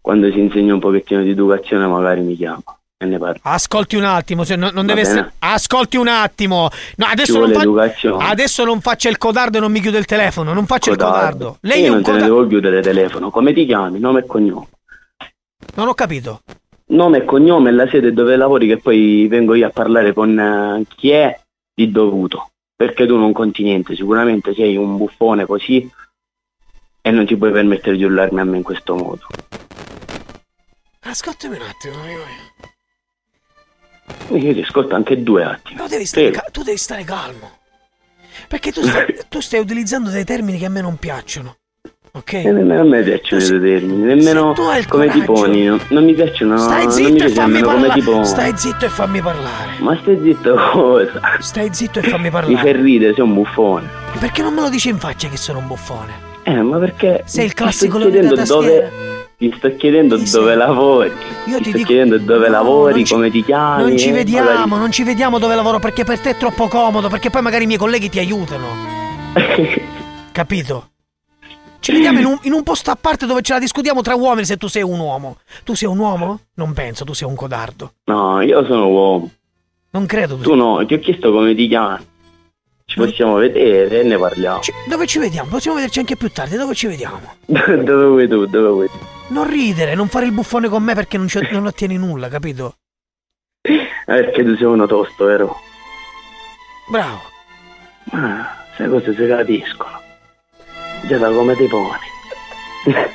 Quando 0.00 0.30
si 0.30 0.38
insegna 0.38 0.72
un 0.72 0.80
pochettino 0.80 1.22
di 1.22 1.30
educazione 1.30 1.86
magari 1.86 2.20
mi 2.20 2.36
chiama 2.36 2.62
e. 2.64 2.78
Ascolti 3.42 3.96
un 3.96 4.04
attimo, 4.04 4.44
se 4.44 4.56
no- 4.56 4.70
non 4.70 4.86
Va 4.86 4.94
deve 4.94 5.00
essere. 5.02 5.32
Ascolti 5.40 5.98
un 5.98 6.08
attimo. 6.08 6.70
No, 6.96 7.06
adesso 7.06 7.38
non, 7.44 7.52
fa- 7.52 8.28
adesso 8.28 8.64
non 8.64 8.80
faccia 8.80 9.10
il 9.10 9.18
codardo 9.18 9.58
e 9.58 9.60
non 9.60 9.70
mi 9.70 9.80
chiude 9.80 9.98
il 9.98 10.06
telefono. 10.06 10.54
Non 10.54 10.64
faccia 10.64 10.90
il 10.92 10.96
codardo. 10.96 11.58
Lei 11.60 11.82
Io 11.82 11.92
non 11.92 12.02
te 12.02 12.12
ne 12.12 12.16
codardo. 12.18 12.34
devo 12.34 12.46
chiudere 12.48 12.80
telefono. 12.80 13.30
Come 13.30 13.52
ti 13.52 13.66
chiami? 13.66 13.98
Nome 13.98 14.20
e 14.20 14.26
cognome. 14.26 14.66
Non 15.74 15.88
ho 15.88 15.94
capito. 15.94 16.40
Nome 16.88 17.18
e 17.18 17.24
cognome 17.26 17.68
e 17.68 17.72
la 17.72 17.86
sede 17.88 18.14
dove 18.14 18.34
lavori 18.36 18.66
che 18.66 18.78
poi 18.78 19.26
vengo 19.28 19.54
io 19.54 19.66
a 19.66 19.70
parlare 19.70 20.14
con 20.14 20.38
eh, 20.38 20.84
chi 20.96 21.10
è 21.10 21.38
di 21.74 21.90
dovuto. 21.90 22.50
Perché 22.74 23.06
tu 23.06 23.16
non 23.18 23.32
conti 23.32 23.62
niente, 23.62 23.94
sicuramente 23.94 24.54
sei 24.54 24.76
un 24.76 24.96
buffone 24.96 25.44
così 25.44 25.90
e 27.02 27.10
non 27.10 27.26
ti 27.26 27.36
puoi 27.36 27.52
permettere 27.52 27.96
di 27.96 28.04
urlarmi 28.04 28.40
a 28.40 28.44
me 28.44 28.56
in 28.56 28.62
questo 28.62 28.94
modo. 28.94 29.26
Ascoltami 31.00 31.56
un 31.56 31.62
attimo. 31.62 31.94
io- 32.08 32.44
Io 34.30 34.52
ti 34.52 34.60
ascolto 34.62 34.94
anche 34.94 35.22
due 35.22 35.44
attimi. 35.44 35.78
No, 35.78 35.86
devi 35.88 36.04
stare 36.04 36.26
Prego. 36.30 36.42
ca- 36.44 36.50
tu 36.50 36.62
devi 36.62 36.76
stare 36.78 37.04
calmo. 37.04 37.50
Perché 38.48 38.72
tu 38.72 38.82
stai, 38.82 39.16
tu 39.28 39.40
stai 39.40 39.60
utilizzando 39.60 40.10
dei 40.10 40.24
termini 40.24 40.58
che 40.58 40.66
a 40.66 40.70
me 40.70 40.80
non 40.80 40.96
piacciono. 40.96 41.56
Ok? 42.12 42.32
E 42.32 42.50
nemmeno 42.50 42.80
a 42.80 42.84
me 42.84 43.02
piacciono 43.02 43.42
i 43.42 43.46
tuoi 43.46 43.60
termini, 43.60 44.02
nemmeno 44.02 44.54
come 44.88 45.10
ti 45.10 45.20
poni. 45.20 45.64
No, 45.64 45.78
non 45.90 46.04
mi 46.04 46.14
piacciono, 46.14 46.56
Stai 46.56 46.86
non 46.86 46.94
mi 46.94 47.02
zitto 47.04 47.24
e 47.24 47.28
fammi 47.28 47.60
parlare. 47.60 48.24
Stai 48.24 48.52
zitto 48.56 48.84
e 48.86 48.88
fammi 48.88 49.20
parlare. 49.20 49.72
Ma 49.80 49.98
stai 50.00 50.18
zitto 50.22 50.54
cosa? 50.72 51.20
Stai 51.40 51.68
zitto 51.74 51.98
e 51.98 52.02
fammi 52.08 52.22
Mi 52.24 52.30
parlare. 52.30 52.56
fai 52.72 52.82
ridere, 52.82 53.12
sei 53.14 53.22
un 53.22 53.34
buffone. 53.34 53.86
Perché 54.18 54.40
non 54.40 54.54
me 54.54 54.62
lo 54.62 54.70
dici 54.70 54.88
in 54.88 54.98
faccia 54.98 55.28
che 55.28 55.36
sono 55.36 55.58
un 55.58 55.66
buffone? 55.66 56.24
Eh, 56.44 56.62
ma 56.62 56.78
perché 56.78 57.22
Sei 57.26 57.44
il 57.44 57.52
classico 57.52 57.98
leone 57.98 58.20
da 58.34 58.44
dove 58.44 58.90
ti 59.38 59.52
sto 59.56 59.74
chiedendo 59.76 60.16
dove 60.16 60.54
lavori. 60.54 61.12
Io 61.46 61.56
ti, 61.58 61.62
ti 61.64 61.68
sto 61.68 61.76
dico- 61.78 61.88
chiedendo 61.88 62.18
dove 62.18 62.46
No, 62.46 62.52
lavori, 62.52 63.04
ci- 63.04 63.12
come 63.14 63.30
ti 63.30 63.42
chiami. 63.44 63.82
Non 63.82 63.98
ci 63.98 64.08
eh, 64.08 64.12
vediamo, 64.12 64.48
magari- 64.50 64.70
non 64.80 64.90
ci 64.92 65.02
vediamo 65.04 65.38
dove 65.38 65.54
lavoro 65.54 65.78
perché 65.78 66.04
per 66.04 66.18
te 66.20 66.30
è 66.30 66.36
troppo 66.36 66.68
comodo, 66.68 67.08
perché 67.08 67.30
poi 67.30 67.42
magari 67.42 67.64
i 67.64 67.66
miei 67.66 67.78
colleghi 67.78 68.08
ti 68.08 68.18
aiutano. 68.18 68.66
Capito? 70.32 70.90
Ci 71.78 71.92
vediamo 71.92 72.18
in 72.18 72.24
un, 72.24 72.38
in 72.42 72.52
un 72.52 72.62
posto 72.64 72.90
a 72.90 72.96
parte 73.00 73.26
dove 73.26 73.42
ce 73.42 73.52
la 73.52 73.58
discutiamo 73.60 74.02
tra 74.02 74.14
uomini 74.16 74.44
se 74.44 74.56
tu 74.56 74.66
sei 74.66 74.82
un 74.82 74.98
uomo. 74.98 75.36
Tu 75.62 75.74
sei 75.74 75.88
un 75.88 75.98
uomo? 75.98 76.40
Non 76.54 76.72
penso, 76.72 77.04
tu 77.04 77.12
sei 77.12 77.28
un 77.28 77.36
codardo. 77.36 77.92
No, 78.06 78.40
io 78.40 78.64
sono 78.64 78.88
uomo. 78.88 79.30
Non 79.90 80.04
credo. 80.06 80.36
Tu 80.36 80.54
no, 80.54 80.84
ti 80.84 80.94
ho 80.94 80.98
chiesto 80.98 81.30
come 81.30 81.54
ti 81.54 81.68
chiami. 81.68 82.04
Ci 82.86 82.96
possiamo 82.98 83.34
vedere 83.36 84.00
e 84.00 84.02
ne 84.04 84.16
parliamo. 84.18 84.60
Dove 84.88 85.06
ci 85.06 85.18
vediamo? 85.18 85.48
Possiamo 85.48 85.76
vederci 85.76 85.98
anche 86.00 86.16
più 86.16 86.30
tardi, 86.30 86.56
dove 86.56 86.74
ci 86.74 86.86
vediamo? 86.88 87.20
dove 87.46 88.06
vuoi 88.06 88.28
tu, 88.28 88.46
dove 88.46 88.68
vuoi 88.68 88.88
tu. 88.88 88.98
Non 89.28 89.48
ridere, 89.48 89.94
non 89.94 90.08
fare 90.08 90.26
il 90.26 90.32
buffone 90.32 90.68
con 90.68 90.82
me 90.82 90.94
perché 90.94 91.16
non, 91.18 91.26
non 91.50 91.66
ottieni 91.66 91.96
nulla, 91.96 92.28
capito? 92.28 92.76
Eh, 94.08 94.22
Perché 94.22 94.44
tu 94.44 94.54
sei 94.54 94.66
uno 94.66 94.86
tosto, 94.86 95.24
vero? 95.24 95.56
Bravo. 96.88 97.20
Ma 98.12 98.54
sai 98.76 98.88
cose 98.88 99.12
si 99.16 99.26
capiscono. 99.26 100.00
Già 101.08 101.18
da 101.18 101.28
come 101.32 101.56
ti 101.56 101.66
poni. 101.66 101.98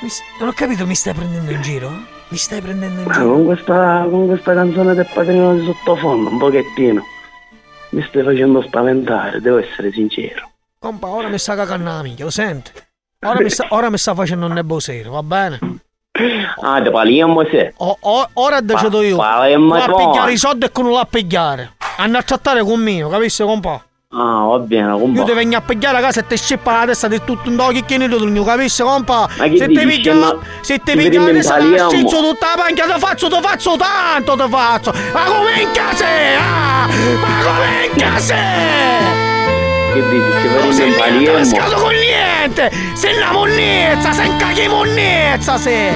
Mi 0.02 0.08
s- 0.10 0.20
non 0.38 0.50
ho 0.50 0.52
capito, 0.52 0.86
mi 0.86 0.94
stai 0.94 1.14
prendendo 1.14 1.50
in 1.50 1.62
giro? 1.62 1.88
Mi 2.28 2.36
stai 2.36 2.60
prendendo 2.60 3.00
in 3.00 3.06
Ma 3.06 3.14
giro? 3.14 3.30
con 3.32 3.44
questa, 3.46 4.06
con 4.10 4.26
questa 4.26 4.52
canzone 4.52 4.92
del 4.92 5.08
padrino 5.14 5.54
di 5.54 5.64
sottofondo, 5.64 6.28
un 6.28 6.36
pochettino. 6.38 7.06
Mi 7.92 8.02
stai 8.02 8.22
facendo 8.22 8.60
spaventare, 8.60 9.40
devo 9.40 9.56
essere 9.56 9.90
sincero. 9.92 10.50
Compa, 10.78 11.06
ora 11.08 11.28
mi 11.28 11.38
sta 11.38 11.54
cagando 11.54 11.88
la 11.88 12.02
minchia, 12.02 12.26
lo 12.26 12.30
senti? 12.30 12.70
Ora 13.20 13.40
mi 13.40 13.48
sta, 13.48 13.64
ora 13.70 13.88
mi 13.88 13.96
sta 13.96 14.14
facendo 14.14 14.44
un 14.44 14.52
nebosero, 14.52 15.12
va 15.12 15.22
bene? 15.22 15.58
Ah, 16.62 16.80
te 16.82 16.90
parliamo 16.90 17.42
se. 17.50 17.72
O- 17.78 17.96
o- 17.98 18.28
ora 18.34 18.60
decido 18.60 19.00
io. 19.02 19.16
Pa- 19.16 19.38
pa- 19.38 19.56
Non 19.56 19.72
a 19.80 19.86
pigliare 19.94 20.32
i 20.32 20.36
soldi 20.36 20.66
e 20.66 20.70
con 20.72 20.84
non 20.84 20.92
la 20.92 21.06
pigliare. 21.08 21.72
Hanno 21.96 22.18
a 22.18 22.22
trattare 22.22 22.62
con 22.62 22.80
mio, 22.80 23.08
capisci, 23.08 23.42
compa? 23.42 23.82
Ah, 24.14 24.44
va 24.46 24.58
bene, 24.58 24.90
Io 24.90 24.98
compa. 24.98 25.22
ti 25.24 25.32
vengo 25.32 25.56
a 25.56 25.62
pigliare 25.62 25.96
a 25.96 26.00
casa 26.02 26.20
e 26.20 26.26
ti 26.26 26.36
scippa 26.36 26.80
la 26.80 26.84
testa 26.84 27.08
di 27.08 27.18
tutto 27.24 27.48
un 27.48 27.56
chicchino 27.72 28.06
di 28.06 28.14
tutto, 28.14 28.42
capisci, 28.44 28.82
compa? 28.82 29.26
Ma 29.38 29.44
che 29.48 29.56
se 29.56 29.68
ti 29.68 29.86
piglia, 29.86 30.12
ma- 30.14 30.36
se 30.60 30.78
ti 30.82 30.94
piglia 30.94 31.18
la 31.22 31.30
testa 31.30 31.56
la 31.58 31.88
scizzo 31.88 32.20
tutta 32.20 32.46
la 32.56 32.62
panca, 32.62 32.84
ti 32.92 33.00
faccio, 33.00 33.28
ti 33.30 33.38
faccio 33.40 33.76
tanto, 33.78 34.36
ti 34.36 34.50
faccio. 34.50 34.92
Ma 35.14 35.24
come 35.24 35.60
in 35.62 35.70
casa? 35.72 36.04
Ah! 36.06 36.86
Ma 36.88 37.42
come 37.42 37.86
in 37.86 37.96
casa? 37.96 38.34
Che 39.94 40.02
dici, 40.10 40.90
ci 40.92 40.98
parliamo? 40.98 41.38
pescato 41.38 41.74
con 41.80 41.92
niente! 42.42 42.70
Sei 42.94 43.16
una 43.16 43.32
monnezza, 43.32 44.12
sei 44.12 44.28
un 44.28 44.36
cacchi 44.36 44.68
monnezza, 44.68 45.56
sei! 45.58 45.92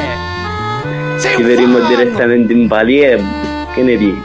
Sei 1.16 1.36
Ci 1.36 1.54
fango! 1.54 1.80
direttamente 1.86 2.52
in 2.52 2.68
Palermo. 2.68 3.66
Che 3.74 3.82
ne 3.82 3.96
dici? 3.96 4.22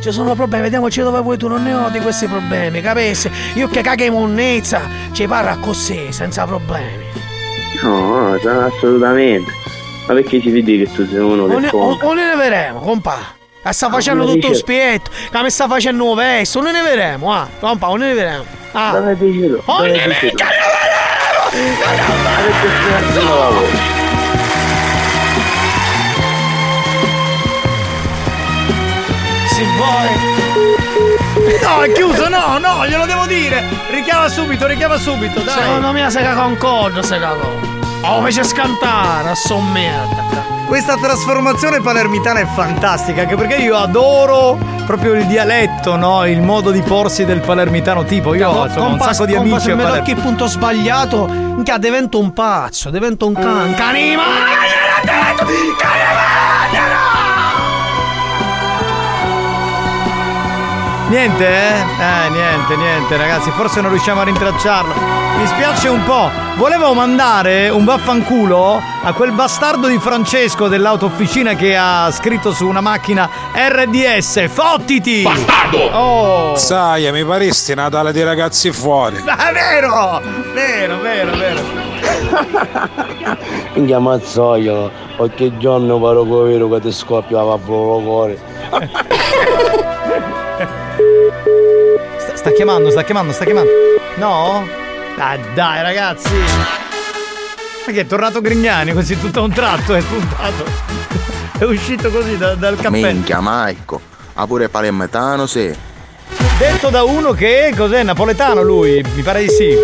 Ci 0.00 0.12
sono 0.12 0.34
problemi, 0.34 0.64
vediamoci 0.64 1.02
dove 1.02 1.20
vuoi 1.20 1.36
tu, 1.36 1.46
non 1.48 1.62
ne 1.62 1.74
ho 1.74 1.88
di 1.90 1.98
questi 2.00 2.26
problemi, 2.26 2.80
capisci? 2.80 3.30
Io 3.54 3.68
che 3.68 3.82
caghi 3.82 4.08
monnezza, 4.08 4.80
ci 5.12 5.26
parla 5.26 5.58
così, 5.58 6.10
senza 6.10 6.46
problemi. 6.46 7.04
No, 7.82 8.36
no, 8.42 8.66
assolutamente. 8.66 9.50
Ma 10.06 10.14
perché 10.14 10.40
ci 10.40 10.50
vedi 10.50 10.78
che 10.78 10.90
tu 10.92 11.06
sei 11.06 11.18
uno 11.18 11.46
che 11.46 11.68
conta? 11.68 12.06
o 12.06 12.14
ne 12.14 12.34
vedremo, 12.34 12.80
compa. 12.80 13.18
La 13.62 13.72
sta 13.72 13.90
facendo 13.90 14.22
come 14.22 14.34
tutto 14.34 14.46
un 14.46 14.52
dicevo. 14.52 14.72
spietto, 14.72 15.10
che 15.30 15.42
mi 15.42 15.50
sta 15.50 15.68
facendo 15.68 16.08
un 16.08 16.16
verso, 16.16 16.60
non 16.62 16.72
ne 16.72 16.82
vedremo, 16.82 17.32
ah, 17.34 17.46
compa, 17.60 17.90
o 17.90 17.96
ne 17.96 18.14
vedremo. 18.14 18.44
Ah. 18.72 18.92
Dove 18.92 19.16
dici 19.18 19.46
tu? 19.48 19.60
O 19.66 19.76
Dove 19.76 19.90
ne 19.90 20.06
vedremo! 20.06 20.89
La 21.52 23.48
voce. 23.50 23.88
Se 29.48 29.64
vuoi. 29.76 30.08
No, 31.60 31.82
è 31.82 31.92
chiuso, 31.92 32.28
no, 32.28 32.58
no, 32.58 32.86
glielo 32.86 33.04
devo 33.04 33.26
dire. 33.26 33.64
Richiama 33.90 34.28
subito, 34.28 34.66
richiama 34.68 34.96
subito, 34.96 35.40
dai. 35.40 35.62
Secondo 35.62 35.90
me 35.90 36.08
se 36.10 36.22
concordo, 36.34 37.02
se 37.02 37.18
cago. 37.18 37.42
Oh, 37.42 37.79
fece 37.79 37.79
scantare, 38.44 39.30
a 39.30 39.34
son 39.34 39.70
merda. 39.70 40.58
Questa 40.66 40.96
trasformazione 40.96 41.80
palermitana 41.80 42.40
è 42.40 42.46
fantastica, 42.46 43.22
anche 43.22 43.34
perché 43.34 43.56
io 43.56 43.76
adoro 43.76 44.56
proprio 44.86 45.14
il 45.14 45.26
dialetto, 45.26 45.96
no? 45.96 46.24
Il 46.26 46.40
modo 46.40 46.70
di 46.70 46.80
porsi 46.82 47.24
del 47.24 47.40
palermitano 47.40 48.04
tipo. 48.04 48.34
Io 48.34 48.48
ho 48.50 48.62
un 48.84 49.00
sacco 49.00 49.26
di 49.26 49.34
amici 49.34 49.70
a 49.70 49.76
Palermo. 49.76 50.06
il 50.06 50.16
punto 50.16 50.46
sbagliato, 50.46 51.26
minchia, 51.26 51.76
divento 51.78 52.18
un 52.18 52.32
pazzo, 52.32 52.90
divento 52.90 53.26
un 53.26 53.34
can. 53.34 53.74
Canima! 53.74 54.22
Niente, 61.10 61.44
eh? 61.44 61.80
Eh, 61.80 62.30
niente, 62.30 62.76
niente, 62.76 63.16
ragazzi, 63.16 63.50
forse 63.50 63.80
non 63.80 63.90
riusciamo 63.90 64.20
a 64.20 64.24
rintracciarlo. 64.24 64.94
Mi 65.38 65.44
spiace 65.48 65.88
un 65.88 66.04
po'. 66.04 66.30
Volevo 66.54 66.94
mandare 66.94 67.68
un 67.68 67.84
vaffanculo 67.84 68.80
a 69.02 69.12
quel 69.12 69.32
bastardo 69.32 69.88
di 69.88 69.98
Francesco 69.98 70.68
dell'autofficina 70.68 71.54
che 71.54 71.76
ha 71.76 72.08
scritto 72.12 72.52
su 72.52 72.68
una 72.68 72.80
macchina 72.80 73.28
RDS. 73.52 74.46
Fottiti! 74.50 75.22
Bastardo! 75.22 75.78
Oh! 75.90 76.54
Sai, 76.54 77.10
mi 77.10 77.24
paresti 77.24 77.74
Natale 77.74 78.12
dei 78.12 78.22
ragazzi 78.22 78.70
fuori. 78.70 79.20
Ma 79.24 79.48
è 79.48 79.52
vero! 79.52 80.22
Vero, 80.54 81.00
vero, 81.00 81.36
vero. 81.36 81.60
Minchia 83.74 83.98
mazzoio, 83.98 84.92
qualche 85.16 85.56
giorno 85.58 85.98
paro 85.98 86.22
vero 86.22 86.68
che 86.68 86.80
ti 86.82 86.92
scoppia 86.92 87.42
la 87.42 87.58
cuore. 87.58 88.38
Sta, 92.18 92.36
sta 92.36 92.50
chiamando, 92.52 92.90
sta 92.90 93.02
chiamando, 93.02 93.32
sta 93.32 93.44
chiamando. 93.44 93.70
No? 94.16 94.66
Ah, 95.18 95.36
dai, 95.54 95.82
ragazzi. 95.82 96.30
Ma 97.86 97.92
che 97.92 98.00
è 98.00 98.06
tornato 98.06 98.40
Grignani 98.40 98.92
così 98.92 99.18
tutto 99.18 99.40
a 99.40 99.42
un 99.42 99.52
tratto, 99.52 99.94
è 99.94 100.00
spuntato. 100.00 100.64
È 101.58 101.64
uscito 101.64 102.10
così 102.10 102.36
da- 102.36 102.54
dal 102.54 102.76
cappello. 102.76 103.06
Minchia, 103.06 103.40
Marco. 103.40 104.00
Ah, 104.34 104.46
pure 104.46 104.68
palermitano, 104.68 105.46
sì. 105.46 105.72
Detto 106.58 106.88
da 106.90 107.02
uno 107.02 107.32
che 107.32 107.72
cos'è? 107.76 108.02
Napoletano 108.02 108.62
lui? 108.62 109.04
Mi 109.14 109.22
pare 109.22 109.42
di 109.42 109.48
sì. 109.48 109.74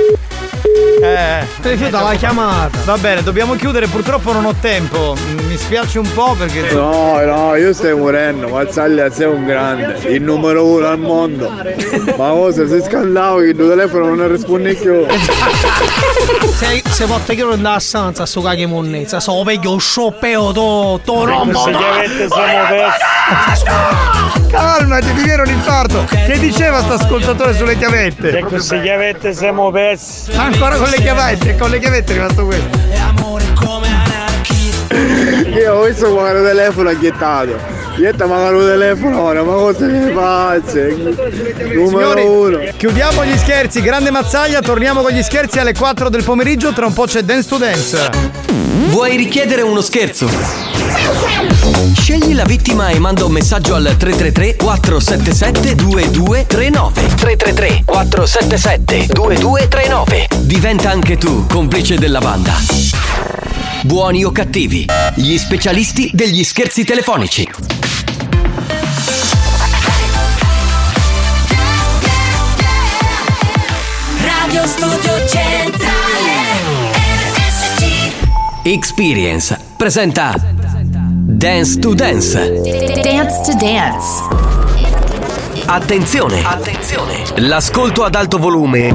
Eh. 1.03 1.47
Rifiuta 1.63 2.03
la 2.03 2.15
chiamata. 2.15 2.79
Va 2.85 2.97
bene, 2.97 3.23
dobbiamo 3.23 3.55
chiudere, 3.55 3.87
purtroppo 3.87 4.33
non 4.33 4.45
ho 4.45 4.55
tempo. 4.61 5.17
Mi 5.47 5.57
spiace 5.57 5.99
un 5.99 6.11
po' 6.13 6.35
perché. 6.35 6.73
No, 6.73 7.21
no, 7.25 7.55
io 7.57 7.73
stai 7.73 7.95
morendo, 7.95 8.49
Mazzaglia 8.49 9.11
sei 9.11 9.27
un 9.27 9.45
grande, 9.45 9.99
il 10.09 10.23
numero 10.23 10.65
uno 10.65 10.87
al 10.87 10.99
mondo. 10.99 11.51
Ma 12.17 12.31
cosa, 12.31 12.67
sei 12.67 12.83
scandalo 12.83 13.39
che 13.39 13.47
il 13.47 13.57
tuo 13.57 13.69
telefono 13.69 14.15
non 14.15 14.29
risponde 14.31 14.75
più. 14.75 15.05
Se, 16.57 16.83
se 16.89 17.05
porta 17.05 17.35
che 17.35 17.43
non 17.43 17.61
da 17.61 17.79
stanza 17.79 18.23
a 18.23 18.27
sto 18.27 18.41
caghi 18.41 18.65
monnezza, 18.65 19.21
so 19.21 19.43
vecchio 19.43 19.77
sciopeo 19.77 20.53
to, 20.53 20.99
to 21.05 21.25
rombo. 21.27 21.65
Calmati, 24.49 25.13
ti 25.13 25.23
viene 25.23 25.43
un 25.43 25.49
infarto. 25.51 26.07
Che 26.09 26.39
diceva 26.39 26.81
sto 26.81 26.95
ascoltatore 26.95 27.55
sulle 27.55 27.77
chiavette? 27.77 28.31
Se 28.31 28.41
queste 28.45 28.81
chiavette 28.81 29.35
siamo 29.35 29.71
persi. 29.71 30.31
Ancora 30.33 30.77
con 30.77 30.89
le 30.89 30.97
chiavette, 30.97 31.57
con 31.57 31.69
le 31.69 31.79
chiavette 31.79 32.13
è 32.13 32.17
rimasto 32.17 32.47
questo. 32.47 32.79
Io 35.59 35.75
ho 35.75 35.85
visto 35.85 36.11
quando 36.15 36.39
il 36.39 36.47
telefono 36.47 36.89
ha 36.89 36.95
ghittato. 36.95 37.76
Ghietta 37.97 38.27
magari 38.27 38.59
il 38.59 38.67
telefono 38.67 39.23
ora, 39.23 39.43
ma 39.43 39.53
cosa 39.53 39.87
ne 39.87 40.11
pazze? 40.11 40.95
Numero 40.95 41.89
Signori, 41.89 42.23
uno. 42.25 42.59
chiudiamo 42.77 43.25
gli 43.25 43.37
scherzi, 43.39 43.81
grande 43.81 44.11
mazzaglia, 44.11 44.61
torniamo 44.61 45.01
con 45.01 45.13
gli 45.13 45.23
scherzi 45.23 45.59
alle 45.59 45.73
4 45.73 46.11
del 46.11 46.23
pomeriggio, 46.23 46.73
tra 46.73 46.85
un 46.87 46.93
po' 46.93 47.07
c'è 47.07 47.23
Dance 47.23 47.49
to 47.49 47.57
Dance. 47.57 48.11
Vuoi 48.89 49.17
richiedere 49.17 49.63
uno 49.63 49.81
scherzo? 49.81 50.29
Scegli 51.95 52.35
la 52.35 52.45
vittima 52.45 52.89
e 52.89 52.99
manda 52.99 53.25
un 53.25 53.33
messaggio 53.33 53.75
al 53.75 53.95
333 53.97 54.57
477 54.57 55.75
2239 55.75 57.15
333 57.17 57.83
477 57.85 59.07
2239 59.13 60.27
Diventa 60.41 60.91
anche 60.91 61.17
tu 61.17 61.47
complice 61.47 61.97
della 61.97 62.21
banda. 62.21 63.46
Buoni 63.83 64.25
o 64.25 64.33
cattivi, 64.33 64.87
gli 65.15 65.37
specialisti 65.37 66.11
degli 66.13 66.43
scherzi 66.43 66.85
telefonici. 66.85 67.49
Radio 74.23 74.67
Studio 74.67 75.27
Centrale 75.29 76.33
RSC 76.93 78.13
Experience 78.65 79.59
presenta 79.77 80.35
Dance 80.39 81.79
to 81.79 81.95
Dance. 81.95 82.61
Dance 83.03 83.43
to 83.45 83.57
Dance. 83.57 84.45
Attenzione! 85.67 86.45
Attenzione! 86.45 87.25
L'ascolto 87.37 88.05
ad 88.05 88.15
alto 88.15 88.39
volume 88.39 88.95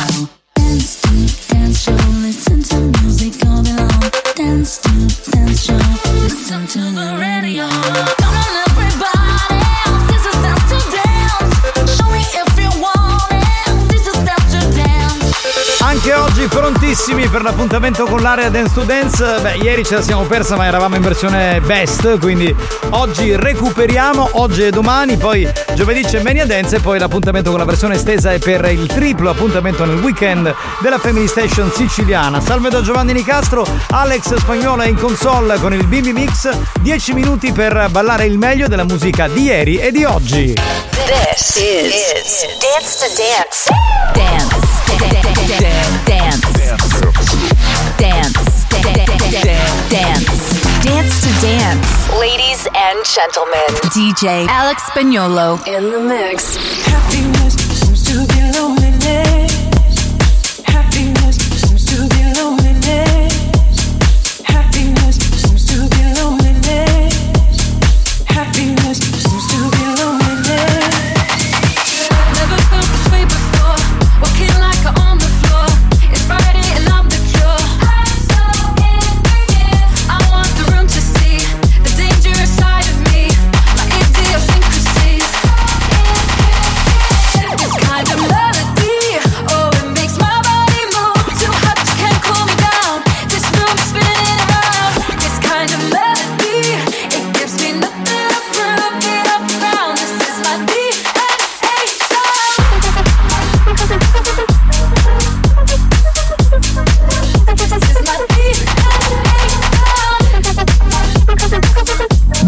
Listen 6.21 6.67
to 6.67 6.79
the 6.79 7.17
radio. 7.19 7.67
Come 7.67 8.35
on, 8.35 8.60
anche 16.03 16.13
oggi 16.15 16.47
prontissimi 16.47 17.27
per 17.27 17.43
l'appuntamento 17.43 18.05
con 18.05 18.21
l'area 18.21 18.49
Dance 18.49 18.73
to 18.73 18.81
Dance. 18.81 19.39
Beh, 19.39 19.57
ieri 19.57 19.85
ce 19.85 19.95
la 19.95 20.01
siamo 20.01 20.23
persa, 20.23 20.55
ma 20.55 20.65
eravamo 20.65 20.95
in 20.95 21.01
versione 21.03 21.61
best, 21.61 22.17
quindi 22.17 22.55
oggi 22.89 23.35
recuperiamo, 23.35 24.29
oggi 24.33 24.63
e 24.63 24.71
domani, 24.71 25.17
poi 25.17 25.47
giovedì 25.75 26.01
c'è 26.01 26.23
Mania 26.23 26.47
Dance 26.47 26.77
e 26.77 26.79
poi 26.79 26.97
l'appuntamento 26.97 27.51
con 27.51 27.59
la 27.59 27.65
versione 27.65 27.95
estesa 27.95 28.31
è 28.31 28.39
per 28.39 28.65
il 28.71 28.87
triplo 28.87 29.29
appuntamento 29.29 29.85
nel 29.85 29.97
weekend 29.97 30.51
della 30.79 30.97
Family 30.97 31.27
Station 31.27 31.71
siciliana. 31.71 32.41
Salve 32.41 32.69
da 32.69 32.81
Giovanni 32.81 33.13
Nicastro, 33.13 33.63
Alex 33.91 34.33
Spagnola 34.37 34.85
in 34.85 34.95
console 34.95 35.59
con 35.59 35.71
il 35.71 35.85
Bimbi 35.85 36.13
Mix, 36.13 36.49
10 36.79 37.13
minuti 37.13 37.51
per 37.51 37.89
ballare 37.91 38.25
il 38.25 38.39
meglio 38.39 38.67
della 38.67 38.85
musica 38.85 39.27
di 39.27 39.43
ieri 39.43 39.77
e 39.77 39.91
di 39.91 40.03
oggi. 40.03 40.55
This 41.05 41.57
is, 41.57 42.45
Dance 42.59 42.97
to 42.97 43.13
Dance. 43.15 43.69
Dance. 44.13 44.70
Dance. 45.01 45.41
Dance. 46.05 46.91
Dance. 49.89 50.61
Dance 50.83 51.21
to 51.21 51.31
Dance. 51.41 52.09
Ladies 52.19 52.67
and 52.75 53.03
gentlemen, 53.05 53.69
DJ 53.89 54.45
Alex 54.47 54.83
Spagnolo 54.83 55.65
in 55.67 55.89
the 55.89 55.99
mix. 55.99 56.55
Happiness 56.85 57.55
seems 57.55 58.03
to 58.05 58.27
be 58.27 58.41
loneliness. 58.59 59.50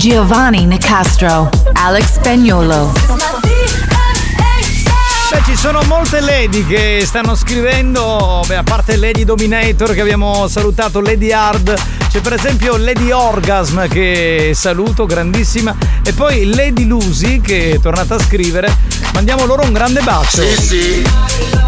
Giovanni 0.04 0.66
Nicastro, 0.66 1.50
Alex 1.72 2.16
Spagnolo. 2.16 2.92
Beh, 5.32 5.42
ci 5.46 5.56
sono 5.56 5.82
molte 5.84 6.20
lady 6.20 6.66
che 6.66 7.04
stanno 7.06 7.36
scrivendo, 7.36 8.44
beh, 8.46 8.58
a 8.58 8.64
parte 8.64 8.98
Lady 8.98 9.24
Dominator 9.24 9.94
che 9.94 10.02
abbiamo 10.02 10.50
salutato, 10.50 11.00
Lady 11.00 11.32
Hard, 11.32 11.74
c'è 12.10 12.20
per 12.20 12.34
esempio 12.34 12.76
Lady 12.76 13.12
Orgasm 13.12 13.88
che 13.88 14.52
saluto, 14.54 15.06
grandissima, 15.06 15.74
e 16.04 16.12
poi 16.12 16.54
Lady 16.54 16.84
Lucy 16.84 17.40
che 17.40 17.76
è 17.76 17.80
tornata 17.80 18.16
a 18.16 18.20
scrivere. 18.20 18.76
Mandiamo 19.14 19.46
loro 19.46 19.64
un 19.64 19.72
grande 19.72 20.02
bacio. 20.02 20.44
Sì, 20.44 20.62
sì. 20.62 21.63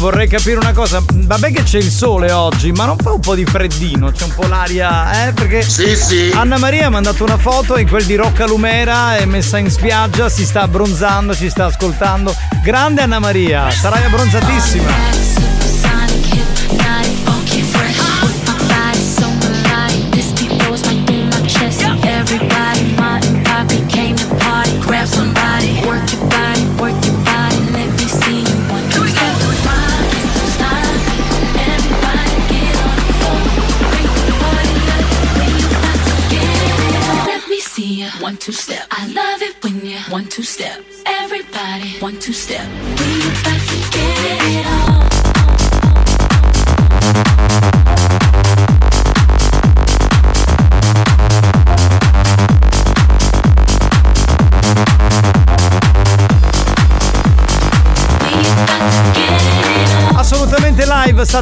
Vorrei 0.00 0.26
capire 0.26 0.58
una 0.58 0.72
cosa, 0.72 1.02
vabbè 1.06 1.52
che 1.52 1.62
c'è 1.62 1.78
il 1.78 1.90
sole 1.90 2.32
oggi, 2.32 2.72
ma 2.72 2.86
non 2.86 2.96
fa 2.96 3.12
un 3.12 3.20
po' 3.20 3.34
di 3.34 3.44
freddino, 3.44 4.10
c'è 4.10 4.24
un 4.24 4.34
po' 4.34 4.46
l'aria, 4.46 5.28
eh? 5.28 5.32
Perché 5.32 5.62
Sì, 5.62 5.94
sì. 5.94 6.32
Anna 6.34 6.58
Maria 6.58 6.86
ha 6.86 6.90
mandato 6.90 7.22
una 7.22 7.36
foto 7.36 7.76
in 7.76 7.86
quel 7.86 8.04
di 8.04 8.16
Rocca 8.16 8.46
Lumera, 8.46 9.16
è 9.16 9.26
messa 9.26 9.58
in 9.58 9.70
spiaggia, 9.70 10.30
si 10.30 10.46
sta 10.46 10.62
abbronzando, 10.62 11.34
ci 11.34 11.50
sta 11.50 11.66
ascoltando. 11.66 12.34
Grande 12.64 13.02
Anna 13.02 13.18
Maria, 13.18 13.70
sarai 13.70 14.04
abbronzatissima. 14.04 15.29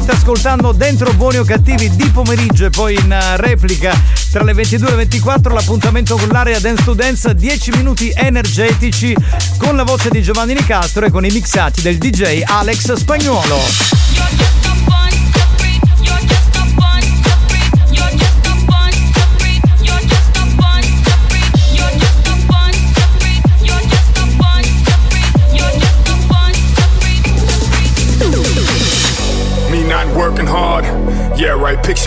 State 0.01 0.11
ascoltando 0.11 0.71
dentro 0.71 1.11
Buoni 1.13 1.37
o 1.37 1.43
Cattivi 1.43 1.93
di 1.93 2.09
pomeriggio 2.09 2.65
e 2.65 2.69
poi 2.69 2.95
in 2.95 3.11
eh, 3.11 3.37
replica 3.37 3.93
tra 4.31 4.43
le 4.43 4.53
22 4.53 4.87
e 4.87 4.91
le 4.91 4.97
24 4.97 5.53
l'appuntamento 5.53 6.15
con 6.15 6.29
l'area 6.29 6.59
Dance 6.59 6.83
to 6.83 6.93
Dance 6.93 7.35
10 7.35 7.71
minuti 7.71 8.11
energetici 8.15 9.13
con 9.57 9.75
la 9.75 9.83
voce 9.83 10.09
di 10.09 10.21
Giovanni 10.21 10.53
Nicastro 10.53 11.05
e 11.05 11.11
con 11.11 11.25
i 11.25 11.31
mixati 11.31 11.81
del 11.81 11.97
DJ 11.97 12.43
Alex 12.45 12.93
Spagnuolo. 12.93 14.08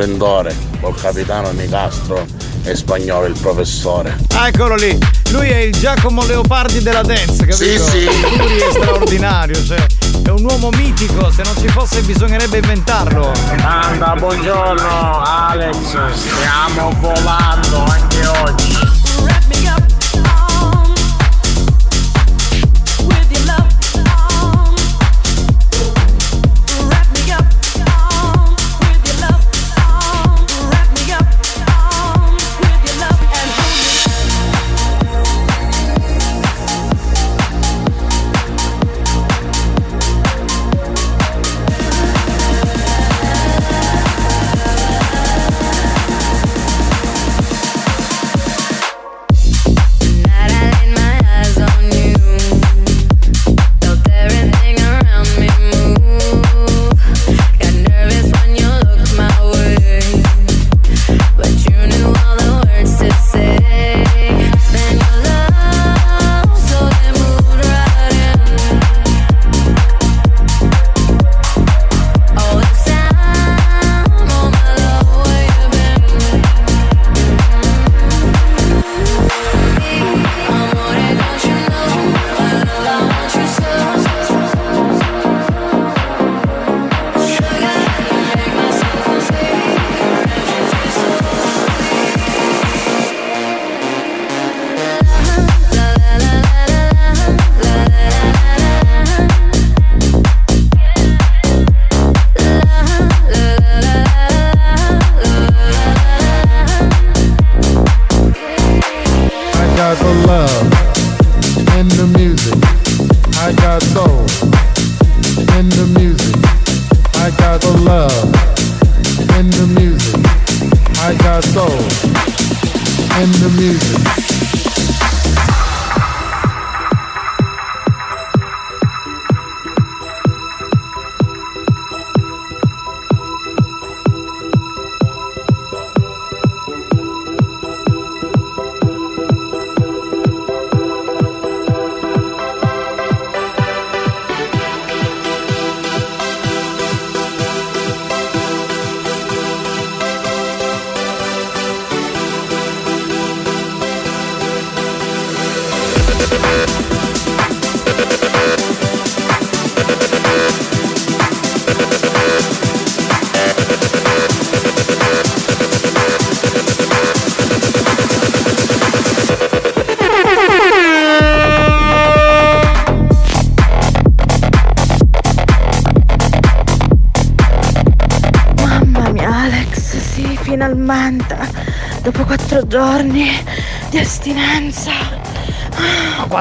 Splendore. 0.00 0.56
Col 0.80 0.98
capitano 0.98 1.50
Nicastro 1.50 2.24
e 2.62 2.74
spagnolo 2.74 3.26
il 3.26 3.38
professore. 3.38 4.16
Eccolo 4.34 4.74
lì, 4.76 4.98
lui 5.30 5.48
è 5.48 5.58
il 5.58 5.72
Giacomo 5.72 6.24
Leopardi 6.24 6.82
della 6.82 7.02
dance, 7.02 7.44
capito? 7.44 7.54
Sì, 7.54 7.78
sì. 7.78 8.04
Lui 8.04 8.58
è 8.58 8.70
straordinario, 8.70 9.62
cioè 9.62 9.84
è 10.24 10.28
un 10.30 10.44
uomo 10.44 10.70
mitico, 10.70 11.30
se 11.30 11.42
non 11.42 11.54
ci 11.58 11.68
fosse 11.68 12.00
bisognerebbe 12.00 12.58
inventarlo. 12.58 13.30
Anda, 13.62 14.14
buongiorno 14.18 15.22
Alex, 15.22 15.96
stiamo 16.14 16.94
volando 17.00 17.84
anche 17.84 18.26
oggi. 18.26 18.69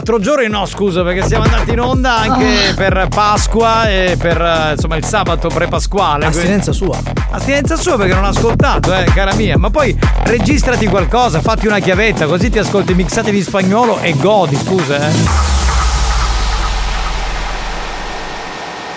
No, 0.09 0.15
quattro 0.15 0.19
giorni 0.19 0.49
no, 0.49 0.65
scusa, 0.65 1.03
perché 1.03 1.27
siamo 1.27 1.43
andati 1.43 1.69
in 1.69 1.79
onda 1.79 2.17
anche 2.17 2.69
Oh. 2.69 2.73
per 2.73 3.07
Pasqua 3.13 3.87
e 3.87 4.15
per 4.17 4.41
eh, 4.41 4.71
insomma 4.71 4.95
il 4.95 5.05
sabato 5.05 5.49
pre-pasquale. 5.49 6.25
Astinenza 6.25 6.71
sua. 6.71 6.97
Astinenza 7.29 7.75
sua 7.75 7.95
perché 7.95 8.15
non 8.15 8.23
ho 8.23 8.29
ascoltato, 8.29 8.91
eh, 8.91 9.03
cara 9.13 9.35
mia. 9.35 9.59
Ma 9.59 9.69
poi 9.69 9.95
registrati 10.23 10.87
qualcosa, 10.87 11.41
fatti 11.41 11.67
una 11.67 11.77
chiavetta, 11.77 12.25
così 12.25 12.49
ti 12.49 12.57
ascolti 12.57 12.95
mixati 12.95 13.29
di 13.29 13.43
spagnolo 13.43 13.99
e 13.99 14.15
godi, 14.15 14.55
scusa, 14.55 14.97
eh. 14.97 15.11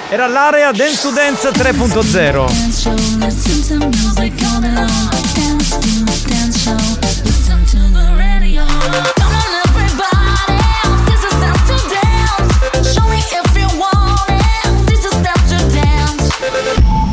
Era 0.08 0.26
l'area 0.28 0.72
Dance 0.72 1.02
to 1.02 1.10
Dance 1.10 1.50
3.0. 1.50 2.46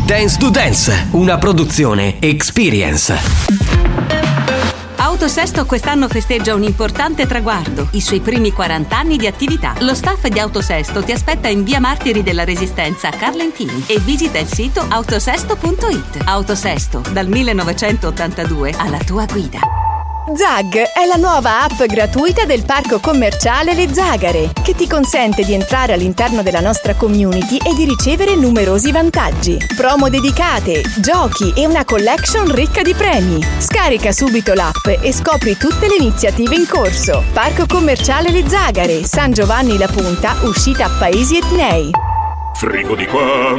dance. 0.09 0.37
To 0.39 0.49
Dance, 0.49 1.07
una 1.11 1.37
produzione 1.37 2.19
Experience. 2.19 3.15
Autosesto 4.95 5.67
quest'anno 5.67 6.07
festeggia 6.07 6.55
un 6.55 6.63
importante 6.63 7.27
traguardo, 7.27 7.89
i 7.91 8.01
suoi 8.01 8.19
primi 8.19 8.51
40 8.51 8.97
anni 8.97 9.17
di 9.17 9.27
attività. 9.27 9.75
Lo 9.81 9.93
staff 9.93 10.25
di 10.25 10.39
Autosesto 10.39 11.03
ti 11.03 11.11
aspetta 11.11 11.47
in 11.47 11.63
via 11.63 11.79
Martiri 11.79 12.23
della 12.23 12.43
Resistenza 12.43 13.09
a 13.09 13.11
Carlentini 13.11 13.83
e 13.85 13.99
visita 13.99 14.39
il 14.39 14.47
sito 14.47 14.83
autosesto.it. 14.87 16.23
Autosesto, 16.25 17.03
dal 17.11 17.27
1982 17.27 18.73
alla 18.77 18.99
tua 19.05 19.25
guida. 19.25 19.78
Zag 20.35 20.75
è 20.93 21.05
la 21.07 21.15
nuova 21.15 21.63
app 21.63 21.83
gratuita 21.85 22.45
del 22.45 22.63
parco 22.63 22.99
commerciale 22.99 23.73
Le 23.73 23.91
Zagare, 23.91 24.51
che 24.63 24.75
ti 24.75 24.87
consente 24.87 25.43
di 25.43 25.53
entrare 25.53 25.93
all'interno 25.93 26.43
della 26.43 26.59
nostra 26.59 26.93
community 26.93 27.57
e 27.57 27.73
di 27.73 27.83
ricevere 27.85 28.35
numerosi 28.35 28.91
vantaggi. 28.91 29.57
Promo 29.75 30.07
dedicate, 30.07 30.83
giochi 30.99 31.51
e 31.55 31.65
una 31.65 31.83
collection 31.83 32.53
ricca 32.53 32.83
di 32.83 32.93
premi. 32.93 33.43
Scarica 33.57 34.11
subito 34.11 34.53
l'app 34.53 34.85
e 35.01 35.11
scopri 35.11 35.57
tutte 35.57 35.87
le 35.87 35.95
iniziative 35.95 36.53
in 36.53 36.67
corso. 36.67 37.23
Parco 37.33 37.65
commerciale 37.65 38.29
Le 38.29 38.47
Zagare, 38.47 39.05
San 39.05 39.31
Giovanni 39.31 39.77
La 39.77 39.87
Punta, 39.87 40.35
uscita 40.43 40.89
Paesi 40.99 41.37
Etnei. 41.37 41.89
Frigo 42.53 42.95
di 42.95 43.05
qua, 43.07 43.57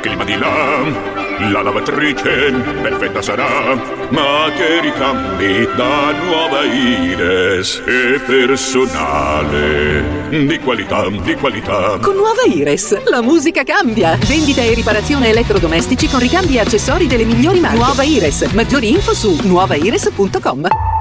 clima 0.00 0.24
di 0.24 0.36
là, 0.36 1.13
la 1.50 1.62
lavatrice 1.62 2.52
perfetta 2.82 3.20
sarà, 3.20 3.74
ma 4.10 4.50
che 4.56 4.80
ricambi 4.80 5.68
da 5.76 6.12
nuova 6.12 6.62
Ires 6.64 7.82
e 7.84 8.20
personale. 8.24 10.22
Di 10.28 10.58
qualità, 10.58 11.08
di 11.08 11.34
qualità. 11.34 11.98
Con 12.00 12.14
nuova 12.16 12.42
Ires, 12.46 13.02
la 13.04 13.22
musica 13.22 13.64
cambia. 13.64 14.16
Vendita 14.26 14.62
e 14.62 14.74
riparazione 14.74 15.28
elettrodomestici 15.28 16.08
con 16.08 16.20
ricambi 16.20 16.56
e 16.56 16.60
accessori 16.60 17.06
delle 17.06 17.24
migliori 17.24 17.60
marche. 17.60 17.76
Nuova 17.76 18.02
Ires. 18.02 18.42
Maggiori 18.52 18.90
info 18.90 19.14
su 19.14 19.38
nuovaires.com. 19.42 20.93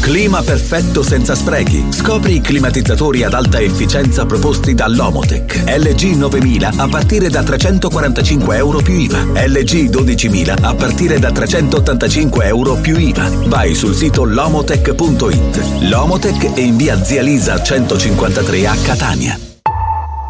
Clima 0.00 0.42
perfetto 0.42 1.02
senza 1.02 1.34
sprechi. 1.34 1.86
Scopri 1.90 2.36
i 2.36 2.40
climatizzatori 2.40 3.24
ad 3.24 3.34
alta 3.34 3.60
efficienza 3.60 4.24
proposti 4.24 4.74
dall'Omotech. 4.74 5.64
LG 5.66 6.16
9000 6.16 6.72
a 6.76 6.88
partire 6.88 7.28
da 7.28 7.42
345 7.42 8.56
euro 8.56 8.80
più 8.80 8.94
IVA. 8.94 9.24
LG 9.46 9.90
12000 9.90 10.56
a 10.60 10.74
partire 10.74 11.18
da 11.18 11.30
385 11.30 12.46
euro 12.46 12.74
più 12.76 12.96
IVA. 12.96 13.30
Vai 13.46 13.74
sul 13.74 13.94
sito 13.94 14.24
lomotech.it. 14.24 15.82
L'Omotech 15.82 16.54
è 16.54 16.60
in 16.60 16.76
via 16.76 17.02
Zia 17.02 17.22
Lisa 17.22 17.62
153 17.62 18.66
a 18.66 18.76
Catania. 18.82 19.47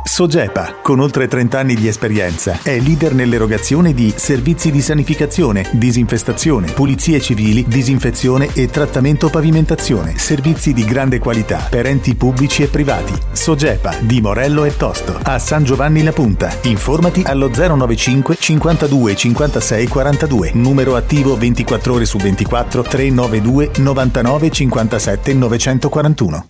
Sogepa, 0.08 0.78
con 0.82 1.00
oltre 1.00 1.28
30 1.28 1.58
anni 1.58 1.74
di 1.74 1.86
esperienza, 1.86 2.58
è 2.62 2.80
leader 2.80 3.14
nell'erogazione 3.14 3.92
di 3.92 4.12
servizi 4.16 4.70
di 4.70 4.80
sanificazione, 4.80 5.68
disinfestazione, 5.72 6.72
pulizie 6.72 7.20
civili, 7.20 7.64
disinfezione 7.68 8.48
e 8.54 8.68
trattamento 8.68 9.28
pavimentazione, 9.28 10.16
servizi 10.16 10.72
di 10.72 10.82
grande 10.84 11.18
qualità 11.18 11.64
per 11.68 11.86
enti 11.86 12.16
pubblici 12.16 12.62
e 12.62 12.68
privati. 12.68 13.12
Sogepa 13.30 13.94
di 14.00 14.20
Morello 14.20 14.64
e 14.64 14.74
Tosto, 14.76 15.16
a 15.22 15.38
San 15.38 15.62
Giovanni 15.62 16.02
La 16.02 16.12
Punta. 16.12 16.56
Informati 16.62 17.22
allo 17.24 17.48
095 17.54 18.36
52 18.40 19.14
56 19.14 19.86
42, 19.88 20.50
numero 20.54 20.96
attivo 20.96 21.36
24 21.36 21.92
ore 21.92 22.06
su 22.06 22.16
24 22.16 22.82
392 22.82 23.70
99 23.76 24.50
57 24.50 25.34
941. 25.34 26.46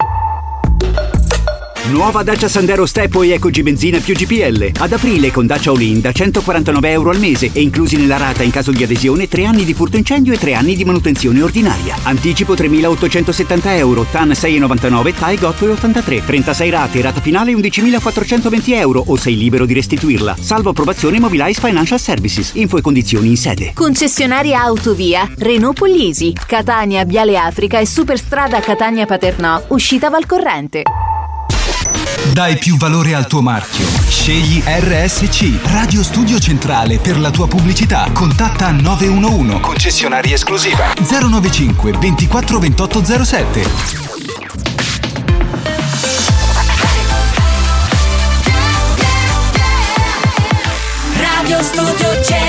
Nuova 1.90 2.22
Dacia 2.22 2.48
Sandero 2.48 2.84
Step 2.84 3.14
e 3.22 3.30
Eco 3.30 3.48
G 3.48 3.62
Benzina 3.62 3.98
più 3.98 4.14
GPL. 4.14 4.72
Ad 4.78 4.92
aprile 4.92 5.30
con 5.30 5.46
Dacia 5.46 5.70
All-in 5.70 6.02
da 6.02 6.12
149 6.12 6.90
euro 6.90 7.08
al 7.08 7.18
mese 7.18 7.48
e 7.50 7.62
inclusi 7.62 7.96
nella 7.96 8.18
rata 8.18 8.42
in 8.42 8.50
caso 8.50 8.72
di 8.72 8.82
adesione 8.82 9.26
3 9.26 9.46
anni 9.46 9.64
di 9.64 9.72
furto 9.72 9.96
incendio 9.96 10.34
e 10.34 10.36
3 10.36 10.52
anni 10.52 10.76
di 10.76 10.84
manutenzione 10.84 11.40
ordinaria. 11.40 11.96
Anticipo 12.02 12.52
3.870 12.52 13.60
euro, 13.78 14.04
TAN 14.10 14.28
6,99, 14.28 15.14
TAI 15.14 15.36
8,83. 15.36 16.26
36 16.26 16.70
rate, 16.70 17.00
rata 17.00 17.22
finale 17.22 17.52
11.420 17.52 18.62
euro 18.74 19.02
o 19.06 19.16
sei 19.16 19.38
libero 19.38 19.64
di 19.64 19.72
restituirla. 19.72 20.36
Salvo 20.38 20.70
approvazione 20.70 21.18
Mobilize 21.18 21.58
Financial 21.58 21.98
Services. 21.98 22.50
Info 22.56 22.76
e 22.76 22.82
condizioni 22.82 23.28
in 23.28 23.36
sede. 23.38 23.72
Concessionaria 23.72 24.60
Autovia, 24.60 25.26
Renault 25.38 25.78
Puglisi, 25.78 26.34
Catania, 26.46 27.06
Viale 27.06 27.38
Africa 27.38 27.78
e 27.78 27.86
Superstrada 27.86 28.60
Catania 28.60 29.06
Paternò, 29.06 29.64
uscita 29.68 30.10
Valcorrente. 30.10 30.82
Dai 32.32 32.56
più 32.58 32.76
valore 32.76 33.14
al 33.14 33.26
tuo 33.26 33.40
marchio. 33.42 33.86
Scegli 34.08 34.62
RSC, 34.64 35.60
Radio 35.70 36.02
Studio 36.02 36.38
Centrale 36.38 36.98
per 36.98 37.18
la 37.18 37.30
tua 37.30 37.48
pubblicità. 37.48 38.08
Contatta 38.12 38.70
911. 38.70 39.60
Concessionaria 39.60 40.34
esclusiva. 40.34 40.92
095 41.08 41.92
24 41.92 42.58
28 42.58 43.24
07. 43.24 43.70
Radio 51.16 51.62
Studio 51.62 52.22
Centrale 52.22 52.47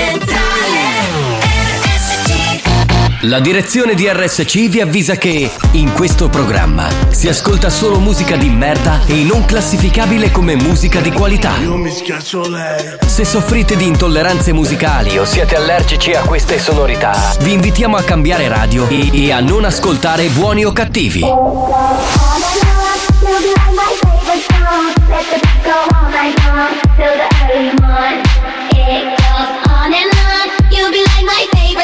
La 3.24 3.38
direzione 3.38 3.94
di 3.94 4.08
RSC 4.08 4.68
vi 4.70 4.80
avvisa 4.80 5.16
che 5.16 5.50
in 5.72 5.92
questo 5.92 6.30
programma 6.30 6.88
si 7.10 7.28
ascolta 7.28 7.68
solo 7.68 8.00
musica 8.00 8.34
di 8.34 8.48
merda 8.48 9.04
e 9.04 9.24
non 9.24 9.44
classificabile 9.44 10.30
come 10.30 10.54
musica 10.54 11.00
di 11.00 11.10
qualità. 11.12 11.58
Io 11.58 11.76
mi 11.76 11.90
schiaccio 11.90 12.48
lei. 12.48 12.96
Se 13.04 13.26
soffrite 13.26 13.76
di 13.76 13.84
intolleranze 13.84 14.54
musicali 14.54 15.18
o 15.18 15.26
siete 15.26 15.54
allergici 15.56 16.12
a 16.12 16.22
queste 16.22 16.58
sonorità, 16.58 17.36
vi 17.40 17.52
invitiamo 17.52 17.94
a 17.94 18.02
cambiare 18.02 18.48
radio 18.48 18.88
e, 18.88 19.10
e 19.12 19.32
a 19.32 19.40
non 19.40 19.66
ascoltare 19.66 20.26
buoni 20.28 20.64
o 20.64 20.72
cattivi. 20.72 21.22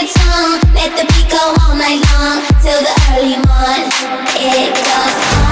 Let 0.07 0.95
the 0.97 1.05
beat 1.05 1.31
go 1.31 1.55
all 1.63 1.75
night 1.75 2.01
long 2.15 2.43
till 2.63 2.81
the 2.81 2.95
early 3.11 3.37
morn. 3.43 3.91
It 4.39 4.73
goes 4.75 5.37
on. 5.39 5.46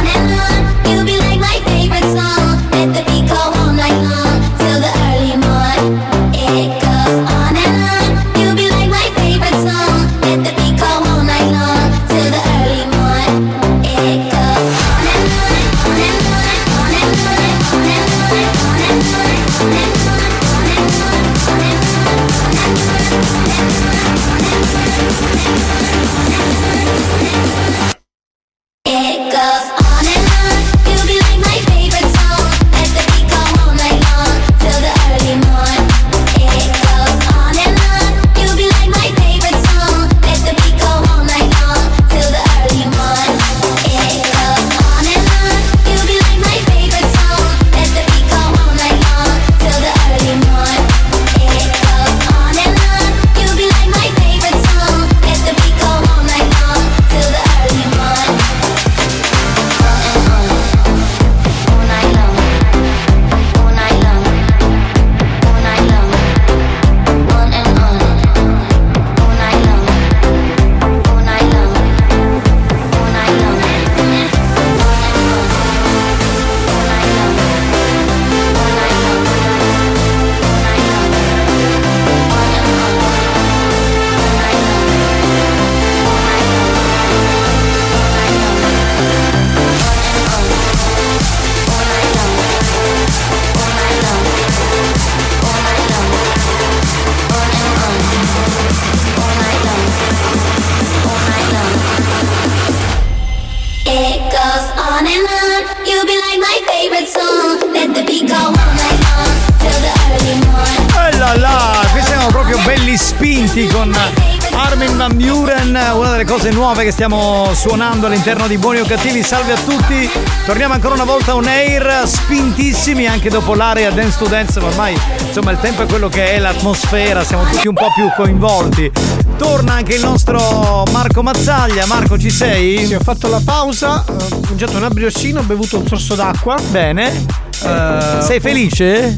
Che 116.85 116.91
stiamo 116.91 117.51
suonando 117.55 118.07
all'interno 118.09 118.47
di 118.47 118.59
Buoni 118.59 118.81
o 118.81 118.85
Cattivi. 118.85 119.23
Salve 119.23 119.53
a 119.53 119.57
tutti, 119.57 120.11
torniamo 120.45 120.75
ancora 120.75 120.93
una 120.95 121.05
volta 121.05 121.35
on 121.35 121.47
air, 121.47 122.03
spintissimi 122.07 123.07
anche 123.07 123.31
dopo 123.31 123.55
l'area 123.55 123.91
Dance 123.91 124.19
to 124.19 124.27
Dance, 124.27 124.61
ma 124.61 124.67
ormai 124.67 124.95
insomma 125.27 125.51
il 125.51 125.59
tempo 125.61 125.83
è 125.83 125.87
quello 125.87 126.11
che 126.11 126.33
è, 126.33 126.39
l'atmosfera, 126.39 127.25
siamo 127.25 127.45
tutti 127.45 127.69
un 127.69 127.75
po' 127.75 127.91
più 127.95 128.11
coinvolti. 128.15 128.93
Torna 129.39 129.73
anche 129.73 129.95
il 129.95 130.03
nostro 130.03 130.85
Marco 130.91 131.23
Mazzaglia. 131.23 131.87
Marco, 131.87 132.19
ci 132.19 132.31
sei? 132.31 132.85
Sì, 132.87 132.95
ho 132.95 133.01
fatto 133.01 133.29
la 133.29 133.41
pausa, 133.43 134.05
ho 134.07 134.41
mangiato 134.47 134.77
una 134.77 134.91
briochina, 134.91 135.41
ho 135.41 135.45
bevuto 135.45 135.79
un 135.79 135.87
sorso 135.87 136.15
d'acqua. 136.15 136.57
Bene. 136.71 137.25
Eh, 137.63 138.19
Sei 138.21 138.41
felice? 138.41 139.17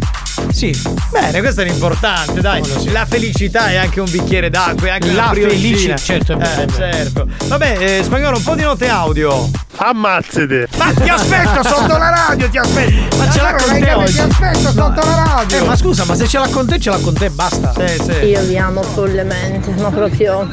Sì. 0.53 0.75
Bene, 1.11 1.41
questo 1.41 1.61
è 1.61 1.65
l'importante, 1.65 2.41
dai. 2.41 2.63
La 2.91 3.05
felicità 3.07 3.69
è 3.69 3.77
anche 3.77 4.01
un 4.01 4.11
bicchiere 4.11 4.49
d'acqua, 4.51 4.87
è 4.89 4.91
anche 4.91 5.13
La 5.13 5.25
una 5.25 5.31
brioscina. 5.33 5.97
felici- 5.97 6.25
certo, 6.25 6.39
Eh, 6.39 6.67
certo. 6.75 7.27
Vabbè, 7.47 7.77
eh, 7.99 8.03
spagnolo, 8.05 8.37
un 8.39 8.43
po' 8.43 8.55
di 8.55 8.63
note 8.63 8.89
audio. 8.89 9.49
Ammazzate. 9.79 10.69
Ma 10.79 10.93
ti 10.95 11.09
aspetto 11.09 11.63
sotto 11.63 11.97
la 11.99 12.09
radio, 12.29 12.49
ti 12.49 12.57
aspetto. 12.59 13.17
Ma 13.17 13.31
ce 13.31 13.41
l'ha 13.43 13.55
con 13.55 13.79
te 13.81 13.93
oggi. 13.93 14.13
Ti 14.15 14.21
aspetto 14.21 14.71
sotto 14.73 15.01
la 15.05 15.23
radio. 15.35 15.57
Eh, 15.59 15.63
ma 15.67 15.77
scusa, 15.77 16.05
ma 16.05 16.15
se 16.15 16.27
ce 16.27 16.39
l'ha 16.39 16.49
con 16.49 16.67
te, 16.67 16.79
ce 16.81 16.91
l'ha 16.91 16.99
con 16.99 17.13
te, 17.15 17.29
basta. 17.31 17.73
Sì, 17.87 18.03
sì. 18.03 18.11
Io 18.27 18.41
vi 18.43 18.57
amo 18.57 18.83
follemente, 18.83 19.71
ma 19.79 19.91
proprio 19.91 20.49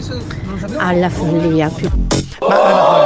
alla 0.78 1.10
follia 1.10 1.70
più. 1.70 1.88
Eh, 1.88 3.03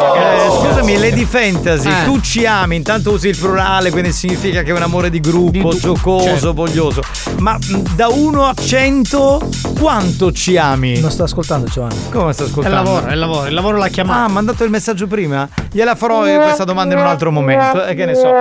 scusami, 0.87 0.97
Lady 0.97 1.25
Fantasy, 1.25 1.89
Eh. 1.89 2.03
tu 2.05 2.21
ci 2.21 2.45
ami, 2.45 2.77
intanto 2.77 3.11
usi 3.11 3.27
il 3.27 3.37
plurale, 3.37 3.91
quindi 3.91 4.13
significa 4.13 4.63
che 4.63 4.71
è 4.71 4.73
un 4.73 4.81
amore 4.81 5.09
di 5.09 5.19
gruppo, 5.19 5.75
giocoso, 5.75 6.23
certo. 6.23 6.53
voglioso. 6.53 7.01
Ma 7.39 7.57
da 7.95 8.07
1 8.07 8.43
a 8.45 8.53
100 8.53 9.49
quanto 9.79 10.31
ci 10.31 10.57
ami? 10.57 10.99
Non 10.99 11.11
sto 11.11 11.23
ascoltando 11.23 11.67
Giovanni. 11.67 11.95
Come 12.11 12.33
sto 12.33 12.43
È 12.43 12.45
il 12.45 12.51
ascoltando? 12.51 12.83
lavoro, 12.83 13.05
è 13.07 13.11
il 13.13 13.19
lavoro, 13.19 13.47
il 13.47 13.53
lavoro 13.53 13.77
l'ha 13.77 13.87
chiamato. 13.87 14.19
Ah, 14.19 14.23
ha 14.23 14.27
mandato 14.27 14.63
il 14.63 14.69
messaggio 14.69 15.07
prima? 15.07 15.47
Gliela 15.71 15.95
farò 15.95 16.25
eh, 16.25 16.37
questa 16.37 16.63
domanda 16.63 16.95
in 16.95 17.01
un 17.01 17.07
altro 17.07 17.31
momento. 17.31 17.85
E 17.85 17.93
che 17.95 18.05
ne 18.05 18.15
so. 18.15 18.31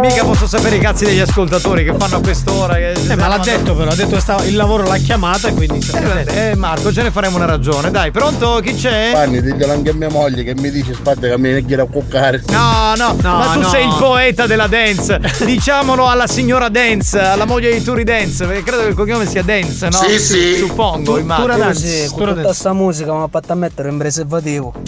Mica 0.00 0.24
posso 0.24 0.46
sapere 0.46 0.76
i 0.76 0.78
cazzi 0.80 1.04
degli 1.04 1.20
ascoltatori 1.20 1.84
che 1.84 1.94
fanno 1.96 2.16
a 2.16 2.20
quest'ora. 2.20 2.74
Che 2.74 2.92
Eh, 3.08 3.16
ma 3.16 3.28
l'ha 3.28 3.38
detto 3.38 3.74
però, 3.74 3.90
ha 3.90 3.94
detto 3.94 4.16
che 4.16 4.48
il 4.48 4.56
lavoro 4.56 4.84
l'ha 4.86 4.96
chiamata 4.96 5.48
e 5.48 5.54
quindi. 5.54 5.80
Eh, 5.92 6.50
eh, 6.50 6.54
Marco, 6.56 6.92
ce 6.92 7.02
ne 7.02 7.10
faremo 7.10 7.36
una 7.36 7.46
ragione. 7.46 7.90
Dai, 7.90 8.10
pronto? 8.10 8.60
Chi 8.62 8.74
c'è? 8.74 9.10
Fanni, 9.12 9.40
diglielo 9.40 9.72
anche 9.72 9.90
a 9.90 9.94
mia 9.94 10.10
moglie 10.10 10.42
che 10.42 10.54
mi 10.56 10.70
dice 10.70 10.92
aspetta 10.92 11.28
che 11.28 11.38
mi 11.38 11.60
viene 11.62 11.82
a 11.82 11.86
cuccare. 11.86 12.42
No, 12.48 12.94
no, 12.96 13.16
No, 13.22 13.36
ma 13.36 13.50
tu 13.52 13.60
no. 13.60 13.68
sei 13.68 13.86
il 13.86 13.94
poeta 13.98 14.46
della 14.46 14.66
dance. 14.66 15.20
Diciamolo 15.44 16.08
alla 16.08 16.26
signora 16.26 16.68
Dance, 16.68 17.18
alla 17.20 17.44
moglie 17.44 17.72
di 17.72 17.82
Turi 17.82 18.04
Dance, 18.04 18.44
perché 18.46 18.62
credo 18.62 18.82
che 18.82 18.88
il 18.88 18.94
cognome 18.94 19.26
sia 19.26 19.42
Dance, 19.42 19.88
no? 19.88 19.96
Sì, 19.98 20.18
sì. 20.18 20.56
Suppongo, 20.56 20.71
Immagino. 20.74 21.34
Tura 21.40 21.56
Dance. 21.56 21.86
Sì, 22.06 22.08
con 22.14 22.18
tutta 22.28 22.34
Dance. 22.42 22.54
sta 22.54 22.72
musica 22.72 23.12
mi 23.12 23.22
ha 23.22 23.28
fatto 23.28 23.52
a 23.52 23.54
mettere 23.54 23.88
un 23.90 23.98
preservativo. 23.98 24.72
Ah, 24.76 24.80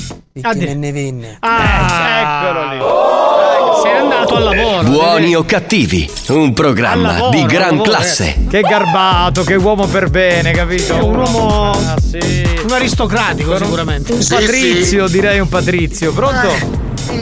Perché 0.51 0.59
me 0.67 0.75
ne 0.75 0.93
venne. 0.93 1.37
Ah, 1.41 2.49
Eccolo 2.49 2.69
lì. 2.73 3.83
sei 3.83 3.97
andato 3.99 4.35
al 4.37 4.43
lavoro. 4.45 4.89
Buoni 4.89 5.35
o 5.37 5.45
cattivi, 5.45 6.11
un 6.29 6.53
programma 6.53 7.13
lavoro, 7.13 7.31
di 7.31 7.45
gran 7.47 7.71
lavoro, 7.77 7.83
classe. 7.91 8.47
Che 8.49 8.61
garbato, 8.63 9.45
che 9.45 9.55
uomo 9.55 9.87
per 9.87 10.11
bene, 10.11 10.51
capito? 10.53 11.07
Un 11.07 11.17
uomo- 11.19 11.71
Ah, 11.71 11.97
sì. 12.01 12.43
Un 12.65 12.73
aristocratico, 12.73 13.57
sicuramente. 13.59 14.13
Un 14.13 14.25
patrizio, 14.29 15.07
direi 15.07 15.39
un 15.39 15.49
patrizio. 15.49 16.13
Pronto? 16.13 16.49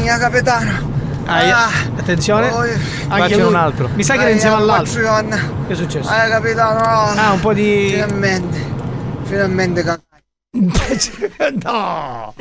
Mia 0.01 0.16
capitano. 0.18 1.01
Ah, 1.27 1.69
Attenzione. 1.99 2.49
Poi- 2.49 2.70
Anche 3.09 3.36
lui. 3.36 3.47
un 3.49 3.55
altro. 3.55 3.89
Mi 3.94 4.03
sa 4.03 4.15
che 4.15 4.20
era 4.23 4.31
insieme 4.31 4.57
all'altro. 4.57 5.01
Che 5.66 5.73
è 5.73 5.77
successo? 5.77 6.11
Eh 6.11 6.28
capitano, 6.28 6.81
no. 6.81 7.20
Ah, 7.20 7.32
un 7.32 7.40
po' 7.40 7.53
di. 7.53 7.89
Finalmente. 7.93 8.70
Finalmente 9.24 9.82
can- 9.82 10.01
no. 10.54 12.34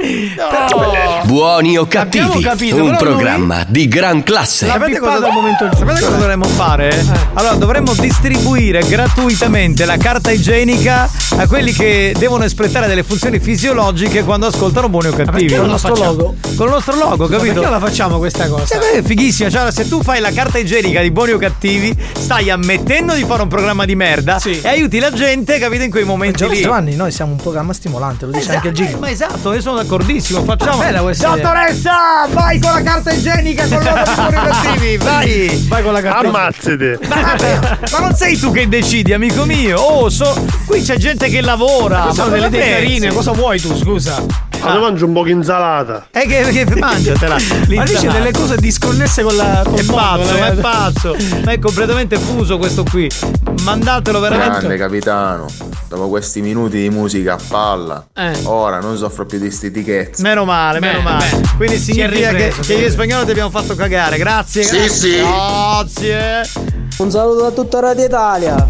Buoni 1.23 1.77
o 1.77 1.87
cattivi, 1.87 2.41
capito, 2.41 2.83
un 2.83 2.97
programma 2.97 3.63
di 3.65 3.87
gran 3.87 4.21
classe. 4.23 4.67
Sapete 4.67 4.99
cosa, 4.99 5.27
al 5.27 5.31
momento 5.31 5.69
sapete 5.73 6.01
cosa 6.01 6.17
dovremmo 6.17 6.43
fare? 6.43 7.05
Allora, 7.35 7.55
dovremmo 7.55 7.93
distribuire 7.93 8.83
gratuitamente 8.85 9.85
la 9.85 9.95
carta 9.95 10.29
igienica 10.29 11.09
a 11.37 11.47
quelli 11.47 11.71
che 11.71 12.13
devono 12.17 12.43
espletare 12.43 12.87
delle 12.87 13.03
funzioni 13.03 13.39
fisiologiche 13.39 14.25
quando 14.25 14.47
ascoltano 14.47 14.89
buoni 14.89 15.07
o 15.07 15.13
cattivi. 15.13 15.55
Con 15.55 15.63
il 15.63 15.71
nostro 15.71 15.95
logo. 15.95 16.35
Con 16.57 16.65
il 16.67 16.73
nostro 16.73 16.95
logo, 16.97 17.25
Scusa, 17.27 17.37
capito? 17.37 17.53
Perché 17.61 17.69
la 17.69 17.79
facciamo 17.79 18.17
questa 18.17 18.49
cosa? 18.49 18.75
Eh 18.75 18.77
beh, 18.77 18.91
è 18.99 19.03
fighissima, 19.03 19.49
cioè 19.49 19.71
se 19.71 19.87
tu 19.87 20.03
fai 20.03 20.19
la 20.19 20.31
carta 20.31 20.57
igienica 20.57 21.01
di 21.01 21.11
buoni 21.11 21.31
o 21.31 21.37
cattivi, 21.37 21.95
stai 22.17 22.49
ammettendo 22.49 23.13
di 23.13 23.23
fare 23.23 23.41
un 23.41 23.47
programma 23.47 23.85
di 23.85 23.95
merda 23.95 24.37
Sì. 24.37 24.59
e 24.59 24.67
aiuti 24.67 24.99
la 24.99 25.13
gente, 25.13 25.57
capito, 25.59 25.83
in 25.83 25.89
quei 25.91 26.03
momenti. 26.03 26.39
Giovanni, 26.61 26.93
noi 26.95 27.11
siamo 27.11 27.31
un 27.31 27.37
programma 27.37 27.71
stimolante. 27.71 27.99
Volante, 28.01 28.25
lo 28.25 28.31
dice 28.31 28.43
Esatto, 28.43 28.67
anche 28.67 28.81
il 28.81 28.87
Gino. 28.87 28.99
Ma 28.99 29.09
esatto, 29.11 29.53
io 29.53 29.61
sono 29.61 29.75
d'accordissimo, 29.77 30.43
facciamo. 30.43 30.77
Bella 30.79 31.01
questa 31.01 31.27
idea. 31.27 31.43
Dottoressa, 31.43 31.91
vai 32.29 32.59
con 32.59 32.71
la 32.71 32.81
carta 32.81 33.11
igienica 33.11 33.67
con 33.67 33.77
cattivi, 33.83 34.97
vai! 35.03 35.65
Vai 35.67 35.83
con 35.83 35.93
la 35.93 36.01
carta 36.01 36.27
Ammazzate. 36.27 36.99
Ma, 37.07 37.35
ma 37.91 37.99
non 37.99 38.15
sei 38.15 38.37
tu 38.37 38.51
che 38.51 38.67
decidi, 38.67 39.13
amico 39.13 39.45
mio. 39.45 39.79
Oh, 39.79 40.09
so- 40.09 40.45
qui 40.65 40.81
c'è 40.81 40.97
gente 40.97 41.29
che 41.29 41.41
lavora. 41.41 42.01
Queste 42.01 42.21
sono 42.21 42.29
ma 42.29 42.35
delle 42.35 42.47
idee 42.47 42.71
carine, 42.71 43.13
cosa 43.13 43.31
vuoi 43.31 43.59
tu, 43.61 43.75
scusa? 43.77 44.50
Ma 44.63 44.77
mangio 44.79 45.05
un 45.05 45.13
po' 45.13 45.23
di 45.23 45.31
insalata. 45.31 46.07
È 46.11 46.25
che, 46.27 46.43
che 46.65 46.75
mangiatela. 46.77 47.35
Ma 47.69 47.83
dice 47.83 48.07
delle 48.09 48.31
cose 48.31 48.57
disconnesse 48.57 49.23
con 49.23 49.35
la. 49.35 49.61
Col 49.65 49.79
È 49.79 49.83
mondo, 49.83 49.93
pazzo, 49.95 50.35
eh. 50.35 50.39
ma 50.39 50.47
è 50.47 50.53
pazzo. 50.55 51.15
Ma 51.45 51.51
è 51.51 51.59
completamente 51.59 52.17
fuso 52.17 52.57
questo 52.57 52.83
qui. 52.83 53.09
Mandatelo 53.63 54.19
Grande 54.19 54.37
veramente. 54.37 54.77
capitano, 54.77 55.45
dopo 55.87 56.09
questi 56.09 56.41
minuti 56.41 56.77
di 56.81 56.89
musica 56.89 57.33
a 57.33 57.39
palla, 57.47 58.05
Eh. 58.15 58.39
ora 58.43 58.79
non 58.79 58.97
soffro 58.97 59.25
più 59.25 59.39
di 59.39 59.51
stitichezze. 59.51 60.21
Meno 60.23 60.45
male, 60.45 60.79
meno 60.79 60.99
Bene, 61.01 61.09
male. 61.11 61.29
bene. 61.31 61.43
Quindi 61.57 61.77
significa 61.77 62.29
che, 62.29 62.45
ripreso, 62.47 62.61
che 62.61 62.73
è 62.75 62.79
io 62.79 62.85
in 62.87 62.91
spagnolo 62.91 63.25
ti 63.25 63.31
abbiamo 63.31 63.49
fatto 63.51 63.75
cagare. 63.75 64.17
Grazie, 64.17 64.63
Sì, 64.63 64.77
grazie. 64.77 64.89
sì. 64.89 65.21
Grazie. 65.21 66.41
Un 66.97 67.11
saluto 67.11 67.45
a 67.45 67.51
tutta 67.51 67.79
Radio 67.79 68.05
Italia. 68.05 68.67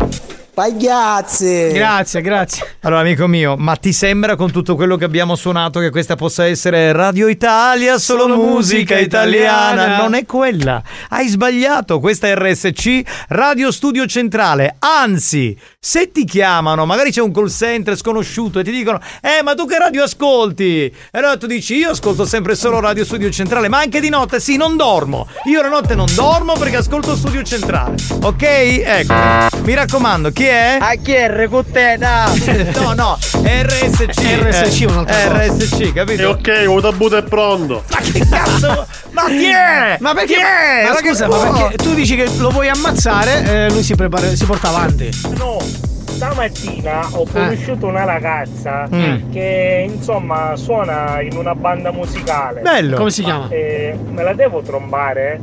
Pagliazzi. 0.54 1.70
Grazie, 1.72 2.22
grazie. 2.22 2.76
Allora, 2.82 3.02
amico 3.02 3.26
mio, 3.28 3.56
ma 3.58 3.76
ti 3.78 3.94
sembra 3.94 4.36
con 4.36 4.52
tutto 4.52 4.76
quello 4.76 4.98
che 4.98 5.06
abbiamo 5.06 5.36
suonato 5.36 5.80
che 5.80 5.90
questa 5.90 6.16
possa 6.16 6.46
essere 6.46 6.92
Radio 6.92 7.28
Italia, 7.30 7.98
solo, 7.98 8.24
Solo 8.24 8.36
musica 8.36 8.50
musica 8.96 9.00
italiana? 9.00 9.72
italiana. 9.74 9.98
Non 10.04 10.14
è 10.14 10.26
quella. 10.26 10.84
Hai 11.10 11.28
sbagliato. 11.30 12.00
Questa 12.00 12.28
è 12.28 12.36
RSC, 12.36 13.02
Radio 13.30 13.72
Studio 13.72 14.06
Centrale. 14.06 14.76
Anzi, 14.80 15.58
se 15.80 16.12
ti 16.12 16.26
chiamano, 16.26 16.86
magari 16.86 17.12
c'è 17.12 17.22
un 17.22 17.32
call 17.32 17.48
center 17.50 17.96
sconosciuto 17.96 18.60
e 18.60 18.64
ti 18.64 18.72
dicono: 18.72 19.00
Eh, 19.22 19.42
ma 19.44 19.54
tu 19.56 19.66
che 19.66 19.78
radio 19.80 20.04
ascolti? 20.04 20.84
E 20.86 20.94
allora 21.12 21.38
tu 21.38 21.48
dici: 21.48 21.76
Io 21.76 21.92
ascolto 21.92 22.26
sempre 22.26 22.56
solo 22.56 22.80
Radio 22.82 23.06
Studio 23.06 23.30
Centrale, 23.32 23.70
ma 23.70 23.80
anche 23.80 24.00
di 24.02 24.10
notte 24.10 24.40
sì, 24.42 24.58
non 24.58 24.76
dormo. 24.76 25.28
Io 25.46 25.62
la 25.62 25.70
notte 25.70 25.96
non 25.96 26.08
dormo 26.14 26.54
perché 26.54 26.76
ascolto 26.78 27.16
Studio 27.16 27.42
Centrale. 27.44 27.96
Ok? 28.22 28.44
Ecco. 28.44 29.60
Mi 29.64 29.74
raccomando, 29.76 30.32
chi 30.42 30.48
è? 30.48 30.78
A 30.80 30.94
chi 30.96 31.12
è 31.14 31.30
Recutena? 31.30 32.30
No, 32.82 32.94
no, 32.94 33.18
RSC. 33.44 34.10
RSC, 34.42 34.86
un'altra 34.90 35.22
eh, 35.24 35.48
cosa. 35.48 35.64
RSC, 35.64 35.94
capito? 35.94 36.22
E 36.22 36.26
ok, 36.26 36.64
un 36.68 36.82
tabuto 36.82 37.18
è 37.18 37.24
pronto. 37.24 37.84
Ma 37.92 37.98
che 38.00 38.26
cazzo? 38.28 38.88
Ma 39.12 39.26
chi 39.28 39.46
è? 39.50 39.98
Ma 40.00 40.14
perché? 40.14 40.34
Chi 40.34 40.40
è? 40.40 40.84
Ma 40.86 40.90
Ma 40.94 40.98
scusa, 40.98 41.28
ma 41.28 41.38
perché 41.38 41.76
tu 41.78 41.94
dici 41.94 42.16
che 42.16 42.28
lo 42.38 42.50
vuoi 42.50 42.70
ammazzare, 42.70 43.66
eh, 43.66 43.70
lui 43.70 43.84
si, 43.84 43.96
prepara, 43.96 44.28
si 44.36 44.46
porta 44.46 44.70
avanti. 44.70 45.10
No, 45.38 45.60
stamattina 46.06 47.08
ho 47.12 47.26
conosciuto 47.32 47.88
una 47.88 48.04
ragazza 48.04 48.88
Mm. 48.92 49.32
che 49.32 49.88
insomma 49.92 50.56
suona 50.56 51.22
in 51.22 51.36
una 51.38 51.54
banda 51.56 51.92
musicale. 51.92 52.62
Bello. 52.62 52.98
Come 52.98 53.12
si 53.12 53.24
chiama? 53.24 53.48
Eh, 53.50 53.96
me 54.10 54.24
la 54.24 54.34
devo 54.34 54.62
trombare? 54.62 55.40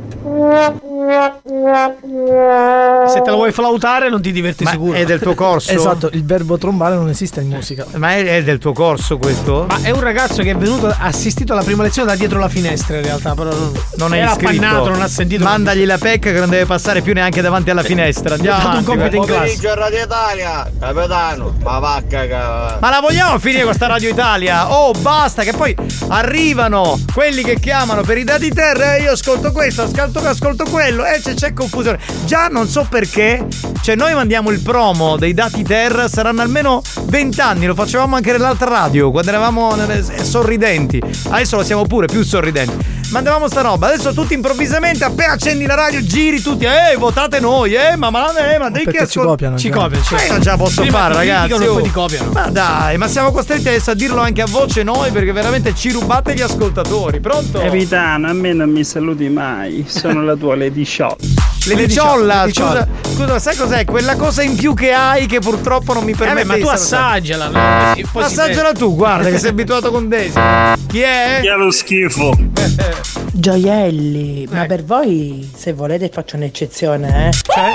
Se 3.07 3.21
te 3.21 3.29
lo 3.29 3.35
vuoi 3.37 3.51
flautare 3.51 4.09
non 4.09 4.21
ti 4.21 4.31
diverti 4.31 4.63
Ma 4.63 4.71
sicuro. 4.71 4.93
è 4.93 5.05
del 5.05 5.19
tuo 5.19 5.33
corso? 5.33 5.71
Esatto, 5.71 6.09
il 6.11 6.25
verbo 6.25 6.57
trombare 6.57 6.95
non 6.95 7.09
esiste 7.09 7.41
in 7.41 7.47
musica. 7.49 7.85
Ma 7.95 8.13
è, 8.15 8.25
è 8.37 8.43
del 8.43 8.57
tuo 8.57 8.73
corso 8.73 9.17
questo? 9.17 9.65
Ma 9.67 9.79
è 9.81 9.91
un 9.91 9.99
ragazzo 10.01 10.41
che 10.43 10.51
è 10.51 10.55
venuto, 10.55 10.87
ha 10.87 10.95
assistito 10.99 11.53
alla 11.53 11.63
prima 11.63 11.83
lezione 11.83 12.09
da 12.09 12.15
dietro 12.17 12.37
la 12.39 12.49
finestra 12.49 12.97
in 12.97 13.03
realtà, 13.03 13.33
però 13.33 13.51
non, 13.51 13.71
Non 13.95 14.13
è 14.13 14.17
era 14.19 14.31
iscritto. 14.31 14.49
appannato, 14.63 14.89
non 14.89 15.01
ha 15.01 15.07
sentito. 15.07 15.43
Mandagli 15.43 15.85
la 15.85 15.97
pecca 15.97 16.31
che 16.31 16.39
non 16.39 16.49
deve 16.49 16.65
passare 16.65 17.01
più 17.01 17.13
neanche 17.13 17.41
davanti 17.41 17.69
alla 17.69 17.83
finestra. 17.83 18.35
Andiamo 18.35 18.57
dato 18.57 18.69
un 18.69 18.73
avanti, 18.99 19.17
compito 19.17 19.65
in 19.65 19.69
a 19.69 19.73
Radio 19.75 20.03
Italia. 20.03 20.71
Capitano, 20.79 21.55
ma 21.63 21.79
va 21.79 22.01
cagare. 22.07 22.77
Ma 22.79 22.89
la 22.89 22.99
vogliamo 22.99 23.39
finire 23.39 23.63
questa 23.63 23.87
Radio 23.87 24.09
Italia? 24.09 24.71
Oh, 24.75 24.91
basta, 24.91 25.43
che 25.43 25.53
poi 25.53 25.75
arrivano 26.09 26.99
quelli 27.13 27.43
che 27.43 27.59
chiamano 27.59 28.01
per 28.01 28.17
i 28.17 28.23
dati 28.23 28.49
terra 28.51 28.95
e 28.95 29.01
io 29.03 29.11
ascolto 29.11 29.51
questo, 29.51 29.83
ascolto, 29.83 30.19
ascolto 30.19 30.65
quello 30.89 31.05
e 31.05 31.19
c'è, 31.21 31.33
c'è 31.35 31.53
confusione. 31.53 31.99
Già 32.25 32.47
non 32.47 32.67
so 32.67 32.85
perché, 32.89 33.45
cioè 33.81 33.95
noi 33.95 34.13
mandiamo 34.13 34.49
il 34.49 34.59
promo 34.61 35.17
dei 35.17 35.33
dati 35.33 35.63
terra, 35.63 36.07
saranno 36.07 36.41
almeno 36.41 36.81
20 37.03 37.41
anni, 37.41 37.65
lo 37.67 37.75
facevamo 37.75 38.15
anche 38.15 38.31
nell'altra 38.31 38.69
radio, 38.69 39.11
quando 39.11 39.29
eravamo 39.29 39.75
eh, 39.75 40.03
sorridenti. 40.23 41.01
Adesso 41.29 41.57
lo 41.57 41.63
siamo 41.63 41.85
pure 41.85 42.07
più 42.07 42.23
sorridenti. 42.23 42.98
Mandavamo 43.11 43.47
sta 43.47 43.61
roba, 43.61 43.87
adesso 43.87 44.13
tutti 44.13 44.35
improvvisamente, 44.35 45.03
appena 45.03 45.31
accendi 45.33 45.65
la 45.65 45.73
radio, 45.73 45.99
giri 46.03 46.39
tutti, 46.41 46.65
eh, 46.65 46.95
votate 46.95 47.39
noi, 47.39 47.73
eh, 47.73 47.95
ma 47.95 48.11
ma, 48.11 48.31
eh, 48.53 48.59
ma 48.59 48.69
dei 48.69 48.85
che 48.85 48.91
ci 48.91 48.97
ascol- 49.17 49.25
copiano, 49.25 49.57
Ci 49.57 49.69
già. 49.71 49.75
copiano, 49.77 50.03
ci 50.03 50.13
ma 50.13 50.21
io 50.25 50.39
la 50.43 50.57
posso 50.57 50.81
Prima 50.81 50.97
fare, 50.99 51.11
ti 51.13 51.17
ragazzi. 51.17 51.47
criticano 51.47 51.63
e 51.63 51.67
oh. 51.67 51.73
poi 51.73 51.83
ti 51.83 51.91
copiano. 51.91 52.31
Ma 52.31 52.49
dai, 52.51 52.97
ma 52.97 53.07
siamo 53.07 53.31
costretti 53.31 53.67
adesso 53.67 53.89
a 53.89 53.93
dirlo 53.95 54.21
anche 54.21 54.43
a 54.43 54.47
voce 54.47 54.83
noi 54.83 55.09
perché 55.11 55.31
veramente 55.31 55.73
ci 55.73 55.91
rubate 55.91 56.35
gli 56.35 56.41
ascoltatori. 56.41 57.19
Pronto? 57.19 57.59
Capitano, 57.59 58.27
a 58.29 58.33
me 58.33 58.53
non 58.53 58.69
mi 58.69 58.83
saluti 58.83 59.27
mai. 59.27 59.85
Sono 59.87 60.21
la 60.23 60.35
tua 60.35 60.55
Lady 60.55 60.85
Shot. 60.85 61.17
Lady 61.65 61.87
Ciolla, 61.89 62.39
Lady 62.39 62.53
scusa, 62.53 62.87
scusa, 63.03 63.39
sai 63.39 63.55
cos'è? 63.55 63.85
Quella 63.85 64.15
cosa 64.15 64.41
in 64.41 64.55
più 64.55 64.73
che 64.73 64.91
hai 64.91 65.25
che 65.27 65.39
purtroppo 65.39 65.93
non 65.93 66.03
mi 66.03 66.15
permette 66.15 66.41
Eh 66.41 66.45
beh, 66.45 66.57
ma 66.57 66.63
tu 66.63 66.67
assaggiala. 66.67 67.49
no? 67.49 68.19
Assaggiala 68.21 68.71
tu, 68.71 68.95
guarda 68.95 69.29
che 69.29 69.37
sei 69.37 69.49
abituato 69.49 69.91
con 69.91 70.07
Daisy. 70.07 70.39
Chi 70.87 71.01
è? 71.01 71.39
Chi 71.41 71.47
è 71.47 71.55
lo 71.55 71.69
schifo? 71.71 72.33
Gioielli, 73.31 74.47
ma 74.49 74.65
per 74.65 74.83
voi 74.83 75.49
se 75.55 75.73
volete 75.73 76.09
faccio 76.11 76.35
un'eccezione, 76.37 77.27
eh? 77.27 77.31
Cioè, 77.31 77.71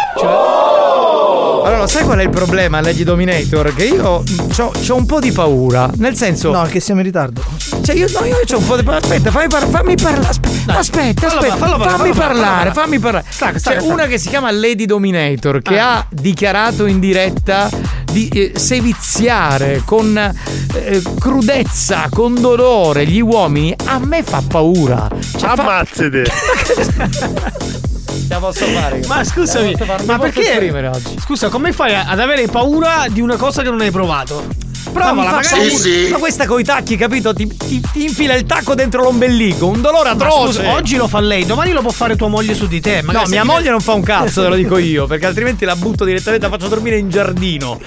Allora, 1.64 1.86
sai 1.86 2.04
qual 2.04 2.18
è 2.18 2.22
il 2.22 2.30
problema, 2.30 2.80
Lady 2.80 3.04
Dominator? 3.04 3.74
Che 3.74 3.84
io 3.84 4.22
ho 4.58 4.96
un 4.96 5.06
po' 5.06 5.18
di 5.20 5.32
paura. 5.32 5.90
Nel 5.96 6.14
senso. 6.16 6.50
No, 6.50 6.62
che 6.64 6.78
siamo 6.80 7.00
in 7.00 7.06
ritardo. 7.06 7.42
Cioè, 7.82 7.94
io, 7.94 8.06
no, 8.18 8.24
io 8.26 8.36
ho 8.36 8.58
un 8.58 8.66
po' 8.66 8.76
di 8.76 8.82
paura. 8.82 8.98
Aspetta, 9.00 9.30
fammi, 9.30 9.48
par- 9.48 9.68
fammi 9.68 9.94
parlare. 9.96 10.28
Aspetta, 10.28 10.78
aspetta, 10.78 11.28
fallo 11.28 11.40
aspetta. 11.40 11.56
fallo 11.56 11.76
parlare, 11.78 11.96
fammi 11.96 12.12
fallo 12.12 12.14
parlare, 12.14 12.34
parlare, 12.34 12.70
fallo 12.72 12.86
fammi 12.86 12.98
parlare. 12.98 13.24
Stacca, 13.28 13.58
stacca, 13.58 13.74
C'è 13.76 13.80
stacca. 13.80 13.94
una 13.94 14.06
che 14.06 14.18
si 14.18 14.28
chiama 14.28 14.50
Lady 14.50 14.84
Dominator 14.84 15.62
che 15.62 15.78
Ah. 15.78 15.96
ha 15.98 16.06
dichiarato 16.10 16.86
in 16.86 17.00
diretta 17.00 17.68
di 18.12 18.28
eh, 18.28 18.52
seviziare 18.56 19.82
con 19.84 20.16
eh, 20.16 21.02
crudezza, 21.18 22.08
con 22.10 22.38
dolore 22.40 23.06
gli 23.06 23.20
uomini. 23.20 23.74
A 23.86 23.98
me 23.98 24.22
fa 24.22 24.42
paura. 24.46 25.08
Cioè, 25.36 25.48
Ammazzate. 25.50 26.24
Ce 26.24 27.92
la 28.28 28.38
posso 28.38 28.64
fare. 28.66 29.00
Ma 29.06 29.24
scusami, 29.24 29.74
ma 30.04 30.18
perché? 30.18 30.88
oggi. 30.92 31.16
Scusa, 31.20 31.48
come 31.48 31.72
fai 31.72 31.94
ad 31.94 32.18
avere 32.18 32.46
paura 32.46 33.04
di 33.08 33.20
una 33.20 33.36
cosa 33.36 33.62
che 33.62 33.70
non 33.70 33.80
hai 33.80 33.90
provato? 33.90 34.44
Ma 34.84 34.90
Provala, 35.00 35.30
fa 35.30 35.36
magari. 35.36 35.70
paura. 35.70 36.08
Ma 36.10 36.18
questa 36.18 36.46
coi 36.46 36.62
tacchi, 36.62 36.96
capito? 36.96 37.32
Ti, 37.34 37.46
ti- 37.56 37.80
ti 37.92 38.04
infila 38.04 38.34
il 38.34 38.44
tacco 38.44 38.74
dentro 38.74 39.02
l'ombelico, 39.02 39.66
un 39.66 39.80
dolore 39.80 40.10
Ma 40.14 40.24
atroce. 40.24 40.58
scusa, 40.58 40.72
oggi 40.74 40.96
lo 40.96 41.08
fa 41.08 41.20
lei, 41.20 41.44
domani 41.46 41.72
lo 41.72 41.80
può 41.80 41.90
fare 41.90 42.14
tua 42.16 42.28
moglie 42.28 42.54
su 42.54 42.66
di 42.68 42.80
te. 42.80 43.02
No, 43.02 43.22
mia 43.26 43.40
ti- 43.40 43.46
moglie 43.46 43.70
non 43.70 43.80
fa 43.80 43.92
un 43.94 44.02
cazzo, 44.02 44.42
te 44.42 44.48
lo 44.48 44.54
dico 44.54 44.78
io, 44.78 45.06
perché 45.06 45.26
altrimenti 45.26 45.64
la 45.64 45.74
butto 45.74 46.04
direttamente, 46.04 46.46
la 46.46 46.52
faccio 46.52 46.68
dormire 46.68 46.96
in 46.98 47.08
giardino. 47.10 47.80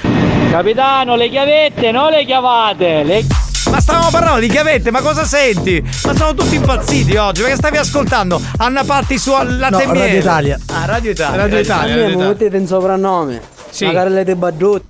Capitano, 0.51 1.15
le 1.15 1.29
chiavette, 1.29 1.91
non 1.91 2.09
le 2.09 2.25
chiavate. 2.25 3.03
Le... 3.03 3.25
Ma 3.69 3.79
stavamo 3.81 4.09
parlando 4.09 4.39
di 4.39 4.47
chiavette, 4.49 4.91
ma 4.91 5.01
cosa 5.01 5.25
senti? 5.25 5.81
Ma 6.05 6.15
sono 6.15 6.33
tutti 6.33 6.55
impazziti 6.55 7.15
oggi, 7.15 7.41
perché 7.41 7.55
stavi 7.57 7.77
ascoltando 7.77 8.41
Anna 8.57 8.83
Patti 8.83 9.17
su 9.17 9.31
Latte 9.31 9.85
No, 9.85 9.91
Miele. 9.91 10.05
Radio 10.07 10.19
Italia. 10.19 10.59
Ah, 10.71 10.85
Radio 10.85 11.11
Italia. 11.11 11.35
Radio 11.41 11.59
Italia, 11.59 11.93
A 11.93 11.95
Radio 11.97 12.07
Italia. 12.09 12.27
mettete 12.27 12.57
in 12.57 12.67
soprannome. 12.67 13.41
Sì. 13.69 13.85
Magari 13.85 14.09
le 14.11 14.35
battute. 14.35 14.83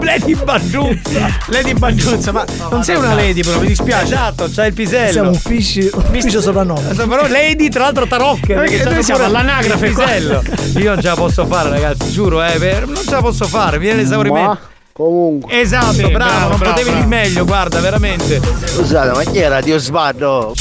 Lady 0.00 0.34
Banduzza. 0.34 1.28
Lady 1.46 1.74
Banduzza, 1.74 2.32
ma 2.32 2.44
non 2.70 2.82
sei 2.82 2.96
una 2.96 3.14
lady, 3.14 3.42
però 3.42 3.60
mi 3.60 3.68
dispiace. 3.68 4.14
Esatto, 4.14 4.48
c'è 4.48 4.66
il 4.66 4.72
pisello. 4.72 5.12
Siamo 5.12 5.28
un 5.28 5.34
fish 5.36 6.38
soprannome. 6.38 6.80
Però 6.94 7.28
Lady, 7.28 7.68
tra 7.68 7.84
l'altro, 7.84 8.06
tarocche. 8.06 8.54
Perché 8.54 8.82
noi 8.84 9.02
siamo 9.02 9.20
pure 9.24 9.38
all'anagrafe 9.38 9.88
pisello. 9.88 10.42
Io 10.76 10.94
non 10.94 11.02
ce 11.02 11.08
la 11.08 11.14
posso 11.14 11.46
fare, 11.46 11.68
ragazzi, 11.68 12.10
giuro, 12.10 12.42
eh, 12.42 12.82
non 12.86 12.96
ce 12.96 13.10
la 13.10 13.20
posso 13.20 13.44
fare. 13.46 13.76
Mi 13.78 13.84
viene 13.84 14.02
l'esaurimento. 14.02 14.70
Comunque. 14.94 15.58
Esatto, 15.60 15.92
Sì, 15.94 16.00
bravo, 16.02 16.16
bravo, 16.16 16.48
non 16.50 16.58
bravo, 16.58 16.72
potevi 16.74 16.90
bravo. 16.90 17.00
dir 17.00 17.08
meglio, 17.08 17.44
guarda, 17.46 17.80
veramente. 17.80 18.40
Scusate, 18.64 19.10
ma 19.24 19.30
chi 19.30 19.38
era 19.38 19.60
Dio 19.60 19.78
Sbaddo? 19.78 20.54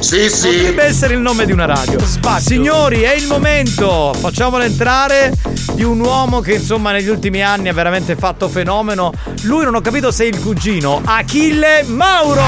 Sì, 0.00 0.28
sì. 0.28 0.48
Potrebbe 0.56 0.82
essere 0.84 1.14
il 1.14 1.20
nome 1.20 1.46
di 1.46 1.52
una 1.52 1.64
radio. 1.64 1.98
Signori, 2.38 3.00
è 3.00 3.14
il 3.14 3.26
momento. 3.26 4.12
Facciamolo 4.18 4.62
entrare 4.64 5.32
di 5.72 5.82
un 5.82 6.00
uomo 6.00 6.40
che, 6.40 6.54
insomma, 6.54 6.92
negli 6.92 7.08
ultimi 7.08 7.42
anni 7.42 7.68
ha 7.70 7.72
veramente 7.72 8.14
fatto 8.14 8.48
fenomeno. 8.48 9.12
Lui 9.44 9.64
non 9.64 9.74
ho 9.74 9.80
capito 9.80 10.10
se 10.10 10.24
è 10.24 10.26
il 10.26 10.38
cugino. 10.40 11.00
Achille 11.04 11.82
Mauro! 11.86 12.44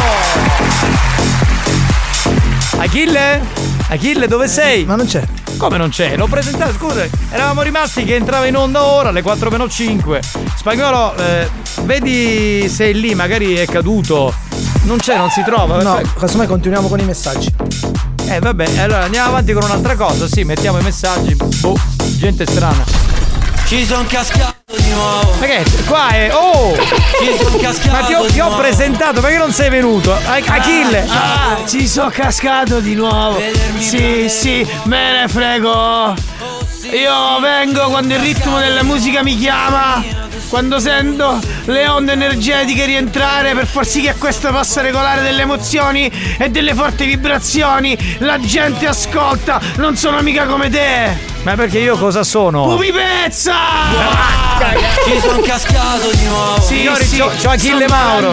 Achille? 2.79 3.41
Achille, 3.89 4.27
dove 4.27 4.49
sei? 4.49 4.85
Ma 4.85 4.97
non 4.97 5.07
c'è. 5.07 5.23
Come 5.57 5.77
non 5.77 5.91
c'è? 5.91 6.17
L'ho 6.17 6.27
presentato, 6.27 6.73
scusa, 6.73 7.07
eravamo 7.31 7.63
rimasti 7.63 8.05
che 8.05 8.17
entrava 8.17 8.47
in 8.47 8.57
onda 8.57 8.83
ora 8.83 9.11
alle 9.11 9.23
4 9.23 9.51
meno 9.51 9.69
5. 9.69 10.21
Spagnolo, 10.57 11.15
eh, 11.17 11.49
vedi 11.83 12.69
se 12.69 12.91
è 12.91 12.93
lì, 12.93 13.15
magari 13.15 13.55
è 13.55 13.67
caduto. 13.67 14.35
Non 14.83 14.99
c'è, 14.99 15.17
non 15.17 15.31
si 15.31 15.43
trova. 15.45 15.83
No, 15.83 16.01
casomai 16.19 16.47
continuiamo 16.47 16.89
con 16.89 16.99
i 16.99 17.05
messaggi. 17.05 17.53
Eh 18.27 18.39
vabbè, 18.41 18.79
allora 18.79 19.05
andiamo 19.05 19.29
avanti 19.29 19.53
con 19.53 19.63
un'altra 19.63 19.95
cosa, 19.97 20.27
sì, 20.27 20.45
mettiamo 20.45 20.79
i 20.79 20.83
messaggi. 20.83 21.37
Boh, 21.61 21.79
gente 22.17 22.47
strana. 22.47 23.14
Ci 23.67 23.85
son 23.87 24.07
cascato 24.07 24.77
di 24.77 24.91
nuovo. 24.91 25.35
Ma 25.41 25.47
che 25.47 25.57
è? 25.59 25.65
Qua 25.87 26.09
è. 26.09 26.31
Oh! 26.33 26.75
Ci 26.77 27.37
son 27.43 27.59
cascato 27.59 27.91
Ma 27.91 28.03
ti 28.05 28.15
ho, 28.15 28.27
di 28.27 28.33
ti 28.33 28.41
ho 28.41 28.55
presentato, 28.57 29.21
perché 29.21 29.39
non 29.39 29.53
sei 29.53 29.71
venuto? 29.71 30.13
A- 30.13 30.41
Achille! 30.47 31.07
Ah, 31.09 31.57
ci 31.67 31.89
sono 31.89 32.11
cascato 32.11 32.81
di 32.81 32.95
nuovo. 32.95 33.41
Sì, 33.79 34.27
sì, 34.29 34.67
me 34.85 35.21
ne 35.21 35.29
frego. 35.29 36.15
Io 36.93 37.41
vengo 37.41 37.89
quando 37.89 38.15
il 38.15 38.21
ritmo 38.21 38.59
della 38.59 38.83
musica 38.83 39.23
mi 39.23 39.37
chiama. 39.39 40.03
Quando 40.49 40.79
sento 40.79 41.41
le 41.65 41.89
onde 41.89 42.13
energetiche 42.13 42.85
rientrare 42.85 43.55
per 43.55 43.67
far 43.67 43.85
sì 43.87 44.03
che 44.03 44.15
questo 44.15 44.51
possa 44.53 44.83
regolare 44.83 45.23
delle 45.23 45.43
emozioni 45.43 46.09
e 46.39 46.49
delle 46.51 46.75
forti 46.75 47.07
vibrazioni, 47.07 47.97
la 48.19 48.39
gente 48.39 48.87
ascolta, 48.87 49.61
non 49.77 49.97
sono 49.97 50.21
mica 50.21 50.45
come 50.45 50.69
te. 50.71 51.34
Ma 51.45 51.55
perché 51.57 51.79
io 51.79 51.97
cosa 51.99 52.23
sono? 52.25 52.65
Pupi 52.65 52.91
pezza! 52.91 53.53
Ci 55.05 55.21
son 55.21 55.43
cascato 55.43 56.11
di 56.11 56.25
nuovo. 56.25 56.61
Signori, 56.63 57.05
sì, 57.05 57.19
c'ho, 57.19 57.31
c'ho 57.41 57.51
Achille 57.51 57.87
sono 57.87 58.01
Mauro. 58.01 58.31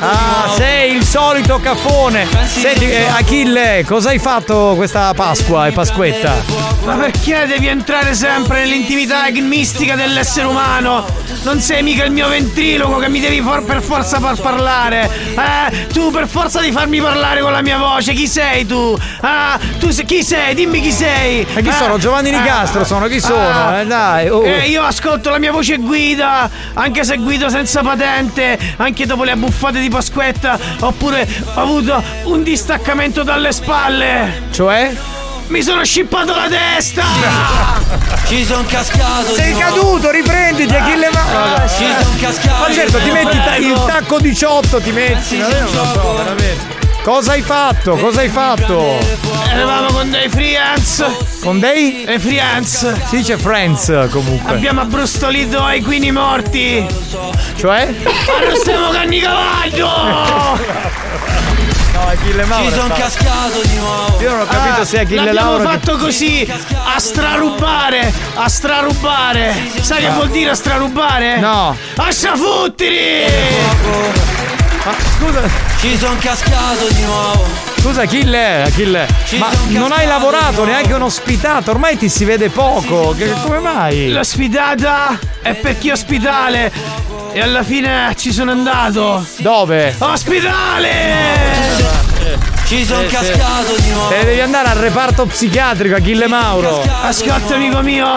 Ah, 0.00 0.52
sei 0.56 0.96
il 0.96 1.04
solito 1.04 1.60
caffone. 1.60 2.26
Senti, 2.46 2.90
eh, 2.90 3.06
Achille, 3.06 3.84
cosa 3.86 4.08
hai 4.08 4.18
fatto 4.18 4.72
questa 4.74 5.12
Pasqua 5.14 5.68
e 5.68 5.72
Pasquetta? 5.72 6.34
Ma 6.84 6.94
perché 6.96 7.46
devi 7.46 7.68
entrare 7.68 8.14
sempre 8.14 8.60
nell'intimità 8.60 9.28
mistica 9.40 9.94
dell'essere 9.94 10.46
umano? 10.46 11.04
Non 11.44 11.60
sei 11.60 11.82
mica 11.84 12.04
il 12.04 12.10
mio 12.10 12.26
ventriloquo 12.28 12.98
che 12.98 13.08
mi 13.08 13.20
devi 13.20 13.40
for- 13.40 13.64
per 13.64 13.82
forza 13.82 14.18
far 14.18 14.38
parlare. 14.40 15.08
Eh, 15.36 15.86
tu 15.92 16.10
per 16.10 16.26
forza 16.26 16.60
di 16.60 16.72
farmi 16.72 17.00
parlare 17.00 17.40
con 17.40 17.52
la 17.52 17.62
mia 17.62 17.78
voce. 17.78 18.12
Chi 18.14 18.26
sei 18.26 18.66
tu? 18.66 18.98
Ah, 19.20 19.58
tu 19.78 19.90
se- 19.90 20.04
chi 20.04 20.22
sei? 20.24 20.54
Dimmi 20.54 20.80
chi 20.80 20.90
sei. 20.92 21.46
Ma 21.54 21.60
chi 21.60 21.68
Eh, 21.68 21.72
sono? 21.84 21.98
Giovanni 21.98 22.30
Nicastro 22.30 22.84
sono, 22.84 23.06
chi 23.06 23.20
sono? 23.20 23.48
ah, 23.48 23.80
Eh, 23.80 23.86
dai, 23.86 24.28
oh. 24.28 24.44
eh, 24.44 24.68
io 24.68 24.82
ascolto 24.82 25.30
la 25.30 25.38
mia 25.38 25.52
voce 25.52 25.76
guida, 25.76 26.48
anche 26.74 27.04
se 27.04 27.16
guido 27.18 27.48
senza 27.48 27.82
patente, 27.82 28.58
anche 28.76 29.06
dopo 29.06 29.24
le 29.24 29.32
abbuffate 29.32 29.80
di 29.80 29.88
Pasquetta, 29.88 30.58
oppure 30.80 31.26
ho 31.54 31.60
avuto 31.60 32.02
un 32.24 32.42
distaccamento 32.42 33.22
dalle 33.22 33.52
spalle. 33.52 34.42
Cioè? 34.50 34.92
Mi 35.48 35.62
sono 35.62 35.84
scippato 35.84 36.34
la 36.34 36.48
testa! 36.48 37.02
Ci 38.26 38.44
son 38.46 38.64
cascato 38.64 39.34
Sei 39.34 39.54
caduto, 39.54 40.10
riprenditi 40.10 40.74
Achille 40.74 41.10
Mauro. 41.12 41.68
Ci 41.68 41.84
son 42.00 42.16
cascato. 42.18 42.62
Ma 42.62 42.72
certo, 42.72 42.98
ti 42.98 43.10
metti 43.10 43.36
il 43.60 43.82
tacco 43.86 44.18
18, 44.18 44.80
ti 44.80 44.90
metti. 44.92 45.36
Ma 45.36 45.48
io 45.48 45.70
non 45.70 45.86
so, 45.92 46.14
veramente. 46.16 46.83
Cosa 47.04 47.32
hai 47.32 47.42
fatto? 47.42 47.96
Cosa 47.96 48.20
hai 48.20 48.28
fatto? 48.30 48.98
Eravamo 49.52 49.92
con 49.92 50.10
dei 50.10 50.28
friends. 50.30 51.04
Con 51.42 51.60
dei? 51.60 52.02
E 52.04 52.18
friends. 52.18 53.06
Si 53.08 53.16
dice 53.16 53.36
friends 53.36 54.08
comunque. 54.10 54.54
Abbiamo 54.54 54.80
abbrustolito 54.80 55.62
ai 55.62 55.82
quini 55.82 56.10
morti. 56.10 56.84
Cioè? 57.56 57.92
Arrestiamo 58.38 58.88
canni 58.88 59.20
cavallo! 59.20 60.58
No, 61.92 62.00
Achille 62.08 62.44
Mauro. 62.46 62.64
Ci 62.70 62.74
son 62.74 62.86
sta- 62.86 62.94
cascato 62.94 63.60
di 63.62 63.74
nuovo. 63.76 64.20
Io 64.20 64.30
non 64.30 64.40
ho 64.40 64.46
capito 64.46 64.80
Ah, 64.80 64.84
se 64.86 64.98
Achille 65.00 65.24
l'abbiamo 65.24 65.58
Lauro. 65.58 65.68
fatto 65.68 65.96
così 65.98 66.50
a 66.94 66.98
strarubare 66.98 68.12
a 68.34 68.48
strarubare 68.48 69.54
sai 69.80 70.00
che 70.02 70.08
vuol 70.10 70.28
dire 70.30 70.50
a 70.50 70.54
strarubare? 70.54 71.38
No. 71.38 71.76
a 71.96 72.10
strafuttiri 72.10 73.24
Ma 74.84 74.92
scusa, 75.16 75.40
Ci 75.80 75.96
son 75.96 76.18
cascato 76.18 76.86
di 76.90 77.02
nuovo. 77.02 77.46
scusa 77.78 78.02
Achille, 78.02 78.62
Achille. 78.64 79.06
Ci 79.26 79.38
Ma 79.38 79.48
non 79.68 79.92
hai 79.92 80.06
lavorato 80.06 80.64
neanche 80.64 80.92
un 80.92 81.02
ospitato, 81.02 81.70
ormai 81.70 81.96
ti 81.96 82.08
si 82.10 82.24
vede 82.24 82.50
poco. 82.50 83.14
Che- 83.16 83.32
come 83.42 83.58
mai? 83.60 84.10
l'ospitata 84.12 85.18
è 85.40 85.54
per 85.54 85.78
chi 85.78 85.88
è 85.88 85.92
ospitale 85.92 86.70
e 87.32 87.40
alla 87.40 87.62
fine 87.62 88.14
ci 88.16 88.30
sono 88.32 88.50
andato 88.50 89.24
Dove? 89.38 89.94
ospitale 89.98 90.92
Ci 92.66 92.84
son 92.84 93.06
cascato 93.06 93.74
di 93.78 93.88
nuovo. 93.90 94.08
Te 94.08 94.16
ne 94.18 94.24
devi 94.24 94.40
andare 94.40 94.68
al 94.68 94.76
reparto 94.76 95.24
psichiatrico, 95.26 95.96
Achille 95.96 96.26
Mauro. 96.26 96.82
ascolta 97.02 97.54
amico 97.54 97.80
mio 97.80 98.12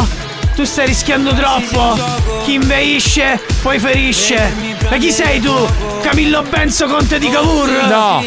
tu 0.57 0.63
stai 0.63 0.87
rischiando 0.87 1.35
troppo 1.35 1.95
chi 2.43 2.55
inveisce 2.55 3.39
poi 3.61 3.77
ferisce 3.77 4.77
ma 4.89 4.97
chi 4.97 5.11
sei 5.11 5.39
tu? 5.39 5.53
Camillo 6.01 6.41
Benzo 6.43 6.87
Conte 6.87 7.19
di 7.19 7.29
Cavour? 7.29 7.69
No. 7.87 8.23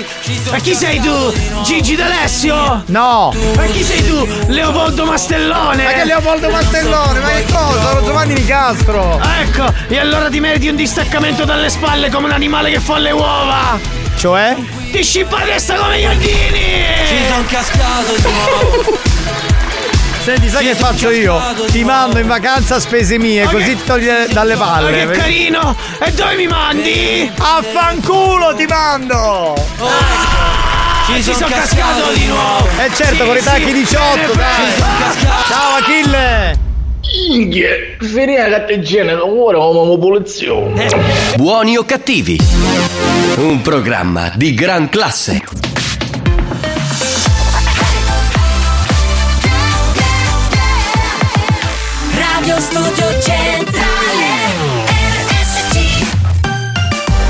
ma 0.51 0.59
chi 0.59 0.74
sei 0.74 1.01
tu? 1.01 1.32
Gigi 1.65 1.97
D'Alessio? 1.97 2.85
No. 2.86 3.35
Ma 3.57 3.65
chi 3.65 3.82
sei 3.82 4.07
tu? 4.07 4.28
Leopoldo 4.48 5.07
Mastellone? 5.07 5.82
Ma 5.82 5.90
che 5.90 6.05
Leopoldo 6.05 6.51
Mastellone? 6.51 7.19
Ma 7.20 7.28
che 7.28 7.44
cosa? 7.51 7.89
Sono 7.89 8.05
Giovanni 8.05 8.35
Nicastro. 8.35 9.20
Ecco, 9.40 9.73
e 9.89 9.98
allora 9.98 10.28
ti 10.28 10.39
meriti 10.39 10.69
un 10.69 10.77
distaccamento 10.77 11.44
dalle 11.44 11.70
spalle 11.70 12.11
come 12.11 12.27
un 12.27 12.32
animale 12.32 12.70
che 12.70 12.81
fa 12.81 12.98
le 12.98 13.11
uova! 13.11 13.78
Cioè? 14.16 14.55
Ti 14.93 15.02
scippa 15.02 15.39
la 15.39 15.44
testa 15.47 15.77
come 15.77 15.98
gli 15.98 16.05
ordini! 16.05 16.85
Ci 17.09 17.16
son 17.27 17.47
cascato 17.47 18.15
di 18.15 18.23
nuovo. 18.23 18.98
Senti, 20.22 20.48
sai 20.51 20.66
che 20.66 20.74
faccio 20.74 21.10
io? 21.10 21.40
Ti 21.70 21.82
mando 21.82 22.18
in 22.18 22.26
vacanza 22.26 22.74
a 22.76 22.80
spese 22.80 23.18
mie, 23.18 23.44
Ma 23.44 23.51
così 23.51 23.74
ti 23.74 23.84
togli 23.84 24.06
dalle 24.32 24.55
Ma 24.55 24.64
palle. 24.64 25.06
che 25.06 25.18
carino! 25.18 25.74
E 25.98 26.12
dove 26.12 26.36
mi 26.36 26.47
mandi? 26.47 27.30
Affanculo 27.38 28.55
ti 28.55 28.66
mando! 28.66 29.55
Ci 31.06 31.14
Ci 31.14 31.22
son 31.22 31.34
sono 31.34 31.48
cascato 31.48 31.84
cascato 31.94 32.12
di 32.12 32.26
nuovo! 32.26 32.68
Eh 32.84 32.94
certo, 32.94 33.24
con 33.24 33.36
i 33.36 33.40
tacchi 33.42 33.72
18, 33.72 34.32
dai! 34.34 34.72
Ciao 35.48 35.76
Achille! 35.78 36.59
Inghie, 37.30 37.97
finire 38.01 38.48
la 38.48 38.59
catteggina, 38.59 39.24
ora 39.24 39.59
come 39.59 39.98
pulizia. 39.98 40.52
Buoni 41.36 41.76
o 41.76 41.84
cattivi? 41.84 42.38
Un 43.36 43.60
programma 43.62 44.30
di 44.36 44.55
gran 44.55 44.88
classe. 44.90 45.42
Studio 52.61 53.20
Centrale 53.23 54.85
RSC 54.87 56.05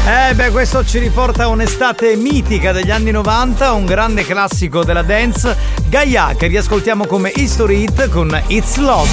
Eh 0.04 0.34
beh, 0.34 0.50
questo 0.50 0.84
ci 0.84 0.98
riporta 0.98 1.44
a 1.44 1.46
un'estate 1.46 2.16
mitica 2.16 2.72
degli 2.72 2.90
anni 2.90 3.12
90, 3.12 3.72
un 3.72 3.86
grande 3.86 4.26
classico 4.26 4.82
della 4.82 5.02
dance, 5.02 5.56
Gaia, 5.86 6.34
che 6.36 6.48
riascoltiamo 6.48 7.06
come 7.06 7.30
History 7.32 7.84
Hit 7.84 8.08
con 8.08 8.42
It's 8.48 8.76
Love. 8.78 9.08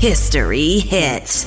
History 0.00 0.88
Hits 0.90 1.46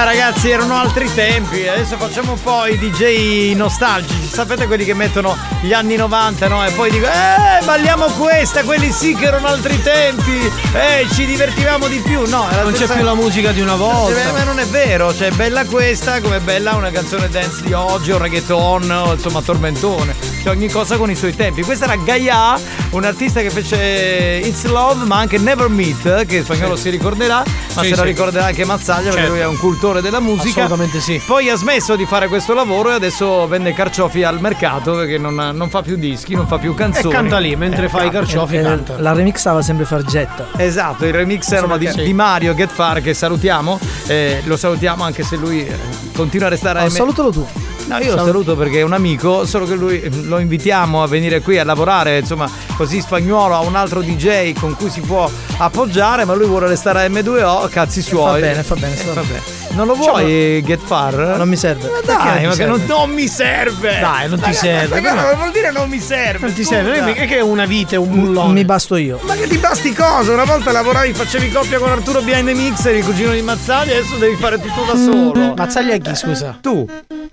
Beh 0.00 0.06
ragazzi 0.06 0.48
erano 0.48 0.76
altri 0.76 1.12
tempi, 1.12 1.68
adesso 1.68 1.98
facciamo 1.98 2.32
un 2.32 2.42
po' 2.42 2.64
i 2.64 2.78
DJ 2.78 3.52
nostalgici, 3.54 4.30
sapete 4.32 4.66
quelli 4.66 4.86
che 4.86 4.94
mettono 4.94 5.36
gli 5.60 5.74
anni 5.74 5.96
90 5.96 6.48
no? 6.48 6.64
E 6.64 6.70
poi 6.70 6.90
dico 6.90 7.04
eh 7.04 7.62
balliamo 7.66 8.06
questa, 8.06 8.62
quelli 8.64 8.90
sì 8.92 9.14
che 9.14 9.26
erano 9.26 9.48
altri 9.48 9.78
tempi, 9.82 10.50
eh 10.72 11.06
ci 11.12 11.26
divertivamo 11.26 11.86
di 11.86 11.98
più, 11.98 12.26
no? 12.30 12.48
Non 12.50 12.70
c'è 12.70 12.76
stessa- 12.76 12.94
più 12.94 13.04
la 13.04 13.12
musica 13.12 13.52
di 13.52 13.60
una 13.60 13.76
volta. 13.76 14.18
Eh, 14.18 14.32
ma 14.32 14.42
non 14.42 14.58
è 14.58 14.64
vero, 14.64 15.14
cioè 15.14 15.28
è 15.28 15.32
bella 15.32 15.66
questa 15.66 16.22
come 16.22 16.36
è 16.36 16.40
bella 16.40 16.76
una 16.76 16.90
canzone 16.90 17.28
dance 17.28 17.60
di 17.62 17.74
oggi, 17.74 18.10
un 18.10 18.18
reggaeton, 18.22 18.90
o 18.90 19.12
insomma 19.12 19.42
tormentone. 19.42 20.29
Cioè 20.42 20.52
ogni 20.52 20.68
cosa 20.70 20.96
con 20.96 21.10
i 21.10 21.14
suoi 21.14 21.36
tempi. 21.36 21.62
Questa 21.62 21.84
era 21.84 21.96
Gaia, 21.96 22.58
un 22.90 23.04
artista 23.04 23.40
che 23.42 23.50
fece 23.50 24.40
It's 24.42 24.64
Love, 24.64 25.04
ma 25.04 25.18
anche 25.18 25.36
Never 25.36 25.68
Meet, 25.68 26.24
che 26.24 26.36
in 26.36 26.44
spagnolo 26.44 26.76
si 26.76 26.88
ricorderà, 26.88 27.42
ma 27.74 27.82
Sì, 27.82 27.88
se 27.88 27.96
la 27.96 28.02
sì. 28.02 28.08
ricorderà 28.08 28.46
anche 28.46 28.64
Mazzaglia 28.64 29.10
perché 29.10 29.16
Certo. 29.18 29.32
lui 29.32 29.40
è 29.40 29.46
un 29.46 29.58
cultore 29.58 30.00
della 30.00 30.18
musica. 30.20 30.64
Assolutamente 30.64 31.00
sì. 31.00 31.20
Poi 31.26 31.50
ha 31.50 31.56
smesso 31.56 31.94
di 31.94 32.06
fare 32.06 32.28
questo 32.28 32.54
lavoro 32.54 32.90
e 32.90 32.94
adesso 32.94 33.46
vende 33.48 33.74
carciofi 33.74 34.22
al 34.22 34.40
mercato 34.40 34.94
perché 34.94 35.18
non, 35.18 35.34
non 35.34 35.68
fa 35.68 35.82
più 35.82 35.96
dischi, 35.96 36.34
non 36.34 36.46
fa 36.46 36.56
più 36.58 36.72
canzoni. 36.74 37.12
E 37.12 37.16
canta 37.16 37.38
lì, 37.38 37.54
mentre 37.54 37.90
fa 37.90 38.02
i 38.04 38.10
carciofi 38.10 38.56
Eh, 38.56 38.62
canta. 38.62 38.98
La 38.98 39.12
remixava 39.12 39.60
sempre 39.60 39.84
Fargetta. 39.84 40.48
Esatto, 40.56 41.04
il 41.04 41.12
remix 41.12 41.50
erano 41.52 41.76
di, 41.76 41.84
perché- 41.84 42.02
di 42.02 42.12
Mario 42.14 42.54
Get 42.54 42.70
Far 42.70 43.02
che 43.02 43.12
salutiamo. 43.12 43.78
eh, 44.06 44.40
lo 44.44 44.56
salutiamo 44.56 45.04
anche 45.04 45.22
se 45.22 45.36
lui 45.36 45.66
eh, 45.66 45.76
continua 46.14 46.46
a 46.46 46.50
restare 46.50 46.80
Oh, 46.80 46.86
a 46.86 46.90
salutalo 46.90 47.30
tu. 47.30 47.46
No, 47.90 47.98
io 47.98 48.14
lo 48.14 48.24
saluto 48.24 48.54
perché 48.54 48.78
è 48.78 48.82
un 48.82 48.92
amico, 48.92 49.44
solo 49.46 49.66
che 49.66 49.74
lui 49.74 50.00
lo 50.28 50.38
invitiamo 50.38 51.02
a 51.02 51.08
venire 51.08 51.40
qui 51.40 51.58
a 51.58 51.64
lavorare, 51.64 52.18
insomma, 52.18 52.48
così 52.76 53.00
spagnolo 53.00 53.54
ha 53.54 53.60
un 53.60 53.74
altro 53.74 54.00
DJ 54.00 54.52
con 54.52 54.76
cui 54.76 54.88
si 54.90 55.00
può 55.00 55.28
appoggiare, 55.58 56.24
ma 56.24 56.34
lui 56.34 56.46
vuole 56.46 56.68
restare 56.68 57.04
a 57.04 57.08
M2O, 57.08 57.68
cazzi 57.68 58.00
suoi. 58.00 58.40
bene, 58.40 58.62
fa 58.62 58.76
bene, 58.76 58.94
Eh, 58.94 58.96
sta- 58.96 59.12
vabbè. 59.12 59.40
Non 59.72 59.86
lo 59.86 59.94
vuoi 59.94 60.62
Get 60.64 60.80
Far? 60.80 61.14
Non 61.36 61.48
mi 61.48 61.56
serve. 61.56 61.88
Ma 61.88 62.00
dai, 62.04 62.46
ma 62.46 62.54
che 62.54 62.66
non, 62.66 62.82
non 62.86 63.10
mi 63.10 63.26
serve! 63.28 63.98
Dai, 64.00 64.28
non 64.28 64.40
ti 64.40 64.52
serve, 64.52 65.00
ma 65.00 65.32
vuol 65.34 65.52
dire 65.52 65.70
non 65.70 65.88
mi 65.88 66.00
serve? 66.00 66.46
Non 66.46 66.54
ti 66.54 66.64
serve, 66.64 67.00
non 67.00 67.08
è 67.10 67.14
che 67.26 67.36
è 67.36 67.40
una 67.40 67.64
vite, 67.66 67.96
un 67.96 68.10
bullone. 68.10 68.52
Mi 68.52 68.64
basto 68.64 68.96
io. 68.96 69.20
Ma 69.22 69.34
che 69.34 69.46
ti 69.46 69.56
basti 69.58 69.92
cosa? 69.94 70.32
Una 70.32 70.44
volta 70.44 70.72
lavoravi, 70.72 71.12
facevi 71.14 71.50
coppia 71.50 71.78
con 71.78 71.88
Arturo 71.90 72.20
Behind 72.20 72.46
the 72.48 72.54
Mixer, 72.54 72.94
il 72.96 73.04
cugino 73.04 73.30
di 73.32 73.42
Mazzaglia, 73.42 73.92
adesso 73.92 74.16
devi 74.16 74.34
fare 74.34 74.60
tutto 74.60 74.82
da 74.84 74.96
solo. 74.96 75.54
Mazzaglia 75.56 75.94
è 75.94 76.00
chi, 76.00 76.14
scusa? 76.16 76.58
Tu. 76.60 76.86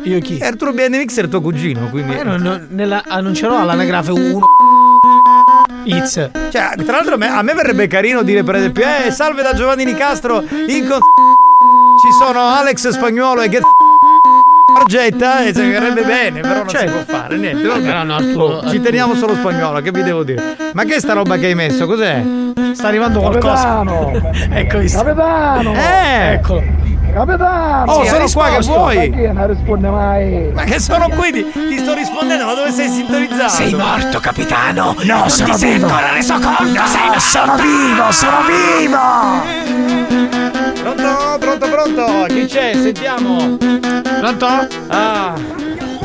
Io 0.04 0.20
chi? 0.20 0.40
Arturo 0.42 0.74
Behind 0.74 0.94
the 0.94 1.00
Mixer 1.00 1.26
è 1.26 1.30
tuo 1.30 1.42
cugino, 1.42 1.90
quindi. 1.90 2.12
Ma 2.14 2.18
io 2.18 2.24
non, 2.24 2.42
non- 2.42 2.68
nella- 2.70 3.04
non 3.20 3.34
ce 3.34 3.48
l'ho 3.48 3.58
all'anagrafe 3.58 4.12
1. 4.12 4.40
Iz. 5.86 6.12
Cioè, 6.14 6.52
tra 6.52 6.96
l'altro 6.98 7.16
a 7.16 7.18
me, 7.18 7.28
a 7.30 7.42
me 7.42 7.54
verrebbe 7.54 7.88
carino 7.88 8.22
dire 8.22 8.44
per 8.44 8.56
esempio, 8.56 8.84
eh, 9.06 9.12
salve 9.12 9.42
da 9.42 9.54
Giovanni 9.54 9.86
Nicastro, 9.86 10.44
in 10.68 10.88
con 10.88 11.00
ci 12.00 12.12
sono 12.20 12.40
Alex 12.40 12.90
Spagnuolo 12.90 13.42
e 13.42 13.50
Get 13.50 13.62
Argetta 14.80 15.44
e 15.44 15.54
ci 15.54 15.62
verrebbe 15.68 16.04
bene, 16.04 16.42
però 16.42 16.64
non 16.64 16.70
si 16.70 16.86
può 16.86 17.04
fare, 17.06 17.38
niente. 17.38 17.66
vabbè. 17.68 17.82
Però 17.82 18.04
no, 18.04 18.16
Arturo- 18.16 18.46
Oh, 18.58 18.70
ci 18.70 18.80
teniamo 18.80 19.16
solo 19.16 19.34
spagnolo, 19.34 19.82
che 19.82 19.92
vi 19.92 20.04
devo 20.04 20.24
dire? 20.24 20.56
Ma 20.74 20.84
che 20.84 20.96
è 20.96 21.00
sta 21.00 21.14
roba 21.14 21.38
che 21.38 21.48
hai 21.48 21.56
messo? 21.56 21.86
Cos'è? 21.88 22.24
Sta 22.74 22.88
arrivando 22.88 23.20
qualcosa. 23.20 23.84
ecco 24.52 24.78
visto. 24.78 25.02
Capitano! 25.04 25.74
Eh! 25.74 26.32
Eccolo! 26.34 26.64
Capitano! 27.14 27.92
Oh, 27.92 28.06
sono 28.06 28.26
qua 28.32 28.50
che 28.50 28.60
vuoi? 28.66 29.10
Perché 29.10 29.32
non 29.32 29.48
risponde 29.48 29.90
mai? 29.90 30.52
Ma 30.54 30.64
che 30.64 30.80
sono 30.80 31.10
qui? 31.10 31.32
Ti, 31.32 31.46
ti 31.52 31.78
sto 31.80 31.94
rispondendo, 31.94 32.46
ma 32.46 32.54
dove 32.54 32.72
sei 32.72 32.90
sintonizzato? 32.90 33.50
Sei 33.50 33.74
morto, 33.74 34.20
capitano! 34.20 34.96
No, 35.04 35.18
non 35.20 35.30
sono 35.30 35.54
ti 35.54 35.60
sei 35.60 35.74
vivo. 35.74 35.88
ancora 35.88 36.14
reso 36.14 36.34
conto, 36.34 36.64
No, 36.80 36.86
sei 36.86 37.06
morto! 37.06 37.20
sono 37.20 37.56
vivo, 37.56 38.12
sono 38.12 38.38
vivo! 38.46 39.00
Pronto, 40.82 41.38
pronto, 41.40 41.68
pronto? 41.70 42.26
Chi 42.28 42.46
c'è? 42.46 42.72
Sentiamo. 42.74 43.58
Pronto? 44.20 44.48
Ah. 44.88 45.34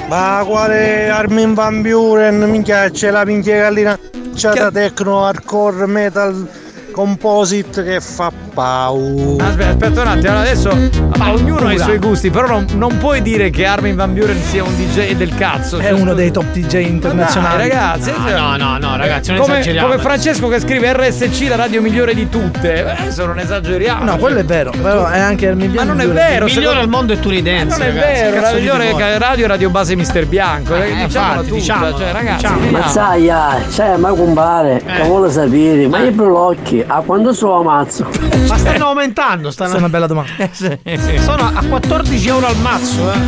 Ma 0.09 0.43
quale 0.47 1.09
Armin 1.11 1.55
Van 1.55 1.81
Buren, 1.83 2.43
minchia 2.51 2.91
c'è 2.91 3.11
la 3.11 3.25
minchia 3.25 3.57
gallina 3.63 3.99
c'è 4.35 4.71
techno 4.71 5.27
hardcore 5.27 5.87
metal 5.87 6.49
composite 6.93 7.83
che 7.83 8.01
fa 8.01 8.31
paura. 8.55 9.47
Aspetta, 9.47 9.71
aspetta 9.71 10.01
un 10.03 10.07
attimo, 10.07 10.29
allora 10.29 10.41
adesso 10.41 10.71
ognuno 10.71 11.67
ha 11.67 11.73
i 11.73 11.79
suoi 11.79 11.99
gusti, 11.99 12.31
però 12.31 12.47
non, 12.47 12.67
non 12.75 12.99
puoi 12.99 13.23
dire 13.23 13.51
che 13.51 13.65
Armin 13.65 13.97
Van 13.97 14.13
Buren 14.13 14.41
sia 14.43 14.63
un 14.63 14.75
DJ 14.77 15.15
del 15.15 15.35
cazzo. 15.35 15.79
È 15.79 15.91
uno 15.91 16.15
dei 16.15 16.31
top 16.31 16.45
DJ 16.53 16.87
internazionali. 16.87 17.57
Dai, 17.57 17.69
ragazzi, 17.69 18.11
No, 18.11 18.17
cioè- 18.29 18.39
no, 18.39 18.57
no, 18.57 18.79
no, 18.79 18.97
ragazzi, 18.97 19.31
non 19.33 19.41
come, 19.41 19.55
esageriamo. 19.55 19.89
come 19.89 19.99
Francesco 20.01 20.49
che 20.49 20.61
scrive 20.61 20.93
RSC, 20.93 21.49
la 21.49 21.57
radio 21.57 21.81
migliore 21.81 22.15
di 22.15 22.29
tutte. 22.29 22.75
Eh, 22.85 22.91
Adesso 23.03 23.27
non 23.27 23.39
esageriamo. 23.39 24.05
No, 24.05 24.17
quello 24.19 24.39
è 24.39 24.45
vero, 24.45 24.71
però 24.71 25.07
è 25.09 25.19
anche 25.19 25.47
il 25.47 25.71
Ma 25.71 25.83
non 25.85 26.01
è 26.01 26.07
vero, 26.09 26.47
Il 26.47 26.55
migliore 26.55 26.81
al 26.81 26.89
mondo 26.89 27.13
è 27.15 27.19
Turi 27.19 27.43
Dance. 27.43 27.79
Non 27.79 27.87
è 27.87 27.93
ragazzi, 27.93 28.23
vero, 28.23 28.41
la 28.41 28.53
migliore 28.53 29.19
radio 29.19 29.45
è 29.45 29.49
Radio 29.49 29.71
Base 29.71 29.97
Mister 29.97 30.27
Bianco. 30.27 30.75
Eh, 30.75 30.91
eh, 30.91 31.07
diciamola 31.07 31.33
infatti, 31.33 31.47
tutta, 31.47 31.55
diciamolo, 31.59 31.97
cioè, 31.99 32.13
ragazzi, 32.13 32.37
diciamolo. 32.37 32.61
vediamo. 32.63 32.85
Mazzaia, 32.85 33.59
cioè, 33.73 33.97
ma 33.97 34.09
compare, 34.11 34.83
che 34.85 35.03
vuole 35.05 35.31
sapere, 35.31 35.89
ma 35.89 36.01
i 36.03 36.11
blocchi, 36.11 36.82
a 36.87 37.01
quando 37.01 37.33
sono 37.33 37.61
ammazzo? 37.61 38.09
Ma 38.49 38.57
stanno 38.57 38.87
aumentando, 38.89 39.51
stanno. 39.51 39.75
È 39.75 39.79
una 39.79 39.89
bella 39.89 40.07
domanda. 40.07 40.49
Sono 40.53 41.51
a 41.55 41.63
14 41.69 42.29
euro 42.29 42.47
al 42.47 42.57
mazzo, 42.59 43.13
eh. 43.13 43.19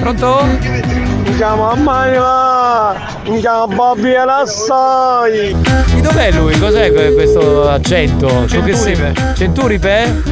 Pronto? 0.00 0.42
Mi 0.44 1.36
chiamo 1.36 1.70
Ammaia, 1.70 2.94
mi 3.24 3.40
chiamo 3.40 3.66
Bobby 3.68 4.12
e 4.12 4.24
l'assai. 4.24 5.56
Di 5.94 6.00
dov'è 6.00 6.30
lui? 6.32 6.58
Cos'è 6.58 6.92
que- 6.92 7.12
questo 7.14 7.68
accento? 7.68 8.46
Sei? 8.48 9.12
Centuripe? 9.34 10.22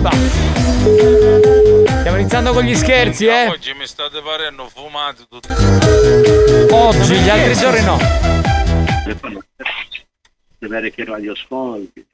Va. 0.00 0.10
Stiamo 2.00 2.18
iniziando 2.18 2.52
con 2.52 2.62
gli 2.62 2.74
scherzi, 2.74 3.26
eh? 3.26 3.48
Oggi 3.48 3.72
mi 3.78 3.86
state 3.86 4.20
parendo 4.22 4.68
fumati 4.72 5.24
tutti. 5.28 5.48
Oggi, 6.72 7.14
gli 7.16 7.28
altri 7.30 7.54
giorni 7.56 7.82
no. 7.82 7.98
Vedere 10.64 10.90
che 10.90 11.04
radio 11.04 11.32
ascolti. 11.32 12.06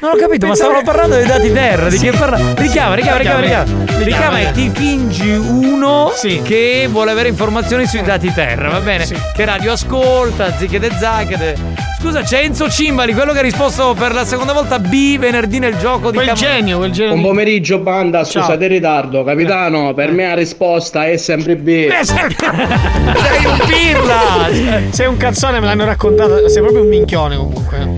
Non 0.00 0.12
ho 0.12 0.16
capito, 0.16 0.46
ma 0.46 0.54
stavano 0.54 0.82
parlando 0.82 1.16
dei 1.16 1.26
dati 1.26 1.52
terra. 1.52 1.90
Di 1.90 1.98
che 1.98 2.10
parla? 2.12 2.38
Richiama, 2.56 2.94
richiama, 2.94 3.18
richiama, 3.18 3.40
richiama. 3.40 3.84
Richiama 3.98 4.40
e 4.40 4.50
ti 4.52 4.70
fingi 4.74 5.30
uno 5.30 6.10
che 6.42 6.88
vuole 6.90 7.10
avere 7.10 7.28
informazioni 7.28 7.86
sui 7.86 8.00
dati 8.00 8.32
terra, 8.32 8.70
va 8.70 8.80
bene? 8.80 9.06
Che 9.06 9.44
radio 9.44 9.72
ascolta, 9.72 10.56
zichede 10.56 10.90
zacchede. 10.98 11.88
Scusa, 12.00 12.22
c'è 12.22 12.44
Enzo 12.44 12.70
Cimbali, 12.70 13.12
quello 13.12 13.32
che 13.34 13.40
ha 13.40 13.42
risposto 13.42 13.92
per 13.92 14.14
la 14.14 14.24
seconda 14.24 14.54
volta 14.54 14.78
B 14.78 15.18
venerdì 15.18 15.58
nel 15.58 15.76
gioco 15.76 16.10
di 16.10 16.16
Quel 16.16 16.28
Cam- 16.28 16.36
genio, 16.38 16.78
quel 16.78 16.92
genio. 16.92 17.10
Buon 17.12 17.24
pomeriggio 17.26 17.78
banda, 17.80 18.24
scusate 18.24 18.64
il 18.64 18.70
ritardo, 18.70 19.22
capitano, 19.22 19.92
per 19.92 20.10
me 20.12 20.28
la 20.28 20.34
risposta 20.34 21.06
è 21.06 21.18
sempre 21.18 21.56
B. 21.56 21.68
Eh, 21.68 21.90
Sei 22.04 23.44
un 23.44 23.58
pirla! 23.66 24.88
Sei 24.88 25.06
un 25.06 25.18
cazzone, 25.18 25.60
me 25.60 25.66
l'hanno 25.66 25.84
raccontato. 25.84 26.48
Sei 26.48 26.62
proprio 26.62 26.84
un 26.84 26.88
minchione 26.88 27.36
comunque. 27.36 27.96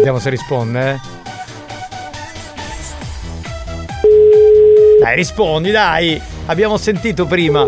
Sentiamo 0.00 0.18
se 0.18 0.30
risponde, 0.30 0.92
eh. 0.92 0.98
Dai, 4.98 5.14
rispondi, 5.14 5.70
dai. 5.70 6.18
Abbiamo 6.46 6.78
sentito 6.78 7.26
prima. 7.26 7.66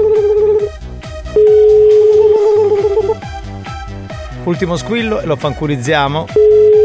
Ultimo 4.44 4.76
squillo 4.76 5.20
e 5.20 5.26
lo 5.26 5.36
fanculizziamo. 5.36 6.26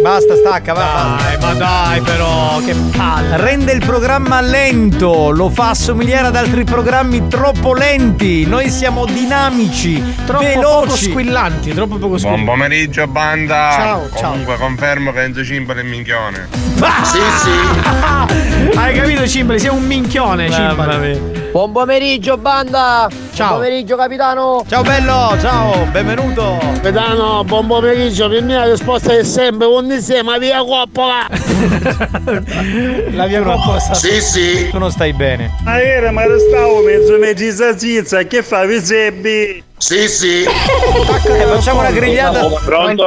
Basta, 0.04 0.36
stacca, 0.36 0.74
va. 0.74 1.16
Dai, 1.18 1.38
ma 1.42 1.54
dai, 1.56 2.02
però, 2.02 2.60
che 2.64 2.76
palle. 2.96 3.36
Rende 3.38 3.72
il 3.72 3.84
programma 3.84 4.42
lento, 4.42 5.32
lo 5.32 5.50
fa 5.50 5.70
assomigliare 5.72 6.28
ad 6.28 6.36
altri 6.36 6.64
programmi 6.64 7.28
troppo 7.28 7.74
lenti. 7.74 8.46
Noi 8.46 8.70
siamo 8.70 9.06
dinamici, 9.06 10.02
Troppo 10.26 10.44
veloci. 10.44 10.62
poco 10.86 10.96
squillanti, 10.96 11.74
troppo 11.74 11.96
poco 11.96 12.08
Buon 12.08 12.20
squillanti. 12.20 12.46
pomeriggio 12.46 13.08
banda! 13.08 13.70
Ciao, 13.74 14.10
ciao. 14.16 14.30
Comunque 14.32 14.58
confermo 14.58 15.12
che 15.12 15.24
Enzo 15.24 15.44
Cimbali 15.44 15.80
è 15.80 15.84
minchione. 15.84 16.48
Sì, 17.04 17.18
sì. 17.42 18.78
Hai 18.78 18.94
capito, 18.94 19.28
Cimbali? 19.28 19.60
Sei 19.60 19.70
un 19.70 19.84
minchione, 19.84 20.52
Cimbali. 20.52 21.20
Buon 21.52 21.72
pomeriggio 21.72 22.38
banda! 22.38 23.10
Ciao. 23.38 23.50
Buon 23.50 23.60
pomeriggio 23.60 23.96
capitano! 23.96 24.66
Ciao 24.68 24.82
bello, 24.82 25.40
ciao, 25.40 25.86
benvenuto. 25.92 26.58
Capitano, 26.60 27.44
buon 27.44 27.68
pomeriggio, 27.68 28.28
per 28.30 28.42
me 28.42 28.56
la 28.56 28.68
risposta 28.68 29.16
è 29.16 29.24
sempre 29.24 29.68
un 29.68 29.92
insieme, 29.92 30.40
via 30.40 30.64
coppola. 30.64 31.28
La 33.14 33.28
via 33.28 33.46
apposta. 33.46 33.94
Sì, 33.94 34.22
sì. 34.22 34.70
Tu 34.72 34.80
non 34.80 34.90
stai 34.90 35.14
bene. 35.14 35.56
Ma 35.64 35.80
era, 35.80 36.10
ma 36.10 36.24
stavo 36.50 36.82
mezzo 36.82 37.20
mezzo 37.20 37.78
zizza, 37.78 38.24
che 38.24 38.42
fa, 38.42 38.66
vi 38.66 38.80
sebbi? 38.80 39.64
Sì, 39.78 40.08
sì. 40.08 40.42
Eh, 40.42 41.46
facciamo 41.46 41.82
una 41.82 41.92
grigliata. 41.92 42.40
Pronto? 42.66 43.06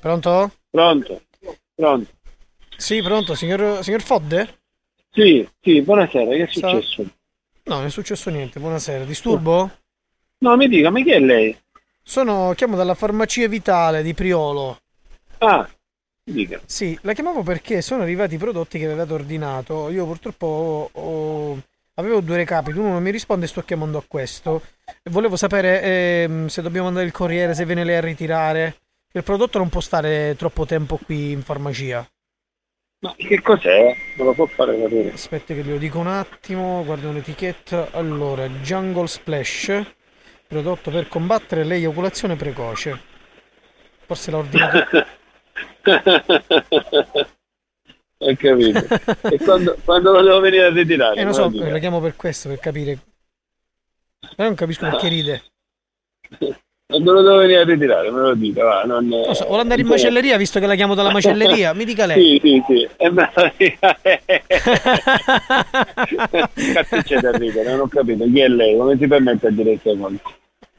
Pronto? 0.00 0.50
Pronto? 0.70 1.22
Pronto? 1.74 2.10
Sì, 2.76 3.00
pronto, 3.00 3.34
signor, 3.34 3.82
signor 3.82 4.02
Fodde? 4.02 4.58
Sì, 5.10 5.48
sì, 5.62 5.80
buonasera, 5.80 6.30
che 6.32 6.42
è 6.42 6.48
Ciao. 6.48 6.82
No, 7.64 7.76
non 7.76 7.86
è 7.86 7.90
successo 7.90 8.30
niente, 8.30 8.60
buonasera. 8.60 9.04
Disturbo? 9.04 9.70
No, 10.38 10.56
mi 10.56 10.68
dica, 10.68 10.90
ma 10.90 11.00
chi 11.02 11.12
è 11.12 11.20
lei? 11.20 11.56
Sono, 12.02 12.52
chiamo 12.56 12.76
dalla 12.76 12.94
farmacia 12.94 13.46
Vitale 13.46 14.02
di 14.02 14.14
Priolo. 14.14 14.78
Ah, 15.38 15.68
dica. 16.24 16.60
Sì, 16.66 16.98
la 17.02 17.12
chiamavo 17.12 17.42
perché 17.42 17.80
sono 17.80 18.02
arrivati 18.02 18.34
i 18.34 18.38
prodotti 18.38 18.78
che 18.78 18.86
avevate 18.86 19.12
ordinato. 19.12 19.88
Io 19.90 20.04
purtroppo 20.06 20.90
ho- 20.92 21.60
avevo 21.94 22.20
due 22.20 22.36
recapiti, 22.36 22.78
uno 22.78 22.90
non 22.92 23.02
mi 23.02 23.10
risponde 23.10 23.44
e 23.44 23.48
sto 23.48 23.62
chiamando 23.62 23.98
a 23.98 24.04
questo. 24.06 24.62
Volevo 25.04 25.36
sapere 25.36 25.82
ehm, 25.82 26.46
se 26.48 26.62
dobbiamo 26.62 26.86
mandare 26.86 27.06
il 27.06 27.12
corriere, 27.12 27.54
se 27.54 27.64
viene 27.64 27.84
lei 27.84 27.96
a 27.96 28.00
ritirare. 28.00 28.76
Il 29.12 29.22
prodotto 29.22 29.58
non 29.58 29.68
può 29.68 29.80
stare 29.80 30.34
troppo 30.36 30.64
tempo 30.66 30.98
qui 31.04 31.30
in 31.32 31.42
farmacia. 31.42 32.06
Ma 33.02 33.14
che 33.16 33.42
cos'è? 33.42 33.96
Me 34.16 34.24
lo 34.24 34.32
può 34.32 34.46
fare 34.46 34.80
capire? 34.80 35.12
Aspetta 35.12 35.54
che 35.54 35.64
glielo 35.64 35.78
dico 35.78 35.98
un 35.98 36.06
attimo, 36.06 36.84
guardo 36.84 37.10
l'etichetta. 37.10 37.88
Allora, 37.90 38.46
Jungle 38.46 39.08
Splash, 39.08 39.82
prodotto 40.46 40.92
per 40.92 41.08
combattere 41.08 41.64
l'eiaculazione 41.64 42.36
precoce. 42.36 43.00
Forse 44.06 44.30
l'ha 44.30 44.36
ordinato. 44.36 45.04
Ho 48.18 48.36
capito. 48.36 48.86
e 49.28 49.38
quando, 49.38 49.76
quando 49.84 50.12
lo 50.12 50.22
devo 50.22 50.38
venire 50.38 50.66
a 50.66 50.70
ritirare? 50.70 51.16
Eh, 51.16 51.24
non 51.24 51.30
Me 51.30 51.34
so, 51.34 51.50
lo 51.50 51.70
la 51.70 51.78
chiamo 51.80 51.98
per 52.00 52.14
questo, 52.14 52.48
per 52.50 52.60
capire. 52.60 52.98
Ma 54.36 54.44
non 54.44 54.54
capisco 54.54 54.88
perché 54.88 55.08
ride. 55.08 55.42
Quando 56.92 57.12
lo 57.12 57.22
devo 57.22 57.36
venire 57.38 57.60
a 57.60 57.64
ritirare, 57.64 58.10
me 58.10 58.20
lo 58.20 58.34
dica, 58.34 58.64
va. 58.64 58.82
Non, 58.84 59.06
Non 59.08 59.34
so, 59.34 59.46
vuole 59.46 59.62
andare 59.62 59.80
in 59.80 59.86
macelleria 59.86 60.36
visto 60.36 60.60
che 60.60 60.66
la 60.66 60.74
chiamo 60.74 60.94
dalla 60.94 61.10
macelleria? 61.10 61.72
Mi 61.72 61.84
dica 61.84 62.02
Sì, 62.06 62.08
lei. 62.08 62.40
sì, 62.42 62.62
sì. 62.66 62.88
E 62.96 63.10
me 63.10 63.30
lo 63.34 63.50
dica. 63.56 63.96
Cazzo 66.88 67.20
da 67.20 67.30
ridere, 67.32 67.70
non 67.70 67.80
ho 67.80 67.88
capito. 67.88 68.24
Chi 68.24 68.40
è 68.40 68.48
lei? 68.48 68.76
Come 68.76 68.96
si 68.98 69.06
permette 69.06 69.46
a 69.46 69.50
dire 69.50 69.78
queste 69.78 69.98
cose? 69.98 70.16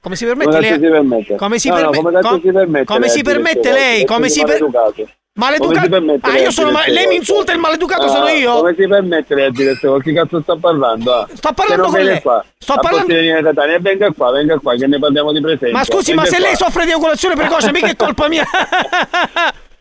Come 0.01 0.15
si 0.15 0.25
Come 0.25 0.35
permette 0.45 0.59
cazzo 0.61 0.69
lei? 0.79 0.83
si 0.83 0.89
permette? 0.91 1.35
Come 1.35 1.59
si 1.59 1.67
No, 1.69 1.73
no, 1.75 1.79
perme- 1.89 1.97
come 1.97 2.11
cazzo 2.13 2.27
com- 2.29 2.41
si 2.41 2.51
permette 2.51 2.85
come 2.85 2.99
lei 2.99 3.09
si 3.09 3.21
permette 3.23 3.71
lei? 3.71 4.05
Come 4.05 4.29
si 4.29 4.43
per- 4.43 4.59
maleducato. 5.35 6.17
Ah, 6.21 6.37
io 6.37 6.51
sono 6.51 6.71
ma- 6.71 6.85
lei 6.87 7.07
mi 7.07 7.15
insulta 7.15 7.51
e 7.51 7.55
il 7.55 7.61
maleducato 7.61 8.03
Ah, 8.03 8.07
sono 8.09 8.27
io? 8.27 8.53
Come 8.57 8.75
si 8.77 8.87
permette 8.87 9.35
lei 9.35 9.45
a 9.45 9.49
dire 9.51 9.67
queste 9.69 9.87
cose? 9.87 10.03
Che 10.03 10.13
cazzo 10.13 10.41
sta 10.41 10.55
parlando? 10.55 11.13
ah? 11.13 11.27
Sto 11.33 11.51
parlando 11.53 11.87
con 11.87 12.01
lei. 12.01 12.21
Qua. 12.21 12.43
Sto 12.57 12.75
parlando- 12.81 13.13
Catania, 13.43 13.79
venga 13.79 14.11
qua, 14.11 14.31
venga 14.31 14.57
qua, 14.59 14.75
che 14.75 14.87
ne 14.87 14.99
parliamo 14.99 15.31
di 15.31 15.41
presenza. 15.41 15.77
Ma 15.77 15.83
scusi, 15.83 16.13
ma 16.13 16.23
Venga 16.23 16.35
se 16.35 16.41
qua. 16.41 16.47
lei 16.49 16.57
soffre 16.57 16.83
di 16.85 16.89
eiaculazione 16.91 17.35
precoce, 17.35 17.71
mica 17.71 17.87
è 17.87 17.95
colpa 17.95 18.27
mia. 18.27 18.45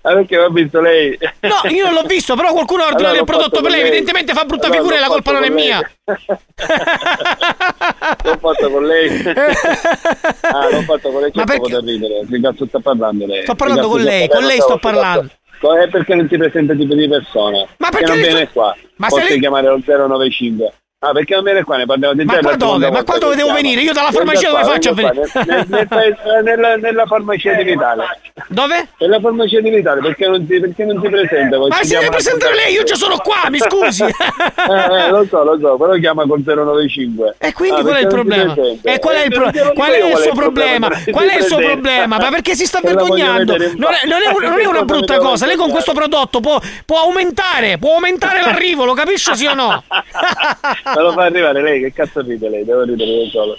Ah, 0.05 0.15
perché 0.15 0.37
ho 0.37 0.51
visto 0.51 0.81
lei? 0.81 1.17
No, 1.43 1.71
io 1.71 1.85
non 1.85 1.95
l'ho 1.95 2.03
visto, 2.03 2.35
però 2.35 2.51
qualcuno 2.51 2.83
ha 2.83 2.87
ordinato 2.87 3.05
Allora, 3.05 3.13
il 3.13 3.19
l'ho 3.21 3.25
prodotto 3.25 3.61
per 3.61 3.71
lei. 3.71 3.81
lei. 3.83 3.89
Evidentemente 3.89 4.33
fa 4.33 4.45
brutta 4.45 4.65
Allora, 4.67 4.81
figura 4.81 4.97
e 4.97 4.99
la 4.99 5.07
l'ho 5.07 5.13
colpa 5.13 5.31
non 5.31 5.45
è 5.45 5.49
mia. 5.49 5.91
L'ho 8.25 8.39
fatto 8.41 8.69
con 8.71 8.85
lei. 8.85 9.23
ah, 10.43 10.69
l'ho 10.71 10.83
fatto 10.83 11.11
con 11.13 11.21
lei, 11.21 11.31
Ma 11.35 11.45
poco 11.45 11.47
perché- 11.61 11.71
da 11.73 11.79
ridere. 11.81 12.27
Che 12.29 12.41
cazzo 12.41 12.67
sta 12.67 12.81
parlando 12.81 13.27
lei? 13.27 13.43
Sto 13.43 13.55
parlando 13.55 13.89
con 13.89 14.01
lei, 14.01 14.29
con 14.29 14.43
lei 14.43 14.61
sto 14.61 14.77
parlando. 14.79 15.29
È 15.71 15.89
perché 15.89 16.15
non 16.15 16.29
si 16.29 16.37
presenta 16.37 16.75
tipo 16.75 16.95
di 16.95 17.09
persona. 17.09 17.67
Ma 17.79 17.89
perché 17.91 18.07
non 18.07 18.17
viene 18.17 18.41
sta- 18.41 18.51
qua. 18.53 18.77
Ma 18.97 19.07
Posso 19.09 19.29
lei- 19.29 19.39
chiamare 19.39 19.69
al 19.69 19.83
095. 19.85 20.73
Ah, 21.05 21.11
perché 21.11 21.35
non 21.35 21.43
viene 21.43 21.65
qua? 21.65 21.77
Ne 21.79 21.85
parliamo 21.85 22.15
di 22.15 22.25
Ma 22.25 22.39
qua 22.39 22.55
dove? 22.55 22.89
Ma 22.89 23.03
qua 23.03 23.19
dove 23.19 23.35
devo 23.35 23.53
venire? 23.53 23.81
Io 23.81 23.93
dalla 23.93 24.13
farmacia 24.13 24.51
dove 24.51 24.63
faccio 24.63 24.91
a 24.91 24.95
nel- 24.95 25.67
nel 25.67 25.89
paese- 25.89 26.17
nella, 26.45 26.77
nella 26.77 27.07
farmacia 27.07 27.55
di 27.55 27.65
Vitale. 27.65 28.21
Dove? 28.47 28.89
Nella 28.99 29.19
farmacia 29.19 29.61
di 29.61 29.71
Vitale, 29.71 30.01
perché 30.01 30.29
non 30.29 30.47
si, 30.49 30.61
perché 30.61 30.85
non 30.85 31.01
si 31.03 31.09
presenta? 31.09 31.59
Ma 31.59 31.83
si 31.83 31.95
deve 31.95 32.09
presentare 32.09 32.55
lei, 32.55 32.75
io 32.75 32.85
già 32.85 32.95
sono 32.95 33.17
qua, 33.17 33.49
mi 33.51 33.59
scusi. 33.59 34.05
eh, 34.07 34.13
eh, 34.15 35.11
lo 35.11 35.27
so, 35.29 35.43
lo 35.43 35.59
so, 35.61 35.77
però 35.77 35.95
chiama 35.95 36.25
col 36.25 36.43
095. 36.45 37.35
E 37.39 37.53
quindi 37.53 37.81
Ah, 37.81 37.83
qual 37.83 37.95
è 37.97 38.01
il 38.01 38.07
problema? 38.07 38.55
E 38.83 38.99
qual 39.01 39.15
è 39.17 39.25
il, 39.25 39.33
Eh, 39.33 39.35
pro- 39.35 39.73
qual 39.73 39.91
è 39.91 40.07
il 40.07 40.17
suo 40.19 40.33
problema? 40.35 40.89
Qual 41.11 41.29
è 41.29 41.37
il 41.37 41.43
suo 41.43 41.57
problema? 41.59 42.19
Ma 42.19 42.29
perché 42.31 42.55
si 42.55 42.65
sta 42.65 42.79
vergognando? 42.81 43.57
Non 43.57 43.93
è, 43.93 44.07
non 44.07 44.21
è 44.23 44.29
un- 44.33 44.43
non 44.51 44.61
è 44.61 44.67
una 44.67 44.85
brutta 44.85 45.19
cosa. 45.19 45.47
Lei 45.47 45.57
con 45.57 45.71
questo 45.71 45.95
prodotto 45.95 46.39
può, 46.39 46.61
può 46.87 47.01
aumentare, 47.01 47.79
può 47.79 47.95
aumentare 47.95 48.41
l'arrivo, 48.41 48.85
lo 48.85 48.95
capisce 48.95 49.35
sì 49.35 49.47
o 49.47 49.55
no? 49.55 49.83
Me 50.95 51.03
lo 51.03 51.13
fa 51.13 51.23
arrivare 51.25 51.63
lei, 51.63 51.81
che 51.81 51.93
cazzo 51.93 52.21
ride 52.23 52.49
lei? 52.49 52.65
Devo 52.65 52.83
ridere 52.83 53.11
io 53.11 53.29
solo. 53.31 53.59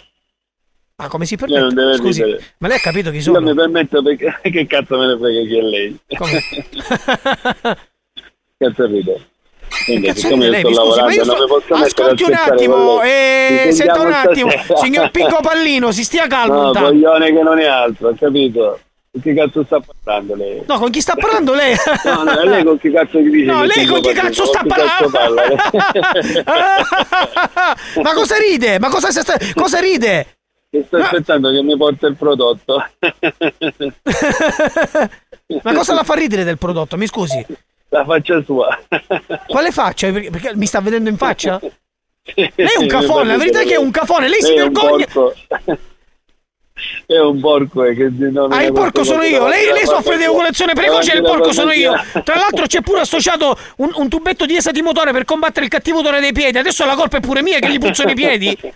Ma 0.95 1.07
come 1.07 1.25
si 1.25 1.35
permette? 1.35 1.95
Scusi, 1.97 2.23
ridere. 2.23 2.43
ma 2.59 2.67
lei 2.67 2.77
ha 2.77 2.81
capito 2.81 3.09
chi 3.09 3.15
Io 3.17 3.21
sono? 3.23 3.39
mi 3.41 3.53
permetto 3.55 4.01
perché 4.03 4.37
che 4.51 4.65
cazzo 4.67 4.97
me 4.97 5.07
ne 5.07 5.17
frega 5.17 5.41
chi 5.47 5.57
è 5.57 5.61
lei? 5.61 5.99
cazzo 8.57 8.85
ride? 8.85 9.27
Quindi, 9.85 10.05
Cazzo 10.07 10.19
siccome 10.19 10.45
io 10.45 10.51
lei? 10.51 10.59
sto 10.61 10.69
scusi, 10.73 10.77
lavorando 10.99 11.13
io 11.13 11.23
non 11.25 11.39
mi 11.41 11.47
posso 11.47 11.73
Ascolti 11.73 12.23
un 12.23 12.33
attimo, 12.33 13.01
eh, 13.01 13.69
senta 13.71 14.01
un 14.01 14.11
attimo, 14.11 14.49
stasera. 14.51 14.77
signor 14.79 15.09
Picco 15.11 15.39
Pallino, 15.41 15.91
si 15.91 16.03
stia 16.03 16.27
calmo 16.27 16.71
No, 16.71 16.79
coglione 16.79 17.33
che 17.33 17.41
non 17.41 17.57
è 17.59 17.65
altro, 17.65 18.13
capito? 18.17 18.79
Con 19.13 19.21
chi 19.21 19.35
cazzo 19.35 19.63
sta 19.63 19.79
parlando 20.03 20.33
lei? 20.33 20.63
No, 20.65 20.79
con 20.79 20.89
chi 20.89 20.99
sta 20.99 21.13
parlando 21.13 21.53
lei? 21.53 21.75
No, 22.03 22.23
no, 22.23 22.43
lei 22.45 22.63
con 22.63 22.79
chi 22.79 22.91
cazzo 22.91 23.19
dice? 23.19 23.45
No, 23.45 23.63
lei 23.63 23.85
con 23.85 24.01
chi 24.01 24.11
cazzo 24.11 24.43
sta 24.45 24.63
parlando? 24.65 25.09
parla? 25.11 25.43
Ma 28.01 28.13
cosa 28.15 28.37
ride? 28.37 28.79
Ma 28.79 28.89
cosa, 28.89 29.11
sta- 29.11 29.37
cosa 29.53 29.79
ride? 29.79 30.37
Che 30.67 30.83
sto 30.87 30.97
aspettando 30.97 31.51
che 31.51 31.61
mi 31.61 31.77
porta 31.77 32.07
il 32.07 32.15
prodotto. 32.15 32.83
Ma 35.61 35.73
cosa 35.75 35.93
la 35.93 36.03
fa 36.03 36.15
ridere 36.15 36.43
del 36.43 36.57
prodotto? 36.57 36.97
Mi 36.97 37.05
scusi. 37.05 37.45
La 37.89 38.03
faccia 38.05 38.41
sua. 38.41 38.75
Quale 39.45 39.69
faccia? 39.69 40.11
Perché, 40.11 40.31
perché 40.31 40.55
mi 40.55 40.65
sta 40.65 40.81
vedendo 40.81 41.09
in 41.09 41.17
faccia? 41.17 41.59
Lei 42.33 42.51
è 42.55 42.79
un 42.79 42.87
cafone, 42.87 43.25
la 43.25 43.37
verità 43.37 43.61
è 43.61 43.65
che 43.65 43.75
è 43.75 43.77
un 43.77 43.91
cafone, 43.91 44.27
lei 44.27 44.41
si 44.41 44.55
è 44.55 44.63
un 44.63 44.71
vergogna. 44.71 45.05
È 47.05 47.17
un 47.17 47.39
porco 47.39 47.83
eh, 47.83 47.93
che 47.95 48.09
non 48.11 48.51
Ah, 48.51 48.63
il 48.63 48.71
porco 48.71 49.03
sono 49.03 49.23
io. 49.23 49.47
Lei, 49.47 49.71
lei 49.71 49.85
soffre 49.85 50.15
di 50.17 50.23
eiaculazione 50.23 50.73
precoce 50.73 51.13
e 51.13 51.17
il 51.17 51.23
porco 51.23 51.51
sono 51.51 51.71
io. 51.71 51.93
Tra 52.23 52.35
l'altro 52.35 52.65
c'è 52.65 52.81
pure 52.81 53.01
associato 53.01 53.57
un, 53.77 53.89
un 53.95 54.09
tubetto 54.09 54.45
di 54.45 54.55
esatimotore 54.55 55.11
per 55.11 55.25
combattere 55.25 55.65
il 55.65 55.71
cattivo 55.71 55.99
odore 55.99 56.19
dei 56.21 56.31
piedi. 56.31 56.57
Adesso 56.57 56.85
la 56.85 56.95
colpa 56.95 57.17
è 57.17 57.19
pure 57.19 57.41
mia 57.41 57.59
che 57.59 57.69
gli 57.69 57.77
puzzano 57.79 58.11
i 58.11 58.15
piedi. 58.15 58.57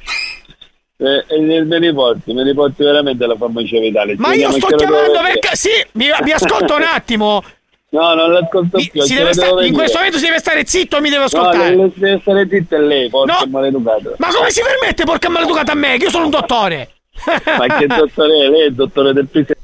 Eh, 0.99 1.23
e 1.27 1.61
me 1.63 1.77
li 1.77 1.93
porti, 1.93 2.34
me 2.34 2.43
li 2.43 2.55
porti 2.55 2.84
veramente 2.84 3.23
alla 3.23 3.35
farmacia 3.38 3.79
vitale. 3.79 4.15
Ma 4.17 4.34
io 4.34 4.49
sto 4.51 4.65
chiamando 4.75 5.19
perché... 5.21 5.49
Sì, 5.55 5.69
mi, 5.91 6.07
mi 6.23 6.31
ascolta 6.31 6.73
un 6.73 6.81
attimo. 6.81 7.43
No, 7.89 8.15
non 8.15 8.34
l'ascolto 8.34 8.79
più. 8.79 9.01
Sta- 9.03 9.63
in 9.63 9.73
questo 9.73 9.97
momento 9.97 10.17
si 10.17 10.25
deve 10.25 10.39
stare 10.39 10.65
zitto 10.65 10.99
mi 10.99 11.09
deve 11.09 11.19
No, 11.19 11.25
ascoltare. 11.25 11.69
deve, 11.69 11.91
deve 11.93 12.19
stare 12.19 12.47
zitto 12.49 12.75
e 12.75 12.79
lei, 12.79 13.09
porca 13.09 13.38
No. 13.43 13.51
maleducato. 13.51 14.15
Ma 14.17 14.27
come 14.34 14.49
si 14.49 14.61
permette, 14.63 15.03
porca 15.03 15.29
maleducata 15.29 15.71
a 15.73 15.75
me? 15.75 15.97
Che 15.97 16.05
io 16.05 16.09
sono 16.09 16.23
un 16.25 16.29
dottore. 16.31 16.89
Ma 17.57 17.77
che 17.77 17.88
dottore 17.88 18.45
è? 18.45 18.49
Lei 18.49 18.61
è 18.61 18.65
il 18.65 18.76
dottore 18.76 19.14
del 19.14 19.27
pisello. 19.27 19.61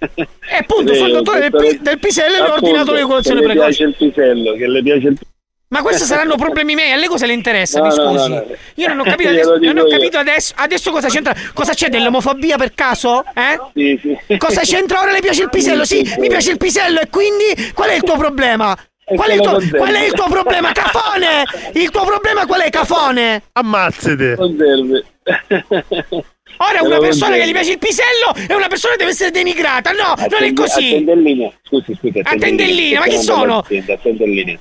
E 0.00 0.56
appunto, 0.56 0.94
sono 0.94 1.08
il 1.08 1.14
dottore 1.14 1.48
del, 1.48 1.50
pi- 1.50 1.78
del 1.82 1.98
pisello 1.98 2.36
e 2.36 2.40
le 2.40 2.48
ho 2.48 2.52
ordinato 2.52 2.92
l'eiaculazione 2.92 3.40
che 3.40 3.46
le 3.46 3.52
precoce. 3.52 3.76
piace 3.76 3.84
il 3.84 3.94
pisello, 3.96 4.52
che 4.54 4.66
le 4.68 4.82
piace 4.82 5.08
il 5.08 5.18
Ma 5.70 5.82
questi 5.82 6.04
saranno 6.04 6.36
problemi 6.36 6.74
miei, 6.76 6.92
a 6.92 6.96
lei 6.96 7.08
cosa 7.08 7.26
le 7.26 7.32
interessa? 7.32 7.80
No, 7.80 7.86
mi 7.86 7.92
scusi. 7.92 8.28
no, 8.28 8.36
no. 8.36 8.44
Io 8.76 8.88
non 8.88 9.00
ho 9.00 9.02
capito, 9.02 9.28
adesso, 9.28 9.56
non 9.58 9.78
ho 9.78 9.86
capito 9.86 10.18
adesso, 10.18 10.54
adesso 10.56 10.90
cosa 10.92 11.08
c'entra. 11.08 11.34
Cosa 11.52 11.74
c'è 11.74 11.88
dell'omofobia 11.88 12.56
per 12.56 12.74
caso? 12.74 13.24
Eh? 13.34 13.58
Sì, 13.74 14.16
sì. 14.26 14.36
Cosa 14.36 14.60
c'entra 14.60 15.00
ora 15.00 15.10
le 15.10 15.20
piace 15.20 15.42
il 15.42 15.48
pisello? 15.50 15.84
Sì, 15.84 16.08
mi 16.18 16.28
piace 16.28 16.52
il 16.52 16.58
pisello 16.58 17.00
e 17.00 17.08
quindi 17.10 17.72
qual 17.74 17.90
è 17.90 17.94
il 17.94 18.02
tuo 18.02 18.16
problema? 18.16 18.76
Qual 19.04 19.30
è, 19.30 19.34
il 19.34 19.40
tuo, 19.40 19.58
qual 19.78 19.94
è 19.94 20.04
il 20.04 20.12
tuo 20.12 20.28
problema? 20.28 20.70
Cafone! 20.72 21.42
Il 21.72 21.88
tuo 21.90 22.04
problema 22.04 22.44
qual 22.46 22.60
è, 22.60 22.68
cafone? 22.68 23.42
Ammazzate. 23.52 24.36
Conserve. 24.36 25.04
Ora 26.58 26.82
una 26.82 26.98
persona 26.98 27.36
che 27.36 27.46
gli 27.46 27.52
piace 27.52 27.72
il 27.72 27.78
pisello 27.78 28.34
è 28.46 28.54
una 28.54 28.68
persona 28.68 28.92
che 28.94 28.98
deve 28.98 29.10
essere 29.12 29.30
denigrata. 29.30 29.92
No, 29.92 30.14
non 30.16 30.42
è 30.42 30.52
così. 30.52 30.88
Attende 30.88 31.12
in 31.12 31.22
linea. 31.22 31.52
Scusi, 31.62 31.94
scusi. 31.94 32.18
Attende 32.22 32.62
in 32.64 32.74
linea, 32.74 33.00
ma 33.00 33.06
chi 33.06 33.18
sono? 33.18 33.64
andando 33.68 33.92
Attende 33.92 34.24
in 34.24 34.30
linea. 34.32 34.58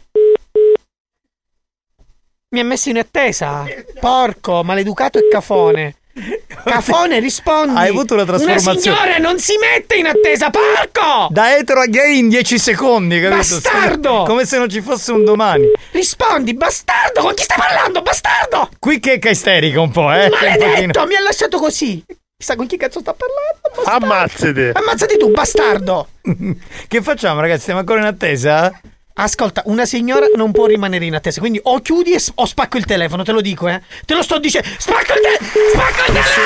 Mi 2.49 2.59
ha 2.59 2.63
messo 2.63 2.89
in 2.89 2.97
attesa. 2.97 3.65
Porco, 3.99 4.63
maleducato 4.63 5.17
e 5.17 5.27
cafone. 5.29 5.95
Cafone, 6.63 7.19
rispondi. 7.19 7.77
Hai 7.77 7.89
avuto 7.89 8.13
una 8.13 8.25
trasformazione. 8.25 8.71
Una 8.71 8.79
signora 8.81 9.17
non 9.17 9.39
si 9.39 9.53
mette 9.57 9.95
in 9.95 10.07
attesa, 10.07 10.49
porco! 10.49 11.27
Da 11.29 11.55
etero 11.55 11.81
a 11.81 11.85
gay 11.85 12.17
in 12.17 12.29
10 12.29 12.57
secondi, 12.59 13.19
capito? 13.21 13.37
Bastardo! 13.37 14.23
Come 14.23 14.45
se 14.45 14.57
non 14.57 14.69
ci 14.69 14.81
fosse 14.81 15.11
un 15.11 15.23
domani. 15.23 15.65
Rispondi, 15.91 16.53
bastardo! 16.53 17.21
Con 17.21 17.33
chi 17.33 17.43
stai 17.43 17.57
parlando, 17.57 18.01
bastardo? 18.01 18.69
Qui 18.79 18.99
checca 18.99 19.29
isterica 19.29 19.79
un 19.79 19.91
po', 19.91 20.11
eh? 20.11 20.29
Maledetto, 20.29 21.05
mi 21.05 21.15
ha 21.15 21.21
lasciato 21.21 21.59
così. 21.59 22.03
Chissà 22.37 22.55
con 22.55 22.67
chi 22.67 22.77
cazzo 22.77 22.99
sta 22.99 23.13
parlando. 23.13 24.05
Ammazzate. 24.05 24.71
Ammazzati 24.73 25.17
tu, 25.17 25.31
bastardo! 25.31 26.07
Che 26.87 27.01
facciamo, 27.01 27.39
ragazzi? 27.39 27.61
Stiamo 27.61 27.79
ancora 27.79 27.99
in 27.99 28.05
attesa? 28.05 28.71
Ascolta, 29.19 29.63
una 29.65 29.85
signora 29.85 30.27
non 30.35 30.51
può 30.51 30.67
rimanere 30.67 31.05
in 31.05 31.15
attesa, 31.15 31.39
quindi 31.39 31.59
o 31.63 31.79
chiudi 31.79 32.13
e 32.13 32.21
o 32.35 32.45
spacco 32.45 32.77
il 32.77 32.85
telefono, 32.85 33.23
te 33.23 33.31
lo 33.31 33.41
dico, 33.41 33.67
eh. 33.67 33.81
Te 34.05 34.13
lo 34.13 34.21
sto 34.21 34.37
dicendo. 34.37 34.67
Spacco 34.77 35.13
il 35.13 35.21
telefono! 35.21 35.49
Spacco 35.71 35.99
il 35.99 36.05
telefono! 36.13 36.45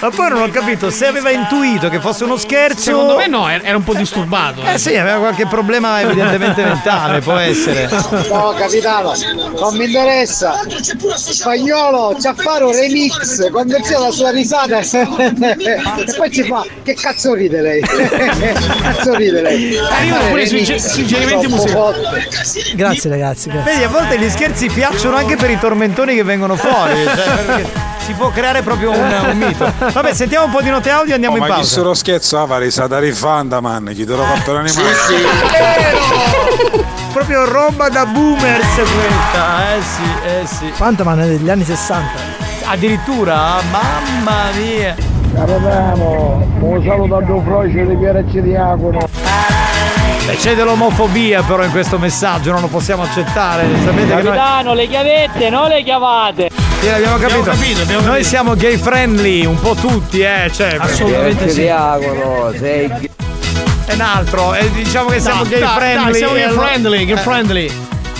Ma 0.00 0.10
poi 0.10 0.28
non 0.30 0.42
ho 0.42 0.48
capito 0.48 0.90
se 0.90 1.06
aveva 1.06 1.30
intuito 1.30 1.88
che 1.88 2.00
fosse 2.00 2.22
uno 2.24 2.36
scherzo. 2.36 2.80
Secondo 2.80 3.16
me 3.16 3.26
no, 3.26 3.48
era 3.48 3.76
un 3.76 3.82
po' 3.82 3.94
disturbato. 3.94 4.62
Eh 4.62 4.78
sì, 4.78 4.96
aveva 4.96 5.18
qualche 5.18 5.46
problema 5.46 6.00
evidentemente 6.00 6.62
mentale, 6.62 7.20
può 7.20 7.34
essere. 7.34 7.88
No, 8.28 8.54
capitano, 8.56 9.12
non 9.58 9.76
mi 9.76 9.86
interessa. 9.86 10.60
Spagnolo, 11.16 12.16
c'ha 12.20 12.34
fare 12.34 12.64
un 12.64 12.72
remix 12.72 13.50
quando 13.50 13.76
c'è 13.80 13.98
la 13.98 14.10
sua 14.10 14.30
risata. 14.30 14.78
e 14.78 16.14
poi 16.16 16.30
ci 16.30 16.44
fa, 16.44 16.64
che 16.84 16.94
cazzo 16.94 17.34
ride 17.34 17.60
lei? 17.60 17.80
cazzo 18.82 19.14
ride 19.14 19.42
lei? 19.42 19.76
Arrivano 19.78 20.28
pure 20.28 20.42
i 20.42 20.46
sugge- 20.46 20.78
suggerimenti 20.78 21.48
musicali. 21.48 21.98
Grazie 22.74 23.10
ragazzi, 23.10 23.50
grazie. 23.50 23.72
Vedi, 23.72 23.82
a 23.82 23.88
volte 23.88 24.18
gli 24.18 24.28
scherzi 24.28 24.68
piacciono 24.68 25.16
anche 25.16 25.34
per 25.36 25.50
i 25.50 25.58
tormentoni 25.58 26.14
che 26.14 26.22
vengono 26.22 26.54
fuori. 26.54 27.04
Cioè, 27.04 27.44
perché 27.44 27.96
si 28.08 28.14
può 28.14 28.30
creare 28.30 28.62
proprio 28.62 28.90
un, 28.90 29.26
un 29.30 29.36
mito. 29.36 29.70
Vabbè, 29.92 30.14
sentiamo 30.14 30.44
un 30.46 30.50
po' 30.50 30.60
di 30.60 30.70
note 30.70 30.90
audio 30.90 31.12
e 31.12 31.14
andiamo 31.14 31.34
Oh, 31.36 31.38
in 31.38 31.42
ma 31.44 31.48
chi 31.48 31.60
pausa. 31.60 31.74
se 31.74 31.80
lo 31.82 31.94
scherzo 31.94 32.38
ah, 32.42 32.58
risata 32.58 32.98
rifanda 32.98 33.60
man 33.60 33.90
chi 33.94 34.04
te 34.04 34.14
lo 34.14 34.22
fatto 34.22 34.52
l'animale 34.52 34.88
Proprio 37.12 37.44
roba 37.50 37.88
da 37.88 38.04
boomers 38.06 38.74
questa, 38.74 39.74
eh 39.74 39.80
sì, 39.82 40.02
eh 40.26 40.46
sì. 40.46 40.70
Fantaman 40.72 41.20
è 41.20 41.26
degli 41.26 41.48
anni 41.50 41.64
60. 41.64 42.06
Addirittura, 42.66 43.56
mamma 43.70 44.50
mia. 44.54 44.94
Capitano, 45.34 46.46
un 46.60 46.82
saluto 46.86 47.16
a 47.16 47.22
due 47.22 47.42
croce 47.44 47.86
di 47.86 47.96
Piera 47.96 48.22
Ciriacono. 48.30 48.98
Beh, 50.28 50.36
c'è 50.36 50.54
dell'omofobia 50.54 51.40
però 51.42 51.64
in 51.64 51.70
questo 51.70 51.98
messaggio, 51.98 52.52
non 52.52 52.60
lo 52.60 52.66
possiamo 52.66 53.02
accettare. 53.04 53.66
Sapete 53.82 54.06
che 54.08 54.12
noi... 54.14 54.22
Capitano, 54.24 54.74
le 54.74 54.86
chiavette, 54.86 55.48
non 55.48 55.68
le 55.68 55.82
chiavate. 55.82 56.50
Sì, 56.80 56.90
l'abbiamo 56.90 57.16
capito. 57.16 57.38
Abbiamo 57.38 57.42
capito, 57.58 57.80
abbiamo 57.80 58.00
Noi 58.02 58.10
capito. 58.10 58.28
siamo 58.28 58.54
gay 58.54 58.76
friendly, 58.76 59.44
un 59.46 59.58
po' 59.58 59.74
tutti, 59.74 60.20
eh. 60.20 60.50
Cioè, 60.52 60.76
Assolutamente 60.78 61.48
sì. 61.48 61.60
Diacono, 61.62 62.52
sei 62.58 62.90
È 63.86 63.94
un 63.94 64.00
altro, 64.02 64.52
eh, 64.54 64.70
diciamo 64.70 65.08
che 65.08 65.18
siamo 65.18 65.44
No, 65.44 65.48
gay 65.48 65.60
dai, 65.60 65.76
friendly. 65.76 66.04
dai, 66.10 66.14
siamo 66.14 66.32
gay 66.34 66.42
allora- 66.42 66.66
friendly, 66.66 67.04
gay 67.06 67.14
Eh, 67.16 67.20
friendly. 67.20 67.66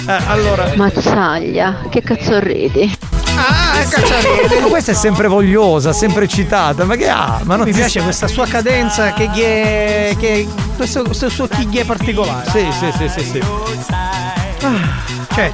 eh, 0.08 0.16
allora. 0.28 0.72
Mazzaglia, 0.76 1.76
che 1.90 2.02
cazzo 2.02 2.38
ridi? 2.40 2.90
Ah, 3.38 4.60
Ma 4.60 4.66
questa 4.68 4.90
è 4.92 4.94
sempre 4.94 5.28
vogliosa, 5.28 5.92
sempre 5.92 6.26
citata. 6.26 6.84
Ma 6.84 6.96
che 6.96 7.08
ha? 7.08 7.40
Ma 7.44 7.56
non 7.56 7.66
Mi 7.66 7.72
si- 7.72 7.78
piace 7.78 8.02
questa 8.02 8.26
sua 8.26 8.46
cadenza 8.46 9.12
che 9.12 9.28
ghe, 9.32 10.16
che 10.18 10.48
questo, 10.76 11.02
questo 11.04 11.28
suo 11.28 11.46
chighe 11.46 11.84
particolare. 11.84 12.50
Sì, 12.50 12.66
sì, 12.72 12.92
sì, 12.96 13.08
sì, 13.08 13.24
sì. 13.30 13.40
Cioè, 15.34 15.52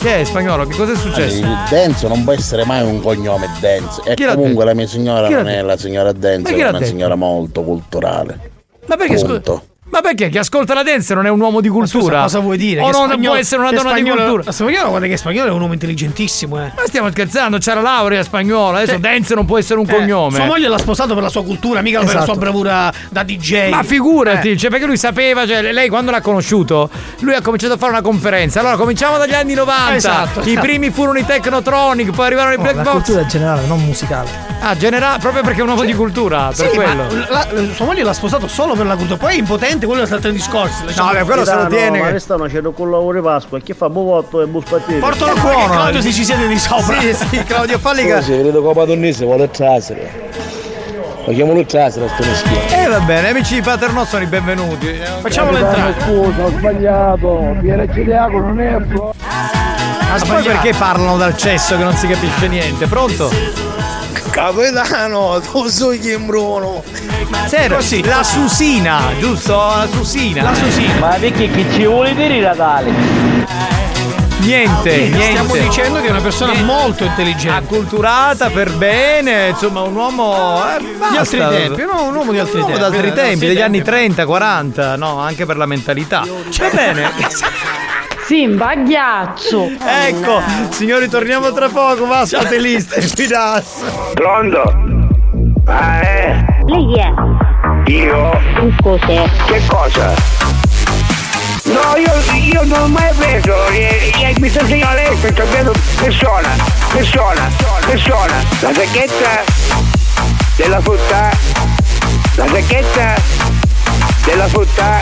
Che 0.00 0.20
è 0.20 0.24
spagnolo? 0.24 0.66
Che 0.66 0.76
cosa 0.76 0.92
è 0.92 0.96
successo? 0.96 1.42
Denzo 1.70 2.08
non 2.08 2.24
può 2.24 2.32
essere 2.32 2.64
mai 2.64 2.82
un 2.84 3.00
cognome 3.00 3.48
Denzo. 3.60 4.02
E 4.04 4.14
Chi 4.14 4.24
comunque 4.24 4.64
la 4.64 4.74
mia 4.74 4.86
signora 4.86 5.28
non 5.28 5.48
è 5.48 5.62
la 5.62 5.76
signora 5.76 6.12
Denzo, 6.12 6.52
è 6.52 6.54
una 6.60 6.72
detto? 6.72 6.84
signora 6.84 7.14
molto 7.14 7.62
culturale. 7.62 8.50
Ma 8.86 8.96
perché 8.96 9.16
scusa? 9.18 9.62
Ma 9.94 10.00
perché 10.00 10.28
chi 10.28 10.38
ascolta 10.38 10.74
la 10.74 10.82
dance 10.82 11.14
non 11.14 11.24
è 11.24 11.30
un 11.30 11.38
uomo 11.40 11.60
di 11.60 11.68
cultura? 11.68 12.02
scusa, 12.06 12.20
cosa 12.22 12.38
vuoi 12.40 12.56
dire? 12.56 12.80
O 12.80 12.86
Che 12.86 12.90
non 12.90 13.02
spagnolo- 13.04 13.28
può 13.30 13.36
essere 13.40 13.60
una 13.60 13.70
donna 13.70 13.92
di 13.92 14.00
spagnolo- 14.00 14.22
cultura? 14.24 14.50
Spagnolo, 14.52 14.88
guarda 14.88 15.06
che 15.06 15.16
spagnolo 15.16 15.48
è 15.48 15.52
un 15.52 15.60
uomo 15.60 15.72
intelligentissimo, 15.72 16.58
eh. 16.58 16.72
Ma 16.74 16.82
stiamo 16.86 17.10
scherzando, 17.12 17.58
c'è 17.58 17.74
la 17.74 17.80
laurea 17.80 18.22
spagnola, 18.24 18.78
adesso 18.78 18.98
dance 18.98 19.34
non 19.36 19.44
può 19.46 19.56
essere 19.56 19.78
un 19.78 19.86
cognome. 19.86 20.32
Eh, 20.34 20.40
Sua 20.40 20.46
moglie 20.46 20.66
l'ha 20.66 20.78
sposato 20.78 21.14
per 21.14 21.22
la 21.22 21.28
sua 21.28 21.44
cultura, 21.44 21.80
mica 21.80 21.98
per 21.98 22.06
la 22.08 22.12
Esatto. 22.14 22.32
sua 22.32 22.34
bravura 22.40 22.92
da 23.08 23.22
DJ. 23.22 23.68
Ma 23.70 23.84
figurati, 23.84 24.50
Eh. 24.50 24.56
cioè 24.56 24.68
perché 24.68 24.84
lui 24.86 24.96
sapeva, 24.96 25.46
cioè 25.46 25.62
lei 25.70 25.88
quando 25.88 26.10
l'ha 26.10 26.20
conosciuto, 26.20 26.90
lui 27.20 27.34
ha 27.34 27.40
cominciato 27.40 27.74
a 27.74 27.76
fare 27.76 27.92
una 27.92 28.02
conferenza. 28.02 28.58
Allora 28.58 28.76
cominciamo 28.76 29.16
dagli 29.16 29.34
anni 29.34 29.54
90. 29.54 29.94
Esatto, 29.94 30.40
I 30.40 30.50
esatto. 30.50 30.60
primi 30.66 30.90
furono 30.90 31.18
i 31.20 31.24
Technotronic, 31.24 32.10
poi 32.10 32.26
arrivarono 32.26 32.54
i 32.54 32.56
No, 32.56 32.62
Black 32.62 32.76
la 32.78 32.82
Box. 32.82 32.92
cultura 32.94 33.20
in 33.20 33.28
generale, 33.28 33.66
non 33.66 33.80
musicale. 33.84 34.28
Ah, 34.60 34.76
generale, 34.76 35.18
proprio 35.20 35.42
perché 35.42 35.60
è 35.60 35.62
un 35.62 35.68
uomo 35.68 35.84
di 35.84 35.92
cultura, 35.94 36.50
per 36.56 36.68
Sì, 36.70 36.74
quello. 36.74 37.04
ma 37.10 37.26
la- 37.28 37.46
sua 37.74 37.84
moglie 37.84 38.02
l'ha 38.02 38.12
sposato 38.14 38.48
solo 38.48 38.74
per 38.74 38.86
la 38.86 38.96
cultura. 38.96 39.18
Poi 39.18 39.34
è 39.34 39.38
impotente, 39.38 39.83
quello 39.86 40.02
è 40.02 40.10
altri 40.10 40.32
discorsi. 40.32 40.84
No, 40.96 41.10
beh, 41.12 41.24
quello 41.24 41.44
se 41.44 41.54
lo 41.54 41.66
tiene. 41.66 42.00
Ma 42.00 42.18
stanno 42.18 42.44
facendo 42.44 42.72
con 42.72 42.90
lavoro 42.90 43.18
di 43.18 43.24
Pasqua? 43.24 43.58
Chi 43.60 43.72
fa 43.72 43.88
buvotto 43.88 44.42
e 44.42 44.46
buspattini? 44.46 44.98
Portalo 44.98 45.32
qua 45.34 45.50
che 45.50 45.66
Claudio 45.66 46.00
si 46.00 46.12
ci 46.12 46.24
siede 46.24 46.46
di 46.46 46.58
sopra. 46.58 47.00
Sì, 47.00 47.14
sì, 47.14 47.42
Claudio 47.44 47.78
Fallica. 47.78 48.20
Sì, 48.20 48.32
vedo 48.32 48.66
che 48.66 48.74
Padonnese 48.74 49.24
vuole 49.24 49.50
trasere. 49.50 50.62
Lo 51.26 51.32
chiamo 51.32 51.52
lui 51.52 51.64
trasere 51.64 52.04
a 52.06 52.08
sto 52.08 52.22
meschino. 52.22 52.60
E 52.68 52.86
va 52.86 53.00
bene, 53.00 53.30
amici 53.30 53.54
di 53.54 53.62
Paternò 53.62 54.04
sono 54.04 54.22
i 54.22 54.26
benvenuti. 54.26 54.88
Eh, 54.88 55.06
Facciamolo 55.20 55.56
entrare. 55.56 55.94
scusa, 56.00 56.42
ho 56.44 56.50
sbagliato. 56.50 57.56
Piera 57.60 57.92
Ciriacono 57.92 58.46
non 58.48 58.60
è 58.60 58.78
Ma 58.78 60.18
poi 60.26 60.42
perché 60.42 60.74
parlano 60.76 61.16
dal 61.16 61.34
cesso 61.36 61.78
che 61.78 61.82
non 61.82 61.94
si 61.94 62.06
capisce 62.06 62.46
niente? 62.48 62.86
Pronto? 62.86 63.63
Capitano, 64.30 65.40
tu 65.40 65.66
sei 65.66 65.98
chi 65.98 66.16
Bruno? 66.16 66.82
Zero, 67.46 67.78
la 68.04 68.22
Susina, 68.22 69.00
giusto? 69.18 69.54
La 69.54 69.88
Susina. 69.90 70.42
La 70.42 70.54
Susina. 70.54 70.98
Ma 70.98 71.16
perché 71.18 71.50
che 71.50 71.64
ci 71.72 71.84
vuole 71.84 72.14
dire 72.14 72.40
Natale? 72.40 72.92
Niente, 74.38 74.96
niente. 75.08 75.22
Stiamo 75.22 75.54
dicendo 75.54 76.00
che 76.00 76.06
è 76.08 76.10
una 76.10 76.20
persona 76.20 76.52
molto 76.62 77.04
intelligente. 77.04 77.64
Acculturata 77.64 78.50
per 78.50 78.72
bene, 78.72 79.48
insomma, 79.48 79.80
un 79.80 79.94
uomo 79.94 80.62
eh, 80.76 80.80
Di 81.10 81.16
altri 81.16 81.38
tempi, 81.38 81.82
no, 81.82 82.04
un 82.04 82.14
uomo 82.14 82.32
di 82.32 82.38
altri 82.38 82.60
Un 82.60 82.70
uomo 82.70 82.90
tempi. 82.90 83.12
tempi, 83.12 83.46
degli 83.46 83.62
anni 83.62 83.78
tempi. 83.82 83.90
30, 83.90 84.26
40, 84.26 84.96
no, 84.96 85.18
anche 85.20 85.46
per 85.46 85.56
la 85.56 85.66
mentalità. 85.66 86.24
Va 86.26 86.68
bene. 86.70 87.10
Simba, 88.26 88.74
ghiaccio. 88.74 89.70
Ecco, 89.84 90.40
signori, 90.70 91.08
torniamo 91.08 91.52
tra 91.52 91.68
poco, 91.68 92.06
va, 92.06 92.24
satelliste, 92.24 93.02
fidasse. 93.02 93.84
Pronto? 94.14 94.62
Ah, 95.66 96.00
eh? 96.00 96.44
Lei 96.64 96.94
è? 96.98 97.12
Io? 97.90 98.30
Un 98.60 98.74
cos'è? 98.82 99.28
Che 99.46 99.62
cosa? 99.68 100.14
No, 101.64 101.96
io, 101.96 102.12
io 102.34 102.62
non 102.64 102.80
ho 102.80 102.88
mai 102.88 103.12
preso, 103.14 103.66
eh, 103.68 104.12
eh, 104.18 104.34
mi 104.38 104.48
sta 104.48 104.60
insegnando 104.60 104.96
lei, 104.96 105.16
sto 105.16 105.32
capendo 105.32 105.72
persona, 106.00 106.48
persona, 106.92 107.50
persona, 107.86 108.34
la 108.60 108.72
sacchetta 108.72 109.44
della 110.56 110.80
frutta, 110.80 111.30
la 112.36 112.46
sacchetta 112.46 113.14
della 114.24 114.46
frutta, 114.46 114.98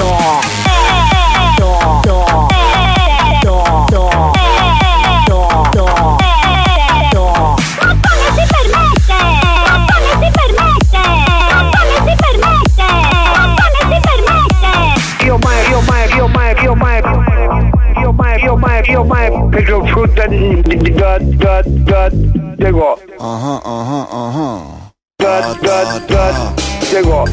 preso 19.56 19.86
frutta 19.86 20.28
di, 20.28 20.62
di, 20.64 20.76
di, 20.76 20.92
da, 20.92 21.18
da, 21.18 21.62
da, 21.64 22.10
dico, 22.12 23.00
ah 23.20 23.62
ah 23.64 24.08
ah 24.12 24.92
da, 25.16 25.56
da, 25.62 26.00
da, 26.06 26.54
dico, 26.92 27.24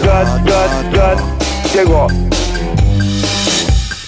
da, 0.00 0.22
da, 0.42 0.66
da, 0.90 1.22
dico. 1.72 2.06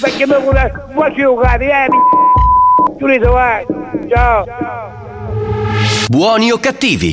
Perché 0.01 0.27
mi 0.27 0.41
vuole, 0.41 0.73
vuoi 0.95 1.15
giocare, 1.15 1.67
eh? 1.67 1.87
mi- 1.91 2.97
Giulito, 2.99 3.31
vai, 3.33 3.67
ciao. 4.09 4.45
Buoni 6.09 6.51
o 6.51 6.59
cattivi? 6.59 7.13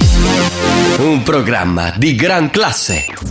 Un 1.00 1.24
programma 1.24 1.92
di 1.98 2.16
gran 2.16 2.50
classe. 2.50 3.31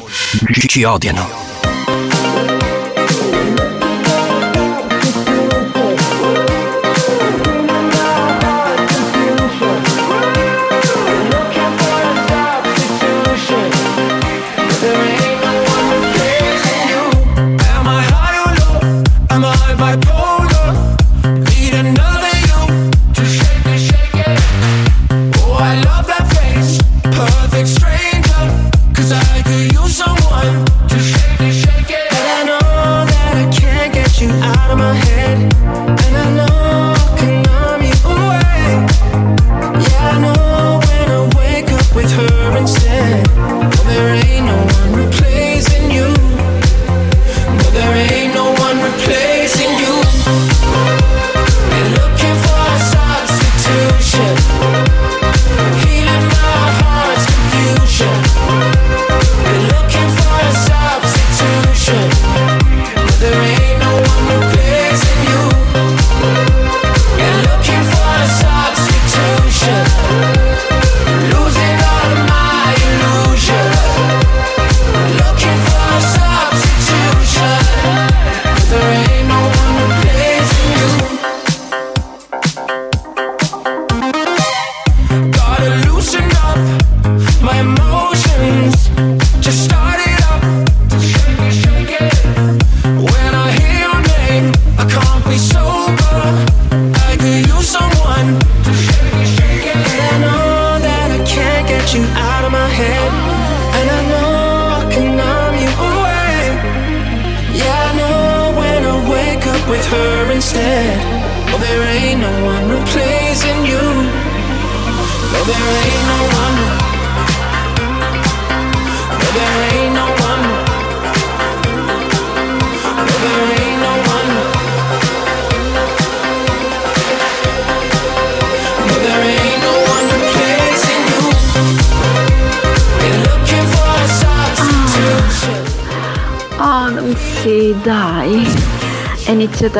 ci 0.67 0.83
odiano. 0.83 1.50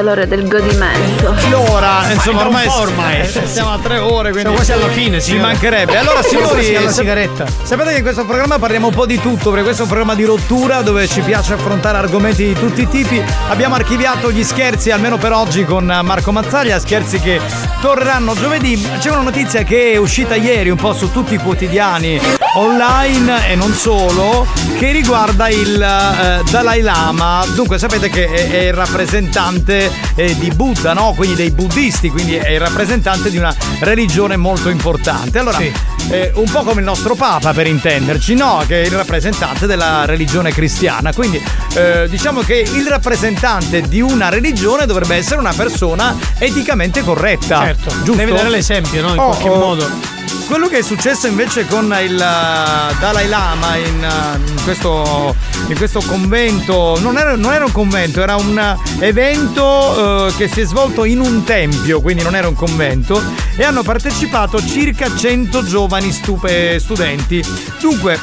L'ora 0.01 0.25
del 0.25 0.47
godimento. 0.47 1.35
L'ora, 1.49 2.11
insomma, 2.11 2.41
ormai, 2.45 2.67
ormai. 2.67 3.19
eh, 3.21 3.47
siamo 3.47 3.71
a 3.73 3.79
tre 3.81 3.97
ore, 3.97 4.31
quindi 4.31 4.39
Siamo 4.41 4.55
quasi 4.55 4.71
alla 4.71 4.87
fine, 4.89 5.21
ci 5.21 5.37
mancherebbe. 5.37 5.97
Allora, 5.97 6.21
signori, 6.21 6.73
sap- 6.73 6.87
sigaretta. 6.89 7.45
Sapete 7.63 7.91
che 7.91 7.97
in 7.97 8.03
questo 8.03 8.25
programma 8.25 8.59
parliamo 8.59 8.87
un 8.87 8.93
po' 8.93 9.05
di 9.05 9.19
tutto, 9.19 9.49
perché 9.49 9.63
questo 9.63 9.81
è 9.81 9.85
un 9.85 9.91
programma 9.91 10.15
di 10.15 10.25
rottura 10.25 10.81
dove 10.81 11.07
ci 11.07 11.21
piace 11.21 11.53
affrontare 11.53 11.97
argomenti 11.97 12.45
di 12.45 12.53
tutti 12.53 12.81
i 12.81 12.87
tipi. 12.87 13.21
Abbiamo 13.49 13.75
archiviato 13.75 14.31
gli 14.31 14.43
scherzi, 14.43 14.91
almeno 14.91 15.17
per 15.17 15.31
oggi, 15.31 15.65
con 15.65 15.85
Marco 15.85 16.31
Mazzaglia, 16.31 16.79
scherzi 16.79 17.19
che 17.19 17.39
torneranno 17.81 18.33
giovedì. 18.35 18.81
C'è 18.99 19.09
una 19.09 19.21
notizia 19.21 19.63
che 19.63 19.93
è 19.93 19.97
uscita 19.97 20.35
ieri 20.35 20.69
un 20.69 20.77
po' 20.77 20.93
su 20.93 21.11
tutti 21.11 21.33
i 21.33 21.37
quotidiani 21.37 22.39
online 22.55 23.49
e 23.49 23.55
non 23.55 23.73
solo, 23.73 24.45
che 24.77 24.91
riguarda 24.91 25.47
il 25.49 25.81
eh, 25.81 26.49
Dalai 26.49 26.81
Lama. 26.81 27.45
Dunque, 27.55 27.79
sapete 27.79 28.09
che 28.09 28.27
è, 28.27 28.49
è 28.49 28.57
il 28.67 28.73
rappresentante 28.73 29.91
eh, 30.15 30.37
di 30.37 30.49
Buddha, 30.51 30.93
no? 30.93 31.13
Quindi 31.15 31.35
dei 31.35 31.51
buddisti, 31.51 32.09
quindi 32.09 32.35
è 32.35 32.49
il 32.49 32.59
rappresentante 32.59 33.29
di 33.29 33.37
una 33.37 33.55
religione 33.79 34.35
molto 34.37 34.69
importante. 34.69 35.39
Allora, 35.39 35.59
eh, 35.59 36.31
un 36.35 36.49
po' 36.51 36.63
come 36.63 36.79
il 36.81 36.85
nostro 36.85 37.15
Papa, 37.15 37.53
per 37.53 37.67
intenderci, 37.67 38.33
no? 38.35 38.63
Che 38.67 38.81
è 38.81 38.85
il 38.85 38.91
rappresentante 38.91 39.65
della 39.65 40.05
religione 40.05 40.51
cristiana. 40.51 41.13
Quindi, 41.13 41.41
eh, 41.75 42.07
diciamo 42.09 42.41
che 42.41 42.55
il 42.55 42.87
rappresentante 42.87 43.81
di 43.81 44.01
una 44.01 44.29
religione 44.29 44.85
dovrebbe 44.85 45.15
essere 45.15 45.39
una 45.39 45.53
persona 45.53 46.17
eticamente 46.37 47.01
corretta. 47.01 47.59
Certo, 47.61 47.89
giusto? 48.03 48.13
deve 48.13 48.33
dare 48.33 48.49
l'esempio, 48.49 49.01
no? 49.01 49.13
In 49.13 49.19
Oh, 49.19 49.25
qualche 49.27 49.49
oh. 49.49 49.57
modo. 49.57 50.10
Quello 50.51 50.67
che 50.67 50.79
è 50.79 50.81
successo 50.81 51.27
invece 51.27 51.65
con 51.65 51.85
il 52.03 52.13
uh, 52.13 52.99
Dalai 52.99 53.29
Lama 53.29 53.77
in, 53.77 54.35
uh, 54.35 54.49
in 54.49 54.63
questo, 54.65 55.33
in 55.69 55.77
questo 55.77 56.01
convento, 56.01 56.99
non 56.99 57.17
era, 57.17 57.37
non 57.37 57.53
era 57.53 57.63
un 57.63 57.71
convento, 57.71 58.21
era 58.21 58.35
un 58.35 58.77
uh, 58.77 59.01
evento 59.01 59.63
uh, 59.63 60.35
che 60.35 60.49
si 60.49 60.59
è 60.59 60.65
svolto 60.65 61.05
in 61.05 61.21
un 61.21 61.45
tempio, 61.45 62.01
quindi 62.01 62.21
non 62.21 62.35
era 62.35 62.49
un 62.49 62.55
convento, 62.55 63.23
e 63.55 63.63
hanno 63.63 63.81
partecipato 63.81 64.61
circa 64.61 65.15
100 65.15 65.63
giovani 65.63 66.11
stupe- 66.11 66.79
studenti. 66.79 67.41
Dunque, 67.79 68.19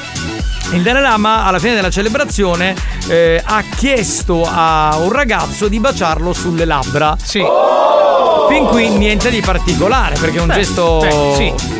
il 0.72 0.82
Dalai 0.82 1.00
Lama 1.00 1.46
alla 1.46 1.58
fine 1.58 1.76
della 1.76 1.90
celebrazione 1.90 2.76
eh, 3.06 3.40
ha 3.42 3.64
chiesto 3.74 4.46
a 4.46 4.98
un 4.98 5.10
ragazzo 5.10 5.66
di 5.66 5.80
baciarlo 5.80 6.34
sulle 6.34 6.66
labbra. 6.66 7.16
Sì. 7.22 7.42
Fin 8.50 8.66
qui 8.66 8.90
niente 8.90 9.30
di 9.30 9.40
particolare, 9.40 10.18
perché 10.18 10.36
è 10.36 10.40
un 10.42 10.48
Beh, 10.48 10.54
gesto 10.54 10.98
beh, 10.98 11.34
sì. 11.34 11.77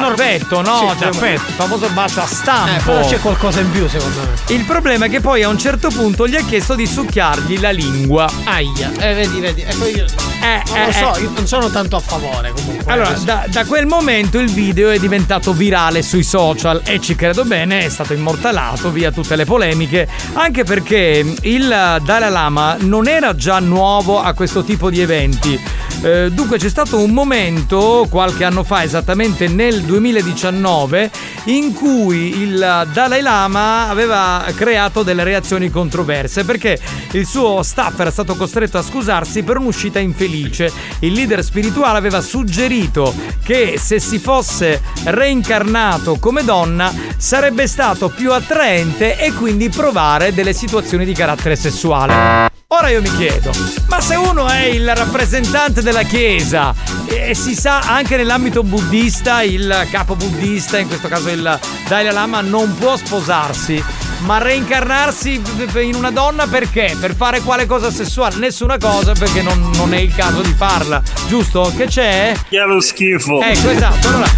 D'affetto, 0.00 0.60
no? 0.62 0.94
Sì, 0.96 0.98
Cioè. 1.12 1.30
Il 1.32 1.38
famoso 1.38 1.88
bacio 1.90 2.20
a 2.20 2.26
stampo. 2.26 2.70
Eh, 2.70 2.82
però 2.82 3.06
c'è 3.06 3.18
qualcosa 3.20 3.60
in 3.60 3.70
più, 3.70 3.88
secondo 3.88 4.20
me. 4.20 4.54
Il 4.54 4.64
problema 4.64 5.06
è 5.06 5.08
che 5.10 5.20
poi 5.20 5.42
a 5.42 5.48
un 5.48 5.58
certo 5.58 5.88
punto 5.88 6.26
gli 6.26 6.36
ha 6.36 6.42
chiesto 6.42 6.74
di 6.74 6.86
succhiargli 6.86 7.58
la 7.60 7.70
lingua. 7.70 8.28
Aia. 8.44 8.90
Eh, 8.98 9.14
vedi, 9.14 9.40
vedi. 9.40 9.62
Ecco 9.62 9.86
io. 9.86 10.31
Eh, 10.42 10.60
non 10.70 10.82
lo 10.82 10.88
eh, 10.88 10.92
so, 10.92 11.14
eh. 11.14 11.20
io 11.20 11.30
non 11.34 11.46
sono 11.46 11.70
tanto 11.70 11.94
a 11.94 12.00
favore 12.00 12.52
comunque. 12.52 12.92
Allora, 12.92 13.10
Adesso. 13.10 13.24
da, 13.24 13.44
da 13.48 13.64
quel 13.64 13.86
momento 13.86 14.40
il 14.40 14.50
video 14.50 14.90
è 14.90 14.98
diventato 14.98 15.52
virale 15.52 16.02
sui 16.02 16.24
social 16.24 16.82
e 16.84 17.00
ci 17.00 17.14
credo 17.14 17.44
bene, 17.44 17.84
è 17.84 17.88
stato 17.88 18.12
immortalato 18.12 18.90
via 18.90 19.12
tutte 19.12 19.36
le 19.36 19.44
polemiche, 19.44 20.08
anche 20.32 20.64
perché 20.64 21.24
il 21.42 21.68
Dalai 22.04 22.30
Lama 22.30 22.76
non 22.80 23.06
era 23.06 23.36
già 23.36 23.60
nuovo 23.60 24.20
a 24.20 24.32
questo 24.32 24.64
tipo 24.64 24.90
di 24.90 25.00
eventi. 25.00 25.60
Eh, 26.02 26.30
dunque 26.32 26.58
c'è 26.58 26.68
stato 26.68 26.98
un 26.98 27.12
momento, 27.12 28.08
qualche 28.10 28.42
anno 28.42 28.64
fa, 28.64 28.82
esattamente 28.82 29.46
nel 29.46 29.82
2019, 29.82 31.10
in 31.44 31.72
cui 31.72 32.40
il 32.40 32.88
Dalai 32.92 33.22
Lama 33.22 33.88
aveva 33.88 34.44
creato 34.56 35.04
delle 35.04 35.22
reazioni 35.22 35.70
controverse 35.70 36.44
perché 36.44 36.80
il 37.12 37.26
suo 37.26 37.62
staff 37.62 38.00
era 38.00 38.10
stato 38.10 38.34
costretto 38.34 38.78
a 38.78 38.82
scusarsi 38.82 39.44
per 39.44 39.58
un'uscita 39.58 40.00
infelice. 40.00 40.30
Il 40.40 41.12
leader 41.12 41.42
spirituale 41.42 41.98
aveva 41.98 42.20
suggerito 42.20 43.14
che 43.42 43.78
se 43.78 43.98
si 43.98 44.18
fosse 44.18 44.80
reincarnato 45.04 46.18
come 46.18 46.44
donna 46.44 46.92
sarebbe 47.16 47.66
stato 47.66 48.08
più 48.08 48.32
attraente 48.32 49.18
e 49.18 49.32
quindi 49.32 49.68
provare 49.68 50.32
delle 50.32 50.52
situazioni 50.52 51.04
di 51.04 51.12
carattere 51.12 51.56
sessuale. 51.56 52.51
Ora 52.74 52.88
io 52.88 53.02
mi 53.02 53.14
chiedo, 53.16 53.50
ma 53.88 54.00
se 54.00 54.14
uno 54.14 54.48
è 54.48 54.64
il 54.64 54.96
rappresentante 54.96 55.82
della 55.82 56.04
Chiesa 56.04 56.74
e 57.04 57.34
si 57.34 57.54
sa 57.54 57.80
anche 57.80 58.16
nell'ambito 58.16 58.62
buddista, 58.62 59.42
il 59.42 59.86
capo 59.90 60.16
buddista, 60.16 60.78
in 60.78 60.88
questo 60.88 61.06
caso 61.06 61.28
il 61.28 61.60
Dalai 61.86 62.10
Lama, 62.10 62.40
non 62.40 62.74
può 62.78 62.96
sposarsi, 62.96 63.84
ma 64.20 64.38
reincarnarsi 64.38 65.42
in 65.82 65.94
una 65.96 66.10
donna 66.10 66.46
perché? 66.46 66.96
Per 66.98 67.14
fare 67.14 67.42
quale 67.42 67.66
cosa 67.66 67.90
sessuale? 67.90 68.36
Nessuna 68.36 68.78
cosa 68.78 69.12
perché 69.12 69.42
non, 69.42 69.70
non 69.74 69.92
è 69.92 69.98
il 69.98 70.14
caso 70.14 70.40
di 70.40 70.54
farla, 70.56 71.02
giusto? 71.28 71.70
Che 71.76 71.84
c'è? 71.84 72.32
Lo 72.66 72.80
schifo. 72.80 73.42
Ecco, 73.42 73.68
esatto. 73.68 74.08
Allora, 74.08 74.30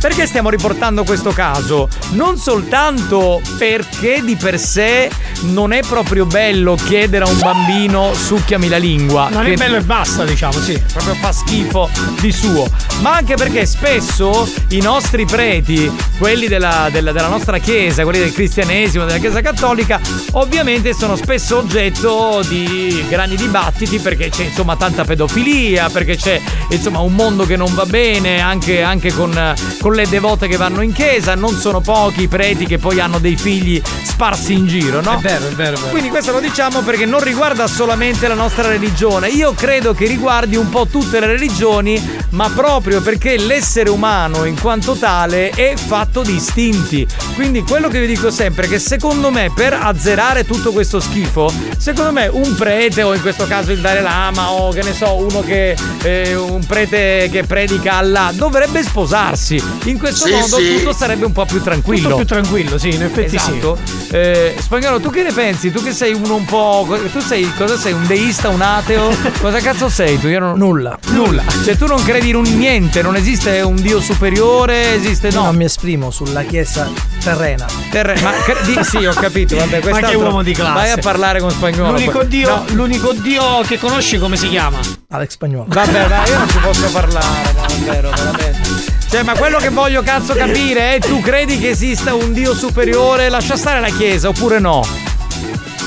perché 0.00 0.26
stiamo 0.26 0.50
riportando 0.50 1.04
questo 1.04 1.30
caso? 1.30 1.88
Non 2.10 2.36
soltanto 2.36 3.40
perché 3.56 4.22
di 4.24 4.34
per 4.34 4.58
sé 4.58 5.08
non 5.42 5.70
è 5.70 5.82
proprio 5.82 6.26
bello 6.26 6.74
chiedere 6.74 7.24
a 7.24 7.28
un 7.28 7.38
bambino 7.38 7.74
succhiami 8.14 8.68
la 8.68 8.78
lingua. 8.78 9.28
Non 9.28 9.44
è 9.46 9.54
bello 9.54 9.76
e 9.76 9.82
basta, 9.82 10.24
diciamo, 10.24 10.58
sì. 10.60 10.80
Proprio 10.92 11.14
fa 11.14 11.32
schifo 11.32 11.90
di 12.20 12.32
suo. 12.32 12.68
Ma 13.00 13.16
anche 13.16 13.34
perché 13.34 13.66
spesso 13.66 14.48
i 14.68 14.80
nostri 14.80 15.26
preti, 15.26 15.90
quelli 16.18 16.46
della, 16.48 16.88
della- 16.90 17.12
della 17.12 17.28
nostra 17.28 17.58
chiesa, 17.58 18.02
quelli 18.04 18.20
del 18.20 18.32
cristianesimo, 18.32 19.04
della 19.04 19.18
chiesa 19.18 19.42
cattolica, 19.42 20.00
ovviamente 20.32 20.94
sono 20.94 21.16
spesso 21.16 21.58
oggetto 21.58 22.42
di 22.48 23.04
grandi 23.08 23.36
dibattiti 23.36 23.98
perché 23.98 24.30
c'è 24.30 24.44
insomma 24.44 24.76
tanta 24.76 25.04
pedofilia, 25.04 25.90
perché 25.90 26.16
c'è 26.16 26.40
insomma 26.70 27.00
un 27.00 27.12
mondo 27.12 27.44
che 27.44 27.56
non 27.56 27.74
va 27.74 27.84
bene, 27.84 28.40
anche, 28.40 28.82
anche 28.82 29.12
con, 29.12 29.54
con 29.80 29.92
le 29.92 30.08
devote 30.08 30.48
che 30.48 30.56
vanno 30.56 30.80
in 30.80 30.92
chiesa. 30.92 31.34
Non 31.34 31.58
sono 31.58 31.80
pochi 31.80 32.22
i 32.22 32.28
preti 32.28 32.64
che 32.64 32.78
poi 32.78 33.00
hanno 33.00 33.18
dei 33.18 33.36
figli 33.36 33.80
sparsi 34.02 34.54
in 34.54 34.66
giro, 34.66 35.02
no? 35.02 35.18
È 35.18 35.20
vero, 35.20 35.48
è 35.48 35.52
vero, 35.52 35.76
è 35.76 35.78
vero. 35.78 35.90
Quindi 35.90 36.08
questo 36.08 36.32
lo 36.32 36.40
diciamo 36.40 36.80
perché 36.80 37.04
non 37.04 37.22
riguarda 37.22 37.65
solamente 37.66 38.28
la 38.28 38.34
nostra 38.34 38.68
religione. 38.68 39.28
Io 39.28 39.52
credo 39.54 39.92
che 39.94 40.06
riguardi 40.06 40.56
un 40.56 40.68
po' 40.68 40.86
tutte 40.86 41.20
le 41.20 41.26
religioni, 41.26 42.00
ma 42.30 42.48
proprio 42.50 43.00
perché 43.00 43.36
l'essere 43.38 43.90
umano 43.90 44.44
in 44.44 44.58
quanto 44.60 44.94
tale 44.94 45.50
è 45.50 45.74
fatto 45.76 46.22
di 46.22 46.34
istinti. 46.34 47.06
Quindi 47.34 47.62
quello 47.62 47.88
che 47.88 48.00
vi 48.00 48.06
dico 48.06 48.30
sempre 48.30 48.66
è 48.66 48.68
che 48.68 48.78
secondo 48.78 49.30
me 49.30 49.50
per 49.54 49.72
azzerare 49.74 50.44
tutto 50.44 50.72
questo 50.72 51.00
schifo, 51.00 51.52
secondo 51.76 52.12
me 52.12 52.26
un 52.26 52.54
prete 52.54 53.02
o 53.02 53.14
in 53.14 53.20
questo 53.20 53.46
caso 53.46 53.72
il 53.72 53.80
Dalai 53.80 54.02
Lama 54.02 54.50
o 54.50 54.70
che 54.70 54.82
ne 54.82 54.94
so, 54.94 55.14
uno 55.16 55.40
che 55.42 55.76
eh, 56.02 56.34
un 56.34 56.64
prete 56.66 57.28
che 57.30 57.44
predica 57.44 57.94
Allah 57.94 58.30
dovrebbe 58.34 58.82
sposarsi. 58.82 59.62
In 59.84 59.98
questo 59.98 60.26
Sì, 60.26 60.32
modo 60.32 60.56
sì. 60.56 60.76
tutto 60.78 60.92
sarebbe 60.92 61.24
un 61.26 61.32
po' 61.32 61.44
più 61.44 61.62
tranquillo. 61.62 62.02
Tutto 62.02 62.16
più 62.16 62.26
tranquillo, 62.26 62.78
sì, 62.78 62.88
in 62.88 63.02
effetti 63.02 63.36
esatto. 63.36 63.78
Eh, 64.10 64.54
Spagnolo, 64.58 65.00
tu 65.00 65.10
che 65.10 65.22
ne 65.22 65.32
pensi? 65.32 65.70
Tu 65.70 65.82
che 65.82 65.92
sei 65.92 66.12
uno 66.14 66.34
un 66.36 66.44
po'. 66.44 66.86
Tu 67.12 67.20
sei 67.20 67.45
cosa 67.56 67.76
sei? 67.76 67.92
Un 67.92 68.06
deista, 68.06 68.48
un 68.48 68.60
ateo? 68.60 69.14
Cosa 69.40 69.58
cazzo 69.60 69.88
sei 69.88 70.18
tu? 70.18 70.28
Io 70.28 70.38
non... 70.40 70.56
Nulla. 70.58 70.98
Nulla. 71.08 71.42
Cioè 71.64 71.76
tu 71.76 71.86
non 71.86 72.02
credi 72.02 72.30
in 72.30 72.36
un 72.36 72.44
niente, 72.44 73.02
non 73.02 73.16
esiste 73.16 73.60
un 73.60 73.76
dio 73.76 74.00
superiore, 74.00 74.94
esiste 74.94 75.28
Io 75.28 75.34
no. 75.38 75.42
non 75.44 75.56
mi 75.56 75.64
esprimo 75.64 76.10
sulla 76.10 76.42
chiesa 76.42 76.88
terrena. 77.22 77.66
Terre- 77.90 78.20
ma 78.22 78.32
cre- 78.32 78.62
di- 78.64 78.78
sì, 78.82 79.04
ho 79.04 79.12
capito, 79.12 79.56
vabbè, 79.56 79.80
Ma 79.90 80.00
che 80.00 80.14
uomo 80.16 80.42
di 80.42 80.52
classe. 80.52 80.72
Vai 80.72 80.90
a 80.90 80.96
parlare 80.98 81.40
con 81.40 81.50
spagnolo. 81.50 81.92
L'unico 81.92 82.18
poi. 82.18 82.28
dio, 82.28 82.48
No, 82.48 82.64
l'unico 82.72 83.12
dio 83.12 83.60
che 83.66 83.78
conosci 83.78 84.18
come 84.18 84.36
si 84.36 84.48
chiama? 84.48 84.78
Alex 85.10 85.30
Spagnolo. 85.32 85.66
Vabbè, 85.68 86.08
ma 86.08 86.26
io 86.26 86.38
non 86.38 86.48
ci 86.48 86.58
posso 86.62 86.90
parlare, 86.90 87.52
no, 87.54 87.60
davvero, 87.66 88.10
veramente. 88.10 88.94
Cioè, 89.08 89.22
ma 89.22 89.34
quello 89.34 89.58
che 89.58 89.68
voglio 89.68 90.02
cazzo 90.02 90.34
capire 90.34 90.94
è 90.96 90.98
tu 90.98 91.20
credi 91.20 91.58
che 91.58 91.70
esista 91.70 92.14
un 92.14 92.32
dio 92.32 92.54
superiore? 92.54 93.28
Lascia 93.28 93.56
stare 93.56 93.80
la 93.80 93.88
chiesa 93.90 94.28
oppure 94.28 94.58
no? 94.58 94.84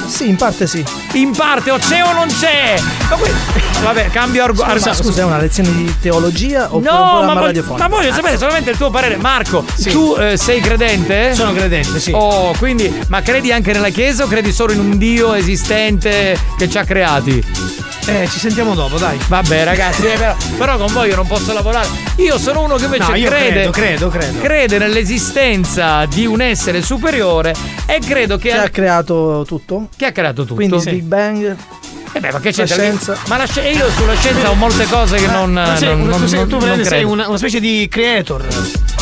Sì, 0.10 0.28
in 0.28 0.36
parte 0.36 0.68
sì. 0.68 0.84
In 1.14 1.32
parte 1.36 1.72
o 1.72 1.78
c'è 1.78 2.04
o 2.04 2.12
non 2.14 2.28
c'è? 2.28 2.80
Ma 3.10 3.16
que- 3.16 3.32
Vabbè, 3.82 4.10
cambio 4.10 4.44
argomento. 4.44 4.88
Ma 4.90 4.94
scusa, 4.94 5.22
è 5.22 5.24
una 5.26 5.38
lezione 5.38 5.72
di 5.72 5.96
teologia 6.02 6.68
un 6.72 6.82
No, 6.82 7.24
ma, 7.24 7.34
voglio- 7.36 7.64
ma 7.78 7.88
voglio 7.88 8.14
sapere 8.14 8.38
solamente 8.38 8.72
il 8.72 8.78
tuo 8.78 8.90
parere. 8.90 9.16
Marco, 9.18 9.64
tu 9.92 10.16
eh, 10.20 10.36
sei 10.38 10.60
credente? 10.60 11.34
Sono 11.36 11.54
credente, 11.54 12.00
sì. 12.00 12.12
Oh, 12.14 12.54
quindi, 12.58 12.92
ma 13.08 13.22
credi 13.22 13.52
anche 13.52 13.72
nella 13.72 13.90
Chiesa 13.90 14.24
o 14.24 14.28
credi 14.28 14.52
solo 14.52 14.74
in 14.74 14.80
un 14.80 14.98
Dio 14.98 15.34
esistente 15.34 16.38
che 16.58 16.70
ci 16.70 16.78
ha 16.78 16.84
creati? 16.84 17.44
Eh, 18.10 18.28
ci 18.28 18.40
sentiamo 18.40 18.74
dopo, 18.74 18.98
dai. 18.98 19.20
Vabbè, 19.28 19.64
ragazzi, 19.64 20.06
eh, 20.08 20.18
però, 20.18 20.36
però 20.58 20.78
con 20.78 20.92
voi 20.94 21.10
io 21.10 21.16
non 21.16 21.28
posso 21.28 21.54
lavorare. 21.54 21.88
Io 22.16 22.40
sono 22.40 22.62
uno 22.64 22.76
che 22.76 22.86
invece 22.86 23.04
No, 23.04 23.10
crede, 23.12 23.30
credo, 23.30 23.70
credo, 23.72 24.10
credo. 24.10 24.40
crede 24.42 24.78
nell'esistenza 24.80 26.06
di 26.06 26.26
un 26.26 26.42
essere 26.42 26.82
superiore 26.82 27.54
e 27.86 28.00
credo 28.00 28.38
che. 28.38 28.50
Che 28.50 28.58
ha 28.58 28.70
creato 28.70 29.44
tutto? 29.48 29.90
Che 29.96 30.06
ha 30.06 30.12
creato 30.12 30.42
tutto. 30.42 30.56
Quindi 30.56 30.80
Sì. 30.82 30.90
Big 30.90 31.04
Bang. 31.04 31.56
Eh 32.12 32.20
beh, 32.20 32.32
ma 32.32 32.40
che 32.40 32.48
La 32.56 32.64
c'è 32.64 32.66
scienza. 32.66 33.16
Ma 33.28 33.38
la 33.38 33.46
sci- 33.46 33.60
io 33.60 33.88
sulla 33.92 34.16
scienza 34.16 34.50
ho 34.50 34.56
molte 34.56 34.86
cose 34.86 35.18
che 35.18 35.28
non. 35.28 35.62
Tu 35.74 35.78
sei, 35.78 35.88
non, 35.90 36.02
tu 36.02 36.18
non- 36.18 36.28
sei, 36.28 36.48
tu 36.48 36.58
non 36.66 36.84
sei 36.84 37.04
una, 37.04 37.28
una 37.28 37.38
specie 37.38 37.60
di 37.60 37.88
creator. 37.90 38.44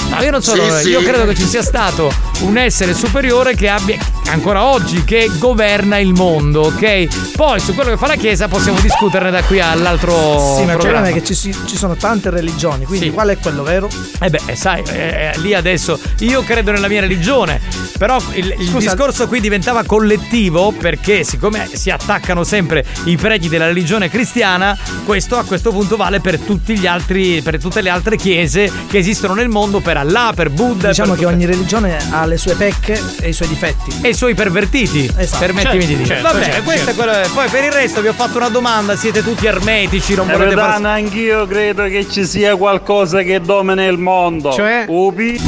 No, 0.10 0.22
io 0.24 0.32
non 0.32 0.42
sono. 0.42 0.64
Sì, 0.78 0.84
sì. 0.84 0.90
Io 0.90 1.02
credo 1.02 1.26
che 1.26 1.36
ci 1.36 1.46
sia 1.46 1.62
stato 1.62 2.12
un 2.42 2.58
essere 2.58 2.94
superiore 2.94 3.56
che 3.56 3.68
abbia. 3.70 3.98
ancora 4.30 4.66
oggi 4.66 5.06
che 5.06 5.30
governa 5.38 5.98
il 6.00 6.12
mondo, 6.14 6.64
ok? 6.64 7.32
Poi 7.36 7.60
su 7.62 7.74
quello 7.74 7.92
che 7.92 7.98
fa 7.98 8.08
la 8.08 8.16
Chiesa 8.16 8.48
possiamo 8.50 8.78
discuterne 8.82 9.32
da 9.32 9.42
qui 9.44 9.60
all'altro. 9.62 10.12
Sì, 10.58 10.64
ma 10.66 10.74
il 10.74 10.78
problema 10.78 10.78
programma. 10.78 11.08
è 11.08 11.14
che 11.14 11.24
ci, 11.24 11.34
ci 11.34 11.78
sono 11.78 11.96
tante 11.96 12.30
religioni, 12.30 12.84
quindi 12.86 13.06
Sì. 13.08 13.12
qual 13.14 13.30
è 13.30 13.38
quello 13.38 13.64
vero? 13.64 13.88
Eh 14.20 14.30
beh, 14.30 14.56
sai, 14.56 14.84
eh, 14.92 15.32
eh, 15.34 15.40
lì 15.40 15.54
adesso 15.54 15.98
io 16.20 16.42
credo 16.44 16.72
nella 16.72 16.90
mia 16.90 17.00
religione, 17.00 17.62
però 17.98 18.22
il, 18.34 18.54
il 18.60 18.70
discorso 18.72 19.28
qui 19.30 19.40
diventava 19.40 19.84
collettivo 19.84 20.74
perché 20.78 21.24
siccome 21.24 21.70
si 21.74 21.90
attaccano 21.90 22.44
sempre 22.44 22.84
i 23.06 23.16
preti 23.16 23.48
della 23.48 23.68
religione 23.68 24.10
cristiana, 24.10 24.78
questo 25.06 25.38
a 25.38 25.44
questo 25.46 25.72
punto 25.72 25.96
vale 25.96 26.20
per 26.20 26.38
tutti 26.40 26.78
gli 26.78 26.86
altri, 26.86 27.42
per 27.42 27.60
tutte 27.62 27.82
le 27.82 27.90
altre 27.90 28.18
chiese 28.18 28.70
che 28.88 28.98
esistono 28.98 29.34
nel 29.36 29.48
mondo, 29.48 29.80
per 29.80 29.96
Allah, 29.98 30.32
per 30.36 30.50
Buddha. 30.50 30.90
Diciamo 30.90 31.12
per 31.12 31.20
che 31.20 31.26
ogni 31.26 31.46
religione 31.46 31.98
ha 32.12 32.26
le 32.26 32.38
sue 32.38 32.56
pecche 32.56 33.02
e 33.22 33.30
i 33.30 33.34
suoi 33.34 33.48
difetti. 33.48 33.94
e 34.02 34.10
i 34.10 34.14
suoi 34.14 34.34
pervertiti. 34.36 35.12
Esatto. 35.18 35.40
Permettimi 35.40 35.82
Certo, 35.82 35.88
di 35.88 35.96
dire. 35.96 36.06
certo, 36.06 36.28
Vabbè, 36.32 36.44
certo, 36.46 36.64
questo 36.64 36.86
certo. 36.86 37.02
è 37.02 37.06
quello. 37.06 37.28
Poi 37.34 37.50
per 37.50 37.64
il 37.64 37.72
resto 37.72 38.02
vi 38.02 38.08
ho 38.08 38.14
fatto 38.14 38.38
una 38.38 38.50
domanda: 38.50 38.96
siete 38.96 39.24
tutti 39.24 39.46
ermetici? 39.46 40.16
Non 40.16 40.26
volete 40.28 40.56
Capitano, 40.56 40.84
fare. 40.88 41.02
anch'io 41.02 41.48
credo 41.48 41.84
che 41.84 42.08
ci 42.10 42.26
sia 42.26 42.56
qualcosa 42.56 43.22
che 43.22 43.40
domina 43.42 43.86
il 43.86 43.98
mondo. 43.98 44.52
Cioè? 44.52 44.86
Upi. 44.88 45.40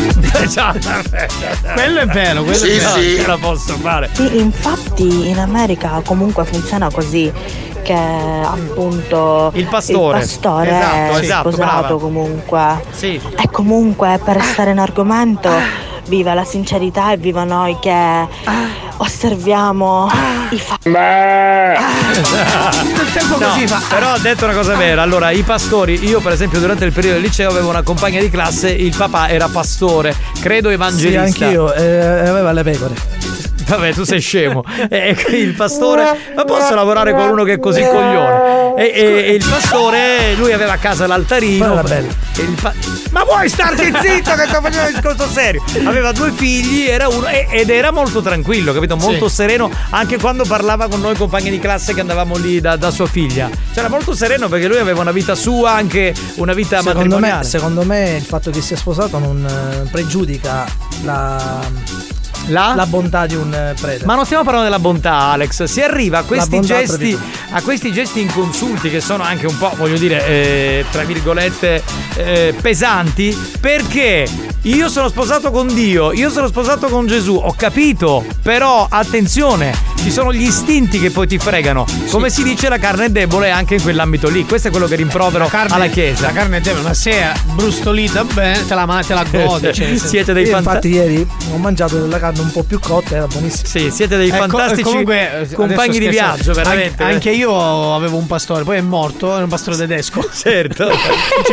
Quello 1.73 1.99
è 1.99 2.05
vero, 2.07 2.43
quello 2.43 2.57
Sì, 2.57 2.69
è 2.69 2.77
vero. 2.79 2.89
sì. 3.01 3.15
Ce 3.19 3.27
la 3.27 3.37
posso 3.37 3.75
fare. 3.77 4.09
Sì, 4.13 4.37
infatti 4.39 5.27
in 5.29 5.37
America 5.39 6.01
comunque 6.05 6.45
funziona 6.45 6.89
così 6.91 7.31
che 7.89 8.43
appunto 8.43 9.49
Il 9.55 9.65
pastore. 9.65 10.19
il 10.19 10.23
pastore 10.25 10.69
Esatto, 10.69 11.17
è 11.17 11.19
esatto, 11.23 11.51
sposato 11.51 11.81
brava. 11.81 11.97
comunque 11.99 12.83
Sì. 12.91 13.19
e 13.35 13.49
comunque 13.49 14.19
per 14.23 14.35
restare 14.35 14.69
in 14.71 14.77
argomento 14.77 15.49
viva 16.05 16.35
la 16.35 16.43
sincerità 16.43 17.11
e 17.13 17.17
viva 17.17 17.43
noi 17.45 17.77
che 17.79 18.27
osserviamo 18.97 20.07
i 20.51 20.59
fatti 20.59 20.89
No, 23.39 23.79
Però 23.89 24.11
ha 24.11 24.17
detto 24.19 24.45
una 24.45 24.53
cosa 24.53 24.75
vera. 24.75 25.01
Allora, 25.01 25.31
i 25.31 25.41
pastori, 25.43 26.03
io 26.07 26.19
per 26.19 26.33
esempio 26.33 26.59
durante 26.59 26.85
il 26.85 26.91
periodo 26.91 27.15
del 27.15 27.25
liceo 27.25 27.49
avevo 27.49 27.69
una 27.69 27.81
compagna 27.83 28.19
di 28.19 28.29
classe, 28.29 28.69
il 28.69 28.93
papà 28.95 29.29
era 29.29 29.47
pastore, 29.47 30.15
credo 30.41 30.67
Sì, 30.69 30.73
evangelista. 30.75 31.45
anch'io, 31.45 31.73
eh, 31.73 32.27
aveva 32.27 32.51
le 32.51 32.63
pecore. 32.63 32.93
Vabbè, 33.69 33.93
tu 33.93 34.03
sei 34.03 34.19
scemo. 34.19 34.63
E 34.89 35.15
il 35.31 35.53
pastore. 35.53 36.17
Ma 36.35 36.43
posso 36.45 36.73
lavorare 36.75 37.13
con 37.13 37.29
uno 37.29 37.43
che 37.43 37.53
è 37.53 37.59
così 37.59 37.81
coglione? 37.81 38.75
E, 38.77 38.83
e- 38.93 39.23
e 39.27 39.33
il 39.33 39.45
pastore, 39.47 40.33
lui 40.35 40.51
aveva 40.51 40.73
a 40.73 40.77
casa 40.77 41.05
l'altarino. 41.07 41.83
Pa- 42.61 42.73
Ma 43.11 43.23
vuoi 43.25 43.49
starti 43.49 43.83
zitto 44.01 44.33
che 44.33 44.45
sto 44.47 44.61
facendo 44.61 44.87
un 44.87 44.93
discorso 44.93 45.27
serio? 45.27 45.61
Aveva 45.85 46.11
due 46.13 46.31
figli, 46.31 46.87
era 46.87 47.07
uno, 47.09 47.27
e- 47.27 47.47
ed 47.51 47.69
era 47.69 47.91
molto 47.91 48.21
tranquillo, 48.21 48.71
capito? 48.73 48.95
Molto 48.95 49.27
Sì. 49.27 49.35
sereno, 49.35 49.69
anche 49.89 50.17
quando 50.17 50.45
parlava 50.45 50.87
con 50.87 51.01
noi 51.01 51.15
compagni 51.15 51.49
di 51.49 51.59
classe 51.59 51.93
che 51.93 51.99
andavamo 51.99 52.37
lì 52.37 52.61
da, 52.61 52.75
da 52.77 52.91
sua 52.91 53.07
figlia. 53.07 53.49
C'era 53.73 53.89
molto 53.89 54.13
sereno 54.15 54.47
perché 54.47 54.67
lui 54.67 54.77
aveva 54.79 55.01
una 55.01 55.11
vita 55.11 55.35
sua, 55.35 55.71
anche 55.73 56.13
una 56.35 56.53
vita 56.53 56.77
Secondo 56.77 56.99
me, 56.99 57.03
matrimoniale. 57.09 57.43
secondo 57.45 57.83
me 57.83 58.15
il 58.17 58.23
fatto 58.23 58.49
che 58.51 58.61
sia 58.61 58.77
sposato 58.77 59.19
non 59.19 59.45
eh, 59.45 59.89
pregiudica 59.89 60.65
la, 61.03 61.59
La? 62.49 62.73
la 62.75 62.85
bontà 62.85 63.25
di 63.25 63.35
un 63.35 63.53
eh, 63.53 63.73
prete. 63.79 64.05
Ma 64.05 64.15
non 64.15 64.25
stiamo 64.25 64.43
parlando 64.43 64.69
della 64.69 64.81
bontà, 64.81 65.31
Alex. 65.31 65.63
Si 65.63 65.81
arriva 65.81 66.19
a 66.19 66.23
questi 66.23 66.59
gesti, 66.61 67.17
a 67.51 67.61
questi 67.61 67.91
gesti 67.91 68.21
inconsulti 68.21 68.89
che 68.89 69.01
sono 69.01 69.23
anche 69.23 69.47
un 69.47 69.57
po', 69.57 69.71
voglio 69.75 69.97
dire, 69.97 70.25
eh, 70.25 70.85
tra 70.91 71.03
virgolette, 71.03 71.83
eh, 72.15 72.55
pesanti. 72.59 73.37
Perché 73.59 74.27
io 74.63 74.89
sono 74.89 75.07
sposato 75.07 75.51
con 75.51 75.73
Dio, 75.73 76.11
io 76.11 76.29
sono 76.29 76.47
sposato 76.47 76.87
con 76.89 77.07
Gesù, 77.07 77.35
ho 77.41 77.53
capito. 77.57 78.25
Però 78.43 78.85
attenzione, 78.89 79.73
ci 79.97 80.11
sono 80.11 80.33
gli 80.33 80.41
istinti 80.41 80.99
che 80.99 81.11
poi 81.11 81.27
ti 81.27 81.37
fregano. 81.37 81.85
Come 82.11 82.29
si 82.29 82.43
dice, 82.43 82.67
la 82.67 82.77
carne 82.77 83.05
è 83.05 83.09
debole 83.09 83.51
anche 83.51 83.75
in 83.75 83.81
quell'ambito 83.81 84.27
lì. 84.27 84.45
Questo 84.45 84.67
è 84.67 84.71
quello 84.71 84.87
che 84.87 84.95
rimprovero 84.95 85.49
alla 85.51 85.87
Chiesa. 85.87 86.27
La 86.27 86.33
carne 86.33 86.57
è 86.57 86.61
debole, 86.61 86.83
ma 86.83 86.93
se 86.93 87.11
è 87.11 87.31
brustolita 87.53 88.23
bene, 88.25 88.65
te 88.67 88.75
la, 88.75 88.85
ma- 88.85 89.01
te 89.01 89.13
la 89.13 89.23
godi. 89.23 89.67
Cioè, 89.79 89.95
Siete 89.97 90.33
dei 90.33 90.45
fantastici. 90.45 90.95
infatti 90.95 91.13
ieri 91.13 91.27
ho 91.53 91.57
mangiato 91.57 91.97
della 91.99 92.19
carne 92.19 92.41
un 92.41 92.51
po' 92.51 92.63
più 92.63 92.79
cotta, 92.79 93.15
era 93.15 93.27
buonissima. 93.27 93.67
Sì, 93.67 93.91
siete 93.91 94.17
dei 94.17 94.27
Ecco, 94.27 94.37
fantastici 94.37 94.81
comunque, 94.83 95.47
compagni 95.53 95.99
di 95.99 96.07
viaggio, 96.09 96.53
veramente. 96.53 97.01
Anche, 97.03 97.13
anche 97.15 97.29
io 97.31 97.95
avevo 97.95 98.17
un 98.17 98.27
pastore, 98.27 98.63
poi 98.63 98.77
è 98.77 98.81
morto, 98.81 99.33
era 99.33 99.43
un 99.43 99.49
pastore 99.49 99.77
tedesco. 99.77 100.27
Certo. 100.39 100.89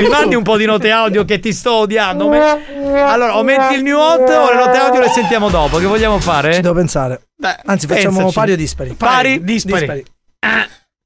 Mi 0.00 0.08
mandi 0.08 0.34
un 0.34 0.42
po' 0.42 0.56
di 0.56 0.64
note 0.64 0.90
audio 0.90 1.24
che 1.24 1.38
ti 1.40 1.52
sto 1.52 1.72
odiando. 1.74 2.28
Me- 2.28 2.94
Allora, 3.00 3.36
o 3.36 3.42
metti 3.42 3.74
il 3.74 3.82
new 3.82 3.98
hot 3.98 4.28
o 4.28 4.50
le 4.50 4.56
note 4.56 4.78
audio 4.78 5.00
le 5.00 5.08
sentiamo 5.10 5.48
dopo. 5.48 5.78
Che 5.78 5.86
vogliamo 5.86 6.18
fare? 6.18 6.54
Ci 6.54 6.60
devo 6.60 6.74
pensare. 6.74 7.20
Anzi, 7.66 7.86
facciamo 7.86 8.16
Pensaci. 8.16 8.34
pari 8.34 8.52
o 8.52 8.56
dispari? 8.56 8.94
Pari, 8.94 9.44
dispari. 9.44 10.04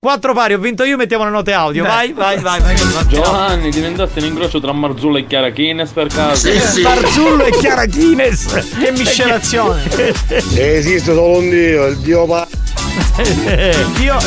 Quattro 0.03 0.33
pari, 0.33 0.55
ho 0.55 0.59
vinto 0.59 0.83
io, 0.85 0.97
mettiamo 0.97 1.25
le 1.25 1.31
note 1.31 1.53
audio. 1.53 1.85
Vai, 1.85 2.15
vai, 2.15 2.39
vai. 2.39 2.59
vai. 2.59 2.75
Giovanni, 3.07 3.69
diventaste 3.69 4.21
un 4.21 4.25
incrocio 4.27 4.59
tra 4.59 4.73
Marzullo 4.73 5.19
e 5.19 5.27
Chiara 5.27 5.51
Kines 5.51 5.91
per 5.91 6.07
caso? 6.07 6.49
Marzullo 6.83 7.45
e 7.45 7.51
Chiara 7.51 7.85
Guinness. 7.85 8.79
Che 8.79 8.91
miscelazione. 8.93 9.83
Esiste 10.57 11.13
solo 11.13 11.37
un 11.37 11.51
dio, 11.51 11.85
il 11.85 11.99
dio 11.99 12.25
pa- 12.25 12.49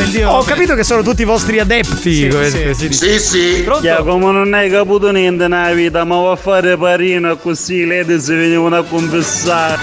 il 0.01 0.09
dio. 0.09 0.29
Ho 0.29 0.43
capito 0.43 0.75
che 0.75 0.83
sono 0.83 1.01
tutti 1.01 1.21
i 1.21 1.25
vostri 1.25 1.59
adepti. 1.59 2.13
Sì, 2.13 2.27
come- 2.27 2.49
sì. 2.49 2.73
si 2.73 2.87
dice. 2.87 3.19
Sì, 3.19 3.61
Pronto? 3.63 3.85
Ya, 3.85 3.97
come 3.97 4.31
non 4.31 4.53
hai 4.53 4.69
capito 4.69 5.11
niente 5.11 5.47
nella 5.47 5.73
vita, 5.73 6.03
ma 6.03 6.19
va 6.19 6.31
a 6.31 6.35
fare 6.35 6.77
parino 6.77 7.31
e 7.31 7.37
così 7.39 7.85
le 7.85 8.05
si 8.19 8.33
venivano 8.33 8.77
a 8.77 8.83
confessare. 8.83 9.79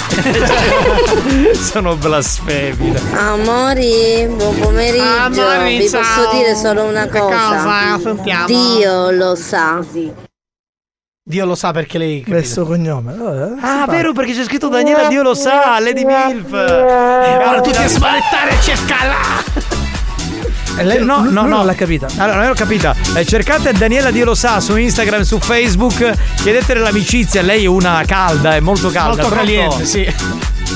sono 1.61 1.97
blasfemi. 1.97 2.95
Amori, 3.15 4.27
buon 4.29 4.59
pomeriggio. 4.59 5.03
Amori, 5.03 5.79
Vi 5.79 5.89
ciao. 5.89 6.01
posso 6.01 6.37
dire 6.37 6.55
solo 6.55 6.85
una 6.85 7.09
cosa. 7.09 7.99
cosa? 8.01 8.45
Dio 8.47 9.11
lo 9.11 9.35
sa. 9.35 9.81
Dio 11.31 11.47
lo 11.47 11.55
sa 11.55 11.71
perché 11.71 11.97
lei. 11.97 12.25
Questo 12.27 12.67
cognome. 12.67 13.15
eh, 13.15 13.61
Ah, 13.61 13.87
vero, 13.89 14.13
perché 14.13 14.33
c'è 14.35 14.43
scritto 14.43 14.67
Daniela, 14.69 15.07
Dio 15.07 15.23
lo 15.23 15.35
sa, 15.35 15.79
Lady 15.79 16.05
Milf. 16.05 16.51
Ora 16.51 17.61
tutti 17.61 17.77
a 17.77 17.87
smanettare 17.87 18.51
e 18.51 18.61
cercarla. 18.61 19.15
E 20.77 20.83
lei 20.85 21.05
no, 21.05 21.23
lui 21.23 21.33
no, 21.33 21.41
non 21.43 21.49
no. 21.51 21.65
l'ha 21.65 21.75
capita. 21.75 22.09
Allora, 22.17 22.39
non 22.39 22.49
l'ho 22.49 22.55
capita. 22.55 22.97
Eh, 23.15 23.25
cercate 23.25 23.73
Daniela 23.73 24.11
Dio 24.11 24.25
lo 24.25 24.35
sa 24.35 24.59
su 24.59 24.75
Instagram, 24.77 25.23
su 25.23 25.39
Facebook. 25.39 26.15
Chiedetele 26.43 26.81
l'amicizia. 26.81 27.43
Lei 27.43 27.63
è 27.63 27.69
una 27.69 28.03
calda, 28.05 28.57
è 28.57 28.61
molto 28.61 28.91
calda. 28.91 29.23
Molto 29.23 29.37
caliente, 29.37 29.85
sì. 29.85 30.13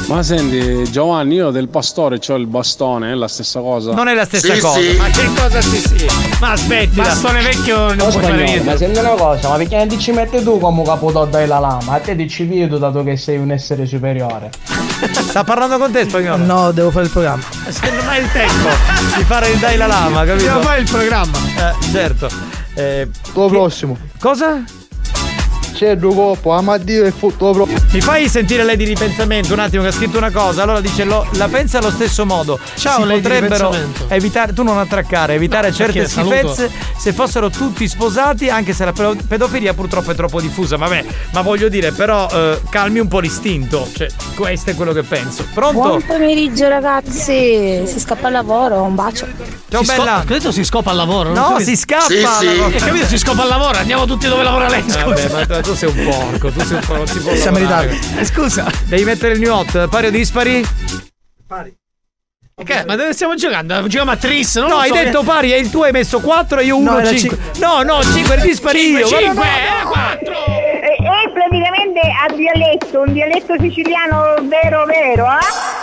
Ma 0.07 0.23
senti, 0.23 0.91
Giovanni, 0.91 1.37
io 1.37 1.51
del 1.51 1.69
pastore 1.69 2.21
ho 2.29 2.35
il 2.35 2.47
bastone, 2.47 3.11
è 3.11 3.15
la 3.15 3.27
stessa 3.27 3.61
cosa. 3.61 3.93
Non 3.95 4.07
è 4.09 4.15
la 4.15 4.25
stessa 4.27 4.53
Sì, 4.55 4.61
cosa. 4.61 4.79
sì. 4.79 4.97
Ma 4.99 5.07
che 5.09 5.29
cosa 5.35 5.61
si 5.63 5.79
sì? 5.79 6.07
Ma 6.41 6.51
aspetti. 6.53 6.95
Bastone 6.97 7.43
vecchio 7.43 7.77
non 7.87 7.97
puoi 7.97 8.11
fare 8.13 8.23
spagnolo, 8.25 8.45
niente. 8.45 8.65
ma 8.71 8.77
senti 8.77 8.99
una 8.99 9.09
cosa, 9.11 9.49
ma 9.49 9.57
perché 9.57 9.77
non 9.77 9.89
ti 9.89 9.99
ci 9.99 10.13
metti 10.13 10.43
tu 10.43 10.59
come 10.61 10.83
capo 10.85 11.11
della 11.25 11.59
lama? 11.59 11.93
A 11.95 12.01
te 12.01 12.15
ti 12.15 12.29
ci 12.29 12.45
vedo 12.45 12.77
dato 12.77 13.03
che 13.03 13.17
sei 13.17 13.39
un 13.39 13.51
essere 13.51 13.87
superiore. 13.87 14.51
Sta 15.11 15.43
parlando 15.43 15.79
con 15.79 15.91
te, 15.91 16.05
spagnolo? 16.07 16.45
No, 16.45 16.71
devo 16.73 16.91
fare 16.91 17.07
il 17.07 17.11
programma. 17.11 17.43
Secondo 17.69 18.03
me 18.05 18.17
è 18.17 18.21
il 18.21 18.31
tempo 18.31 18.69
di 19.17 19.25
fare 19.25 19.49
il 19.49 19.59
dai 19.59 19.77
la 19.79 19.87
lama, 19.87 20.19
capito? 20.25 20.35
Dobbiamo 20.35 20.61
fare 20.61 20.81
il 20.81 20.91
programma. 20.91 21.39
Eh, 21.57 21.85
certo. 21.91 22.29
Eh, 22.75 23.09
Lo 23.33 23.49
prossimo. 23.49 23.97
cosa? 24.21 24.63
C'è 25.75 25.97
due 25.97 26.15
coppo, 26.15 26.53
Amadio 26.53 27.05
e 27.05 27.11
futto 27.11 27.51
pro. 27.51 27.67
Mi 27.91 28.01
fai 28.01 28.29
sentire 28.29 28.63
lei 28.65 28.77
di 28.77 28.85
ripensamento 28.85 29.53
un 29.55 29.59
attimo 29.59 29.83
che 29.83 29.89
ha 29.89 29.93
scritto 29.93 30.17
una 30.19 30.31
cosa. 30.31 30.63
Allora 30.63 30.81
dice 30.81 31.03
lo- 31.05 31.27
la 31.33 31.49
pensa 31.49 31.79
allo 31.79 31.91
stesso 31.91 32.25
modo. 32.25 32.59
Ciao, 32.77 33.01
si 33.01 33.07
lei 33.07 33.21
potrebbero 33.21 33.75
evitare 34.09 34.53
tu 34.53 34.63
non 34.63 34.79
attraccare, 34.79 35.35
evitare 35.35 35.69
No, 35.71 35.75
certe 35.75 36.07
schifezze 36.09 36.71
se 36.97 37.13
fossero 37.13 37.51
tutti 37.51 37.89
sposati, 37.89 38.49
anche 38.49 38.73
se 38.73 38.85
la 38.85 38.93
pedo- 38.93 39.17
pedofilia 39.27 39.75
purtroppo 39.75 40.13
è 40.13 40.15
troppo 40.15 40.41
diffusa. 40.41 40.77
Vabbè, 40.77 41.05
ma 41.33 41.41
voglio 41.43 41.69
dire, 41.69 41.91
però 41.93 42.29
eh, 42.31 42.61
calmi 42.71 43.01
un 43.01 43.09
po' 43.09 43.19
l'istinto. 43.19 43.89
Cioè, 43.93 44.07
questo 44.37 44.71
è 44.71 44.75
quello 44.77 44.93
che 44.93 45.03
penso. 45.03 45.45
Pronto? 45.53 45.81
Buon 45.81 46.03
pomeriggio 46.07 46.69
ragazzi, 46.69 47.83
si 47.87 47.99
scappa 48.01 48.29
al 48.29 48.33
lavoro, 48.33 48.83
un 48.83 48.95
bacio. 48.95 49.27
Ciao 49.69 49.83
Si 49.83 49.87
bella. 49.97 50.21
Ho 50.21 50.25
detto 50.25 50.53
si 50.53 50.63
scopa 50.63 50.91
al 50.91 50.97
lavoro. 50.97 51.33
No, 51.33 51.57
si 51.59 51.75
scappa. 51.77 52.05
Sì, 52.07 52.25
sì. 52.39 52.47
Hai 52.47 52.73
capito? 52.75 53.07
Si 53.07 53.19
scopa 53.19 53.43
al 53.43 53.49
lavoro. 53.49 53.79
Andiamo 53.79 54.07
tutti 54.07 54.29
dove 54.29 54.43
lavora 54.45 54.69
lei. 54.69 54.85
Eh, 54.87 54.91
Scusa. 54.91 55.05
Vabbè, 55.07 55.47
ma 55.49 55.61
tu- 55.65 55.71
tu 55.71 55.75
sei 55.77 55.89
un 55.89 56.05
porco, 56.05 56.51
tu 56.51 56.61
sei 56.61 56.75
un 56.77 56.81
porco, 56.81 56.95
non 56.97 57.07
si 57.07 57.19
può 57.21 57.35
Siamo 57.35 57.59
in 57.59 57.65
ritardo. 57.65 57.95
Eh, 58.19 58.25
Scusa. 58.25 58.67
Devi 58.87 59.05
mettere 59.05 59.33
il 59.35 59.41
new 59.41 59.53
hot, 59.53 59.89
pari 59.89 60.07
o 60.07 60.11
dispari? 60.11 60.65
Pari. 61.47 61.75
Che- 62.65 62.85
ma 62.87 62.95
dove 62.95 63.13
stiamo 63.13 63.35
giocando? 63.35 63.83
Giochiamo 63.83 64.13
a 64.13 64.17
Tris, 64.17 64.55
non 64.57 64.69
no, 64.69 64.75
lo 64.75 64.81
hai 64.81 64.89
so, 64.89 64.95
detto 64.95 65.21
che- 65.21 65.27
pari 65.27 65.53
e 65.53 65.59
il 65.59 65.71
tuo 65.71 65.83
hai 65.85 65.91
messo 65.93 66.21
4 66.21 66.61
e 66.61 66.65
io 66.67 66.79
No, 66.79 66.91
1 66.93 66.99
era 67.01 67.09
5. 67.17 67.39
No, 67.59 67.83
no, 67.83 68.01
5 68.03 68.37
dispari 68.41 68.91
io. 68.91 69.07
Cinque, 69.07 69.33
guarda, 69.33 70.19
cinque, 70.19 70.33
no, 70.33 70.39
no. 70.39 70.45
È, 70.81 71.27
è 71.27 71.33
praticamente 71.33 72.01
a 72.01 72.33
dialetto, 72.33 73.01
un 73.01 73.13
dialetto 73.13 73.55
siciliano 73.59 74.35
vero 74.43 74.85
vero, 74.85 75.27
eh? 75.27 75.74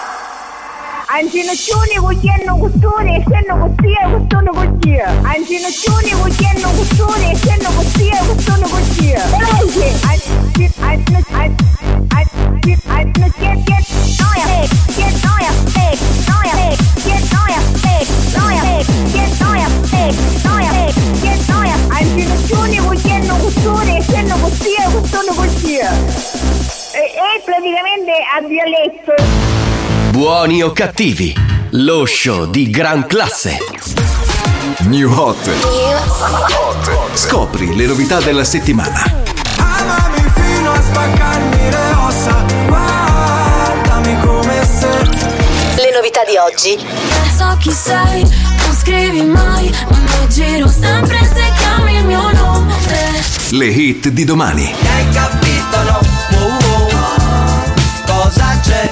Ancinoccioni 1.13 1.95
cucchiano 1.97 2.57
costone 2.57 3.17
e 3.17 3.23
senno 3.27 3.57
costia 3.67 3.99
e 3.99 4.11
costone 4.11 4.49
costia. 4.49 5.07
Ancinoccioni 5.23 6.11
cucchiano 6.11 6.71
costone 6.71 7.31
e 7.31 7.35
senno 7.35 7.69
costia 7.75 8.21
e 8.21 8.25
costone 8.27 8.69
costia. 8.69 9.25
Veloce! 9.25 9.93
Anci- 10.07 10.29
anci- 10.55 10.71
anci- 10.79 11.15
anci- 11.31 12.77
anci- 12.88 13.31
che- 13.38 13.63
che- 13.65 13.85
noia, 14.21 14.45
eh, 14.61 14.67
che 14.95 15.11
noia, 15.21 15.51
eh, 15.75 15.97
noia, 16.27 16.53
eh, 16.69 16.75
che 17.03 17.19
noia, 17.33 17.59
eh, 17.83 18.07
noia, 18.38 18.61
eh, 18.63 18.85
che 19.11 19.25
noia, 19.43 19.67
eh, 19.91 20.15
noia, 20.43 20.71
eh, 20.71 20.93
che 21.19 21.39
noia. 21.51 21.75
Ancinoccioni 21.89 22.77
cucchiano 22.77 23.35
costone 23.38 23.97
e 23.97 24.01
senno 24.01 24.38
costia 24.38 24.85
e 24.88 24.91
costone 24.93 25.35
costia. 25.35 26.80
È, 26.91 26.97
è 26.97 27.41
praticamente 27.45 28.11
a 28.35 28.41
dialetto. 28.45 29.13
Buoni 30.09 30.61
o 30.61 30.73
cattivi, 30.73 31.34
lo 31.69 32.05
show 32.05 32.47
di 32.47 32.69
gran 32.69 33.07
classe. 33.07 33.59
New 34.80 35.09
Hot. 35.09 35.49
Scopri 37.13 37.77
le 37.77 37.85
novità 37.85 38.19
della 38.19 38.43
settimana. 38.43 39.05
Amami 39.57 40.31
fino 40.35 40.72
a 40.73 40.81
spaccarmi 40.81 41.69
le 41.69 41.93
ossa 42.05 42.45
Guardami 42.68 44.19
come 44.19 44.65
se 44.65 44.89
Le 44.89 45.91
novità 45.95 46.26
di 46.26 46.35
oggi. 46.35 46.76
Non 46.76 47.30
so 47.34 47.57
chi 47.57 47.72
sei, 47.72 48.22
non 48.22 48.76
scrivi 48.77 49.22
mai, 49.22 49.73
ma 49.89 49.97
mi 49.97 50.27
giro 50.27 50.68
sempre 50.68 51.23
se 51.23 51.53
chiami 51.57 51.95
il 51.95 52.05
mio 52.05 52.31
nome. 52.34 52.76
Le 53.51 53.65
hit 53.65 54.09
di 54.09 54.26
domani. 54.26 54.76
Hai 54.84 55.09
capito 55.09 55.84
no? 55.84 56.20
Cosa 58.31 58.59
c'è? 58.61 58.89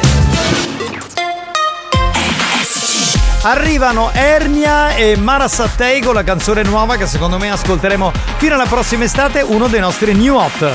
Arrivano 3.44 4.12
Ernia 4.12 4.96
e 4.96 5.16
Mara 5.16 5.48
Sattei 5.48 6.02
con 6.02 6.14
la 6.14 6.24
canzone 6.24 6.62
nuova 6.64 6.98
che 6.98 7.08
secondo 7.08 7.38
me 7.38 7.50
ascolteremo 7.50 8.12
fino 8.36 8.56
alla 8.56 8.66
prossima 8.66 9.06
estate, 9.06 9.40
uno 9.40 9.68
dei 9.68 9.80
nostri 9.80 10.14
new 10.14 10.36
hot. 10.36 10.60
Non 10.60 10.70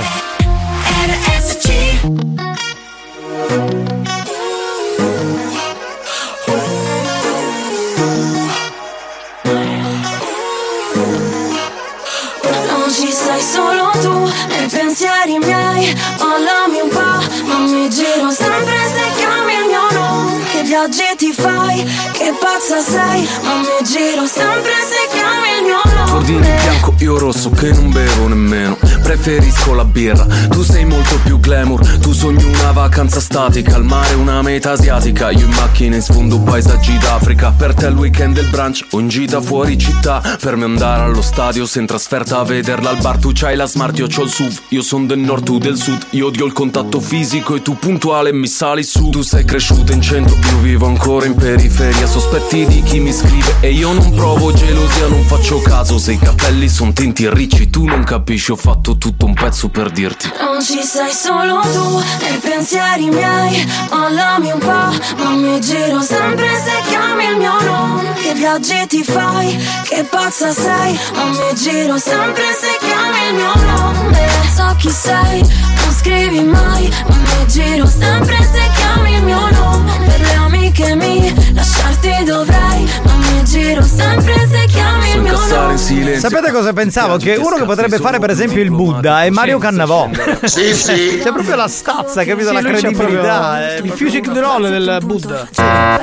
pensieri 14.95 15.39
miei 15.41 15.93
Mollami 16.21 16.81
un 16.81 16.89
po', 16.89 17.47
ma 17.47 17.59
mi 17.59 17.91
giro 17.91 18.31
sempre 18.31 18.77
se 18.95 19.11
chiami 19.17 19.53
il 19.55 19.67
mio 19.67 19.91
nome. 19.91 20.43
Che 20.53 20.63
viaggi 20.63 21.03
ti 21.17 21.33
fai, 21.33 21.85
che 22.13 22.33
pazza 22.39 22.81
sei 22.81 23.29
Ma 23.43 23.55
mi 23.57 23.85
giro 23.85 24.25
sempre 24.27 24.73
se 24.87 25.09
chiami 25.13 25.59
il 25.59 25.65
mio 25.65 26.07
Fordini 26.07 26.39
nome. 26.39 26.61
bianco, 26.63 26.95
io 26.99 27.19
rosso 27.19 27.51
che 27.51 27.73
non 27.73 27.91
bevo 27.91 28.29
nemmeno 28.29 28.79
Preferisco 29.05 29.75
la 29.75 29.85
birra, 29.85 30.27
tu 30.49 30.63
sei 30.63 30.85
molto 30.85 31.19
più 31.23 31.39
glamour 31.39 31.99
Tu 31.99 32.13
sogni 32.13 32.43
una 32.43 32.73
vacanza 32.73 33.21
statica, 33.21 33.77
al 33.77 33.85
mare 33.85 34.15
una 34.15 34.43
meta 34.43 34.73
asiatica 34.73 35.31
Io 35.31 35.45
in 35.45 35.51
macchina 35.51 35.97
in 35.97 36.03
sfondo 36.03 36.41
paesaggi 36.41 36.97
d'Africa. 36.99 37.53
Per 37.57 37.75
te 37.75 37.87
il 37.87 37.97
weekend 37.97 38.35
del 38.35 38.49
brunch 38.49 38.87
o 38.91 39.01
in 39.01 39.09
gita 39.09 39.41
fuori 39.41 39.77
città. 39.79 40.23
Per 40.41 40.57
me 40.57 40.65
andare 40.65 41.03
allo 41.03 41.23
stadio 41.23 41.67
se 41.67 41.81
in 41.81 41.87
trasferta 41.87 42.39
a 42.39 42.45
vederla 42.45 42.91
al 42.91 42.99
bar. 43.01 43.19
Tu 43.19 43.33
c'hai 43.33 43.57
la 43.57 43.67
smart, 43.67 43.99
io 43.99 44.07
c'ho 44.07 44.23
il 44.23 44.31
SUV. 44.31 44.61
Io 44.69 44.83
son 44.83 45.07
del 45.07 45.19
nord, 45.19 45.45
tu 45.45 45.59
del 45.59 45.77
sud. 45.77 46.07
Io 46.11 46.27
odio 46.27 46.47
il 46.47 46.53
contatto 46.53 47.01
fisico 47.01 47.55
e 47.55 47.63
tu 47.63 47.77
puntuale 47.77 48.33
mi 48.33 48.47
sali 48.47 48.83
su. 48.83 49.11
Tu 49.11 49.23
sei 49.23 49.45
cresciuta 49.45 49.93
in 49.93 50.01
centro, 50.01 50.37
io 50.37 50.59
vivo 50.59 50.87
ancora 50.87 51.27
in 51.27 51.35
periferia. 51.35 52.07
Sospetti 52.07 52.67
di 52.67 52.83
chi 52.83 53.01
mi 53.01 53.13
scrive 53.13 53.57
e 53.61 53.73
io 53.73 53.93
non 53.93 54.13
provo 54.13 54.53
gelosia 54.53 55.09
Non 55.09 55.25
faccio 55.25 55.61
caso. 55.61 55.99
Se 55.99 56.13
i 56.13 56.19
capelli 56.19 56.69
son 56.69 56.93
tinti 56.93 57.29
ricci 57.29 57.71
Tu 57.71 57.85
non 57.85 58.05
capisci, 58.05 58.53
ho 58.53 58.57
fatto 58.57 58.94
tutto 58.99 59.27
un 59.27 59.35
pezzo 59.35 59.69
per 59.69 59.91
dirti. 59.91 60.31
Non 60.41 60.63
ci 60.63 60.83
sei 60.83 61.13
solo 61.13 61.61
tu 61.61 62.03
nei 62.21 62.39
pensieri 62.39 63.09
miei. 63.11 63.67
Mollami 63.91 64.51
un 64.51 64.59
po', 64.59 65.23
ma 65.23 65.31
mi 65.31 65.61
giro 65.61 66.01
sempre 66.01 66.49
se 66.63 66.89
chiami 66.89 67.25
il 67.27 67.37
mio 67.37 67.61
nome. 67.61 68.13
Che 68.15 68.35
viaggi 68.35 68.87
ti 68.87 69.05
fai, 69.05 69.57
che 69.85 70.05
pazza 70.05 70.53
sei. 70.53 70.99
Ma 71.15 71.25
mi 71.25 71.55
giro 71.55 71.99
sempre 71.99 72.45
se 72.59 72.77
chiami 72.81 73.27
il 73.29 73.35
mio 73.35 73.53
nome. 73.55 74.29
So 74.55 74.75
chi 74.79 74.91
sei, 74.91 75.41
non 75.41 75.95
scrivi 75.97 76.43
mai. 76.43 76.93
Ma 77.09 77.17
mi 77.17 77.47
giro 77.47 77.87
sempre 77.87 78.37
se 78.53 78.71
chiami 78.77 79.15
il 79.15 79.23
mio 79.23 79.51
nome. 79.51 79.99
Per 80.05 80.21
le 80.21 80.44
amiche 80.75 80.95
mie, 80.97 81.35
lasciarti 81.55 82.25
dovrei 82.25 82.89
Ma 83.05 83.15
mi 83.15 83.45
giro 83.45 83.83
sempre 83.83 84.47
se 84.51 84.67
chiami 84.67 85.11
il 85.13 85.21
mio 85.21 85.39
nome 85.47 86.19
Sapete 86.19 86.51
cosa 86.51 86.73
pensavo? 86.73 87.17
Che 87.17 87.37
uno 87.37 87.57
che 87.57 87.65
potrebbe 87.65 87.99
fare 87.99 88.19
per 88.19 88.31
esempio 88.31 88.61
il 88.61 88.71
Buddha 88.71 89.23
è 89.23 89.31
Mario 89.31 89.59
Cannavò. 89.59 90.11
Sì, 90.43 90.75
sì. 90.75 91.21
C'è 91.23 91.33
proprio 91.33 91.55
la 91.57 91.69
stazza, 91.69 92.25
capito? 92.25 92.49
Sì, 92.49 92.55
la 92.55 92.61
credibilità. 92.61 93.75
eh, 93.75 93.79
il 93.79 93.95
music 93.99 94.27
roll 94.35 94.69
del 94.69 94.99
Buddha. 95.05 95.47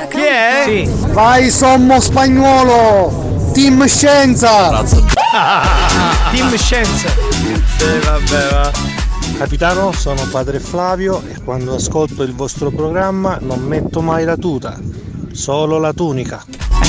Chi 0.08 0.20
è? 0.20 0.62
Sì. 0.64 0.88
Vai 1.08 1.50
sommo 1.50 2.00
spagnolo! 2.00 3.50
Team 3.52 3.84
Scienza! 3.86 4.82
Team 6.32 6.56
Scienza. 6.56 7.08
Sì, 7.76 7.98
vabbè, 8.04 8.48
va. 8.50 9.01
Capitano, 9.42 9.90
sono 9.90 10.24
padre 10.30 10.60
Flavio 10.60 11.20
e 11.28 11.42
quando 11.42 11.74
ascolto 11.74 12.22
il 12.22 12.32
vostro 12.32 12.70
programma 12.70 13.38
non 13.40 13.58
metto 13.58 14.00
mai 14.00 14.24
la 14.24 14.36
tuta, 14.36 14.78
solo 15.32 15.78
la 15.78 15.92
tunica. 15.92 16.44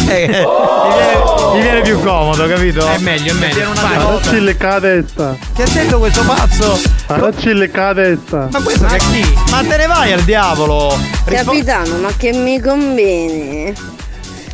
Eh, 0.07 0.27
mi, 0.27 0.93
viene, 0.93 1.23
mi 1.55 1.61
viene 1.61 1.81
più 1.81 1.99
comodo, 1.99 2.45
capito? 2.45 2.85
È 2.85 2.99
meglio, 2.99 3.31
è 3.31 3.35
meglio. 3.37 3.55
Viene 3.55 3.71
una 3.71 3.81
Vai. 3.81 3.97
devota. 3.97 4.13
Aracci 4.29 4.39
lecca 4.41 4.67
la 4.67 4.79
testa. 4.79 5.37
Che 5.51 5.63
ha 5.63 5.67
detto 5.67 5.97
questo 5.97 6.21
pazzo? 6.23 6.79
Aracci 7.07 7.53
lecca 7.53 7.87
la 7.87 7.93
testa. 7.95 8.47
Ma 8.51 8.61
questo 8.61 8.85
che 8.85 8.97
chi? 8.97 9.33
Ma 9.49 9.61
te 9.61 9.77
ne 9.77 9.85
vai 9.87 10.11
al 10.13 10.21
diavolo! 10.21 10.95
Rispo- 11.25 11.51
Capitano, 11.51 11.97
ma 11.97 12.09
che 12.15 12.33
mi 12.33 12.59
conviene? 12.59 13.73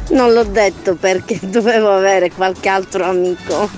Non 0.10 0.34
l'ho 0.34 0.44
detto 0.44 0.96
perché 0.96 1.38
dovevo 1.48 1.92
avere 1.92 2.32
qualche 2.32 2.68
altro 2.70 3.06
amico. 3.06 3.70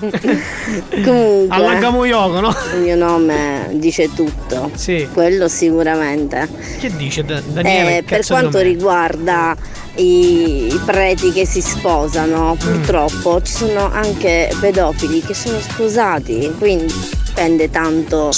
Comunque. 1.04 1.46
Alla 1.56 1.74
Gamuyogo, 1.74 2.40
no? 2.40 2.54
Il 2.74 2.80
mio 2.80 2.96
nome 2.96 3.68
dice 3.72 4.08
tutto. 4.14 4.70
Sì. 4.74 5.06
Quello 5.12 5.48
sicuramente. 5.48 6.48
Che 6.78 6.94
dice 6.96 7.24
Da- 7.24 7.40
Daniele? 7.44 7.98
Eh, 7.98 8.02
per 8.02 8.24
quanto 8.26 8.60
riguarda 8.60 9.54
i, 9.96 10.66
i 10.72 10.80
preti 10.84 11.32
che 11.32 11.44
si 11.46 11.58
Mm. 11.58 11.62
sposano, 11.62 12.56
purtroppo 12.58 13.42
ci 13.42 13.52
sono 13.52 13.90
anche 13.92 14.50
pedofili 14.58 15.20
che 15.20 15.34
sono 15.34 15.58
sposati, 15.60 16.50
quindi 16.58 16.92
dipende 17.26 17.70
tanto 17.70 18.30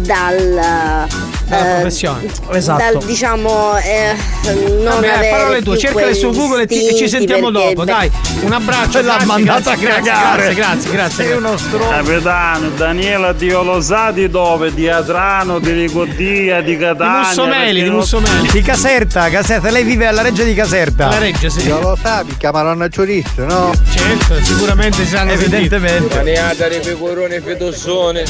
dal 0.00 1.06
Dalla 1.50 1.68
eh, 1.68 1.74
professione. 1.80 2.26
dal 2.64 2.98
diciamo 3.04 3.76
eh, 3.78 4.14
non 4.44 4.84
Vabbè, 4.84 5.08
avere 5.08 5.30
parole 5.30 5.62
tue, 5.62 5.76
cercale 5.76 6.14
su 6.14 6.30
Google 6.30 6.62
e, 6.62 6.66
ti- 6.66 6.86
e 6.86 6.94
ci 6.94 7.08
sentiamo 7.08 7.50
perché, 7.50 7.74
dopo. 7.74 7.84
beh, 7.84 7.90
Dai, 7.92 8.10
un 8.42 8.52
abbraccio. 8.52 9.00
L'ha 9.02 9.18
mandata 9.24 9.74
grazie, 9.74 9.88
a 9.88 10.00
grazie, 10.00 10.12
cagare. 10.12 10.54
Grazie, 10.54 10.54
grazie, 10.54 10.90
grazie. 10.92 11.24
Sei 11.24 11.36
uno 11.36 11.56
stronzo. 11.56 11.88
Capitano, 11.88 12.68
Daniela 12.70 13.32
Dio 13.32 13.62
lo 13.64 13.80
sa 13.80 14.12
di 14.12 14.28
dove? 14.30 14.72
Di 14.72 14.88
Adrano, 14.88 15.58
di 15.58 15.74
Ligodia, 15.74 16.60
di 16.60 16.76
Catania. 16.76 17.26
Mussomeli, 17.26 17.64
perché 17.72 17.82
di 17.82 17.90
Mussomeli. 17.90 18.48
Di 18.52 18.62
Caserta, 18.62 19.28
Caserta, 19.28 19.70
lei 19.70 19.82
vive 19.82 20.06
alla 20.06 20.22
reggia 20.22 20.44
di 20.44 20.54
Caserta. 20.54 21.08
La 21.08 21.18
reggia, 21.18 21.48
sì. 21.48 21.66
Io 21.66 21.80
lo 21.80 21.98
sa, 22.00 22.22
mi 22.24 22.36
chiamano 22.36 22.72
naturista, 22.74 23.44
no? 23.44 23.72
Certo, 23.92 24.36
sicuramente 24.44 25.04
si 25.04 25.16
hanno 25.16 25.32
Evidentemente. 25.32 26.14
Maniata 26.16 26.68
di 26.68 26.78
pecorone 26.78 27.40
fedossone. 27.40 28.22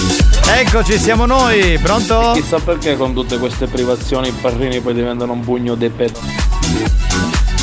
Eccoci, 0.56 0.98
siamo 0.98 1.26
noi, 1.26 1.78
pronto? 1.82 2.32
Chissà 2.34 2.58
perché 2.58 2.96
con 2.96 3.09
tutte 3.14 3.38
queste 3.38 3.66
privazioni 3.66 4.28
i 4.28 4.32
parrini 4.32 4.80
poi 4.80 4.94
diventano 4.94 5.32
un 5.32 5.40
pugno 5.40 5.74
di 5.74 5.88
pedo. 5.90 6.18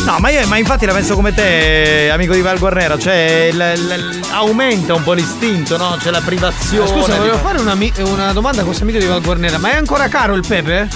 No, 0.06 0.20
ma 0.20 0.30
io 0.30 0.46
ma 0.48 0.58
infatti 0.58 0.86
la 0.86 0.94
penso 0.94 1.16
come 1.16 1.34
te, 1.34 2.10
amico 2.12 2.34
di 2.34 2.42
Val 2.42 2.58
Guarnera, 2.60 2.98
cioè 2.98 3.50
il- 3.52 3.74
il- 3.76 4.22
aumenta 4.32 4.94
un 4.94 5.04
po' 5.04 5.12
l'istinto, 5.12 5.76
no? 5.76 5.98
C'è 6.00 6.12
la 6.12 6.22
privazione. 6.22 6.88
Scusa, 6.88 7.14
di- 7.14 7.18
volevo 7.20 7.38
fare 7.40 7.60
una, 7.60 7.76
una 8.06 8.32
domanda 8.32 8.62
a 8.62 8.64
questo 8.64 8.84
amico 8.84 9.00
di 9.00 9.06
Val 9.06 9.22
Guarnera. 9.22 9.58
Ma 9.58 9.72
è 9.72 9.76
ancora 9.76 10.08
caro 10.08 10.34
il 10.36 10.46
pepe? 10.48 10.88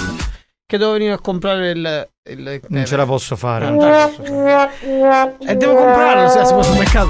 Che 0.64 0.78
devo 0.78 0.92
venire 0.92 1.12
a 1.12 1.18
comprare 1.18 1.70
il. 1.72 2.08
il 2.30 2.60
Non 2.68 2.86
ce 2.86 2.96
la 2.96 3.04
posso 3.04 3.36
fare. 3.36 3.66
E 3.66 5.56
devo 5.56 5.74
comprarlo 5.74 6.28
se 6.30 6.46
si 6.46 6.52
può 6.54 6.62
sul 6.62 6.78
mercato. 6.78 7.08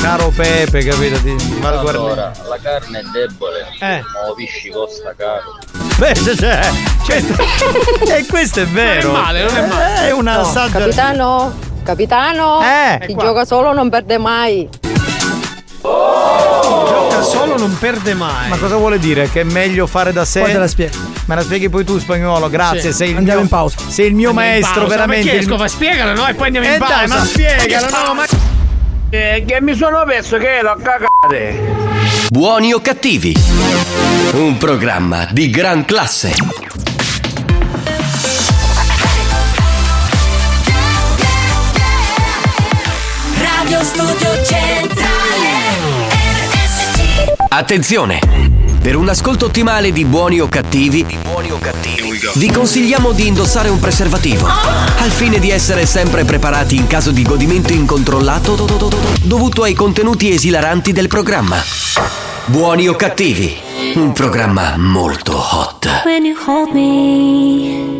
Caro 0.00 0.28
Pepe, 0.28 0.84
capito? 0.84 1.18
Di 1.18 1.34
Val 1.58 1.80
Guarnera. 1.80 2.30
Allora, 2.30 2.32
la 2.48 2.58
carne 2.62 3.00
è 3.00 3.02
debole. 3.12 3.66
Eh. 3.80 4.02
Pisci 4.36 4.70
costa 4.70 5.12
caro. 5.16 5.79
Beh, 6.00 6.14
cioè, 6.14 6.34
cioè, 7.04 7.22
questo, 7.22 7.42
e 8.16 8.26
questo 8.26 8.60
è 8.60 8.66
vero. 8.66 9.08
Non 9.12 9.20
è 9.20 9.22
male, 9.22 9.42
non 9.44 9.54
è 9.54 9.66
male. 9.66 10.08
È 10.08 10.12
una 10.12 10.36
No, 10.38 10.44
saggia. 10.44 10.78
Capitano, 10.78 11.52
Capitano, 11.84 12.60
Eh. 12.62 13.06
chi 13.06 13.14
gioca 13.18 13.44
solo 13.44 13.74
non 13.74 13.90
perde 13.90 14.16
mai. 14.16 14.66
Gioca 15.82 17.20
solo, 17.22 17.58
non 17.58 17.76
perde 17.78 18.14
mai. 18.14 18.48
Ma 18.48 18.56
cosa 18.56 18.76
vuole 18.76 18.98
dire? 18.98 19.28
Che 19.30 19.42
è 19.42 19.44
meglio 19.44 19.86
fare 19.86 20.10
da 20.14 20.24
sé? 20.24 20.40
Poi 20.40 20.52
te 20.52 20.58
la 20.58 20.68
spiego. 20.68 20.96
Me 21.26 21.34
la 21.34 21.42
spieghi 21.42 21.68
poi 21.68 21.84
tu, 21.84 21.98
spagnolo, 21.98 22.48
grazie. 22.48 22.92
Sì. 22.92 22.92
Sei 22.92 23.08
Andiamo 23.14 23.40
mio, 23.40 23.40
in 23.42 23.48
pausa. 23.48 23.76
Sei 23.86 24.06
il 24.06 24.14
mio 24.14 24.30
Andiamo 24.30 24.48
maestro, 24.50 24.86
veramente. 24.86 25.30
Ma 25.34 25.38
esco, 25.38 25.58
fa 25.58 25.68
spiegalo, 25.68 26.14
no? 26.14 26.26
E 26.26 26.32
poi 26.32 26.46
andiamo 26.46 26.66
in 26.66 26.72
Eh 26.72 26.78
dai, 26.78 26.88
pausa. 26.88 27.14
ma 27.18 27.24
spiegalo, 27.26 27.86
no? 27.90 28.14
Ma... 28.14 28.24
Eh, 29.12 29.42
che 29.44 29.60
mi 29.60 29.74
sono 29.74 30.04
perso 30.04 30.38
che 30.38 30.60
l'ho 30.62 30.76
cagate. 30.80 32.28
Buoni 32.30 32.72
o 32.72 32.80
cattivi? 32.80 33.34
Un 34.34 34.56
programma 34.56 35.26
di 35.32 35.50
gran 35.50 35.84
classe. 35.84 36.32
Radio 43.36 43.82
Studio 43.82 44.44
Centrale 44.44 45.48
RSC 46.12 47.34
Attenzione! 47.48 48.59
Per 48.82 48.96
un 48.96 49.10
ascolto 49.10 49.44
ottimale 49.44 49.92
di 49.92 50.06
buoni 50.06 50.40
o 50.40 50.48
cattivi, 50.48 51.04
vi 52.36 52.50
consigliamo 52.50 53.12
di 53.12 53.26
indossare 53.26 53.68
un 53.68 53.78
preservativo, 53.78 54.46
al 54.46 55.10
fine 55.10 55.38
di 55.38 55.50
essere 55.50 55.84
sempre 55.84 56.24
preparati 56.24 56.76
in 56.76 56.86
caso 56.86 57.10
di 57.10 57.22
godimento 57.22 57.74
incontrollato 57.74 58.54
dovuto 59.22 59.64
ai 59.64 59.74
contenuti 59.74 60.30
esilaranti 60.30 60.92
del 60.92 61.08
programma. 61.08 61.62
Buoni 62.46 62.88
o 62.88 62.94
cattivi, 62.94 63.54
un 63.96 64.12
programma 64.12 64.76
molto 64.78 65.36
hot. 65.36 66.02
When 66.04 66.24
you 66.24 66.34
hold 66.46 66.72
me 66.72 67.98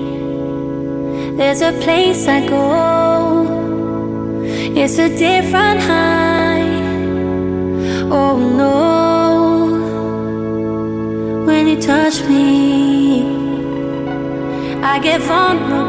There's 1.37 1.61
a 1.61 1.73
place 1.73 2.27
I 2.27 2.49
go 2.49 3.47
It's 4.75 4.99
a 4.99 5.09
different 5.09 5.83
high 5.83 6.30
I 15.01 15.03
get 15.03 15.23
vulnerable 15.23 15.80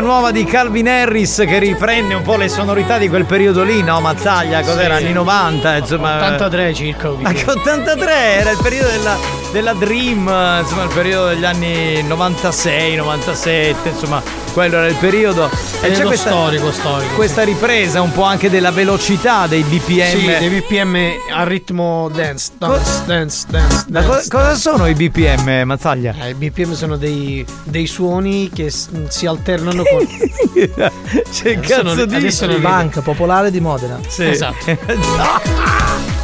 nuova 0.00 0.30
di 0.30 0.44
Calvin 0.44 0.88
Harris 0.88 1.44
che 1.46 1.58
riprende 1.58 2.14
un 2.14 2.22
po' 2.22 2.36
le 2.36 2.48
sonorità 2.48 2.98
di 2.98 3.08
quel 3.08 3.24
periodo 3.24 3.62
lì, 3.62 3.82
no? 3.82 4.00
Mazzaglia, 4.00 4.62
cos'era? 4.62 4.96
Sì. 4.96 5.04
Anni 5.04 5.12
90, 5.12 5.76
insomma. 5.76 6.16
83 6.16 6.74
circa. 6.74 7.12
Anche 7.22 7.44
83 7.48 8.12
era 8.12 8.50
il 8.50 8.58
periodo 8.62 8.88
della, 8.88 9.16
della 9.52 9.72
Dream, 9.74 10.58
insomma, 10.60 10.82
il 10.84 10.90
periodo 10.94 11.28
degli 11.28 11.44
anni 11.44 12.02
96, 12.02 12.96
97, 12.96 13.88
insomma, 13.90 14.22
quello 14.52 14.76
era 14.76 14.86
il 14.86 14.96
periodo. 14.96 15.46
E 15.46 15.48
c'è 15.48 15.80
Periodo 15.88 16.06
questa, 16.08 16.30
storico, 16.30 16.72
storico. 16.72 17.14
questa 17.14 17.42
ripresa 17.44 18.00
un 18.02 18.12
po' 18.12 18.22
anche 18.24 18.50
della 18.50 18.70
velocità 18.70 19.46
dei 19.46 19.62
BPM. 19.62 20.18
Sì, 20.18 20.24
dei 20.26 20.48
BPM 20.48 20.96
a 21.34 21.44
ritmo 21.44 22.08
dance, 22.12 22.50
dance, 22.58 23.02
dance, 23.06 23.46
dance. 23.48 23.84
Ma 23.88 24.02
co- 24.02 24.12
dance. 24.12 24.28
cosa 24.28 24.54
sono 24.54 24.86
i 24.86 24.94
BPM, 24.94 25.62
Mazzaglia? 25.64 26.14
Eh, 26.20 26.30
I 26.30 26.34
BPM 26.34 26.72
sono 26.74 26.96
dei, 26.96 27.44
dei 27.64 27.86
suoni 27.86 28.50
che 28.52 28.70
s- 28.70 28.88
si 29.08 29.26
alternano 29.26 29.82
con. 29.84 30.06
C'è 31.32 31.54
non- 31.54 31.60
cazzo 31.64 32.02
adesso 32.02 32.46
non 32.46 32.54
di 32.56 32.60
Banca 32.60 33.00
popolare 33.00 33.50
di 33.50 33.60
Modena. 33.60 33.98
Sì. 34.06 34.24
Esatto. 34.26 34.76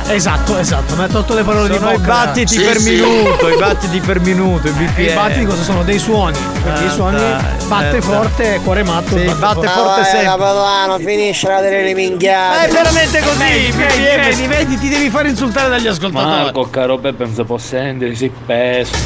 esatto, 0.09 0.57
esatto. 0.59 0.95
Mi 0.97 1.05
ha 1.05 1.09
tolto 1.09 1.35
le 1.35 1.43
parole 1.43 1.75
Sono 1.75 1.89
di 1.89 1.95
i 1.95 1.99
bocca. 1.99 2.09
battiti 2.25 2.61
per 2.61 2.81
minuto, 2.81 3.49
i 3.49 3.57
battiti 3.57 4.01
per 4.01 4.21
minuto, 4.21 4.69
i 4.69 4.71
BPM. 4.71 4.93
E 4.97 5.05
i 5.05 5.15
battiti 5.15 5.45
cosa 5.45 5.63
sono? 5.63 5.83
Dei 5.83 5.99
suoni. 5.99 6.37
Ah, 6.67 6.83
i 6.83 6.91
suoni 6.91 7.17
dai, 7.17 7.43
batte 7.67 7.97
eh, 7.97 8.01
forte, 8.01 8.61
cuore 8.63 8.83
matto. 8.83 9.17
Sì, 9.17 9.25
batte 9.39 9.67
forte 9.67 10.01
vai, 10.01 10.05
sempre. 10.05 10.25
capitano, 10.27 10.99
finisce 10.99 11.49
la 11.49 11.61
delle 11.61 11.89
Ma 11.89 11.95
minchiate. 11.95 12.67
è 12.67 12.71
veramente 12.73 13.21
così, 13.21 13.39
Vedi, 13.39 13.67
i 13.67 13.71
vedi, 13.71 14.03
BPM. 14.03 14.23
vedi, 14.23 14.47
vedi, 14.47 14.79
ti 14.79 14.89
devi 14.89 15.11
fare 15.11 15.29
insultare 15.29 15.69
dagli 15.69 15.87
ascoltatori. 15.87 16.43
Marco, 16.43 16.71
caro 16.71 16.99
Peppe, 16.99 17.25
non 17.25 17.35
si 17.35 17.45
può 17.45 17.59
sentire, 17.59 18.15
si 18.15 18.31
pesto. 18.45 18.97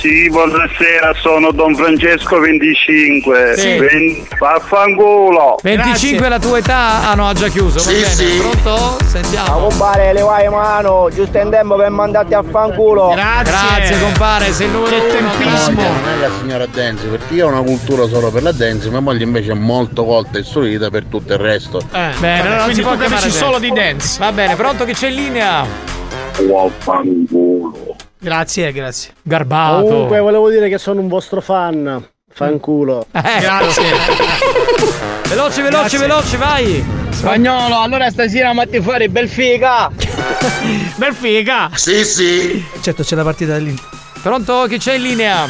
Sì, 0.05 0.29
buonasera, 0.29 1.13
sono 1.19 1.51
Don 1.51 1.73
Francesco 1.73 2.37
25. 2.39 3.53
Sì. 3.57 3.77
Ven- 3.79 4.27
Vaffanculo. 4.37 5.55
25 5.63 6.27
è 6.27 6.29
la 6.29 6.37
tua 6.37 6.59
età? 6.59 7.09
Ah 7.09 7.15
no, 7.15 7.27
ha 7.27 7.33
già 7.33 7.47
chiuso. 7.47 7.77
va 7.77 7.81
Sì, 7.89 7.93
bene. 7.93 8.05
sì. 8.05 8.37
Pronto? 8.37 8.97
Sentiamo. 9.03 9.61
compare, 9.67 10.13
levai 10.13 10.47
mano, 10.47 11.09
giusto 11.11 11.39
in 11.39 11.49
tempo 11.49 11.75
per 11.75 11.89
mandarti 11.89 12.35
a 12.35 12.43
fanculo. 12.43 13.13
Grazie, 13.15 13.99
compare, 13.99 14.51
sei 14.53 14.67
il 14.67 14.73
numero 14.73 14.95
Che 14.95 15.07
tempismo. 15.07 15.81
Non 15.81 16.07
è 16.07 16.21
la 16.21 16.29
signora 16.39 16.65
dance, 16.67 17.07
perché 17.07 17.33
io 17.33 17.47
ho 17.47 17.49
una 17.49 17.63
cultura 17.63 18.05
solo 18.05 18.29
per 18.29 18.43
la 18.43 18.51
dance, 18.51 18.87
mia 18.91 18.99
moglie 18.99 19.23
invece 19.23 19.53
è 19.53 19.55
molto 19.55 20.05
colta 20.05 20.37
e 20.37 20.41
istruita 20.41 20.91
per 20.91 21.05
tutto 21.05 21.33
il 21.33 21.39
resto. 21.39 21.79
Eh, 21.79 22.09
Bene, 22.19 22.43
vabbè, 22.43 22.47
non 22.49 22.57
quindi 22.65 22.75
si 22.75 22.81
può 22.83 22.95
dance. 22.95 23.29
solo 23.31 23.57
di 23.57 23.71
dance. 23.71 24.19
Va 24.19 24.31
bene, 24.31 24.55
pronto 24.55 24.85
che 24.85 24.93
c'è 24.93 25.07
in 25.07 25.15
linea? 25.15 25.65
Vaffanculo. 26.47 27.54
Grazie, 28.25 28.71
grazie. 28.71 29.11
Garbato. 29.21 29.83
Comunque 29.83 30.19
volevo 30.19 30.49
dire 30.49 30.67
che 30.67 30.79
sono 30.79 30.99
un 30.99 31.07
vostro 31.07 31.41
fan. 31.41 32.03
Fanculo. 32.33 33.05
Eh, 33.11 33.21
Grazie. 33.39 33.83
Veloce, 35.29 35.61
veloce, 35.61 35.97
Grazie. 35.97 35.97
veloce, 35.99 36.37
vai. 36.37 36.85
Spagnolo, 37.11 37.79
allora 37.81 38.09
stasera 38.09 38.51
matti 38.51 38.81
fuori 38.81 39.09
bel 39.09 39.29
figa. 39.29 39.91
Bel 40.95 41.13
figa. 41.13 41.69
Sì, 41.75 42.03
sì. 42.03 42.65
Certo, 42.81 43.03
c'è 43.03 43.15
la 43.15 43.23
partita 43.23 43.57
lì. 43.57 43.79
Pronto? 44.23 44.65
Chi 44.67 44.79
c'è 44.79 44.95
in 44.95 45.01
linea? 45.03 45.45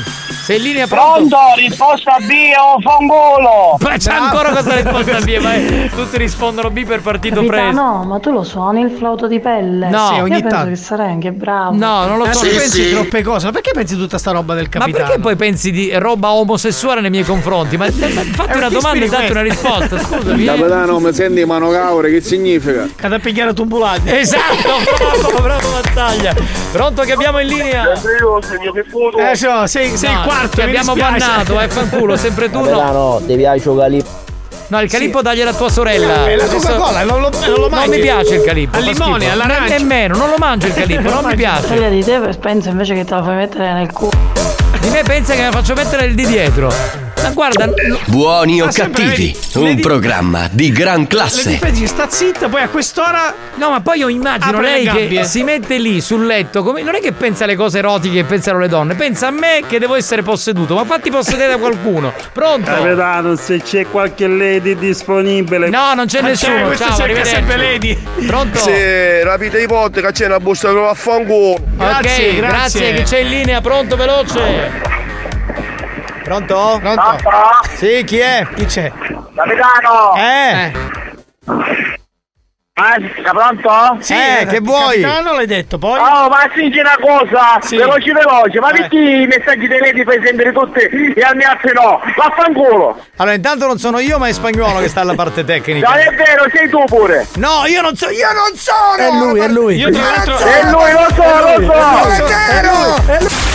Sei 0.45 0.57
in 0.57 0.61
linea 0.63 0.85
pronto? 0.85 1.35
risposta 1.55 2.17
B 2.19 2.31
o 2.55 2.79
fanculo. 2.79 3.77
Ma 3.79 3.97
c'è 3.97 4.13
ancora 4.13 4.49
questa 4.51 4.75
risposta 4.75 5.19
B, 5.21 5.37
ma 5.41 5.53
tutti 5.89 6.17
rispondono 6.17 6.69
B 6.69 6.85
per 6.85 7.01
partito 7.01 7.43
preso. 7.43 7.71
No, 7.71 8.03
ma 8.03 8.19
tu 8.19 8.31
lo 8.31 8.43
suoni 8.43 8.81
il 8.81 8.91
flauto 8.91 9.25
di 9.27 9.39
pelle? 9.39 9.89
No. 9.89 10.07
Sì, 10.13 10.19
ogni 10.19 10.29
Io 10.35 10.41
penso 10.41 10.47
tanto. 10.49 10.69
che 10.69 10.75
sarai 10.75 11.11
anche 11.11 11.31
bravo. 11.31 11.75
No, 11.75 12.05
non 12.05 12.17
lo 12.19 12.25
Ma 12.25 12.33
so. 12.33 12.41
tu 12.41 12.45
Sì, 12.45 12.55
pensi 12.57 12.83
sì. 12.83 12.89
troppe 12.91 13.23
cose? 13.23 13.45
Ma 13.47 13.51
perché 13.53 13.71
pensi 13.73 13.97
tutta 13.97 14.19
sta 14.19 14.31
roba 14.31 14.53
del 14.53 14.69
Ma 14.71 14.79
capitano? 14.81 15.03
perché 15.05 15.19
poi 15.19 15.35
pensi 15.35 15.71
di 15.71 15.91
roba 15.97 16.31
omosessuale 16.33 17.01
nei 17.01 17.09
miei 17.09 17.23
confronti? 17.23 17.75
Ma, 17.75 17.85
ma 17.85 17.91
fatti 18.21 18.51
Eh, 18.51 18.57
una 18.57 18.69
domanda 18.69 19.03
e 19.05 19.09
date 19.09 19.31
una 19.31 19.41
risposta, 19.41 19.97
scusami. 19.97 20.43
eh. 20.43 20.45
Capitano, 20.45 20.99
mi 20.99 21.11
senti 21.13 21.43
mano 21.45 21.69
caure, 21.71 22.11
che 22.11 22.21
significa? 22.21 22.87
Cada 22.95 23.17
pigliare 23.17 23.51
tumbulati. 23.53 24.15
Esatto, 24.15 24.77
bravo, 25.23 25.41
bravo 25.41 25.69
battaglia. 25.81 26.35
Pronto 26.71 27.01
che 27.01 27.13
abbiamo 27.13 27.39
in 27.39 27.47
linea? 27.47 27.93
Eh, 27.93 29.35
so, 29.35 29.65
sei, 29.65 29.95
sei 29.97 30.13
No, 30.13 30.19
il 30.21 30.25
quarto. 30.37 30.55
Ti 30.55 30.61
abbiamo 30.61 30.93
bannato, 30.95 31.59
eh, 31.59 31.67
fanculo, 31.69 32.15
sempre 32.17 32.49
tu 32.49 32.61
no. 32.63 33.21
ti 33.25 33.35
piace 33.35 33.69
un 33.69 33.77
calippo? 33.77 34.23
No, 34.67 34.81
il 34.81 34.89
calippo 34.89 35.21
dagliela 35.21 35.51
a 35.51 35.53
tua 35.53 35.69
sorella. 35.69 36.27
E 36.27 36.35
la 36.35 36.43
Adesso- 36.45 36.57
Coca-Cola, 36.67 37.03
non 37.03 37.21
lo, 37.21 37.29
non 37.29 37.49
lo 37.51 37.57
Non 37.59 37.69
mangi. 37.69 37.89
mi 37.89 37.99
piace 37.99 38.35
il 38.35 38.41
calippo. 38.41 38.77
Al 38.77 38.83
limone, 38.83 39.19
schifo. 39.25 39.31
all'arancia. 39.33 39.77
Nemmeno, 39.77 40.17
non 40.17 40.29
lo 40.29 40.35
mangio 40.39 40.65
il 40.67 40.73
calippo, 40.75 41.09
non 41.11 41.23
mi 41.25 41.35
piace. 41.35 41.67
Figlia 41.67 41.89
di 41.89 42.03
te 42.03 42.19
penso 42.39 42.69
invece 42.69 42.95
che 42.95 43.05
te 43.05 43.13
la 43.13 43.23
fai 43.23 43.35
mettere 43.35 43.73
nel 43.73 43.91
culo. 43.91 44.11
Di 44.79 44.89
me 44.89 45.03
pensa 45.03 45.33
che 45.33 45.39
me 45.41 45.45
la 45.45 45.51
faccio 45.51 45.73
mettere 45.75 46.05
il 46.05 46.15
di 46.15 46.25
dietro. 46.25 47.04
Ma 47.27 47.33
guarda, 47.33 47.65
lo- 47.65 47.99
Buoni 48.07 48.61
o 48.61 48.65
Ma 48.65 48.71
sempre 48.71 49.03
cattivi, 49.05 49.37
le 49.53 49.59
un 49.69 49.75
di- 49.75 49.81
programma 49.81 50.47
di 50.51 50.71
gran 50.71 51.01
Le 51.01 51.07
classe. 51.07 51.49
difesi, 51.49 51.87
sta 51.87 52.07
zitta, 52.09 52.47
poi 52.49 52.61
a 52.61 52.69
quest'ora. 52.69 53.33
No, 53.55 53.69
ma 53.69 53.81
poi 53.81 53.99
io 53.99 54.09
immagino 54.09 54.59
le 54.59 54.83
lei 54.83 55.09
che 55.09 55.23
si 55.23 55.43
mette 55.43 55.77
lì 55.77 56.01
sul 56.01 56.25
letto, 56.25 56.61
come, 56.63 56.81
non 56.83 56.95
è 56.95 56.99
che 56.99 57.11
pensa 57.13 57.45
alle 57.45 57.55
cose 57.55 57.79
erotiche 57.79 58.17
che 58.17 58.23
pensano 58.25 58.59
le 58.59 58.67
donne, 58.67 58.95
pensa 58.95 59.27
a 59.27 59.31
me 59.31 59.61
che 59.67 59.79
devo 59.79 59.95
essere 59.95 60.21
posseduto, 60.21 60.75
ma 60.75 60.83
fatti 60.85 61.09
possedere 61.09 61.49
da 61.53 61.57
qualcuno. 61.57 62.13
Pronto? 62.31 62.69
Capitano, 62.71 63.35
se 63.35 63.61
c'è 63.61 63.87
qualche 63.89 64.27
lady 64.27 64.75
disponibile. 64.77 65.69
No, 65.69 65.93
non 65.93 66.05
c'è 66.05 66.21
Ma 66.21 66.27
nessuno. 66.29 66.55
c'è, 66.55 66.63
questo 66.65 66.85
Ciao, 66.85 66.95
cerca 66.97 67.23
sempre. 67.23 67.57
Lady. 67.57 67.97
Pronto? 68.27 68.59
rapite 69.23 69.59
di 69.59 69.65
botte 69.65 70.01
che 70.01 70.11
c'è 70.11 70.25
una 70.25 70.39
busta 70.39 70.67
che 70.69 70.73
va 70.75 70.89
a 70.89 70.93
fanculo. 70.93 71.57
Grazie, 71.75 72.29
ok, 72.29 72.35
grazie. 72.35 72.93
Chi 72.95 73.03
c'è 73.03 73.17
in 73.19 73.29
linea? 73.29 73.61
Pronto, 73.61 73.95
veloce. 73.95 74.94
Pronto? 76.25 76.79
Pronto? 76.81 77.17
Sì, 77.75 78.03
chi 78.03 78.17
è? 78.17 78.47
Chi 78.55 78.65
c'è? 78.65 78.91
Capitano! 79.35 80.15
Eh, 80.17 80.71
Ah, 82.77 82.95
pronto? 83.31 83.97
sì, 84.01 84.13
Eh, 84.13 84.45
che 84.47 84.59
vuoi? 84.59 84.99
Capitano 84.99 85.33
l'hai 85.35 85.45
detto, 85.45 85.77
poi? 85.77 85.97
Oh, 85.97 86.27
ma 86.27 86.39
senti 86.53 86.77
una 86.79 86.97
cosa, 86.99 87.57
Sì. 87.61 87.77
veloce 87.77 88.11
veloce, 88.11 88.59
ma 88.59 88.69
Eh. 88.71 88.79
perché 88.79 88.97
i 88.97 89.27
messaggi 89.27 89.67
dei 89.67 89.79
lady 89.79 90.03
fai 90.03 90.19
sempre 90.25 90.51
tutti 90.51 90.79
e 90.81 91.21
al 91.21 91.35
mio 91.37 91.47
altri 91.47 91.71
no? 91.73 92.01
Vaffanculo! 92.17 92.99
Allora, 93.17 93.35
intanto 93.35 93.67
non 93.67 93.77
sono 93.77 93.99
io, 93.99 94.17
ma 94.17 94.27
è 94.27 94.33
spagnolo 94.33 94.79
che 94.79 94.89
sta 94.89 95.01
alla 95.01 95.13
parte 95.15 95.45
tecnica. 95.45 95.87
Non 95.87 95.99
è 95.99 96.09
vero, 96.15 96.43
sei 96.51 96.67
tu 96.69 96.83
pure! 96.85 97.25
No, 97.35 97.63
io 97.67 97.81
non 97.81 97.95
so, 97.95 98.09
io 98.09 98.27
non 98.33 98.53
sono! 98.55 98.97
È 98.97 99.09
lui, 99.25 99.39
è 99.39 99.47
lui. 99.47 99.75
Io 99.77 99.89
tra 99.91 100.01
l'altro. 100.01 100.37
E 100.39 100.63
lui 100.69 100.91
lo 100.91 101.07
so, 101.15 101.23
lo 101.23 101.65
so! 101.71 102.09
È 102.09 102.23
vero! 103.05 103.54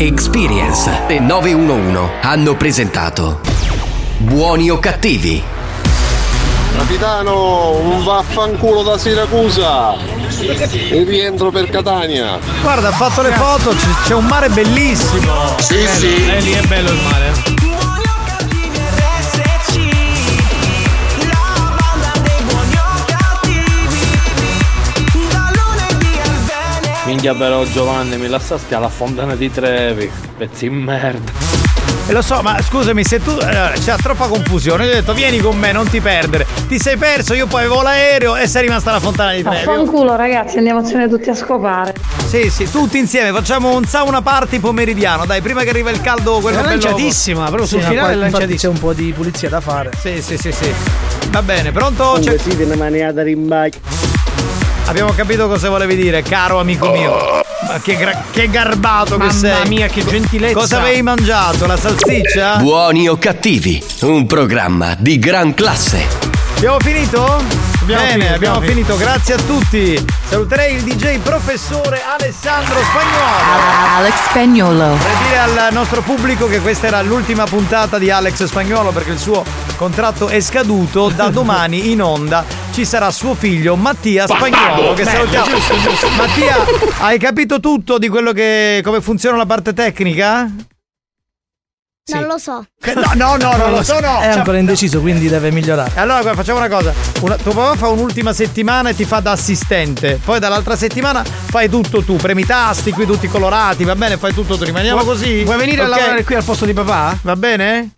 Experience 0.00 1.08
e 1.08 1.18
911 1.18 2.20
hanno 2.22 2.54
presentato 2.54 3.40
Buoni 4.18 4.70
o 4.70 4.78
cattivi? 4.78 5.42
Capitano, 6.76 7.70
un 7.70 8.04
vaffanculo 8.04 8.84
da 8.84 8.96
Siracusa. 8.96 9.96
E 9.96 11.02
rientro 11.02 11.50
per 11.50 11.68
Catania. 11.68 12.38
Guarda, 12.62 12.88
ha 12.88 12.92
fatto 12.92 13.22
le 13.22 13.32
foto, 13.32 13.74
c'è 14.06 14.14
un 14.14 14.26
mare 14.26 14.48
bellissimo. 14.50 15.56
Sì, 15.58 15.84
sì. 15.88 16.14
Eh, 16.28 16.40
lì 16.42 16.52
è 16.52 16.62
bello 16.68 16.90
il 16.90 17.00
mare. 17.02 17.57
Minchia 27.08 27.34
però 27.34 27.64
Giovanni, 27.64 28.18
mi 28.18 28.28
lasciasti 28.28 28.74
alla 28.74 28.90
fontana 28.90 29.34
di 29.34 29.50
Trevi. 29.50 30.10
Pezzi 30.36 30.68
di 30.68 30.74
merda. 30.74 31.32
E 32.06 32.12
lo 32.12 32.20
so, 32.20 32.42
ma 32.42 32.60
scusami, 32.60 33.02
se 33.02 33.22
tu. 33.22 33.30
Allora, 33.30 33.70
c'è 33.82 33.96
troppa 33.96 34.26
confusione. 34.26 34.84
Io 34.84 34.90
ho 34.90 34.94
detto, 34.94 35.14
vieni 35.14 35.38
con 35.38 35.58
me, 35.58 35.72
non 35.72 35.88
ti 35.88 36.00
perdere. 36.02 36.46
Ti 36.68 36.78
sei 36.78 36.98
perso, 36.98 37.32
io 37.32 37.46
poi 37.46 37.60
avevo 37.64 37.80
l'aereo 37.80 38.36
e 38.36 38.46
sei 38.46 38.62
rimasta 38.62 38.90
alla 38.90 39.00
fontana 39.00 39.32
di 39.32 39.42
Trevi. 39.42 39.64
Vaffanculo 39.64 40.16
ragazzi, 40.16 40.58
andiamo 40.58 40.80
azione 40.80 41.08
tutti 41.08 41.30
a 41.30 41.34
scopare. 41.34 41.94
Sì, 42.26 42.50
sì, 42.50 42.70
tutti 42.70 42.98
insieme 42.98 43.30
facciamo 43.32 43.74
un 43.74 43.84
sauna 43.86 44.20
party 44.20 44.58
pomeridiano. 44.58 45.24
Dai, 45.24 45.40
prima 45.40 45.62
che 45.62 45.70
arriva 45.70 45.88
il 45.90 46.02
caldo, 46.02 46.40
quello 46.40 46.58
È 46.58 46.62
bello. 46.62 46.70
lanciatissima, 46.72 47.44
proprio 47.46 47.66
sul 47.66 47.80
Sì, 47.80 47.88
finale 47.88 48.12
è 48.12 48.16
lanciatissima. 48.16 48.56
c'è 48.58 48.68
un 48.68 48.78
po' 48.78 48.92
di 48.92 49.12
pulizia 49.16 49.48
da 49.48 49.60
fare. 49.62 49.92
Sì, 49.98 50.20
sì, 50.20 50.36
sì, 50.36 50.52
sì. 50.52 50.70
Va 51.30 51.40
bene, 51.42 51.72
pronto? 51.72 52.18
C'è- 52.20 52.36
siete 52.38 52.64
una 52.64 52.76
maniata 52.76 53.22
rimbaglia. 53.22 53.76
Abbiamo 54.88 55.12
capito 55.12 55.46
cosa 55.48 55.68
volevi 55.68 55.96
dire, 55.96 56.22
caro 56.22 56.58
amico 56.60 56.90
mio. 56.90 57.42
Ma 57.66 57.78
che, 57.82 57.96
gra- 57.96 58.22
che 58.30 58.48
garbato 58.48 59.12
che 59.18 59.26
Mamma 59.26 59.32
sei. 59.32 59.68
mia, 59.68 59.86
che 59.86 60.02
gentilezza. 60.04 60.54
Cosa 60.58 60.78
avevi 60.78 61.02
mangiato? 61.02 61.66
La 61.66 61.76
salsiccia? 61.76 62.56
Buoni 62.56 63.06
o 63.06 63.18
cattivi, 63.18 63.82
un 64.02 64.26
programma 64.26 64.96
di 64.98 65.18
gran 65.18 65.52
classe. 65.52 66.27
Abbiamo 66.58 66.80
finito? 66.80 67.22
Abbiamo 67.82 68.02
Bene, 68.02 68.10
finito, 68.10 68.34
abbiamo 68.34 68.56
abbiamo 68.56 68.60
finito. 68.60 68.96
Grazie 68.96 69.34
a 69.34 69.36
tutti. 69.36 70.06
Saluterei 70.24 70.74
il 70.74 70.82
DJ 70.82 71.18
professore 71.20 72.02
Alessandro 72.02 72.80
Spagnolo. 72.82 73.96
Alex 73.96 74.14
Spagnolo. 74.28 74.96
Vorrei 74.96 75.16
dire 75.22 75.38
al 75.38 75.68
nostro 75.72 76.00
pubblico 76.02 76.48
che 76.48 76.58
questa 76.60 76.88
era 76.88 77.00
l'ultima 77.00 77.44
puntata 77.44 77.96
di 77.98 78.10
Alex 78.10 78.42
Spagnolo 78.42 78.90
perché 78.90 79.12
il 79.12 79.20
suo 79.20 79.44
contratto 79.76 80.26
è 80.26 80.40
scaduto. 80.40 81.10
Da 81.10 81.28
domani 81.30 81.92
in 81.92 82.02
onda 82.02 82.44
ci 82.72 82.84
sarà 82.84 83.12
suo 83.12 83.36
figlio 83.36 83.76
Mattia 83.76 84.26
Spagnolo. 84.26 84.94
Che 84.94 85.04
salutiamo. 85.04 85.46
giusto, 85.46 85.78
giusto. 85.78 86.08
Mattia, 86.08 86.56
hai 86.98 87.20
capito 87.20 87.60
tutto 87.60 87.98
di 87.98 88.08
quello 88.08 88.32
che. 88.32 88.80
come 88.82 89.00
funziona 89.00 89.36
la 89.36 89.46
parte 89.46 89.72
tecnica? 89.74 90.50
Non 92.14 92.24
lo 92.26 92.38
so. 92.38 92.64
Che- 92.80 92.94
No, 92.94 93.10
no, 93.14 93.36
no, 93.36 93.56
non 93.56 93.70
lo 93.72 93.82
so, 93.82 94.00
no. 94.00 94.20
È 94.20 94.28
ancora 94.28 94.58
indeciso, 94.58 95.00
quindi 95.00 95.28
deve 95.28 95.50
migliorare. 95.50 95.92
Allora, 95.96 96.20
guarda, 96.22 96.40
facciamo 96.42 96.58
una 96.58 96.68
cosa. 96.68 96.92
Una, 97.20 97.36
tuo 97.36 97.52
papà 97.52 97.76
fa 97.76 97.88
un'ultima 97.88 98.32
settimana 98.32 98.90
e 98.90 98.94
ti 98.94 99.04
fa 99.04 99.20
da 99.20 99.32
assistente. 99.32 100.18
Poi 100.24 100.38
dall'altra 100.38 100.76
settimana 100.76 101.22
fai 101.24 101.68
tutto 101.68 102.02
tu. 102.02 102.16
Premi 102.16 102.42
i 102.42 102.46
tasti, 102.46 102.92
qui 102.92 103.04
tutti 103.06 103.28
colorati, 103.28 103.84
va 103.84 103.94
bene? 103.94 104.16
Fai 104.16 104.32
tutto 104.32 104.56
tu. 104.56 104.64
Rimaniamo 104.64 105.02
così. 105.04 105.44
Vuoi 105.44 105.58
venire 105.58 105.82
a 105.82 105.84
Ok? 105.84 105.90
lavorare 105.90 106.24
qui 106.24 106.34
al 106.34 106.44
posto 106.44 106.64
di 106.64 106.72
papà? 106.72 107.18
Va 107.22 107.36
bene? 107.36 107.90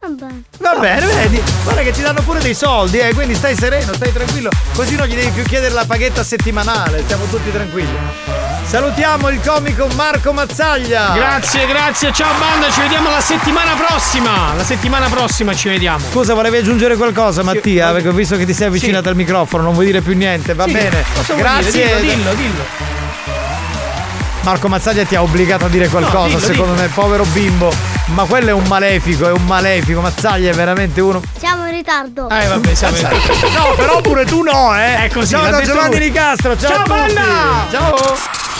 Vabbè. 0.00 0.26
Va 0.58 0.74
bene, 0.80 1.06
vedi. 1.06 1.40
Guarda 1.62 1.82
che 1.82 1.92
ti 1.92 2.02
danno 2.02 2.22
pure 2.22 2.40
dei 2.40 2.54
soldi, 2.54 2.98
eh. 2.98 3.14
Quindi 3.14 3.34
stai 3.36 3.54
sereno, 3.54 3.92
stai 3.94 4.12
tranquillo. 4.12 4.50
Così 4.74 4.96
non 4.96 5.06
gli 5.06 5.14
devi 5.14 5.30
più 5.30 5.44
chiedere 5.44 5.72
la 5.72 5.84
paghetta 5.86 6.24
settimanale. 6.24 7.02
Stiamo 7.04 7.24
tutti 7.26 7.52
tranquilli. 7.52 8.41
Salutiamo 8.64 9.28
il 9.28 9.40
comico 9.44 9.86
Marco 9.96 10.32
Mazzaglia. 10.32 11.12
Grazie, 11.14 11.66
grazie. 11.66 12.10
Ciao 12.12 12.32
banda, 12.38 12.70
ci 12.70 12.80
vediamo 12.80 13.10
la 13.10 13.20
settimana 13.20 13.72
prossima. 13.74 14.54
La 14.56 14.64
settimana 14.64 15.08
prossima 15.08 15.54
ci 15.54 15.68
vediamo. 15.68 16.04
Scusa, 16.10 16.32
volevi 16.32 16.56
aggiungere 16.56 16.96
qualcosa, 16.96 17.42
Mattia? 17.42 17.92
Perché 17.92 18.08
ho 18.08 18.12
visto 18.12 18.36
che 18.36 18.46
ti 18.46 18.54
sei 18.54 18.68
avvicinato 18.68 19.10
al 19.10 19.14
microfono, 19.16 19.62
non 19.62 19.74
vuoi 19.74 19.84
dire 19.86 20.00
più 20.00 20.16
niente, 20.16 20.54
va 20.54 20.64
Sì, 20.64 20.72
bene. 20.72 21.04
Grazie. 21.36 21.70
dire? 21.70 22.00
Dillo, 22.00 22.14
dillo, 22.14 22.32
dillo. 22.34 22.64
Marco 24.42 24.68
Mazzaglia 24.68 25.04
ti 25.04 25.14
ha 25.16 25.22
obbligato 25.22 25.66
a 25.66 25.68
dire 25.68 25.88
qualcosa, 25.88 26.26
dillo, 26.28 26.40
secondo 26.40 26.72
dillo. 26.72 26.82
me, 26.86 26.88
povero 26.94 27.24
bimbo. 27.26 27.72
Ma 28.06 28.24
quello 28.24 28.48
è 28.48 28.52
un 28.52 28.64
malefico, 28.66 29.28
è 29.28 29.32
un 29.32 29.44
malefico. 29.44 30.00
Mazzaglia 30.00 30.50
è 30.50 30.54
veramente 30.54 31.00
uno. 31.00 31.20
Siamo 31.38 31.66
in 31.66 31.72
ritardo. 31.74 32.28
Eh 32.30 32.46
vabbè, 32.46 32.74
siamo 32.74 32.96
in 32.96 33.02
No, 33.54 33.74
però 33.76 34.00
pure 34.00 34.24
tu 34.24 34.42
no, 34.42 34.74
eh. 34.76 35.04
È 35.04 35.10
così, 35.10 35.34
Ciao 35.34 35.48
da 35.50 35.60
Giovanni. 35.62 35.98
Nicastro, 35.98 36.58
ciao, 36.58 36.70
Ciao, 36.70 36.78
a 36.80 36.84
tutti. 36.84 37.12
banda! 37.14 37.66
Ciao. 37.70 38.50